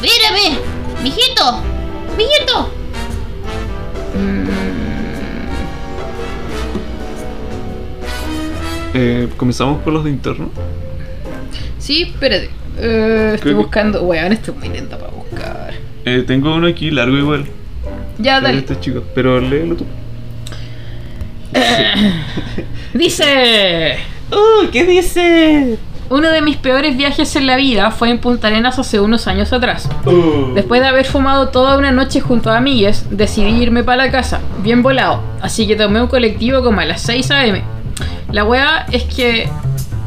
Mírame. 0.00 0.81
Mijito. 1.02 1.62
Mijito. 2.16 2.70
Eh, 8.94 9.28
Comenzamos 9.36 9.82
con 9.82 9.94
los 9.94 10.04
de 10.04 10.10
interno. 10.10 10.50
Sí, 11.78 12.02
espérate. 12.02 12.50
Eh, 12.78 13.32
estoy 13.34 13.40
Creo 13.40 13.56
que- 13.58 13.62
buscando... 13.64 14.02
Weón, 14.02 14.32
estoy 14.32 14.54
muy 14.54 14.68
lenta 14.68 14.98
para 14.98 15.12
buscar. 15.12 15.74
Eh, 16.04 16.24
tengo 16.26 16.54
uno 16.54 16.66
aquí 16.66 16.90
largo 16.90 17.16
igual. 17.16 17.46
Ya, 18.18 18.40
dale. 18.40 18.58
Este 18.58 18.78
chico. 18.80 19.02
Pero 19.14 19.40
léelo 19.40 19.76
tú. 19.76 19.86
Dice... 22.94 23.96
¡Oh! 24.30 24.64
¿Qué 24.72 24.84
dice? 24.84 25.78
Uno 26.10 26.30
de 26.30 26.42
mis 26.42 26.56
peores 26.56 26.96
viajes 26.96 27.34
en 27.36 27.46
la 27.46 27.56
vida 27.56 27.90
fue 27.90 28.10
en 28.10 28.18
Punta 28.18 28.48
Arenas 28.48 28.78
hace 28.78 29.00
unos 29.00 29.26
años 29.26 29.52
atrás. 29.52 29.88
Después 30.54 30.80
de 30.80 30.88
haber 30.88 31.06
fumado 31.06 31.48
toda 31.48 31.78
una 31.78 31.90
noche 31.90 32.20
junto 32.20 32.50
a 32.50 32.58
amigues, 32.58 33.06
decidí 33.10 33.62
irme 33.62 33.82
para 33.82 34.04
la 34.04 34.10
casa, 34.10 34.40
bien 34.62 34.82
volado. 34.82 35.22
Así 35.40 35.66
que 35.66 35.76
tomé 35.76 36.02
un 36.02 36.08
colectivo 36.08 36.62
como 36.62 36.80
a 36.80 36.84
las 36.84 37.00
6 37.02 37.30
a.m. 37.30 37.62
La 38.30 38.44
wea 38.44 38.86
es 38.90 39.04
que 39.04 39.48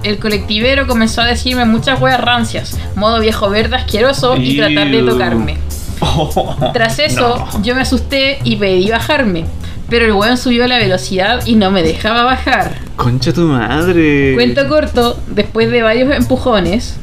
el 0.03 0.19
colectivero 0.19 0.85
comenzó 0.85 1.21
a 1.21 1.25
decirme 1.25 1.65
muchas 1.65 1.99
weas 1.99 2.21
rancias, 2.21 2.77
modo 2.95 3.19
viejo 3.19 3.49
verde 3.49 3.75
asqueroso 3.75 4.37
y 4.37 4.57
tratar 4.57 4.89
de 4.89 5.01
tocarme. 5.01 5.57
Tras 6.73 6.99
eso, 6.99 7.43
yo 7.63 7.75
me 7.75 7.81
asusté 7.81 8.39
y 8.43 8.55
pedí 8.55 8.89
bajarme. 8.89 9.45
Pero 9.89 10.05
el 10.05 10.13
weón 10.13 10.37
subió 10.37 10.67
la 10.67 10.77
velocidad 10.77 11.45
y 11.45 11.55
no 11.55 11.69
me 11.71 11.83
dejaba 11.83 12.23
bajar. 12.23 12.71
Concha 12.95 13.31
tu 13.33 13.41
madre. 13.41 14.33
Cuento 14.33 14.67
corto, 14.67 15.19
después 15.27 15.69
de 15.69 15.83
varios 15.83 16.11
empujones, 16.13 16.95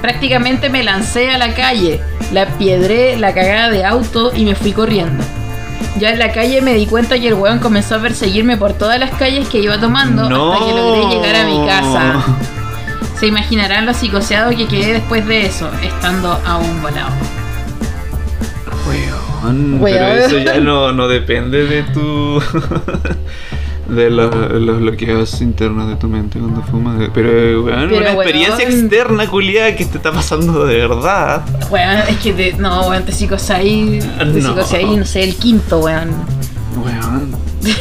prácticamente 0.00 0.68
me 0.70 0.82
lancé 0.82 1.30
a 1.30 1.38
la 1.38 1.54
calle, 1.54 2.00
la 2.32 2.46
piedré 2.58 3.16
la 3.18 3.34
cagada 3.34 3.70
de 3.70 3.84
auto 3.84 4.32
y 4.34 4.44
me 4.44 4.54
fui 4.54 4.72
corriendo. 4.72 5.22
Ya 5.98 6.10
en 6.10 6.18
la 6.18 6.32
calle 6.32 6.60
me 6.62 6.74
di 6.74 6.86
cuenta 6.86 7.18
que 7.18 7.28
el 7.28 7.34
weón 7.34 7.58
comenzó 7.58 7.96
a 7.96 7.98
perseguirme 8.00 8.56
por 8.56 8.72
todas 8.74 8.98
las 8.98 9.10
calles 9.12 9.48
que 9.48 9.58
iba 9.60 9.78
tomando 9.80 10.28
No. 10.28 10.52
hasta 10.52 10.66
que 10.66 10.72
logré 10.72 11.14
llegar 11.14 11.36
a 11.36 11.44
mi 11.46 11.66
casa. 11.66 12.24
Se 13.18 13.26
imaginarán 13.26 13.86
lo 13.86 13.94
psicoseado 13.94 14.50
que 14.50 14.66
quedé 14.66 14.92
después 14.94 15.26
de 15.26 15.46
eso, 15.46 15.70
estando 15.82 16.38
aún 16.44 16.82
volado. 16.82 17.10
Weón. 19.42 19.80
Weón, 19.80 19.82
Weón. 19.82 19.98
pero 19.98 20.26
eso 20.26 20.38
ya 20.38 20.60
no, 20.60 20.92
no 20.92 21.08
depende 21.08 21.64
de 21.64 21.82
tu. 21.84 22.40
de 23.88 24.10
los, 24.10 24.34
los 24.52 24.80
bloqueos 24.80 25.40
internos 25.40 25.88
de 25.88 25.96
tu 25.96 26.08
mente 26.08 26.38
cuando 26.38 26.62
fumas. 26.62 26.96
Pero, 27.14 27.62
weón, 27.62 27.88
Pero, 27.88 27.98
una 27.98 28.12
experiencia 28.14 28.68
externa, 28.68 29.28
culiada, 29.28 29.76
que 29.76 29.84
te 29.84 29.96
está 29.98 30.12
pasando 30.12 30.64
de 30.66 30.76
verdad. 30.76 31.44
Weón, 31.70 31.98
es 32.08 32.16
que 32.18 32.32
te, 32.32 32.52
no, 32.54 32.88
weón, 32.88 33.04
te 33.04 33.12
psicoseáis, 33.12 34.04
te 34.18 34.24
No. 34.24 34.48
psicoseáis, 34.50 34.98
no 34.98 35.04
sé, 35.04 35.22
el 35.24 35.36
quinto, 35.36 35.78
weón. 35.78 36.10
Weón. 36.82 37.34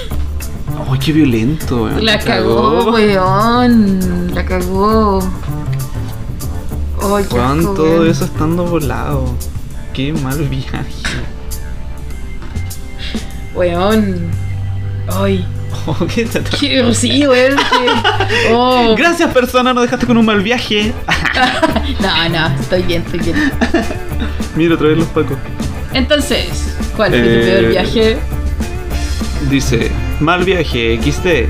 Ay, 0.92 1.00
qué 1.00 1.12
violento, 1.12 1.84
weón. 1.86 2.06
La 2.06 2.20
te 2.20 2.26
cagó, 2.26 2.92
weón. 2.92 4.32
La 4.36 4.46
cagó. 4.46 5.20
Ay, 7.02 7.26
todo 7.30 8.06
eso 8.06 8.26
estando 8.26 8.64
volado. 8.66 9.34
Qué 9.94 10.14
mal 10.14 10.38
viaje. 10.50 10.84
Weón. 13.56 14.30
Ay. 15.08 15.46
Oh, 15.88 16.08
¿qué 16.08 16.28
Qué, 16.60 16.94
sí, 16.94 17.26
weón. 17.28 17.56
Oh. 18.52 18.96
Gracias, 18.98 19.32
persona, 19.34 19.74
nos 19.74 19.84
dejaste 19.84 20.06
con 20.06 20.18
un 20.18 20.26
mal 20.26 20.42
viaje. 20.42 20.94
No, 22.00 22.30
no, 22.30 22.60
estoy 22.60 22.82
bien, 22.84 23.04
estoy 23.04 23.20
bien. 23.20 23.52
Mira 24.56 24.76
otra 24.76 24.88
vez 24.90 24.98
los 24.98 25.08
pacos. 25.08 25.38
Entonces, 25.94 26.76
¿cuál 26.96 27.12
fue 27.12 27.20
tu 27.22 27.28
Eh, 27.30 27.42
peor 27.60 27.72
viaje? 27.72 28.18
Dice, 29.50 29.92
mal 30.20 30.44
viaje 30.44 31.00
XD, 31.02 31.48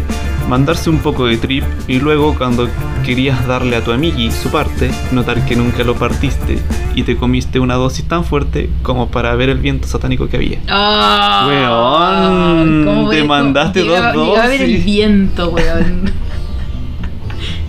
mandarse 0.49 0.89
un 0.89 0.99
poco 0.99 1.25
de 1.25 1.37
trip 1.37 1.63
y 1.87 1.99
luego 1.99 2.35
cuando 2.37 2.67
querías 3.03 3.45
darle 3.47 3.75
a 3.75 3.83
tu 3.83 3.91
amigui 3.91 4.31
su 4.31 4.49
parte, 4.51 4.89
notar 5.11 5.43
que 5.45 5.55
nunca 5.55 5.83
lo 5.83 5.95
partiste 5.95 6.59
y 6.95 7.03
te 7.03 7.15
comiste 7.17 7.59
una 7.59 7.75
dosis 7.75 8.05
tan 8.07 8.23
fuerte 8.23 8.69
como 8.83 9.09
para 9.09 9.35
ver 9.35 9.49
el 9.49 9.59
viento 9.59 9.87
satánico 9.87 10.27
que 10.27 10.37
había. 10.37 10.59
Ah, 10.67 11.45
Weón, 11.47 12.85
¿cómo 12.85 13.09
te 13.09 13.23
mandaste 13.23 13.83
Llegaba- 13.83 14.13
dos 14.13 14.27
Llegaba 14.27 14.45
a 14.45 14.49
ver 14.49 14.61
el 14.61 14.71
dosis. 14.71 14.85
viento, 14.85 15.49
weón. 15.49 16.11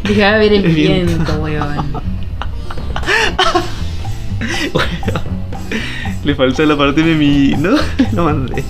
Llegaba 0.09 0.36
a 0.36 0.39
ver 0.39 0.53
el 0.53 0.65
El 0.65 0.73
viento. 0.74 1.12
viento, 1.15 1.32
weón. 1.43 1.77
Le 6.24 6.35
falta 6.35 6.65
la 6.65 6.77
parte 6.77 7.03
de 7.03 7.15
mi... 7.15 7.55
No, 7.57 7.77
lo 8.12 8.24
mandé. 8.24 8.65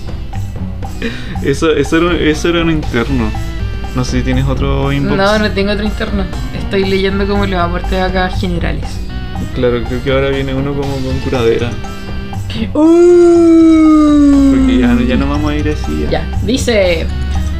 Eso, 1.42 1.70
eso, 1.72 1.96
era, 1.98 2.18
eso 2.18 2.48
era 2.48 2.62
un 2.62 2.70
interno. 2.70 3.30
No 3.96 4.04
sé 4.04 4.18
si 4.18 4.22
tienes 4.24 4.44
otro 4.46 4.92
inbox. 4.92 5.16
No, 5.16 5.38
no 5.38 5.50
tengo 5.50 5.72
otro 5.72 5.84
interno. 5.84 6.24
Estoy 6.56 6.84
leyendo 6.84 7.26
como 7.26 7.46
los 7.46 7.58
aportes 7.58 7.98
acá 8.00 8.28
generales. 8.28 8.84
Claro, 9.54 9.82
creo 9.84 10.04
que 10.04 10.12
ahora 10.12 10.28
viene 10.28 10.54
uno 10.54 10.74
como 10.74 10.94
con 10.98 11.18
curadera. 11.24 11.70
Uh. 12.74 14.50
Porque 14.54 14.78
ya, 14.78 14.96
ya 15.06 15.16
no 15.16 15.28
vamos 15.28 15.50
a 15.50 15.56
ir 15.56 15.68
así. 15.68 16.04
Ya. 16.04 16.10
Ya, 16.10 16.38
dice 16.42 17.06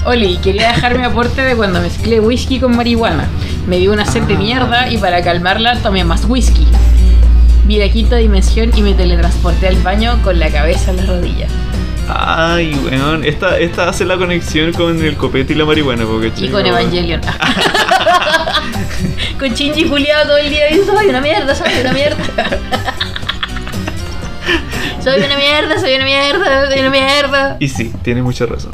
Oli, 0.07 0.39
quería 0.39 0.69
dejar 0.69 0.97
mi 0.99 1.05
aporte 1.05 1.43
de 1.43 1.55
cuando 1.55 1.81
mezclé 1.83 2.19
whisky 2.21 2.61
con 2.61 2.75
marihuana. 2.77 3.27
Me 3.67 3.79
dio 3.79 3.93
una 3.93 4.07
sed 4.07 4.23
de 4.23 4.35
Ah. 4.35 4.39
mierda 4.39 4.91
y 4.91 4.97
para 4.97 5.21
calmarla 5.23 5.77
tomé 5.83 6.05
más 6.05 6.25
whisky. 6.27 6.67
Vi 7.67 7.79
la 7.79 7.89
quinta 7.91 8.17
dimensión 8.17 8.71
y 8.75 8.81
me 8.83 8.95
teletransporté 8.95 9.69
al 9.69 9.77
baño 9.83 10.19
con 10.23 10.39
la 10.39 10.49
cabeza 10.51 10.93
en 10.93 10.97
las 10.99 11.09
rodillas. 11.09 11.51
Ay, 12.09 12.75
weón. 12.85 13.25
Esta, 13.25 13.59
esta 13.59 13.89
hace 13.89 14.05
la 14.05 14.17
conexión 14.17 14.73
con 14.73 15.03
el 15.05 15.17
copete 15.17 15.53
y 15.53 15.57
la 15.57 15.65
marihuana, 15.65 16.05
porque 16.05 16.33
Y 16.37 16.49
con 16.49 16.65
Evangelion. 16.65 17.21
con 19.39 19.49
Shinji 19.49 19.89
Juliado 19.89 20.29
todo 20.29 20.37
el 20.39 20.51
día 20.51 20.71
y 20.71 20.77
soy 20.85 21.07
una 21.09 21.21
mierda, 21.21 21.55
soy 21.55 21.69
una 21.81 21.93
mierda. 21.93 22.17
soy 25.03 25.19
una 25.19 25.37
mierda, 25.37 25.81
soy 25.81 25.95
una 25.95 26.05
mierda, 26.05 26.71
soy 26.71 26.81
una 26.81 26.91
mierda. 26.91 27.57
Y 27.61 27.69
sí, 27.69 27.93
tiene 28.03 28.23
mucha 28.23 28.47
razón. 28.47 28.73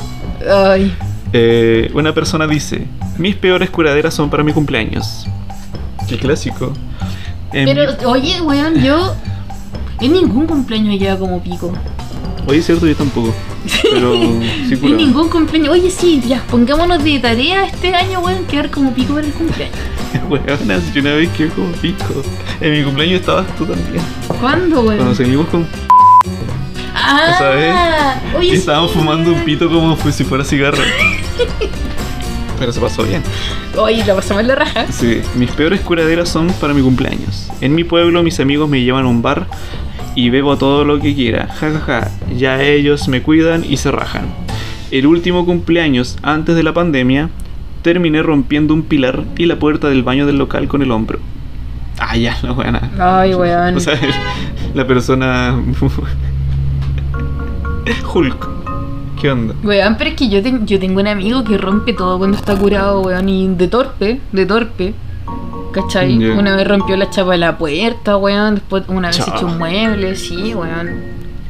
Ay. 0.50 0.94
Eh, 1.32 1.90
una 1.94 2.12
persona 2.12 2.46
dice: 2.46 2.86
Mis 3.18 3.36
peores 3.36 3.70
curaderas 3.70 4.14
son 4.14 4.30
para 4.30 4.42
mi 4.42 4.52
cumpleaños. 4.52 5.26
Qué 6.08 6.18
clásico. 6.18 6.72
En 7.52 7.66
Pero, 7.66 7.92
mi- 7.92 8.04
oye, 8.04 8.40
weón, 8.42 8.82
yo. 8.82 9.14
En 10.00 10.12
ningún 10.14 10.46
cumpleaños 10.46 10.98
quedado 10.98 11.20
como 11.20 11.40
pico. 11.42 11.72
Oye, 12.46 12.58
es 12.58 12.66
cierto, 12.66 12.86
yo 12.86 12.96
tampoco. 12.96 13.32
Pero 13.82 14.14
sí 14.68 14.76
curado. 14.76 14.96
ningún 14.96 15.28
cumpleaños. 15.28 15.72
Oye, 15.74 15.90
sí, 15.90 16.20
ya, 16.26 16.42
pongámonos 16.50 17.02
de 17.02 17.18
tarea 17.20 17.66
este 17.66 17.94
año, 17.94 18.20
weón, 18.20 18.44
quedar 18.46 18.70
como 18.70 18.92
pico 18.92 19.14
para 19.14 19.26
el 19.26 19.32
cumpleaños. 19.32 19.76
Weona, 20.28 20.80
yo 20.94 21.00
una 21.00 21.14
vez 21.14 21.28
quedé 21.30 21.48
como 21.50 21.70
pico. 21.72 22.22
En 22.60 22.72
mi 22.72 22.82
cumpleaños 22.84 23.20
estabas 23.20 23.46
tú 23.56 23.64
también. 23.66 24.02
¿Cuándo, 24.40 24.80
weón? 24.82 24.96
Cuando 24.96 25.14
seguimos 25.14 25.48
con. 25.48 25.66
Ah, 26.94 27.34
¿sabes? 27.38 27.74
oye, 28.38 28.48
Y 28.48 28.52
estábamos 28.52 28.90
sí, 28.92 28.98
fumando 28.98 29.30
un 29.30 29.34
weón. 29.36 29.44
pito 29.44 29.68
como 29.68 29.96
si 30.10 30.24
fuera 30.24 30.44
cigarro. 30.44 30.78
Pero 32.58 32.72
se 32.72 32.80
pasó 32.80 33.02
bien. 33.02 33.22
Oye, 33.76 34.04
lo 34.04 34.14
pasamos 34.14 34.42
en 34.42 34.48
la 34.48 34.54
raja. 34.54 34.86
Sí, 34.92 35.20
mis 35.34 35.50
peores 35.50 35.80
curaderas 35.80 36.28
son 36.28 36.46
para 36.60 36.72
mi 36.74 36.80
cumpleaños. 36.82 37.48
En 37.60 37.74
mi 37.74 37.82
pueblo 37.82 38.22
mis 38.22 38.38
amigos 38.38 38.68
me 38.68 38.80
llevan 38.82 39.04
a 39.04 39.08
un 39.08 39.20
bar 39.20 39.46
y 40.14 40.30
bebo 40.30 40.56
todo 40.58 40.84
lo 40.84 40.98
que 41.00 41.14
quiera. 41.14 41.46
Ja, 41.48 41.70
ja, 41.70 41.80
ja. 41.80 42.10
Ya 42.36 42.62
ellos 42.62 43.08
me 43.08 43.22
cuidan 43.22 43.64
y 43.68 43.76
se 43.76 43.90
rajan. 43.90 44.24
El 44.90 45.06
último 45.06 45.46
cumpleaños 45.46 46.18
antes 46.22 46.54
de 46.54 46.62
la 46.62 46.74
pandemia 46.74 47.30
terminé 47.82 48.22
rompiendo 48.22 48.74
un 48.74 48.82
pilar 48.82 49.24
y 49.38 49.46
la 49.46 49.58
puerta 49.58 49.88
del 49.88 50.02
baño 50.02 50.26
del 50.26 50.38
local 50.38 50.68
con 50.68 50.82
el 50.82 50.90
hombro. 50.92 51.18
Ah, 51.98 52.16
ya, 52.16 52.36
la 52.42 52.52
buena. 52.52 52.90
Ay, 52.98 53.34
weón. 53.36 53.76
O 53.76 53.80
sea, 53.80 53.98
la 54.74 54.86
persona... 54.86 55.54
Hulk. 58.14 58.48
¿Qué 59.20 59.30
onda? 59.30 59.54
Weón, 59.62 59.96
pero 59.98 60.10
es 60.10 60.16
que 60.16 60.28
yo, 60.28 60.42
ten- 60.42 60.66
yo 60.66 60.78
tengo 60.78 61.00
un 61.00 61.06
amigo 61.06 61.44
que 61.44 61.56
rompe 61.56 61.92
todo 61.92 62.18
cuando 62.18 62.36
está 62.36 62.56
curado, 62.56 63.00
weón, 63.02 63.28
y 63.28 63.48
de 63.48 63.68
torpe, 63.68 64.20
de 64.32 64.46
torpe. 64.46 64.94
¿Cachai? 65.72 66.16
Una 66.30 66.56
vez 66.56 66.66
rompió 66.66 66.96
la 66.96 67.10
chapa 67.10 67.32
de 67.32 67.38
la 67.38 67.58
puerta, 67.58 68.16
weón. 68.16 68.56
Después 68.56 68.84
una 68.88 69.08
vez 69.08 69.18
Chao. 69.18 69.34
echó 69.34 69.46
un 69.46 69.58
mueble, 69.58 70.14
sí, 70.16 70.54
weón. 70.54 70.90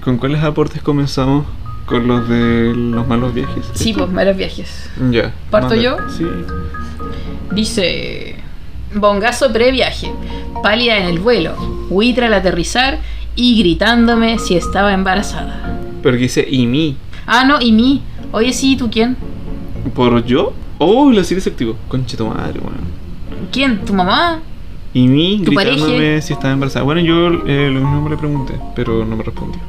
¿Con 0.02 0.16
cuáles 0.18 0.42
aportes 0.42 0.82
comenzamos? 0.82 1.46
Con 1.86 2.06
los 2.06 2.28
de 2.28 2.72
los 2.74 3.06
malos 3.06 3.34
viajes. 3.34 3.68
Sí, 3.74 3.92
pues 3.92 4.08
malos 4.10 4.36
viajes. 4.36 4.90
Ya. 5.10 5.32
¿Parto 5.50 5.74
yo? 5.74 5.96
Sí. 6.16 6.26
Dice: 7.52 8.36
Bongazo 8.94 9.52
previaje, 9.52 10.12
pálida 10.62 10.98
en 10.98 11.06
el 11.06 11.18
vuelo, 11.18 11.54
huitra 11.90 12.26
al 12.26 12.34
aterrizar 12.34 12.98
y 13.34 13.58
gritándome 13.58 14.38
si 14.38 14.56
estaba 14.56 14.92
embarazada. 14.92 15.80
Pero 16.02 16.16
dice 16.16 16.46
y 16.48 16.66
mí. 16.66 16.96
Ah, 17.26 17.44
no, 17.44 17.60
y 17.60 17.72
mí. 17.72 18.02
Oye, 18.32 18.52
sí, 18.52 18.76
¿tú 18.76 18.90
quién? 18.90 19.16
¿Por 19.94 20.24
yo? 20.24 20.52
Oh, 20.78 21.10
la 21.12 21.24
serie 21.24 21.40
se 21.40 21.50
activó. 21.50 21.76
Conche 21.88 22.16
tu 22.16 22.26
madre, 22.26 22.60
weón. 22.60 23.01
¿Quién? 23.50 23.84
¿Tu 23.84 23.92
mamá? 23.92 24.40
Y 24.94 25.08
mí 25.08 25.42
¿Tu 25.44 25.52
gritándome 25.52 25.92
pareja? 25.94 26.20
si 26.20 26.32
estaba 26.34 26.52
embarazada. 26.52 26.84
Bueno, 26.84 27.00
yo 27.00 27.28
eh, 27.46 27.70
lo 27.72 27.80
mismo 27.80 28.08
le 28.08 28.16
pregunté, 28.16 28.54
pero 28.76 29.04
no 29.04 29.16
me 29.16 29.22
respondió. 29.22 29.60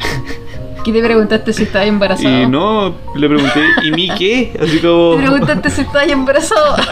¿Qué 0.84 0.92
te 0.92 1.02
preguntaste 1.02 1.52
si 1.52 1.64
estabas 1.64 1.88
embarazada? 1.88 2.42
Y 2.42 2.46
no, 2.48 2.94
le 3.14 3.28
pregunté, 3.28 3.60
¿y 3.84 3.90
mí 3.90 4.08
qué? 4.16 4.56
Así 4.62 4.78
como. 4.78 5.16
Te 5.16 5.22
preguntaste 5.22 5.70
si 5.70 5.80
estabas 5.82 6.08
embarazado. 6.08 6.76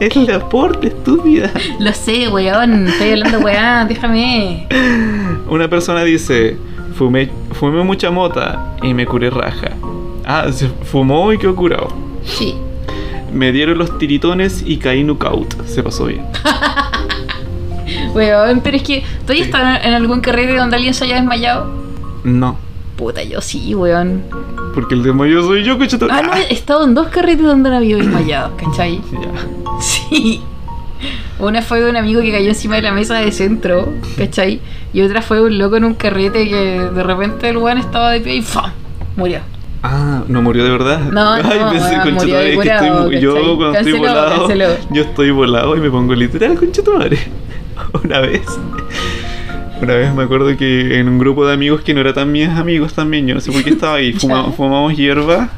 Es 0.00 0.14
el 0.16 0.30
aporte, 0.30 0.88
estúpida. 0.88 1.50
Lo 1.78 1.92
sé, 1.92 2.28
weón. 2.28 2.88
Estoy 2.88 3.10
hablando, 3.12 3.40
weón. 3.40 3.88
Déjame. 3.88 4.66
Una 5.48 5.68
persona 5.68 6.02
dice: 6.04 6.56
fumé, 6.94 7.30
fumé 7.52 7.82
mucha 7.82 8.10
mota 8.10 8.76
y 8.82 8.92
me 8.94 9.06
curé 9.06 9.30
raja. 9.30 9.70
Ah, 10.24 10.46
se 10.50 10.68
fumó 10.68 11.32
y 11.32 11.38
quedó 11.38 11.54
curado. 11.56 11.88
Sí. 12.24 12.54
Me 13.32 13.52
dieron 13.52 13.78
los 13.78 13.98
tiritones 13.98 14.62
y 14.64 14.78
caí 14.78 15.02
knockout. 15.04 15.66
Se 15.66 15.82
pasó 15.82 16.06
bien. 16.06 16.22
Weón, 18.14 18.60
pero 18.62 18.76
es 18.76 18.82
que. 18.82 19.04
¿Todavía 19.22 19.44
estás 19.44 19.84
en 19.84 19.92
algún 19.94 20.20
carrete 20.20 20.56
donde 20.56 20.76
alguien 20.76 20.94
se 20.94 21.04
haya 21.04 21.16
desmayado? 21.16 21.70
No, 22.24 22.58
Puta, 22.96 23.22
yo 23.22 23.40
sí, 23.42 23.74
weón. 23.74 24.22
porque 24.74 24.94
el 24.94 25.02
desmayo 25.02 25.42
soy 25.42 25.62
yo, 25.64 25.76
cocheto. 25.78 26.08
Ah, 26.10 26.22
no, 26.22 26.32
he 26.34 26.52
estado 26.52 26.84
en 26.84 26.94
dos 26.94 27.08
carretes 27.08 27.44
donde 27.44 27.68
no 27.68 27.76
había 27.76 27.96
desmayado, 27.96 28.56
¿cachai? 28.56 29.00
Ya. 29.12 29.80
Sí. 29.80 30.40
Una 31.38 31.60
fue 31.60 31.80
de 31.82 31.90
un 31.90 31.96
amigo 31.96 32.22
que 32.22 32.32
cayó 32.32 32.48
encima 32.48 32.76
de 32.76 32.82
la 32.82 32.92
mesa 32.92 33.18
de 33.20 33.30
centro, 33.30 33.92
¿cachai? 34.16 34.60
Y 34.94 35.02
otra 35.02 35.20
fue 35.20 35.42
un 35.42 35.58
loco 35.58 35.76
en 35.76 35.84
un 35.84 35.92
carrete 35.94 36.48
que 36.48 36.56
de 36.80 37.02
repente 37.02 37.50
el 37.50 37.58
weón 37.58 37.76
estaba 37.76 38.10
de 38.12 38.20
pie 38.20 38.36
y 38.36 38.42
¡fam! 38.42 38.70
Murió. 39.16 39.40
Ah, 39.82 40.24
no 40.28 40.42
murió 40.42 40.64
de 40.64 40.70
verdad. 40.70 41.00
No, 41.12 41.36
no, 41.42 41.48
weón, 41.48 41.60
conchetumare, 41.68 42.10
murió 42.12 42.36
de 42.36 42.42
es 42.44 42.50
estoy 42.58 42.64
curado, 42.64 43.04
mu- 43.04 43.10
yo 43.18 43.32
cuando 43.56 43.66
estoy 43.78 43.92
Canceló, 43.92 43.98
volado, 43.98 44.38
canceló. 44.38 44.66
yo 44.90 45.02
estoy 45.02 45.30
volado 45.30 45.76
y 45.76 45.80
me 45.80 45.90
pongo 45.90 46.14
literal 46.14 46.56
con 46.56 46.98
madre. 46.98 47.18
Una 48.04 48.20
vez. 48.20 48.42
Una 49.80 49.94
vez 49.94 50.14
me 50.14 50.22
acuerdo 50.22 50.56
que 50.56 50.98
en 50.98 51.08
un 51.08 51.18
grupo 51.18 51.46
de 51.46 51.52
amigos 51.52 51.82
que 51.82 51.92
no 51.92 52.00
era 52.00 52.14
tan 52.14 52.32
mis 52.32 52.48
amigos 52.48 52.94
también, 52.94 53.26
yo 53.26 53.34
no 53.34 53.40
sé 53.40 53.52
por 53.52 53.62
qué 53.62 53.70
estaba 53.70 53.96
ahí, 53.96 54.12
fuma- 54.18 54.50
fumamos 54.52 54.96
hierba 54.96 55.50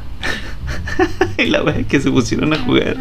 y 1.37 1.45
la 1.45 1.61
vez 1.61 1.87
que 1.87 1.99
se 2.01 2.11
pusieron 2.11 2.53
a 2.53 2.57
jugar. 2.59 2.97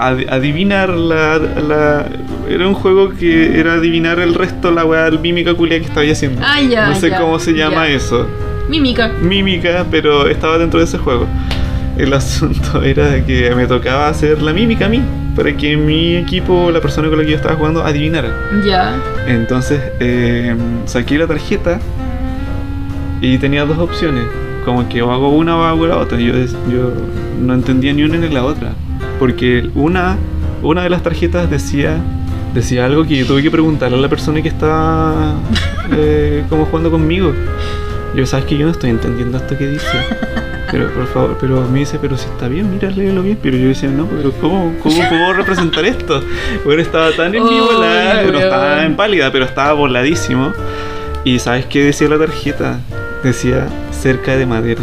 a 0.00 0.08
adivinar 0.08 0.90
la, 0.90 1.38
la- 1.38 2.06
era 2.48 2.66
un 2.66 2.74
juego 2.74 3.10
que 3.10 3.58
era 3.60 3.74
adivinar 3.74 4.18
el 4.18 4.34
resto, 4.34 4.72
la 4.72 4.84
weá 4.84 5.10
mímica 5.12 5.54
culia 5.54 5.78
que 5.78 5.84
estaba 5.86 6.04
haciendo. 6.10 6.42
Ah, 6.44 6.60
ya, 6.60 6.88
no 6.88 6.94
sé 6.96 7.10
ya, 7.10 7.20
cómo 7.20 7.38
se 7.38 7.52
llama 7.52 7.86
ya. 7.86 7.94
eso. 7.94 8.26
Mímica. 8.70 9.08
Mímica, 9.20 9.84
pero 9.90 10.28
estaba 10.28 10.56
dentro 10.56 10.78
de 10.78 10.84
ese 10.84 10.96
juego. 10.96 11.26
El 11.98 12.12
asunto 12.14 12.82
era 12.82 13.08
de 13.08 13.24
que 13.24 13.52
me 13.56 13.66
tocaba 13.66 14.08
hacer 14.08 14.40
la 14.40 14.52
mímica 14.52 14.86
a 14.86 14.88
mí, 14.88 15.02
para 15.34 15.56
que 15.56 15.76
mi 15.76 16.14
equipo, 16.14 16.70
la 16.70 16.80
persona 16.80 17.08
con 17.08 17.18
la 17.18 17.24
que 17.24 17.30
yo 17.32 17.36
estaba 17.36 17.56
jugando, 17.56 17.84
adivinara. 17.84 18.32
Ya. 18.64 18.94
Entonces 19.26 19.82
eh, 19.98 20.54
saqué 20.86 21.18
la 21.18 21.26
tarjeta 21.26 21.80
y 23.20 23.38
tenía 23.38 23.64
dos 23.64 23.78
opciones. 23.78 24.24
Como 24.64 24.88
que 24.88 25.02
o 25.02 25.10
hago 25.10 25.30
una 25.30 25.56
o 25.56 25.64
hago 25.64 25.88
la 25.88 25.96
otra. 25.96 26.20
Yo, 26.20 26.32
yo 26.70 26.92
no 27.40 27.54
entendía 27.54 27.92
ni 27.92 28.04
una 28.04 28.18
ni 28.18 28.28
la 28.28 28.44
otra. 28.44 28.70
Porque 29.18 29.68
una, 29.74 30.16
una 30.62 30.84
de 30.84 30.90
las 30.90 31.02
tarjetas 31.02 31.50
decía, 31.50 31.96
decía 32.54 32.86
algo 32.86 33.04
que 33.04 33.16
yo 33.16 33.26
tuve 33.26 33.42
que 33.42 33.50
preguntarle 33.50 33.98
a 33.98 34.00
la 34.00 34.08
persona 34.08 34.40
que 34.40 34.48
estaba 34.48 35.34
eh, 35.90 36.44
como 36.48 36.66
jugando 36.66 36.92
conmigo. 36.92 37.32
Yo, 38.14 38.26
sabes 38.26 38.46
que 38.46 38.56
yo 38.56 38.66
no 38.66 38.72
estoy 38.72 38.90
entendiendo 38.90 39.38
esto 39.38 39.56
que 39.56 39.66
dice. 39.66 39.86
Pero 40.70 40.88
por 40.92 41.06
favor, 41.08 41.36
pero 41.40 41.66
me 41.68 41.80
dice, 41.80 41.98
pero 42.00 42.16
si 42.16 42.26
está 42.28 42.46
bien, 42.48 42.70
mira, 42.70 42.90
léelo 42.90 43.22
bien. 43.22 43.38
Pero 43.42 43.56
yo 43.56 43.68
decía, 43.68 43.88
no, 43.88 44.06
pero 44.06 44.32
¿cómo, 44.32 44.72
cómo 44.82 44.96
puedo 45.08 45.32
representar 45.32 45.84
esto? 45.84 46.22
Bueno, 46.64 46.80
estaba 46.80 47.10
tan 47.12 47.34
en 47.34 47.44
mi 47.44 47.60
volada, 47.60 48.22
no 48.22 48.38
estaba 48.38 48.84
en 48.84 48.96
pálida, 48.96 49.32
pero 49.32 49.44
estaba 49.44 49.72
voladísimo. 49.72 50.52
Y 51.24 51.38
¿sabes 51.38 51.66
qué 51.66 51.84
decía 51.84 52.08
la 52.08 52.18
tarjeta? 52.18 52.80
Decía 53.22 53.68
cerca 53.90 54.36
de 54.36 54.46
madera. 54.46 54.82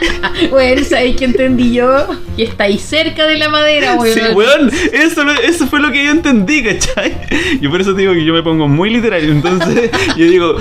Bueno, 0.50 0.82
¿sabes 0.84 1.16
qué 1.16 1.24
entendí 1.24 1.72
yo? 1.72 2.06
Que 2.36 2.44
está 2.44 2.64
ahí 2.64 2.78
cerca 2.78 3.26
de 3.26 3.36
la 3.36 3.48
madera, 3.48 3.94
weón. 3.94 4.14
Sí, 4.14 4.20
weón, 4.34 4.70
eso, 4.92 5.22
eso 5.42 5.66
fue 5.66 5.80
lo 5.80 5.90
que 5.90 6.04
yo 6.04 6.10
entendí, 6.10 6.62
¿cachai? 6.62 7.16
Yo 7.60 7.70
por 7.70 7.80
eso 7.80 7.92
digo 7.94 8.12
que 8.12 8.24
yo 8.24 8.32
me 8.32 8.42
pongo 8.42 8.68
muy 8.68 8.90
literario. 8.90 9.30
Entonces, 9.30 9.90
yo 10.16 10.26
digo, 10.26 10.56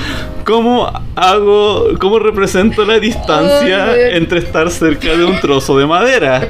¿cómo 0.46 0.92
hago, 1.16 1.90
cómo 2.00 2.20
represento 2.20 2.86
la 2.86 3.00
distancia 3.00 4.10
entre 4.16 4.40
estar 4.40 4.70
cerca 4.72 5.16
de 5.16 5.26
un 5.26 5.40
trozo 5.40 5.78
de 5.78 5.86
madera? 5.86 6.50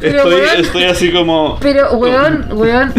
Pero, 0.00 0.18
Estoy, 0.18 0.34
weón. 0.34 0.60
estoy 0.60 0.84
así 0.84 1.12
como. 1.12 1.58
Pero, 1.60 1.92
weón, 1.94 2.46
weón. 2.52 2.92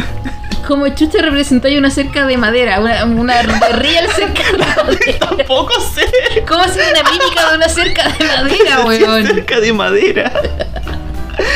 Como 0.68 0.88
chucha 0.90 1.22
representáis 1.22 1.78
una 1.78 1.92
cerca 1.92 2.26
de 2.26 2.38
madera, 2.38 2.80
una, 2.80 3.06
una 3.06 3.42
real 3.42 4.08
cerca 4.16 4.44
de 4.52 4.58
madera. 4.84 5.20
Tampoco 5.20 5.74
sé. 5.80 6.06
¿Cómo 6.48 6.62
hacer 6.62 6.84
una 6.92 7.10
mímica 7.12 7.50
de 7.50 7.56
una 7.58 7.70
cerca 7.70 8.04
de 8.10 8.26
madera, 8.42 8.86
weón? 8.86 9.26
cerca 9.28 9.60
de 9.60 9.74
madera. 9.74 10.32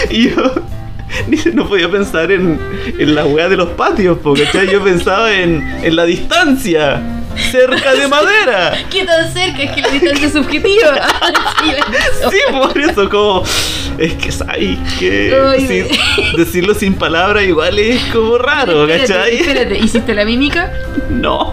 Y 0.09 0.29
yo 0.29 0.53
no 1.53 1.67
podía 1.67 1.89
pensar 1.89 2.31
en, 2.31 2.59
en 2.99 3.15
la 3.15 3.25
weá 3.25 3.49
de 3.49 3.57
los 3.57 3.69
patios, 3.69 4.19
porque 4.21 4.67
yo 4.71 4.83
pensaba 4.83 5.33
en, 5.33 5.79
en 5.83 5.95
la 5.95 6.05
distancia. 6.05 7.01
Cerca 7.51 7.93
de 7.93 8.07
madera. 8.07 8.77
¿Qué 8.89 9.05
tan 9.05 9.31
cerca? 9.33 9.63
Es 9.63 9.71
que 9.71 9.81
la 9.81 9.89
distancia 9.89 10.27
es 10.27 10.33
subjetiva. 10.33 10.95
Sí, 12.31 12.37
por 12.51 12.77
eso, 12.79 13.09
como. 13.09 13.43
Es 13.97 14.13
que 14.13 14.31
sabes 14.31 14.77
que. 14.97 15.33
Sin- 15.67 16.37
decirlo 16.37 16.73
sin 16.73 16.93
palabras 16.95 17.43
igual 17.43 17.77
es 17.79 18.01
como 18.13 18.37
raro, 18.37 18.83
Espérate, 18.87 19.13
¿cachai? 19.13 19.35
espérate, 19.37 19.77
¿hiciste 19.79 20.13
la 20.13 20.25
mímica? 20.25 20.71
No, 21.09 21.51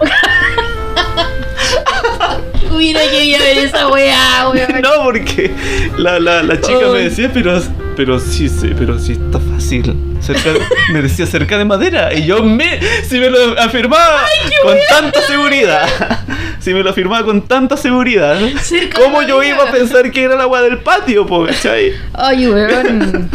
Hubiera 2.95 3.11
querido 3.11 3.39
ver 3.39 3.57
esa 3.59 3.87
weá, 3.89 4.49
weón. 4.49 4.81
no, 4.81 5.03
porque 5.03 5.51
la, 5.97 6.19
la, 6.19 6.43
la 6.43 6.59
chica 6.61 6.87
me 6.91 6.99
decía, 6.99 7.29
pero, 7.33 7.61
pero 7.95 8.19
sí, 8.19 8.47
sí, 8.49 8.71
pero 8.77 8.97
sí 8.99 9.13
está 9.13 9.39
fácil. 9.39 9.93
Cerca 10.19 10.51
de- 10.53 10.61
me 10.93 11.01
decía 11.01 11.25
cerca 11.25 11.57
de 11.57 11.65
madera. 11.65 12.13
Y 12.13 12.25
yo 12.25 12.43
me. 12.43 12.79
Si 13.07 13.19
me 13.19 13.29
lo 13.29 13.59
afirmaba 13.59 14.21
con 14.63 14.77
tanta 14.89 15.21
seguridad. 15.21 15.87
Si 16.59 16.73
me 16.73 16.83
lo 16.83 16.89
afirmaba 16.89 17.23
con 17.23 17.43
tanta 17.43 17.77
seguridad. 17.77 18.37
Cerca 18.61 18.99
¿Cómo 18.99 19.21
yo 19.21 19.41
iba 19.43 19.63
a 19.69 19.71
pensar 19.71 20.11
que 20.11 20.23
era 20.23 20.33
el 20.33 20.41
agua 20.41 20.61
del 20.61 20.79
patio, 20.79 21.25
po, 21.25 21.45
¿cachai? 21.45 21.93
Ay, 22.13 22.47
weón. 22.47 23.29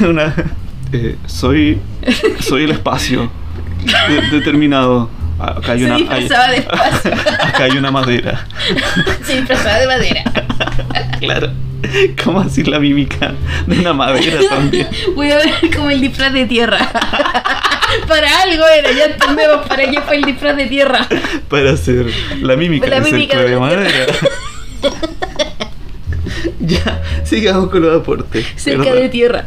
Una, 0.00 0.34
eh, 0.92 1.16
soy 1.26 1.80
soy 2.38 2.64
el 2.64 2.70
espacio 2.72 3.28
de- 4.08 4.36
determinado. 4.38 5.10
Ah, 5.40 5.54
Acá 5.58 5.72
hay 5.72 5.80
Se 5.80 5.84
una 5.86 5.96
de 5.96 6.02
espacio. 6.58 7.12
acá 7.42 7.64
hay 7.64 7.70
una 7.78 7.90
madera. 7.90 8.46
Se 9.24 9.36
disfrazaba 9.36 9.78
de 9.78 9.86
madera. 9.86 10.24
Claro. 11.20 11.50
¿Cómo 12.22 12.40
así 12.40 12.62
la 12.64 12.78
mímica 12.80 13.34
de 13.66 13.78
una 13.80 13.92
madera 13.92 14.40
también? 14.48 14.88
Voy 15.14 15.30
a 15.30 15.36
ver 15.36 15.52
como 15.74 15.90
el 15.90 16.00
disfraz 16.00 16.32
de 16.32 16.44
tierra. 16.46 16.78
Para 18.06 18.42
algo 18.42 18.64
era, 18.66 18.90
ya 18.92 19.04
entendemos 19.06 19.66
para 19.66 19.88
qué 19.90 20.00
fue 20.02 20.16
el 20.16 20.24
disfraz 20.24 20.56
de 20.56 20.66
tierra. 20.66 21.06
Para 21.48 21.72
hacer 21.72 22.06
la 22.42 22.56
mímica 22.56 22.86
La 22.88 23.00
de 23.00 23.12
mímica 23.12 23.38
de 23.38 23.48
de 23.50 23.56
madera. 23.58 23.90
ya, 26.60 27.02
sigamos 27.24 27.70
con 27.70 27.82
los 27.82 28.00
aportes. 28.00 28.46
Cerca 28.56 28.92
de 28.92 29.08
tierra. 29.08 29.44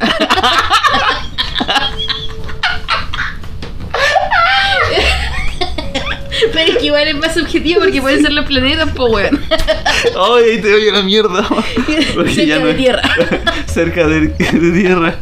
Pero 6.66 6.72
es 6.74 6.78
que 6.80 6.86
igual 6.86 7.08
es 7.08 7.16
más 7.18 7.34
subjetivo 7.34 7.82
porque 7.82 8.02
pueden 8.02 8.22
ser 8.22 8.32
los 8.34 8.46
planetas, 8.46 8.90
pues 8.96 9.12
weón. 9.14 9.40
Ay, 9.50 10.62
te 10.62 10.74
oye 10.74 10.92
la 10.92 11.02
mierda. 11.02 11.48
Cerca 12.34 12.60
de 12.60 12.74
tierra. 12.76 13.02
cerca 13.66 14.08
de, 14.08 14.20
de 14.28 14.72
tierra. 14.82 15.16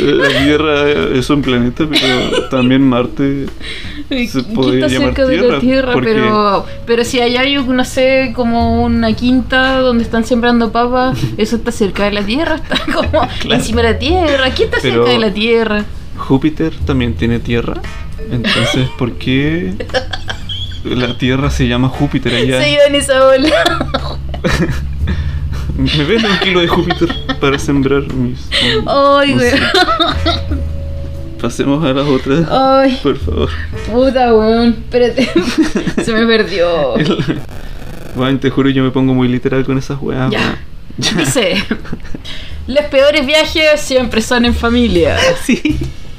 La 0.00 0.28
Tierra 0.28 0.88
es 1.14 1.28
un 1.28 1.42
planeta, 1.42 1.86
pero 1.86 2.48
también 2.48 2.80
Marte 2.88 3.46
se 4.08 4.26
¿Qué 4.26 4.42
podría 4.54 4.86
está 4.86 4.98
llamar 4.98 5.14
cerca 5.14 5.26
de 5.26 5.36
la 5.36 5.42
Tierra. 5.42 5.60
tierra? 5.60 5.92
porque 5.92 6.08
Pero, 6.14 6.66
pero 6.86 7.04
si 7.04 7.20
allá 7.20 7.42
hay, 7.42 7.56
no 7.56 7.84
sé, 7.84 8.32
como 8.34 8.82
una 8.82 9.12
quinta 9.12 9.80
donde 9.80 10.02
están 10.04 10.24
sembrando 10.24 10.72
papas, 10.72 11.18
eso 11.36 11.56
está 11.56 11.70
cerca 11.70 12.04
de 12.04 12.12
la 12.12 12.22
tierra, 12.22 12.54
está 12.54 12.80
como 12.94 13.10
Claro. 13.40 13.54
encima 13.56 13.82
de 13.82 13.92
la 13.92 13.98
tierra. 13.98 14.50
¿Quién 14.56 14.68
está 14.70 14.78
Pero- 14.80 15.04
cerca 15.04 15.10
de 15.10 15.18
la 15.18 15.34
tierra? 15.34 15.84
Júpiter 16.16 16.72
también 16.86 17.12
tiene 17.14 17.38
Tierra. 17.40 17.74
Entonces, 18.30 18.88
¿por 18.98 19.12
qué 19.14 19.74
la 20.84 21.16
Tierra 21.18 21.50
se 21.50 21.66
llama 21.68 21.88
Júpiter 21.88 22.34
allá? 22.34 22.62
Se 22.62 22.70
iba 22.72 22.84
en 22.84 22.94
esa 22.94 23.26
ola. 23.26 23.64
Me 25.76 26.04
venden 26.04 26.30
un 26.30 26.38
kilo 26.38 26.60
de 26.60 26.68
Júpiter 26.68 27.08
para 27.40 27.58
sembrar 27.58 28.02
mis. 28.12 28.48
Ay, 28.86 29.32
güey. 29.34 29.50
sé. 29.50 29.58
Pasemos 31.40 31.84
a 31.84 31.92
las 31.92 32.06
otras. 32.06 32.46
Ay, 32.50 32.98
Por 33.02 33.18
favor. 33.18 33.50
puta, 33.92 34.32
weón. 34.34 34.68
Espérate. 34.70 35.28
Se 36.04 36.12
me 36.12 36.26
perdió. 36.26 36.96
El- 36.96 37.18
Bueno, 38.14 38.38
te 38.38 38.48
juro, 38.50 38.70
yo 38.70 38.84
me 38.84 38.90
pongo 38.92 39.12
muy 39.14 39.26
literal 39.26 39.64
con 39.64 39.76
esas 39.76 40.00
weas. 40.00 40.30
Ya. 40.30 40.56
Ya. 40.96 41.12
Dice: 41.18 41.56
Los 42.68 42.84
peores 42.84 43.26
viajes 43.26 43.80
siempre 43.80 44.22
son 44.22 44.44
en 44.44 44.54
familia. 44.54 45.16
Sí. 45.44 45.76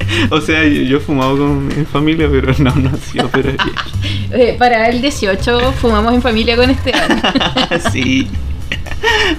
O 0.30 0.42
sea, 0.42 0.64
yo, 0.64 0.82
yo 0.82 0.98
he 0.98 1.00
fumado 1.00 1.38
con, 1.38 1.70
en 1.76 1.86
familia, 1.86 2.28
pero 2.32 2.54
no, 2.60 2.74
no 2.76 2.90
ha 2.90 2.98
sido 2.98 3.30
pero 3.30 3.52
Eh, 4.32 4.56
para 4.58 4.90
el 4.90 5.02
18 5.02 5.72
fumamos 5.74 6.14
en 6.14 6.22
familia 6.22 6.56
con 6.56 6.70
Esteban. 6.70 7.22
Sí. 7.92 8.28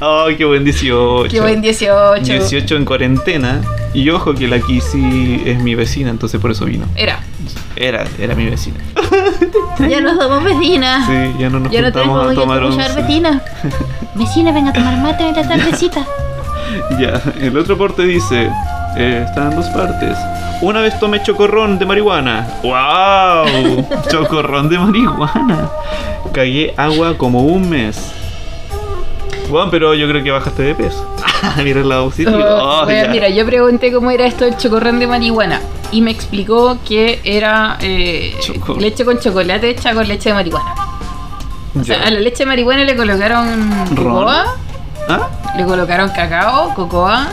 Ay, 0.01 0.37
qué 0.37 0.45
buen 0.45 0.65
18. 0.65 1.31
Qué 1.31 1.41
buen 1.41 1.61
18. 1.61 2.23
18 2.23 2.77
en 2.77 2.85
cuarentena. 2.85 3.61
Y 3.93 4.09
ojo 4.11 4.35
que 4.35 4.47
la 4.47 4.61
Kissy 4.61 5.43
es 5.45 5.59
mi 5.61 5.75
vecina, 5.75 6.11
entonces 6.11 6.41
por 6.41 6.51
eso 6.51 6.65
vino. 6.67 6.87
Era. 6.95 7.21
Era, 7.75 8.05
era 8.19 8.35
mi 8.35 8.47
vecina. 8.47 8.77
Ya 9.89 10.01
nos 10.01 10.17
somos 10.17 10.43
vecinas. 10.45 11.07
Sí, 11.07 11.41
ya 11.41 11.51
no 11.51 11.61
nos 11.61 11.73
Ya 11.73 11.83
no 11.83 11.93
tenemos 11.93 12.27
juntamos 12.27 12.27
Voy 12.27 12.33
a 12.33 12.41
tomar 12.41 12.63
once. 12.65 13.03
vecina. 13.03 13.43
Vecina, 14.15 14.53
venga 14.53 14.71
a 14.71 14.73
tomar 14.73 14.97
mate 14.99 15.29
en 15.29 15.35
la 15.37 15.49
tardecita. 15.49 16.07
Ya, 16.99 17.21
el 17.41 17.57
otro 17.59 17.77
porte 17.77 18.03
dice, 18.03 18.51
eh, 18.97 19.25
está 19.27 19.45
en 19.51 19.57
dos 19.57 19.67
partes. 19.71 20.17
Una 20.63 20.81
vez 20.81 20.99
tomé 20.99 21.23
chocorrón 21.23 21.79
de 21.79 21.87
marihuana. 21.87 22.47
¡Wow! 22.63 23.87
chocorrón 24.11 24.69
de 24.69 24.79
marihuana. 24.79 25.69
Cagué 26.33 26.75
agua 26.77 27.17
como 27.19 27.43
un 27.43 27.69
mes. 27.69 28.13
Bueno, 29.51 29.71
pero 29.71 29.95
yo 29.95 30.09
creo 30.09 30.25
que 30.25 30.31
bajaste 30.31 30.63
de 30.63 30.75
peso. 30.75 31.07
mira 31.63 31.81
el 31.81 31.89
lado 31.89 32.07
positivo. 32.07 32.37
Oh, 32.39 32.81
Oh, 32.81 32.85
bueno, 32.85 33.11
mira, 33.13 33.29
yo 33.29 33.47
pregunté 33.47 33.93
cómo 33.93 34.11
era 34.11 34.27
esto 34.27 34.45
del 34.45 34.57
chocorrón 34.57 34.99
de 34.99 35.07
marihuana 35.07 35.61
y 35.93 36.01
me 36.01 36.11
explicó 36.11 36.79
que 36.85 37.21
era 37.23 37.77
eh, 37.81 38.35
leche 38.79 39.05
con 39.05 39.19
chocolate 39.21 39.71
hecha 39.71 39.95
con 39.95 40.09
leche 40.09 40.31
de 40.31 40.35
marihuana. 40.35 40.75
O 41.79 41.85
sea, 41.85 41.99
Ya. 42.01 42.07
a 42.07 42.11
la 42.11 42.21
leche 42.21 42.39
de 42.39 42.47
marihuana 42.47 42.85
le 42.85 42.97
colocaron 42.97 43.71
Ron. 43.95 44.05
cocoa, 44.15 44.45
¿Ah? 45.09 45.29
le 45.57 45.65
colocaron 45.65 46.09
cacao, 46.11 46.75
cocoa, 46.75 47.27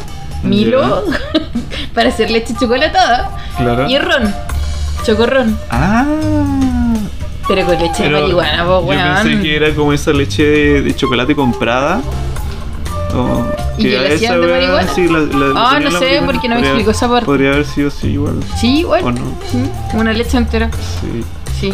milo 0.44 1.04
para 1.94 2.10
hacer 2.10 2.30
leche 2.32 2.54
chocolatada 2.60 3.32
Claro. 3.58 3.88
y 3.90 3.98
ron, 3.98 4.34
chocorrón, 5.06 5.58
Ah. 5.70 6.06
pero 7.48 7.66
con 7.66 7.78
leche 7.80 7.94
Pero 8.00 8.18
de 8.18 8.22
marihuana, 8.24 8.66
po, 8.66 8.82
yo 8.82 8.88
pensé 9.24 9.42
que 9.42 9.56
era 9.56 9.74
como 9.76 9.94
esa 9.94 10.12
leche 10.12 10.44
de, 10.44 10.82
de 10.82 10.96
chocolate 10.96 11.36
comprada. 11.36 12.02
O 13.16 13.46
¿Y 13.78 13.84
que 13.84 13.98
a 14.00 14.02
le 14.02 14.08
esa 14.08 14.16
hacían 14.16 14.42
de 14.42 14.48
marihuana? 14.48 14.88
sí, 14.96 15.08
la- 15.08 15.20
la- 15.20 15.54
Ah, 15.56 15.74
la 15.74 15.80
no 15.82 15.90
la 15.92 16.00
sé, 16.00 16.22
porque 16.26 16.50
no 16.50 16.56
me 16.56 16.62
explicó 16.62 16.90
esa 16.92 17.08
parte. 17.08 17.26
Podría 17.28 17.50
haber 17.52 17.66
sido 17.66 17.90
así 17.90 18.08
igual. 18.08 18.40
Sí, 18.60 18.80
igual. 18.80 19.04
¿O 19.04 19.12
no? 19.12 19.22
Mm, 19.22 19.98
Una 20.00 20.14
leche 20.14 20.36
entera. 20.38 20.70
Sí. 21.02 21.24
Sí. 21.60 21.72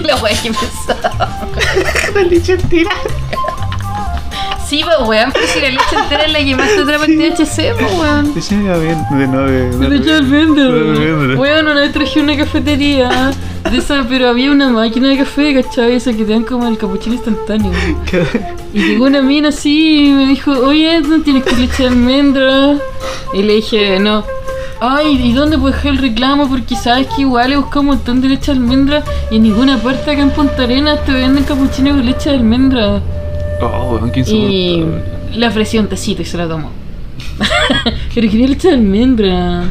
la 0.02 0.16
wea 0.16 0.34
que 0.42 0.50
pensaba. 0.52 1.28
La 2.14 2.22
leche 2.22 2.54
entera. 2.54 2.90
Sí, 4.72 4.80
pues 4.82 5.06
weón, 5.06 5.30
pero 5.34 5.46
si 5.48 5.60
la 5.60 5.68
leche 5.68 5.96
entera 6.02 6.28
la 6.28 6.38
que 6.38 6.56
más 6.56 6.66
te 6.74 6.80
atrapa 6.80 7.04
el 7.04 7.18
THC, 7.18 7.74
pues 7.78 7.92
weón. 7.92 8.34
Leche 8.34 8.56
de 8.56 8.80
bien, 8.80 9.04
de 9.10 9.28
no 9.28 9.40
de. 9.42 9.68
de 9.68 9.88
Leche 9.90 10.10
de 10.12 10.16
almendra. 10.16 10.64
de 10.64 10.80
almendra. 10.80 11.38
Weón, 11.38 11.66
una 11.66 11.80
vez 11.82 11.92
traje 11.92 12.20
una 12.20 12.34
cafetería 12.38 13.32
de 13.70 13.76
esa, 13.76 14.06
pero 14.08 14.30
había 14.30 14.50
una 14.50 14.70
máquina 14.70 15.10
de 15.10 15.18
café, 15.18 15.62
¿cachai? 15.62 15.96
Esa 15.96 16.14
que 16.14 16.24
te 16.24 16.32
dan 16.32 16.44
como 16.44 16.66
el 16.68 16.78
capuchino 16.78 17.16
instantáneo. 17.16 17.70
Y 18.72 18.78
llegó 18.78 19.04
una 19.04 19.20
mina 19.20 19.50
así 19.50 20.06
y 20.06 20.12
me 20.12 20.24
dijo, 20.24 20.52
oye, 20.52 21.02
¿no 21.02 21.20
tienes 21.20 21.44
que 21.44 21.54
leche 21.54 21.82
de 21.82 21.90
almendra? 21.90 22.78
Y 23.34 23.42
le 23.42 23.56
dije, 23.56 23.98
no. 24.00 24.24
Ay, 24.80 25.20
¿y 25.22 25.34
dónde 25.34 25.58
puedo 25.58 25.74
dejar 25.74 25.92
el 25.92 25.98
reclamo? 25.98 26.48
Porque 26.48 26.76
sabes 26.76 27.08
que 27.08 27.20
igual 27.20 27.52
he 27.52 27.56
buscado 27.58 27.80
un 27.80 27.86
montón 27.88 28.22
de 28.22 28.28
leche 28.28 28.52
de 28.52 28.58
almendra 28.58 29.04
y 29.30 29.36
en 29.36 29.42
ninguna 29.42 29.76
parte 29.76 30.12
acá 30.12 30.22
en 30.22 30.30
Punta 30.30 30.62
Arenas 30.62 31.04
te 31.04 31.12
venden 31.12 31.44
capuchino 31.44 31.90
con 31.90 32.06
leche 32.06 32.30
de 32.30 32.36
almendra. 32.36 33.02
Oh, 33.62 34.00
qué 34.12 34.20
Y 34.20 34.84
le 35.36 35.46
ofrecí 35.46 35.78
un 35.78 35.86
tecito 35.88 36.22
y 36.22 36.24
se 36.24 36.36
lo 36.36 36.48
tomó. 36.48 36.70
Pero 38.14 38.30
quería 38.30 38.48
leche 38.48 38.68
de 38.68 38.74
almendra. 38.74 39.64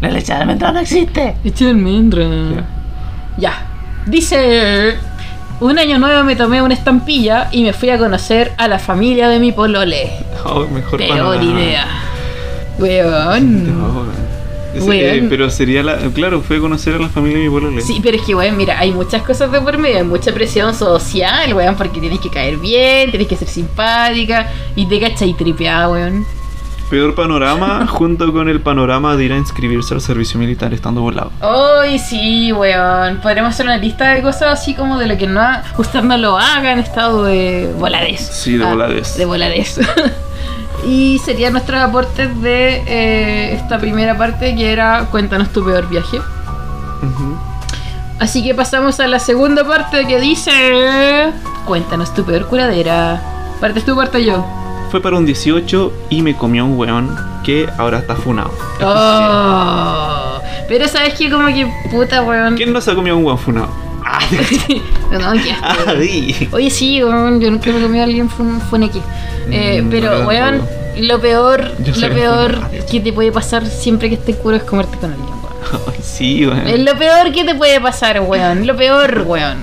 La 0.00 0.10
leche 0.10 0.32
de 0.32 0.38
almendra 0.38 0.72
no 0.72 0.80
existe. 0.80 1.36
Leche 1.44 1.64
de 1.64 1.70
almendra. 1.70 2.24
Ya. 3.36 3.66
Dice. 4.06 4.94
Un 5.60 5.78
año 5.78 5.98
nuevo 5.98 6.24
me 6.24 6.36
tomé 6.36 6.62
una 6.62 6.72
estampilla 6.72 7.48
y 7.52 7.62
me 7.62 7.74
fui 7.74 7.90
a 7.90 7.98
conocer 7.98 8.52
a 8.56 8.66
la 8.66 8.78
familia 8.78 9.28
de 9.28 9.38
mi 9.38 9.52
polole. 9.52 10.10
Oh, 10.46 10.66
mejor 10.66 10.98
Peor 10.98 11.36
panorama. 11.36 11.44
idea. 11.44 11.86
Weón. 12.78 14.29
Eh, 14.74 15.26
pero 15.28 15.50
sería 15.50 15.82
la. 15.82 15.96
Claro, 16.14 16.40
fue 16.40 16.60
conocer 16.60 16.94
a 16.94 16.98
la 16.98 17.08
familia 17.08 17.38
de 17.38 17.44
mi 17.44 17.50
polole. 17.50 17.80
Sí, 17.82 18.00
pero 18.02 18.16
es 18.16 18.22
que, 18.22 18.34
weón, 18.34 18.56
mira, 18.56 18.78
hay 18.78 18.92
muchas 18.92 19.22
cosas 19.22 19.50
de 19.50 19.60
por 19.60 19.78
medio, 19.78 19.98
hay 19.98 20.04
mucha 20.04 20.32
presión 20.32 20.74
social, 20.74 21.54
weón, 21.54 21.76
porque 21.76 22.00
tienes 22.00 22.20
que 22.20 22.30
caer 22.30 22.56
bien, 22.56 23.10
tienes 23.10 23.28
que 23.28 23.36
ser 23.36 23.48
simpática 23.48 24.50
y 24.76 24.86
te 24.86 25.00
cachai 25.00 25.34
tripeada, 25.34 25.88
weón. 25.88 26.24
Peor 26.88 27.14
panorama 27.14 27.86
junto 27.88 28.32
con 28.32 28.48
el 28.48 28.60
panorama 28.60 29.16
de 29.16 29.24
ir 29.24 29.32
a 29.32 29.36
inscribirse 29.36 29.94
al 29.94 30.00
servicio 30.00 30.40
militar 30.40 30.74
estando 30.74 31.00
volado. 31.00 31.30
Ay, 31.40 31.98
sí, 31.98 32.52
weón. 32.52 33.20
Podríamos 33.20 33.54
hacer 33.54 33.66
una 33.66 33.76
lista 33.76 34.14
de 34.14 34.22
cosas 34.22 34.60
así 34.60 34.74
como 34.74 34.98
de 34.98 35.06
lo 35.06 35.16
que 35.16 35.26
no 35.26 35.40
ha, 35.40 35.62
usted 35.78 36.02
no 36.02 36.16
lo 36.16 36.36
haga 36.36 36.72
en 36.72 36.80
estado 36.80 37.24
de 37.24 37.72
voladez. 37.78 38.20
Sí, 38.20 38.56
de 38.56 38.64
voladez. 38.64 39.16
De 39.16 39.24
voladez. 39.24 39.80
y 40.86 41.18
serían 41.24 41.52
nuestros 41.52 41.80
aportes 41.80 42.40
de 42.40 42.82
eh, 42.86 43.54
esta 43.54 43.78
primera 43.78 44.16
parte 44.16 44.54
que 44.54 44.72
era 44.72 45.06
Cuéntanos 45.10 45.50
tu 45.50 45.64
peor 45.64 45.88
viaje. 45.88 46.20
Así 48.18 48.44
que 48.44 48.54
pasamos 48.54 49.00
a 49.00 49.06
la 49.06 49.18
segunda 49.18 49.66
parte 49.66 50.06
que 50.06 50.20
dice 50.20 51.32
Cuéntanos 51.66 52.14
tu 52.14 52.24
peor 52.24 52.46
curadera. 52.46 53.22
¿Partes 53.60 53.84
tú, 53.84 53.94
parto 53.96 54.18
yo? 54.18 54.44
Fue 54.90 55.00
para 55.00 55.16
un 55.16 55.26
18 55.26 55.92
y 56.10 56.22
me 56.22 56.34
comió 56.34 56.64
un 56.64 56.78
weón 56.78 57.16
que 57.44 57.68
ahora 57.78 57.98
está 57.98 58.16
funado. 58.16 58.50
Oh, 58.82 60.40
pero 60.68 60.88
sabes 60.88 61.14
que 61.14 61.30
como 61.30 61.46
que 61.48 61.70
puta, 61.90 62.22
weón. 62.22 62.56
¿Quién 62.56 62.72
no 62.72 62.80
se 62.80 62.90
ha 62.90 62.94
comido 62.94 63.16
un 63.16 63.24
weón 63.24 63.38
funado? 63.38 63.89
Ah, 64.12 64.18
no, 65.12 65.32
qué 65.42 65.52
asco, 65.52 65.84
ah, 65.86 65.94
di. 65.94 66.48
Oye, 66.50 66.68
sí, 66.70 67.02
weón, 67.04 67.40
yo 67.40 67.50
nunca 67.50 67.70
me 67.70 67.80
comí 67.80 68.00
a 68.00 68.04
alguien 68.04 68.28
fun, 68.28 68.60
funeque. 68.68 69.00
Eh, 69.50 69.82
Mm, 69.82 69.90
pero, 69.90 70.18
no, 70.20 70.26
weón, 70.28 70.62
lo 70.98 71.20
peor, 71.20 71.72
Yo 71.84 71.94
soy 71.94 72.08
lo 72.08 72.14
peor 72.14 72.54
funerario. 72.56 72.86
que 72.90 73.00
te 73.00 73.12
puede 73.12 73.30
pasar 73.30 73.64
siempre 73.66 74.08
que 74.08 74.16
estés 74.16 74.36
curo 74.36 74.56
es 74.56 74.64
comerte 74.64 74.96
con 74.98 75.12
alguien, 75.12 75.28
weón. 75.28 75.82
Ay, 75.94 76.00
sí, 76.02 76.44
weón. 76.46 76.66
Es 76.66 76.80
lo 76.80 76.96
peor 76.98 77.30
que 77.32 77.44
te 77.44 77.54
puede 77.54 77.80
pasar, 77.80 78.20
weón. 78.20 78.66
Lo 78.66 78.76
peor, 78.76 79.22
weón. 79.26 79.62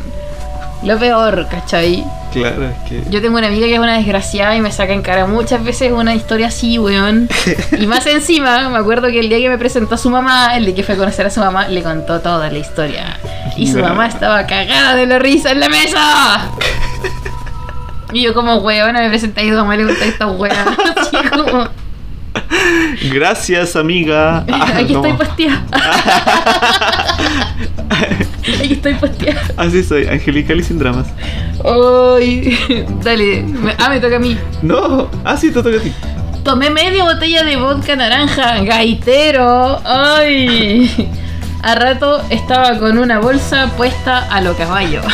Lo 0.84 0.98
peor, 0.98 1.48
¿cachai? 1.50 2.06
Claro, 2.32 2.66
es 2.66 2.78
que. 2.88 3.02
Yo 3.10 3.20
tengo 3.22 3.38
una 3.38 3.48
amiga 3.48 3.66
que 3.66 3.74
es 3.74 3.80
una 3.80 3.98
desgraciada 3.98 4.56
y 4.56 4.62
me 4.62 4.72
saca 4.72 4.94
en 4.94 5.02
cara 5.02 5.26
muchas 5.26 5.64
veces 5.64 5.92
una 5.92 6.14
historia 6.14 6.48
así, 6.48 6.78
weón. 6.78 7.28
Y 7.80 7.88
más 7.88 8.06
encima, 8.06 8.70
me 8.70 8.78
acuerdo 8.78 9.08
que 9.08 9.20
el 9.20 9.28
día 9.28 9.40
que 9.40 9.50
me 9.50 9.58
presentó 9.58 9.96
a 9.96 9.98
su 9.98 10.10
mamá, 10.10 10.56
el 10.56 10.66
día 10.66 10.76
que 10.76 10.84
fue 10.84 10.96
a 10.96 10.98
conocer 11.00 11.26
a 11.26 11.30
su 11.32 11.40
mamá, 11.40 11.68
le 11.68 11.82
contó 11.82 12.20
toda 12.22 12.50
la 12.52 12.58
historia. 12.60 13.18
Y 13.58 13.68
su 13.68 13.80
mamá 13.80 14.08
estaba 14.08 14.46
cagada 14.46 14.96
de 14.96 15.06
la 15.08 15.20
risa 15.20 15.52
en 15.52 15.60
la 15.60 15.70
mesa. 15.70 16.52
Y 18.14 18.22
yo 18.22 18.34
como 18.34 18.58
weona 18.58 19.02
me 19.02 19.10
presenté 19.10 19.46
y 19.46 19.50
a 19.50 19.56
mamá 19.56 19.76
le 19.76 19.86
conté 19.86 20.08
esta 20.08 20.28
weá. 20.28 20.66
Así 20.96 21.18
como, 21.30 21.68
Gracias, 23.12 23.76
amiga. 23.76 24.46
Ah, 24.52 24.78
aquí 24.78 24.94
no. 24.94 25.06
estoy 25.06 25.14
posteada. 25.14 25.66
aquí 28.60 28.74
estoy 28.74 28.94
posteada. 28.96 29.42
Así 29.58 29.84
soy, 29.84 30.08
angelical 30.08 30.60
y 30.60 30.64
sin 30.64 30.80
dramas. 30.80 31.08
Ay, 31.64 32.86
dale. 33.04 33.46
Ah, 33.78 33.90
me 33.90 34.00
toca 34.00 34.16
a 34.18 34.20
mí. 34.20 34.38
No, 34.62 35.10
ah, 35.24 35.38
sí, 35.38 35.52
te 35.52 35.62
toca 35.62 35.78
a 35.78 35.80
ti. 35.80 35.92
Tomé 36.44 36.70
media 36.70 37.04
botella 37.04 37.44
de 37.44 37.58
vodka 37.58 37.96
naranja, 37.96 38.64
gaitero. 38.64 39.82
Ay. 39.84 41.10
A 41.64 41.76
rato 41.76 42.24
estaba 42.30 42.78
con 42.80 42.98
una 42.98 43.20
bolsa 43.20 43.72
puesta 43.76 44.20
a 44.20 44.42
lo 44.42 44.56
caballo. 44.56 45.02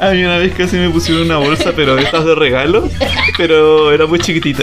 A 0.00 0.10
mí 0.10 0.22
una 0.24 0.38
vez 0.38 0.54
casi 0.54 0.76
me 0.76 0.88
pusieron 0.90 1.24
una 1.24 1.38
bolsa, 1.38 1.72
pero 1.74 1.96
de 1.96 2.02
estas 2.02 2.24
de 2.24 2.34
regalo, 2.34 2.88
pero 3.36 3.92
era 3.92 4.06
muy 4.06 4.18
chiquitita. 4.18 4.62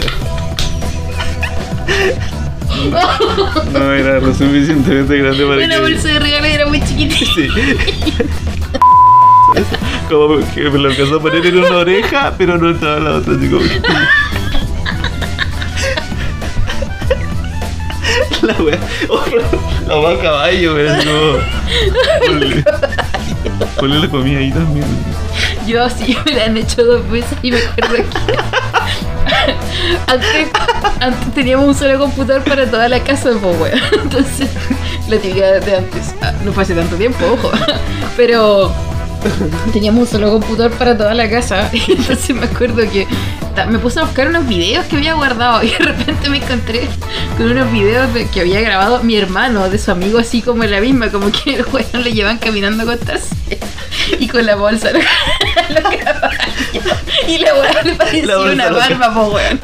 No 3.72 3.92
era 3.92 4.20
lo 4.20 4.34
suficientemente 4.34 5.18
grande 5.18 5.44
para 5.44 5.64
Una 5.64 5.74
que... 5.74 5.80
bolsa 5.80 6.08
de 6.08 6.18
regalo 6.18 6.46
y 6.46 6.50
era 6.50 6.66
muy 6.66 6.80
chiquitita. 6.80 7.32
Sí. 7.34 7.48
Como 10.08 10.38
que 10.54 10.70
me 10.70 10.78
lo 10.78 10.90
empezó 10.90 11.16
a 11.16 11.20
poner 11.20 11.44
en 11.46 11.58
una 11.58 11.76
oreja, 11.76 12.34
pero 12.36 12.58
no 12.58 12.70
estaba 12.70 12.98
en 12.98 13.04
la 13.04 13.14
otra, 13.14 13.34
así 13.34 13.48
como... 13.48 13.64
La 18.46 18.54
wea... 18.62 18.78
Oh, 19.08 19.24
la 19.88 20.00
wea 20.00 20.18
caballo, 20.22 20.76
como... 20.76 22.26
Ponle, 22.26 22.64
ponle 23.78 23.98
la 23.98 24.08
comida 24.08 24.38
ahí 24.38 24.52
también. 24.52 24.86
Yo 25.66 25.88
sí 25.90 26.16
me 26.24 26.32
la 26.32 26.44
han 26.44 26.56
hecho 26.56 26.84
dos 26.84 27.08
veces 27.10 27.36
y 27.42 27.50
me 27.50 27.58
acuerdo 27.58 27.96
que 27.96 28.36
antes, 30.06 30.48
antes 31.00 31.34
teníamos 31.34 31.66
un 31.66 31.74
solo 31.74 31.98
computador 31.98 32.42
para 32.44 32.70
toda 32.70 32.88
la 32.88 33.00
casa, 33.00 33.30
pues. 33.40 33.74
Entonces, 33.92 34.48
la 35.08 35.18
típica 35.18 35.46
de 35.60 35.76
antes. 35.76 36.14
Ah, 36.22 36.32
No 36.44 36.52
fue 36.52 36.62
hace 36.62 36.74
tanto 36.74 36.96
tiempo, 36.96 37.24
ojo. 37.26 37.50
Pero 38.16 38.72
teníamos 39.72 40.02
un 40.02 40.06
solo 40.06 40.30
computador 40.30 40.72
para 40.72 40.96
toda 40.96 41.14
la 41.14 41.28
casa. 41.28 41.70
Y 41.72 41.92
entonces 41.92 42.34
me 42.34 42.46
acuerdo 42.46 42.82
que 42.90 43.06
me 43.68 43.78
puse 43.78 44.00
a 44.00 44.04
buscar 44.04 44.28
unos 44.28 44.46
videos 44.46 44.84
que 44.86 44.96
había 44.96 45.14
guardado 45.14 45.62
y 45.62 45.70
de 45.70 45.78
repente 45.78 46.28
me 46.28 46.38
encontré 46.38 46.88
con 47.36 47.50
unos 47.50 47.72
videos 47.72 48.12
de- 48.12 48.28
que 48.28 48.40
había 48.40 48.60
grabado 48.60 49.02
mi 49.02 49.16
hermano 49.16 49.68
de 49.70 49.78
su 49.78 49.90
amigo 49.90 50.18
así 50.18 50.42
como 50.42 50.64
en 50.64 50.70
la 50.70 50.80
misma, 50.80 51.10
como 51.10 51.30
que 51.32 51.56
el 51.56 51.66
weón 51.72 52.04
le 52.04 52.12
llevan 52.12 52.38
caminando 52.38 52.82
a 52.82 52.92
acostarse 52.94 53.34
y 54.18 54.28
con 54.28 54.44
la 54.44 54.56
bolsa 54.56 54.90
lo, 54.92 54.98
lo 54.98 55.90
y 57.26 57.38
la 57.38 57.54
weá 57.54 57.82
le 57.82 57.94
parecía 57.94 58.36
bolsa 58.36 58.52
una 58.52 58.70
barba, 58.70 59.14
po 59.14 59.26
weón. 59.34 59.60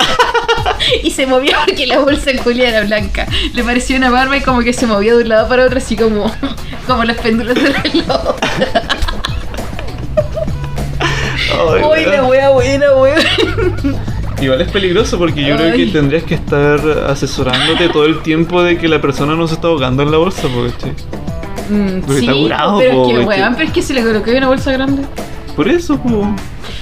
Y 1.02 1.10
se 1.10 1.26
movió 1.26 1.56
porque 1.64 1.86
la 1.86 1.98
bolsa 1.98 2.30
en 2.30 2.38
Julia 2.38 2.68
era 2.68 2.82
blanca. 2.82 3.26
Le 3.52 3.62
pareció 3.62 3.96
una 3.96 4.10
barba 4.10 4.36
y 4.36 4.40
como 4.40 4.60
que 4.62 4.72
se 4.72 4.86
movía 4.86 5.14
de 5.14 5.22
un 5.22 5.28
lado 5.28 5.48
para 5.48 5.64
otro 5.64 5.78
así 5.78 5.96
como, 5.96 6.32
como 6.86 7.04
los 7.04 7.16
péndulos 7.18 7.54
del 7.54 7.74
reloj. 7.74 8.36
Uy, 11.90 12.04
la 12.06 12.24
wea 12.24 12.50
buena, 12.50 12.86
weón. 12.96 13.20
Igual 14.40 14.60
es 14.60 14.70
peligroso 14.72 15.18
porque 15.18 15.44
yo 15.44 15.56
creo 15.56 15.74
que 15.76 15.86
tendrías 15.86 16.24
que 16.24 16.34
estar 16.34 16.80
asesorándote 17.08 17.88
todo 17.90 18.06
el 18.06 18.20
tiempo 18.22 18.62
de 18.62 18.76
que 18.76 18.88
la 18.88 19.00
persona 19.00 19.34
no 19.36 19.46
se 19.46 19.54
está 19.54 19.68
ahogando 19.68 20.02
en 20.02 20.10
la 20.10 20.18
bolsa, 20.18 20.48
porque 20.52 20.92
Mm, 21.70 22.00
Porque 22.00 22.20
sí, 22.20 22.26
está 22.26 22.32
curado, 22.38 22.78
pero 22.78 22.92
po, 22.92 23.06
es 23.06 23.12
que, 23.18 23.24
weón, 23.24 23.54
pero 23.54 23.66
es 23.68 23.72
que 23.72 23.82
se 23.82 23.94
le 23.94 24.02
colocó 24.02 24.30
una 24.32 24.48
bolsa 24.48 24.72
grande. 24.72 25.02
Por 25.54 25.68
eso, 25.68 25.96
po. 25.96 26.26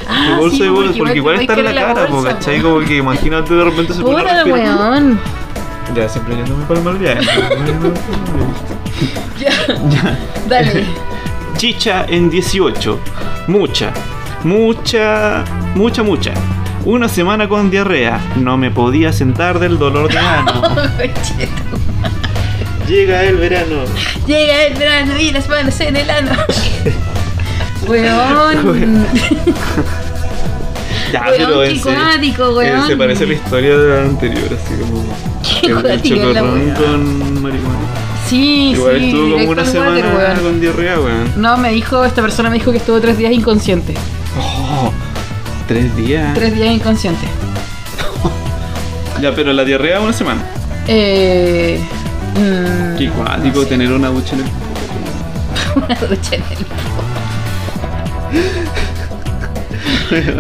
Ah, 0.09 0.37
bolsa 0.39 0.57
sí, 0.57 0.63
de 0.63 0.71
bolsa, 0.71 0.87
porque 0.89 0.99
porque 1.01 1.17
igual 1.19 1.41
está 1.41 1.55
en 1.55 1.65
la 1.67 1.75
cara, 1.75 2.07
po, 2.07 2.23
¿cachai? 2.23 2.61
Como 2.61 2.81
que 2.81 2.97
imagínate 2.97 3.55
de 3.55 3.65
repente 3.65 3.93
se 3.93 4.01
pone 4.03 4.29
a 4.31 4.45
weón. 4.45 5.21
Ya, 5.95 6.09
siempre 6.09 6.35
yéndome 6.37 6.65
para 6.65 6.79
el 6.81 6.85
mal 6.85 6.99
viaje. 6.99 7.27
Ya. 9.39 9.53
Dale. 10.49 10.85
Chicha 11.57 12.07
en 12.09 12.31
18. 12.31 12.99
Mucha, 13.49 13.93
mucha, 14.45 15.45
mucha, 15.75 16.03
mucha. 16.03 16.33
Una 16.85 17.09
semana 17.09 17.49
con 17.49 17.71
diarrea. 17.71 18.21
No 18.37 18.57
me 18.57 18.71
podía 18.71 19.13
sentar 19.13 19.59
del 19.59 19.79
dolor 19.79 20.11
de 20.11 20.19
ano. 20.19 20.63
Concheto. 20.63 21.81
Llega 22.89 23.25
el 23.25 23.37
verano. 23.37 23.85
Llega 24.27 24.65
el 24.65 24.75
verano 24.75 25.19
y 25.19 25.31
las 25.31 25.49
manos 25.49 25.79
en 25.81 25.97
el 25.97 26.11
ano. 26.11 26.33
Weón. 27.87 29.07
Ya, 31.13 31.23
Weón, 31.23 31.35
pero 31.39 31.63
qué 31.63 31.81
cuático, 31.81 32.51
weón. 32.55 32.87
se 32.87 32.97
parece 32.97 33.25
a 33.25 33.27
la 33.27 33.35
historia 33.35 33.77
de 33.77 33.89
la 33.89 34.03
anterior, 34.03 34.45
así 34.47 34.75
como. 34.81 35.05
Qué 35.43 35.67
el, 35.67 36.03
chocorrón 36.03 36.71
con 36.75 37.43
marihuana. 37.43 37.79
Sí, 38.29 38.71
Igual 38.71 38.99
sí. 38.99 39.07
estuvo 39.07 39.33
como 39.33 39.51
una 39.51 39.65
semana 39.65 40.15
water, 40.15 40.41
con 40.41 40.61
diarrea, 40.61 41.01
weón. 41.01 41.33
No, 41.37 41.57
me 41.57 41.73
dijo, 41.73 42.05
esta 42.05 42.23
persona 42.23 42.49
me 42.49 42.59
dijo 42.59 42.71
que 42.71 42.79
estuvo 42.79 43.01
tres 43.01 43.19
días 43.19 43.33
inconsciente. 43.33 43.95
Oh, 44.39 44.93
tres 45.67 45.95
días. 45.97 46.35
Tres 46.35 46.55
días 46.55 46.75
inconsciente. 46.75 47.27
Ya, 49.21 49.35
pero 49.35 49.53
la 49.53 49.65
diarrea 49.65 50.01
una 50.01 50.13
semana. 50.13 50.41
Eh. 50.89 51.79
mm, 52.37 52.97
Qué 52.99 53.11
cuático 53.11 53.57
no 53.59 53.63
sé. 53.63 53.69
tener 53.69 53.93
una 53.93 54.09
ducha 54.09 54.35
en 54.35 54.41
el. 54.41 54.47
una 55.85 55.95
ducha 56.09 56.37
en 56.37 56.43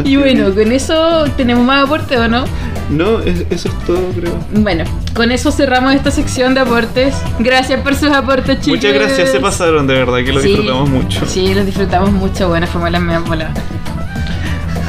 el 0.02 0.08
Y 0.08 0.16
bueno, 0.16 0.54
con 0.54 0.72
eso 0.72 1.24
tenemos 1.36 1.64
más 1.64 1.84
aporte 1.84 2.16
o 2.18 2.26
no? 2.28 2.44
No, 2.90 3.20
es- 3.20 3.44
eso 3.50 3.68
es 3.68 3.74
todo, 3.86 4.00
creo. 4.18 4.32
Bueno, 4.52 4.84
con 5.14 5.30
eso 5.30 5.52
cerramos 5.52 5.94
esta 5.94 6.10
sección 6.10 6.54
de 6.54 6.60
aportes. 6.60 7.14
Gracias 7.38 7.80
por 7.82 7.94
sus 7.94 8.10
aportes, 8.10 8.58
chicos. 8.60 8.78
Muchas 8.78 8.92
gracias, 8.94 9.30
se 9.30 9.38
pasaron, 9.40 9.86
de 9.86 9.94
verdad, 9.94 10.18
que 10.24 10.32
lo 10.32 10.40
Sí, 10.40 10.48
disfrutamos 10.48 10.88
mucho. 10.90 11.24
Sí, 11.26 11.54
los 11.54 11.64
disfrutamos 11.66 12.10
mucho. 12.12 12.48
Bueno, 12.48 12.66
fuimos 12.66 12.90
las 12.90 13.00
medias 13.00 13.24
voladas. 13.24 13.56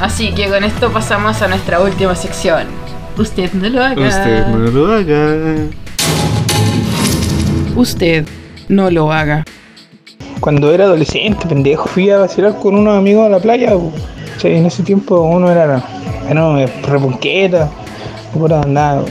Así 0.01 0.33
que 0.33 0.47
con 0.49 0.63
esto 0.63 0.91
pasamos 0.91 1.39
a 1.43 1.47
nuestra 1.47 1.79
última 1.79 2.15
sección. 2.15 2.63
Usted 3.17 3.53
no 3.53 3.69
lo 3.69 3.83
haga. 3.83 4.07
Usted 4.07 4.47
no 4.47 4.57
lo 4.71 4.91
haga. 4.93 5.55
Usted 7.75 8.25
no 8.67 8.89
lo 8.89 9.11
haga. 9.11 9.43
Cuando 10.39 10.71
era 10.73 10.85
adolescente, 10.85 11.45
pendejo, 11.47 11.87
fui 11.87 12.09
a 12.09 12.17
vacilar 12.17 12.57
con 12.59 12.75
unos 12.75 12.97
amigos 12.97 13.27
a 13.27 13.29
la 13.29 13.39
playa. 13.39 13.75
O 13.75 13.91
sea, 14.39 14.49
en 14.51 14.65
ese 14.65 14.81
tiempo 14.81 15.21
uno 15.21 15.51
era, 15.51 15.83
era 16.27 16.65
reponqueta, 16.87 17.69
pura 18.33 18.61
andaba 18.61 19.03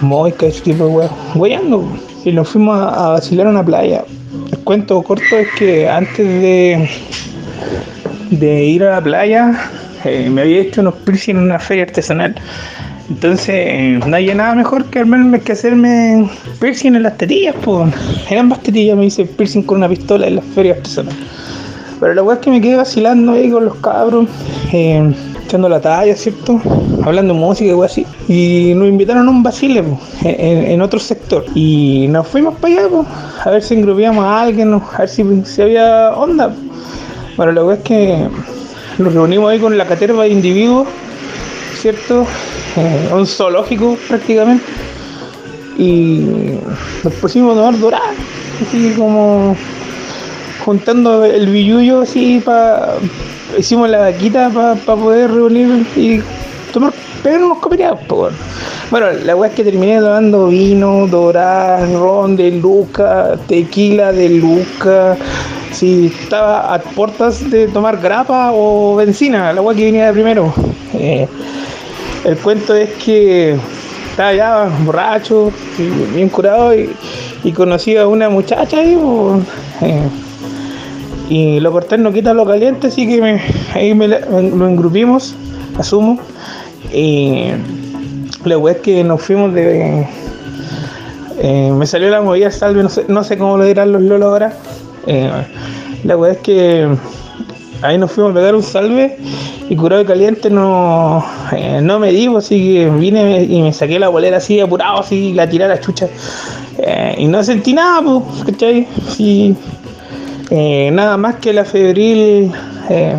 moica, 0.00 0.46
ese 0.46 0.60
tipo 0.62 0.86
de 0.86 0.90
weas, 0.90 1.10
weyando. 1.34 1.84
Y 2.24 2.32
nos 2.32 2.48
fuimos 2.48 2.78
a, 2.78 3.10
vacilar 3.10 3.46
a 3.46 3.50
una 3.50 3.64
playa. 3.64 4.04
El 4.50 4.58
cuento 4.60 5.02
corto 5.02 5.36
es 5.36 5.48
que 5.58 5.88
antes 5.88 6.26
de, 6.26 6.88
de 8.30 8.64
ir 8.64 8.84
a 8.84 8.96
la 8.96 9.00
playa, 9.00 9.70
eh, 10.04 10.28
me 10.30 10.42
había 10.42 10.60
hecho 10.60 10.80
unos 10.80 10.94
piercing 10.94 11.36
en 11.36 11.42
una 11.42 11.58
feria 11.58 11.84
artesanal. 11.84 12.34
Entonces, 13.08 14.04
no 14.04 14.16
había 14.16 14.34
nada 14.34 14.54
mejor 14.54 14.84
que 14.86 14.98
armarme 14.98 15.40
que 15.40 15.52
hacerme 15.52 16.28
piercing 16.60 16.96
en 16.96 17.04
las 17.04 17.16
tetillas, 17.16 17.54
pues. 17.62 17.92
Eran 18.28 18.48
más 18.48 18.60
tetillas, 18.62 18.96
me 18.96 19.06
hice 19.06 19.24
piercing 19.24 19.62
con 19.62 19.78
una 19.78 19.88
pistola 19.88 20.26
en 20.26 20.36
las 20.36 20.44
ferias 20.44 20.78
artesanales. 20.78 21.18
Pero 21.98 22.14
la 22.14 22.22
weá 22.22 22.36
es 22.36 22.42
que 22.42 22.50
me 22.50 22.60
quedé 22.60 22.76
vacilando 22.76 23.32
ahí 23.32 23.50
con 23.50 23.64
los 23.64 23.76
cabros, 23.76 24.26
eh, 24.72 25.14
echando 25.44 25.68
la 25.68 25.80
talla, 25.80 26.14
¿cierto? 26.14 26.60
Hablando 27.04 27.34
música 27.34 27.74
y 27.74 27.82
así. 27.82 28.06
Y 28.28 28.74
nos 28.74 28.88
invitaron 28.88 29.26
a 29.26 29.30
un 29.30 29.42
vacile, 29.42 29.82
po, 29.82 29.98
en, 30.22 30.80
otro 30.82 30.98
sector. 30.98 31.44
Y 31.54 32.06
nos 32.08 32.26
fuimos 32.26 32.54
para 32.56 32.74
allá, 32.74 32.88
pues, 32.88 33.06
a 33.44 33.50
ver 33.50 33.62
si 33.62 33.74
engrupiamos 33.74 34.24
a 34.24 34.42
alguien, 34.42 34.74
a 34.74 34.98
ver 34.98 35.08
si, 35.08 35.24
si 35.44 35.62
había 35.62 36.10
onda. 36.14 36.54
Bueno, 37.36 37.52
la 37.52 37.64
weá 37.64 37.76
es 37.76 37.82
que 37.82 38.28
nos 38.98 39.12
reunimos 39.12 39.50
ahí 39.50 39.58
con 39.58 39.76
la 39.76 39.86
caterva 39.86 40.24
de 40.24 40.30
individuos 40.30 40.86
¿cierto? 41.76 42.26
Eh, 42.76 43.10
un 43.14 43.26
zoológico 43.26 43.96
prácticamente. 44.08 44.64
Y 45.78 46.58
nos 47.04 47.12
pusimos 47.14 47.52
a 47.52 47.60
tomar 47.60 47.78
dorada, 47.78 48.12
así 48.60 48.94
como 48.96 49.54
juntando 50.66 51.24
el 51.24 51.48
billullo 51.48 52.00
así 52.00 52.42
para... 52.44 52.96
Hicimos 53.56 53.88
la 53.88 53.98
vaquita 54.00 54.50
para 54.50 54.74
poder 54.74 55.30
reunir 55.30 55.86
y 55.94 56.20
tomar, 56.72 56.92
pegar 57.22 57.42
unos 57.42 57.58
copeteados, 57.58 58.00
po, 58.00 58.22
weón. 58.22 58.34
Bueno, 58.90 59.06
la 59.24 59.36
weá 59.36 59.48
es 59.48 59.56
que 59.56 59.64
terminé 59.64 60.00
tomando 60.00 60.48
vino, 60.48 61.06
dorada, 61.06 61.86
ron 61.86 62.36
de 62.36 62.50
Luca, 62.50 63.38
tequila 63.46 64.12
de 64.12 64.28
Luca. 64.28 65.16
Si 65.70 66.06
estaba 66.06 66.74
a 66.74 66.78
puertas 66.80 67.48
de 67.48 67.68
tomar 67.68 67.98
grapa 67.98 68.50
o 68.52 68.96
benzina, 68.96 69.52
la 69.52 69.62
weá 69.62 69.76
que 69.76 69.84
venía 69.84 70.06
de 70.06 70.12
primero. 70.12 70.52
Eh, 70.94 71.28
el 72.24 72.36
cuento 72.38 72.74
es 72.74 72.90
que 73.04 73.56
estaba 74.10 74.34
ya 74.34 74.68
borracho, 74.84 75.52
bien 76.12 76.28
curado, 76.28 76.74
y, 76.74 76.90
y 77.44 77.52
conocí 77.52 77.96
a 77.96 78.08
una 78.08 78.28
muchacha 78.28 78.78
ahí, 78.78 78.98
y 81.28 81.60
lo 81.60 81.72
cortés 81.72 81.98
no 81.98 82.12
quita 82.12 82.32
lo 82.34 82.44
caliente, 82.46 82.86
así 82.88 83.06
que 83.06 83.20
me- 83.20 83.40
ahí 83.74 83.94
me, 83.94 84.08
la- 84.08 84.20
lo 84.20 84.68
engrupimos, 84.68 85.34
asumo. 85.78 86.18
Y 86.92 87.48
la 88.44 88.70
es 88.70 88.76
que 88.78 89.02
nos 89.04 89.22
fuimos 89.22 89.52
de. 89.54 90.06
eh, 91.38 91.70
me 91.72 91.86
salió 91.86 92.08
la 92.10 92.20
movida 92.22 92.50
salve, 92.50 92.82
no 92.82 92.88
sé, 92.88 93.04
no 93.08 93.24
sé 93.24 93.36
cómo 93.36 93.56
lo 93.56 93.64
dirán 93.64 93.92
los 93.92 94.02
lolos 94.02 94.26
ahora. 94.28 94.52
Eh, 95.06 95.30
la 96.04 96.16
wea 96.16 96.32
es 96.32 96.38
que 96.38 96.88
ahí 97.82 97.98
nos 97.98 98.10
fuimos 98.12 98.32
a 98.32 98.34
pegar 98.34 98.54
un 98.54 98.62
salve 98.62 99.18
y 99.68 99.76
curado 99.76 100.02
y 100.02 100.04
caliente 100.04 100.48
no, 100.48 101.24
eh, 101.52 101.80
no 101.82 101.98
me 101.98 102.12
digo, 102.12 102.38
así 102.38 102.74
que 102.74 102.88
vine 102.90 103.42
y 103.44 103.62
me 103.62 103.72
saqué 103.72 103.98
la 103.98 104.08
bolera 104.08 104.36
así 104.38 104.60
apurado, 104.60 105.00
así 105.00 105.32
la 105.34 105.48
tiré 105.48 105.64
a 105.64 105.68
la 105.68 105.80
chucha. 105.80 106.08
Eh, 106.78 107.14
y 107.18 107.26
no 107.26 107.42
sentí 107.42 107.72
nada, 107.72 108.00
pues, 108.02 108.44
¿cachai? 108.44 108.86
Sí, 109.08 109.56
eh, 110.50 110.90
nada 110.92 111.16
más 111.16 111.36
que 111.36 111.52
la 111.52 111.64
febril 111.64 112.52
eh, 112.88 113.16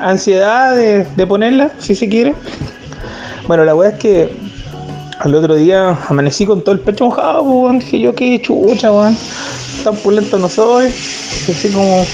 ansiedad 0.00 0.76
de, 0.76 1.26
ponerla, 1.26 1.72
si 1.78 1.94
se 1.94 2.08
quiere. 2.08 2.34
Bueno, 3.48 3.64
la 3.64 3.74
weá 3.74 3.90
es 3.90 3.98
que 3.98 4.30
al 5.20 5.34
otro 5.34 5.56
día 5.56 5.98
amanecí 6.08 6.46
con 6.46 6.62
todo 6.62 6.74
el 6.74 6.80
pecho 6.80 7.06
mojado, 7.06 7.42
weón. 7.42 7.80
Dije 7.80 8.00
yo, 8.00 8.14
qué 8.14 8.40
chucha, 8.40 8.92
weón. 8.92 9.16
Tan 9.82 9.96
pulento 9.96 10.38
no 10.38 10.48
soy. 10.48 10.86
Así 10.86 11.68
como 11.72 12.04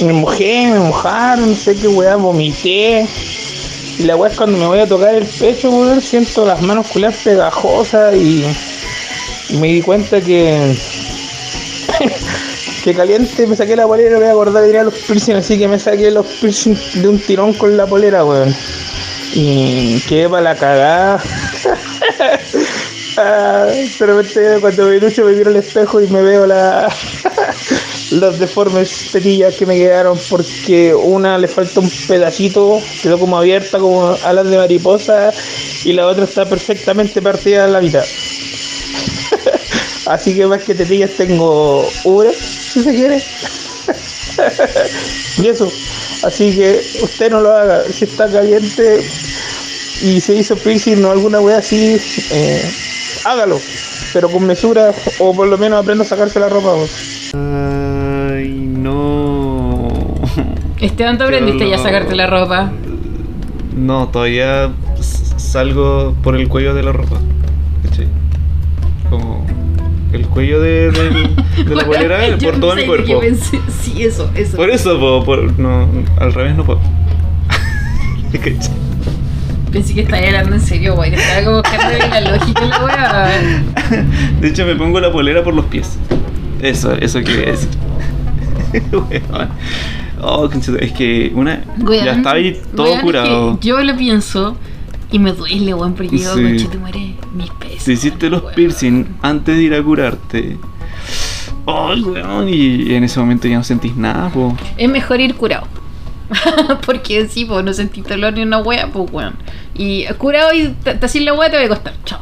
me 0.00 0.12
mojé, 0.14 0.70
me 0.72 0.78
mojaron, 0.78 1.50
no 1.50 1.56
sé 1.56 1.76
qué 1.76 1.88
weá, 1.88 2.16
vomité. 2.16 3.06
Y 3.98 4.04
la 4.04 4.16
weá 4.16 4.30
es 4.30 4.36
cuando 4.36 4.56
me 4.56 4.66
voy 4.66 4.78
a 4.78 4.88
tocar 4.88 5.14
el 5.14 5.26
pecho, 5.26 5.70
weón, 5.70 6.00
siento 6.00 6.46
las 6.46 6.62
manos 6.62 6.86
culiadas 6.86 7.18
pegajosas 7.22 8.14
y 8.14 8.42
me 9.58 9.66
di 9.66 9.82
cuenta 9.82 10.20
que 10.20 10.76
que 12.82 12.94
caliente 12.94 13.46
me 13.46 13.56
saqué 13.56 13.76
la 13.76 13.86
polera, 13.86 14.12
me 14.12 14.18
voy 14.18 14.26
a 14.26 14.32
acordar 14.32 14.62
de 14.62 14.70
ir 14.70 14.78
a 14.78 14.84
los 14.84 14.94
piercing, 14.94 15.36
así 15.36 15.58
que 15.58 15.68
me 15.68 15.78
saqué 15.78 16.10
los 16.10 16.26
piercing 16.26 16.76
de 16.94 17.08
un 17.08 17.18
tirón 17.18 17.52
con 17.54 17.76
la 17.76 17.86
polera, 17.86 18.24
weón. 18.24 18.54
Y 19.34 20.00
quedé 20.08 20.28
para 20.28 20.42
la 20.42 20.56
cagada. 20.56 21.22
Ah, 23.16 23.66
repente 23.98 24.58
cuando 24.60 24.86
me 24.86 25.00
ducho 25.00 25.24
me 25.24 25.32
miro 25.32 25.50
al 25.50 25.56
espejo 25.56 26.00
y 26.00 26.06
me 26.06 26.22
veo 26.22 26.46
la 26.46 26.88
los 28.12 28.38
deformes 28.38 29.10
tetillas 29.12 29.56
que 29.56 29.66
me 29.66 29.76
quedaron 29.76 30.18
porque 30.28 30.94
una 30.94 31.36
le 31.36 31.48
falta 31.48 31.80
un 31.80 31.90
pedacito, 32.08 32.80
quedó 33.02 33.18
como 33.18 33.36
abierta 33.36 33.78
como 33.78 34.16
alas 34.24 34.48
de 34.48 34.56
mariposa 34.56 35.32
y 35.84 35.92
la 35.92 36.06
otra 36.06 36.24
está 36.24 36.46
perfectamente 36.46 37.20
partida 37.20 37.66
en 37.66 37.72
la 37.72 37.80
mitad. 37.80 38.04
Así 40.06 40.34
que 40.34 40.46
más 40.46 40.62
que 40.62 40.74
tetillas 40.74 41.10
tengo 41.16 41.86
una, 42.04 42.30
si 42.72 42.82
se 42.82 42.94
quiere. 42.94 43.22
y 45.38 45.46
eso. 45.46 45.70
Así 46.24 46.54
que 46.54 46.80
usted 47.02 47.30
no 47.30 47.40
lo 47.40 47.52
haga. 47.52 47.82
Si 47.90 48.04
está 48.04 48.30
caliente 48.30 49.04
y 50.02 50.20
se 50.20 50.34
hizo 50.34 50.56
piercing 50.56 51.04
o 51.04 51.10
alguna 51.10 51.40
wea 51.40 51.58
así, 51.58 51.98
eh, 52.30 52.70
hágalo. 53.24 53.58
Pero 54.12 54.28
con 54.28 54.46
mesura 54.46 54.92
o 55.18 55.34
por 55.34 55.48
lo 55.48 55.56
menos 55.58 55.82
aprenda 55.82 56.04
a 56.04 56.06
sacarse 56.06 56.40
la 56.40 56.48
ropa. 56.48 56.74
weón. 56.74 56.88
Ay, 57.34 58.48
no. 58.48 59.88
Esteban, 60.80 61.18
¿te 61.18 61.24
aprendiste 61.24 61.68
ya 61.68 61.76
a 61.76 61.82
sacarte 61.82 62.14
la 62.14 62.26
ropa? 62.26 62.72
No, 63.76 64.08
todavía 64.08 64.70
salgo 65.36 66.14
por 66.22 66.36
el 66.36 66.48
cuello 66.48 66.74
de 66.74 66.82
la 66.82 66.92
ropa. 66.92 67.18
El 70.12 70.26
cuello 70.26 70.60
de, 70.60 70.90
del- 70.90 71.36
de 71.68 71.74
la 71.74 71.84
polera 71.86 72.36
Yo 72.36 72.50
por 72.50 72.60
todo 72.60 72.74
mi 72.74 72.84
cuerpo. 72.86 73.20
pensé- 73.20 73.60
sí, 73.82 74.02
eso, 74.04 74.30
eso. 74.34 74.56
Por 74.56 74.70
eso, 74.70 74.98
po, 74.98 75.24
por, 75.24 75.58
no, 75.58 75.86
al 76.18 76.32
revés 76.32 76.56
no 76.56 76.64
puedo. 76.64 76.80
Pensé 79.72 79.94
que 79.94 80.00
estaba 80.00 80.20
hablando 80.26 80.56
en 80.56 80.60
serio, 80.60 80.96
güey. 80.96 81.14
Estaba 81.14 81.44
como 81.44 81.56
buscando 81.58 82.08
la 82.08 82.20
lógica 82.32 82.64
la 82.66 82.84
weá. 82.84 83.30
De 84.40 84.48
hecho, 84.48 84.66
me 84.66 84.74
pongo 84.74 84.98
la 85.00 85.12
polera 85.12 85.44
por 85.44 85.54
los 85.54 85.64
pies. 85.66 85.96
Eso, 86.60 86.92
eso 86.94 87.20
quería 87.20 87.52
decir. 87.52 87.68
Oh, 90.22 90.48
es 90.80 90.92
que 90.92 91.30
una. 91.34 91.62
Ya 91.88 92.12
estaba 92.12 92.36
ahí 92.36 92.60
todo 92.74 92.86
weón, 92.86 92.94
es 92.96 93.00
que 93.00 93.06
curado. 93.06 93.58
yo 93.60 93.80
lo 93.82 93.96
pienso 93.96 94.56
y 95.12 95.18
me 95.18 95.32
duele, 95.32 95.74
weón, 95.74 95.94
porque 95.94 96.18
yo, 96.18 96.34
Sí. 96.34 96.42
conchetumare, 96.42 97.14
mis 97.34 97.50
pesos. 97.50 97.82
Si 97.82 97.92
hiciste 97.92 98.28
los 98.30 98.42
weón. 98.42 98.54
piercing 98.54 99.06
antes 99.22 99.56
de 99.56 99.62
ir 99.62 99.74
a 99.74 99.82
curarte. 99.82 100.56
Ay, 101.66 102.02
weón, 102.02 102.48
y 102.48 102.94
en 102.94 103.04
ese 103.04 103.18
momento 103.20 103.46
ya 103.48 103.56
no 103.58 103.64
sentís 103.64 103.96
nada, 103.96 104.28
po. 104.30 104.56
Es 104.76 104.88
mejor 104.88 105.20
ir 105.20 105.34
curado. 105.34 105.66
Porque 106.86 107.26
sí, 107.28 107.44
pues 107.44 107.64
no 107.64 107.72
sentí 107.72 108.02
dolor 108.02 108.32
ni 108.34 108.42
una 108.42 108.58
wea, 108.58 108.86
pues 108.92 109.10
weón. 109.12 109.34
Y 109.74 110.04
curado 110.18 110.52
y 110.54 110.68
te, 110.84 110.94
te 110.94 111.06
haces 111.06 111.22
la 111.22 111.34
wea 111.34 111.50
te 111.50 111.56
va 111.58 111.64
a 111.64 111.68
costar. 111.68 111.94
Chao. 112.04 112.20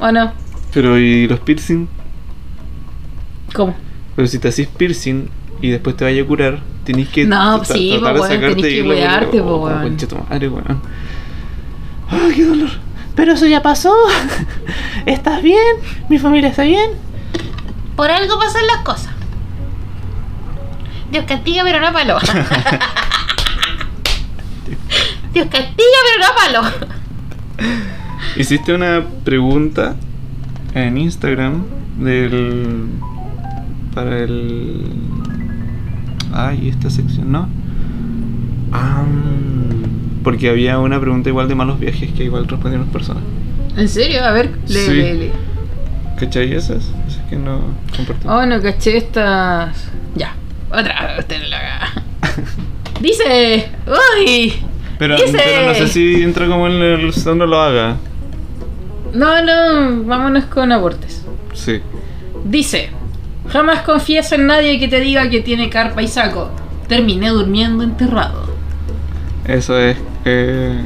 ¿O 0.00 0.12
no? 0.12 0.32
Pero 0.74 0.98
¿y 0.98 1.26
los 1.28 1.40
piercing? 1.40 1.86
¿Cómo? 3.54 3.74
Pero 4.16 4.28
si 4.28 4.38
te 4.38 4.48
haces 4.48 4.66
piercing 4.68 5.28
y 5.60 5.68
después 5.70 5.96
te 5.96 6.04
vaya 6.04 6.22
a 6.22 6.26
curar, 6.26 6.60
tenés 6.84 7.08
que 7.08 7.24
No, 7.24 7.64
sí, 7.64 7.96
tratar 8.00 8.00
po, 8.00 8.06
de 8.14 8.20
weón, 8.20 8.28
sacarte 8.34 8.54
tenés 8.56 8.72
que 8.72 8.80
y 8.80 8.84
cuidarte, 8.84 9.40
po, 9.42 9.48
oh, 9.48 9.64
weón. 9.64 9.82
concha 9.82 10.08
tu 10.08 10.16
madre, 10.16 10.48
weón. 10.48 10.82
¡Ay, 12.12 12.34
qué 12.34 12.44
dolor! 12.44 12.70
Pero 13.14 13.32
eso 13.32 13.46
ya 13.46 13.62
pasó. 13.62 13.94
¿Estás 15.06 15.42
bien? 15.42 15.76
¿Mi 16.08 16.18
familia 16.18 16.50
está 16.50 16.62
bien? 16.62 16.90
Por 17.96 18.10
algo 18.10 18.38
pasan 18.38 18.66
las 18.66 18.78
cosas. 18.78 19.12
Dios 21.10 21.24
castiga, 21.26 21.62
pero 21.64 21.80
no 21.80 21.92
palo. 21.92 22.18
Dios 25.34 25.46
castiga, 25.50 25.98
pero 26.06 26.26
no 26.26 26.34
palo. 26.36 26.62
Hiciste 28.36 28.72
una 28.74 29.04
pregunta 29.24 29.96
en 30.74 30.96
Instagram 30.96 31.64
del. 31.98 32.88
para 33.94 34.18
el. 34.20 34.90
Ay, 36.32 36.70
esta 36.70 36.88
sección, 36.88 37.30
¿no? 37.30 37.48
Ah, 38.72 39.04
porque 40.22 40.48
había 40.50 40.78
una 40.78 41.00
pregunta 41.00 41.28
igual 41.28 41.48
de 41.48 41.54
malos 41.54 41.78
viajes 41.80 42.10
que 42.12 42.24
igual 42.24 42.46
respondieron 42.48 42.88
personas. 42.88 43.22
¿En 43.76 43.88
serio? 43.88 44.24
A 44.24 44.32
ver, 44.32 44.50
lee, 44.68 44.74
Sí. 44.74 44.92
lee, 44.92 45.12
lee. 45.18 45.30
¿Cachai 46.18 46.52
esas? 46.52 46.84
Esas 47.08 47.22
que 47.28 47.36
no 47.36 47.60
compartí. 47.96 48.26
Oh, 48.28 48.44
no 48.46 48.60
caché 48.62 48.96
estas. 48.98 49.88
Ya. 50.14 50.34
Otra. 50.70 51.16
Usted 51.18 51.40
no 51.42 51.48
la 51.48 51.58
haga. 51.58 51.92
Dice. 53.00 53.68
¡Uy! 53.86 54.54
pero, 54.98 55.16
dice- 55.16 55.32
pero 55.32 55.66
no 55.68 55.74
sé 55.74 55.88
si 55.88 56.22
entra 56.22 56.46
como 56.46 56.68
en 56.68 56.74
el 56.74 57.12
no 57.36 57.46
lo 57.46 57.60
haga. 57.60 57.96
No, 59.14 59.42
no, 59.42 60.04
vámonos 60.04 60.44
con 60.44 60.70
abortes. 60.70 61.24
Sí. 61.54 61.80
Dice, 62.44 62.90
jamás 63.48 63.80
confíes 63.82 64.30
en 64.32 64.46
nadie 64.46 64.78
que 64.78 64.88
te 64.88 65.00
diga 65.00 65.28
que 65.28 65.40
tiene 65.40 65.68
carpa 65.68 66.02
y 66.02 66.08
saco. 66.08 66.50
Terminé 66.88 67.30
durmiendo 67.30 67.82
enterrado. 67.82 68.44
Eso 69.46 69.76
es 69.78 69.96
eh, 70.24 70.80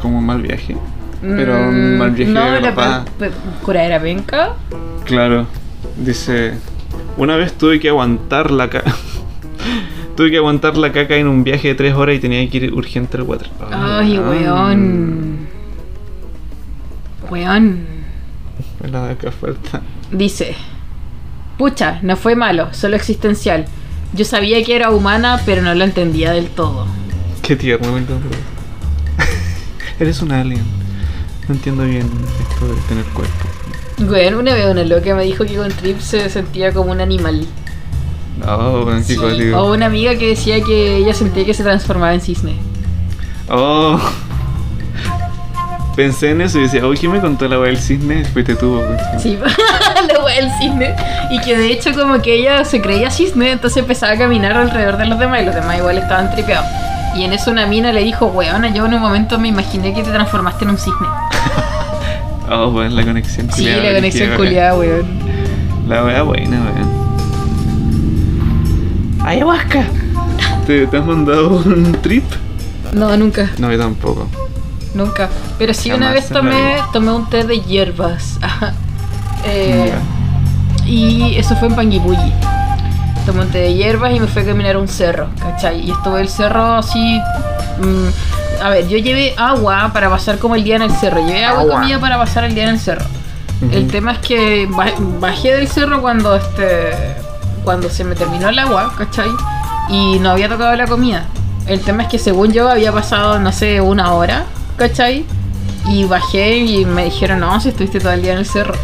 como 0.00 0.18
un 0.18 0.26
mal 0.26 0.42
viaje. 0.42 0.76
Pero 1.20 1.68
un 1.68 1.94
Mm, 1.96 1.98
mal 1.98 2.10
viaje 2.12 2.32
no, 2.32 2.50
de 2.50 2.72
pe- 2.72 3.10
pe- 3.28 3.30
curadera 3.62 4.00
penca. 4.00 4.54
Claro. 5.04 5.46
Dice, 5.98 6.54
una 7.18 7.36
vez 7.36 7.52
tuve 7.52 7.78
que 7.78 7.88
aguantar 7.90 8.50
la 8.50 8.70
caca. 8.70 8.94
tuve 10.16 10.30
que 10.30 10.38
aguantar 10.38 10.76
la 10.78 10.92
caca 10.92 11.16
en 11.16 11.28
un 11.28 11.44
viaje 11.44 11.68
de 11.68 11.74
tres 11.74 11.94
horas 11.94 12.16
y 12.16 12.20
tenía 12.20 12.48
que 12.48 12.56
ir 12.56 12.72
urgente 12.72 13.18
al 13.18 13.24
water. 13.24 13.50
Ay, 13.70 14.18
weón. 14.18 15.46
Weón. 17.30 17.84
La 18.90 19.06
de 19.06 19.12
acá 19.12 19.30
falta. 19.30 19.82
Dice, 20.10 20.54
pucha, 21.58 21.98
no 22.02 22.16
fue 22.16 22.34
malo, 22.34 22.72
solo 22.72 22.96
existencial. 22.96 23.66
Yo 24.14 24.24
sabía 24.24 24.62
que 24.64 24.74
era 24.74 24.90
humana, 24.90 25.40
pero 25.44 25.62
no 25.62 25.74
lo 25.74 25.84
entendía 25.84 26.32
del 26.32 26.46
todo. 26.48 26.86
Qué 27.42 27.56
tierno, 27.56 27.92
me 27.92 28.00
encanta. 28.00 28.26
Eres 30.00 30.22
un 30.22 30.32
alien. 30.32 30.62
No 31.46 31.54
entiendo 31.54 31.84
bien 31.84 32.10
esto 32.50 32.66
de 32.66 32.80
tener 32.88 33.04
cuerpo. 33.06 33.48
Weón, 33.98 34.34
una 34.34 34.54
vez 34.54 34.66
una 34.66 34.82
loca 34.82 35.14
me 35.14 35.24
dijo 35.24 35.44
que 35.44 35.56
con 35.56 35.70
Trip 35.70 36.00
se 36.00 36.30
sentía 36.30 36.72
como 36.72 36.90
un 36.90 37.02
animal. 37.02 37.46
Oh, 38.46 38.84
bueno, 38.84 39.02
Sí. 39.02 39.16
O 39.54 39.72
una 39.72 39.86
amiga 39.86 40.16
que 40.16 40.28
decía 40.28 40.62
que 40.64 40.96
ella 40.96 41.12
sentía 41.12 41.44
que 41.44 41.52
se 41.52 41.62
transformaba 41.62 42.14
en 42.14 42.22
cisne. 42.22 42.56
Oh. 43.50 44.00
Pensé 45.96 46.30
en 46.30 46.40
eso 46.40 46.58
y 46.58 46.62
decía, 46.62 46.86
oye, 46.86 46.98
¿quién 46.98 47.12
me 47.12 47.20
contó 47.20 47.46
la 47.46 47.58
wea 47.58 47.68
del 47.68 47.78
cisne? 47.78 48.24
Fuiste 48.24 48.54
tú. 48.54 48.80
Sí, 49.18 49.36
la 50.08 50.24
wea 50.24 50.36
del 50.36 50.50
cisne. 50.58 50.96
Y 51.30 51.40
que 51.42 51.58
de 51.58 51.72
hecho 51.72 51.92
como 51.92 52.22
que 52.22 52.36
ella 52.36 52.64
se 52.64 52.80
creía 52.80 53.10
cisne, 53.10 53.52
entonces 53.52 53.76
empezaba 53.82 54.12
a 54.12 54.16
caminar 54.16 54.56
alrededor 54.56 54.96
de 54.96 55.06
los 55.06 55.18
demás 55.18 55.42
y 55.42 55.44
los 55.44 55.54
demás 55.54 55.76
igual 55.76 55.98
estaban 55.98 56.30
tripeados. 56.30 56.66
Y 57.16 57.24
en 57.24 57.32
eso 57.32 57.50
una 57.50 57.66
mina 57.66 57.92
le 57.92 58.02
dijo, 58.04 58.26
weona, 58.26 58.68
yo 58.72 58.86
en 58.86 58.94
un 58.94 59.00
momento 59.00 59.38
me 59.38 59.48
imaginé 59.48 59.92
que 59.94 60.02
te 60.02 60.10
transformaste 60.10 60.64
en 60.64 60.70
un 60.70 60.78
cisne. 60.78 61.06
Oh, 62.52 62.72
pues 62.72 62.92
la 62.92 63.04
conexión 63.04 63.46
Sí, 63.52 63.62
culiada, 63.62 63.82
la 63.84 63.94
conexión 63.94 64.36
culiada, 64.36 64.74
weón. 64.76 65.06
La 65.88 66.02
wea 66.04 66.22
buena, 66.22 66.56
weón. 66.60 66.90
¡Ayahuasca! 69.24 69.84
¿Te, 70.66 70.86
¿Te 70.88 70.96
has 70.96 71.06
mandado 71.06 71.48
un 71.64 71.92
trip? 72.02 72.24
No, 72.92 73.16
nunca, 73.16 73.48
No, 73.58 73.70
yo 73.70 73.78
tampoco. 73.78 74.26
nunca. 74.94 75.28
Pero 75.58 75.72
sí 75.74 75.92
una 75.92 76.10
vez 76.12 76.28
tomé, 76.28 76.74
tomé 76.92 77.12
un 77.12 77.28
té 77.30 77.44
de 77.44 77.60
hierbas. 77.60 78.38
Ajá. 78.42 78.72
Eh. 79.46 79.92
Y 80.86 81.36
eso 81.36 81.54
fue 81.56 81.68
en 81.68 81.76
Panguipulli. 81.76 82.32
Un 83.30 83.48
té 83.48 83.58
de 83.58 83.74
hierbas 83.74 84.12
y 84.14 84.20
me 84.20 84.26
fui 84.26 84.42
a 84.42 84.44
caminar 84.46 84.76
a 84.76 84.78
un 84.78 84.88
cerro, 84.88 85.28
¿cachai? 85.38 85.80
Y 85.86 85.90
estuve 85.90 86.20
el 86.20 86.28
cerro 86.28 86.74
así. 86.74 87.20
mm, 87.78 88.62
a 88.62 88.68
ver, 88.70 88.88
yo 88.88 88.98
llevé 88.98 89.34
agua 89.38 89.90
para 89.92 90.10
pasar 90.10 90.38
como 90.38 90.54
el 90.54 90.64
día 90.64 90.76
en 90.76 90.82
el 90.82 90.90
cerro. 90.92 91.24
Llevé 91.26 91.44
agua, 91.44 91.62
y 91.62 91.66
Agua. 91.66 91.80
comida 91.80 91.98
para 92.00 92.18
pasar 92.18 92.44
el 92.44 92.54
día 92.54 92.64
en 92.64 92.70
el 92.70 92.78
cerro. 92.80 93.04
El 93.72 93.82
Ujú. 93.84 93.90
tema 93.90 94.12
es 94.12 94.18
que 94.18 94.66
ba- 94.70 94.92
bajé 95.20 95.54
del 95.54 95.68
cerro 95.68 96.00
cuando 96.00 96.34
este. 96.36 96.90
cuando 97.64 97.88
se 97.90 98.04
me 98.04 98.14
terminó 98.14 98.48
el 98.48 98.58
agua, 98.58 98.92
¿cachai? 98.96 99.28
Y 99.90 100.18
no 100.18 100.30
había 100.30 100.48
tocado 100.48 100.74
la 100.76 100.86
comida. 100.86 101.24
El 101.66 101.80
tema 101.80 102.02
es 102.04 102.08
que 102.08 102.18
según 102.18 102.52
yo 102.52 102.68
había 102.68 102.90
pasado, 102.92 103.38
no 103.38 103.52
sé, 103.52 103.80
una 103.80 104.12
hora, 104.14 104.44
¿cachai? 104.76 105.24
Y 105.88 106.04
bajé 106.04 106.56
y 106.56 106.84
me 106.86 107.04
dijeron, 107.04 107.40
no, 107.40 107.60
si 107.60 107.68
estuviste 107.70 108.00
todo 108.00 108.12
el 108.12 108.22
día 108.22 108.32
en 108.32 108.38
el 108.38 108.46
cerro. 108.46 108.74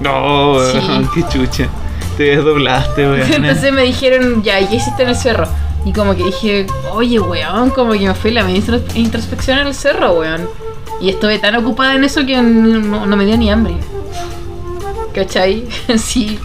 No, 0.00 0.56
Sí. 0.72 1.06
qué 1.14 1.22
chucha. 1.28 1.68
Te 2.18 2.24
desdoblaste, 2.24 3.08
weón. 3.08 3.32
Entonces 3.32 3.72
me 3.72 3.82
dijeron, 3.82 4.42
ya, 4.42 4.58
¿y 4.60 4.66
qué 4.66 4.74
hiciste 4.74 5.04
en 5.04 5.10
el 5.10 5.16
cerro? 5.16 5.46
Y 5.84 5.92
como 5.92 6.16
que 6.16 6.24
dije, 6.24 6.66
oye, 6.90 7.20
weón, 7.20 7.70
como 7.70 7.92
que 7.92 8.08
me 8.08 8.14
fui 8.14 8.32
la 8.32 8.44
introspección 8.50 9.60
en 9.60 9.68
el 9.68 9.74
cerro, 9.74 10.14
weón. 10.14 10.48
Y 11.00 11.10
estuve 11.10 11.38
tan 11.38 11.54
ocupada 11.54 11.94
en 11.94 12.02
eso 12.02 12.26
que 12.26 12.42
no, 12.42 13.06
no 13.06 13.16
me 13.16 13.24
dio 13.24 13.36
ni 13.36 13.52
hambre. 13.52 13.74
¿Cachai? 15.14 15.68
sí. 15.96 16.40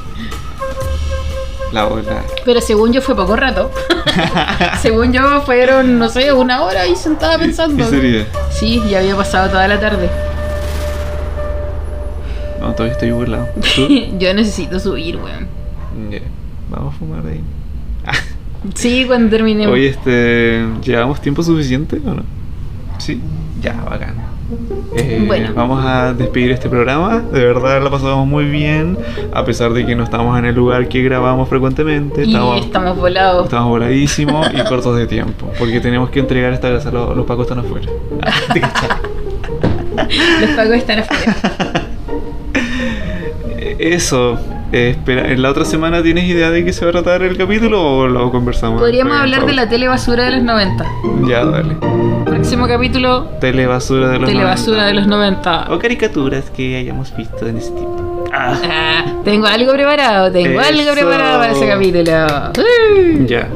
La 1.71 1.85
bola. 1.85 2.23
Pero 2.45 2.61
según 2.61 2.93
yo 2.93 3.01
fue 3.01 3.15
poco 3.15 3.35
rato. 3.35 3.71
según 4.79 5.11
yo 5.11 5.41
fueron, 5.41 5.97
no 5.97 6.07
sé, 6.07 6.31
una 6.33 6.61
hora 6.61 6.81
ahí 6.81 6.95
sentada 6.95 7.39
pensando. 7.39 7.83
¿Qué 7.83 7.89
sería? 7.89 8.27
Sí, 8.51 8.79
ya 8.87 8.99
había 8.99 9.15
pasado 9.15 9.49
toda 9.49 9.67
la 9.67 9.79
tarde. 9.79 10.07
No, 12.59 12.73
todavía 12.73 12.93
estoy 12.93 13.09
burlado. 13.09 13.47
Yo 14.19 14.33
necesito 14.35 14.79
subir, 14.79 15.17
weón. 15.17 15.62
Ya. 16.11 16.19
Vamos 16.69 16.95
a 16.95 16.97
fumar 16.97 17.25
ahí. 17.25 17.41
Sí, 18.75 19.03
cuando 19.05 19.30
termine. 19.30 19.67
Oye, 19.67 19.89
este. 19.89 20.63
¿Llevamos 20.85 21.19
tiempo 21.19 21.43
suficiente 21.43 21.99
o 22.05 22.13
no? 22.13 22.23
Sí. 22.97 23.19
Ya, 23.61 23.73
bacán. 23.73 24.15
Eh, 24.95 25.21
Bueno. 25.27 25.49
Vamos 25.53 25.84
a 25.85 26.13
despedir 26.13 26.51
este 26.51 26.69
programa. 26.69 27.19
De 27.19 27.43
verdad 27.45 27.84
la 27.84 27.89
pasamos 27.89 28.25
muy 28.25 28.45
bien. 28.45 28.97
A 29.34 29.43
pesar 29.43 29.73
de 29.73 29.85
que 29.85 29.97
no 29.97 30.03
estamos 30.05 30.39
en 30.39 30.45
el 30.45 30.55
lugar 30.55 30.88
que 30.88 31.03
grabamos 31.03 31.49
frecuentemente. 31.49 32.23
y 32.23 32.27
Estamos, 32.27 32.65
estamos 32.65 32.97
volados. 32.97 33.43
estamos 33.45 33.67
voladísimos 33.67 34.47
y 34.53 34.63
cortos 34.69 34.95
de 34.95 35.07
tiempo. 35.07 35.51
Porque 35.59 35.81
tenemos 35.81 36.09
que 36.09 36.21
entregar 36.21 36.53
esta 36.53 36.71
casa. 36.71 36.89
Los, 36.89 37.17
los 37.17 37.25
pacos 37.25 37.45
están 37.49 37.59
afuera. 37.59 37.88
Los 40.41 40.49
pagos 40.51 40.73
están 40.75 40.99
afuera. 40.99 41.35
Eh, 43.57 43.75
Eso. 43.80 44.38
Eh, 44.73 44.89
espera, 44.91 45.31
¿En 45.31 45.41
la 45.41 45.49
otra 45.51 45.63
semana 45.65 46.01
tienes 46.03 46.25
idea 46.25 46.49
de 46.51 46.65
qué 46.65 46.73
se 46.73 46.83
va 46.85 46.89
a 46.89 46.93
tratar 46.93 47.21
el 47.23 47.37
capítulo 47.37 47.81
o 47.81 48.07
lo 48.07 48.31
conversamos? 48.31 48.81
Podríamos 48.81 49.15
hablar 49.15 49.45
de 49.45 49.53
la 49.53 49.61
pausa? 49.63 49.69
tele 49.69 49.87
basura 49.87 50.23
de 50.25 50.31
los 50.31 50.43
90. 50.43 50.85
Ya, 51.27 51.45
dale. 51.45 51.75
Próximo 52.25 52.67
capítulo, 52.67 53.25
Telebasura 53.39 54.09
de 54.09 54.19
los 54.19 54.29
telebasura 54.29 54.77
90. 54.83 54.87
de 54.87 54.93
los 54.95 55.07
90. 55.07 55.67
O 55.73 55.79
caricaturas 55.79 56.49
que 56.49 56.75
hayamos 56.77 57.15
visto 57.15 57.47
en 57.47 57.57
ese 57.57 57.71
tipo. 57.71 58.25
Ah, 58.33 58.57
Ah, 58.63 59.05
tengo 59.23 59.45
algo 59.45 59.71
preparado, 59.73 60.31
tengo 60.31 60.59
algo 60.59 60.81
Eso. 60.81 60.93
preparado 60.93 61.39
para 61.39 61.51
ese 61.53 61.67
capítulo. 61.67 62.11
Uh. 62.57 63.25
ya. 63.27 63.47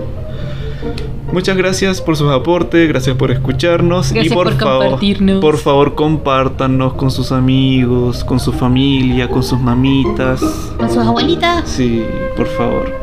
Muchas 1.32 1.58
gracias 1.58 2.02
por 2.02 2.16
sus 2.16 2.32
aportes, 2.32 2.88
gracias 2.88 3.16
por 3.18 3.32
escucharnos 3.32 4.12
y 4.12 4.16
Gracias 4.16 4.34
por, 4.34 4.45
por 4.48 4.58
favor, 4.58 4.82
compartirnos. 4.84 5.41
por 5.41 5.58
favor 5.58 5.95
compártanos 5.95 6.94
con 6.94 7.12
sus 7.12 7.32
amigos, 7.34 8.24
con 8.24 8.40
su 8.40 8.54
familia, 8.54 9.28
con 9.30 9.44
sus 9.44 9.60
mamitas. 9.60 10.40
Con 10.78 10.90
sus 10.90 11.06
abuelitas. 11.06 11.70
Sí, 11.70 12.06
por 12.38 12.48
favor. 12.48 12.95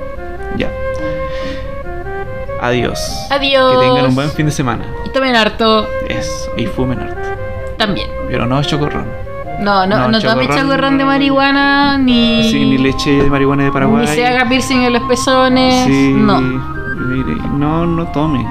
Ya. 0.57 0.71
Adiós. 2.63 2.99
Adiós. 3.31 3.73
Que 3.79 3.87
tengan 3.89 4.07
un 4.07 4.15
buen 4.15 4.31
fin 4.31 4.47
de 4.47 4.53
semana. 4.53 4.85
Y 5.05 5.11
tomen 5.11 5.37
harto 5.37 5.87
Eso. 6.09 6.51
Y 6.57 6.65
fumen 6.67 6.99
harto. 7.01 7.21
también. 7.77 8.09
Pero 8.29 8.47
no 8.47 8.63
chocorrón. 8.63 9.05
No, 9.61 9.87
no, 9.87 9.97
No, 9.99 10.09
no, 10.09 10.21
tome 10.21 10.49
chagorrón 10.49 10.99
de 10.99 11.05
marihuana 11.05 11.99
ni. 11.99 12.49
Sí, 12.51 12.65
ni 12.65 12.79
leche 12.79 13.11
de 13.23 13.31
marihuana 13.31 13.65
de 13.65 13.71
Paraguay. 13.73 14.07
Ni 14.07 14.13
se 14.15 14.27
haga 14.27 14.49
piercing 14.49 14.83
en 14.83 14.93
los 14.95 15.03
pezones. 15.05 15.85
Sí, 15.87 16.13
No. 16.17 16.83
Mire, 16.95 17.37
no, 17.57 17.87
no 17.87 18.07
tome. 18.09 18.47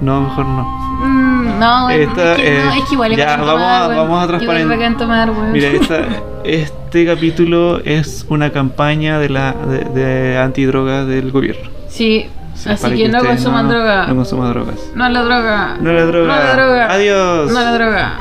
No, 0.00 0.20
mejor 0.20 0.46
no. 0.46 0.62
Mm, 1.00 1.58
no, 1.60 1.90
Esta, 1.90 2.32
es, 2.34 2.36
que, 2.40 2.50
no, 2.50 2.72
eh, 2.72 2.78
es 2.78 2.84
que 2.88 2.94
igual 2.94 3.12
es 3.12 3.18
ya, 3.18 3.36
vamos 3.36 3.50
tomar, 3.50 3.82
a- 3.82 3.88
weón. 3.88 3.96
vamos 4.08 4.18
a 4.20 4.24
Igual 4.24 4.56
es 4.56 4.64
transparent- 4.64 4.68
bacán 4.68 4.96
tomar, 4.96 5.30
weón. 5.30 5.52
Mira, 5.52 5.68
esta- 5.68 6.06
este 6.44 7.06
capítulo 7.06 7.80
es 7.84 8.26
una 8.28 8.50
campaña 8.50 9.18
de 9.18 9.28
la 9.28 9.52
de, 9.52 9.78
de 9.84 10.38
antidroga 10.38 11.04
del 11.04 11.30
gobierno. 11.30 11.68
Sí, 11.88 12.26
Sí, 12.54 12.70
así 12.70 12.82
para 12.82 12.94
que, 12.96 13.08
no 13.08 13.20
consuman 13.24 13.68
droga. 13.68 14.06
No 14.08 14.16
consuman 14.16 14.50
drogas. 14.52 14.90
No 14.96 15.08
la 15.08 15.22
droga. 15.22 15.76
No 15.80 15.92
la 15.92 16.04
droga. 16.06 16.26
No 16.26 16.42
la 16.44 16.52
droga. 16.54 16.92
Adiós. 16.92 17.52
No 17.52 17.60
la 17.60 17.72
droga. 17.72 18.12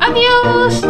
Adiós. 0.00 0.84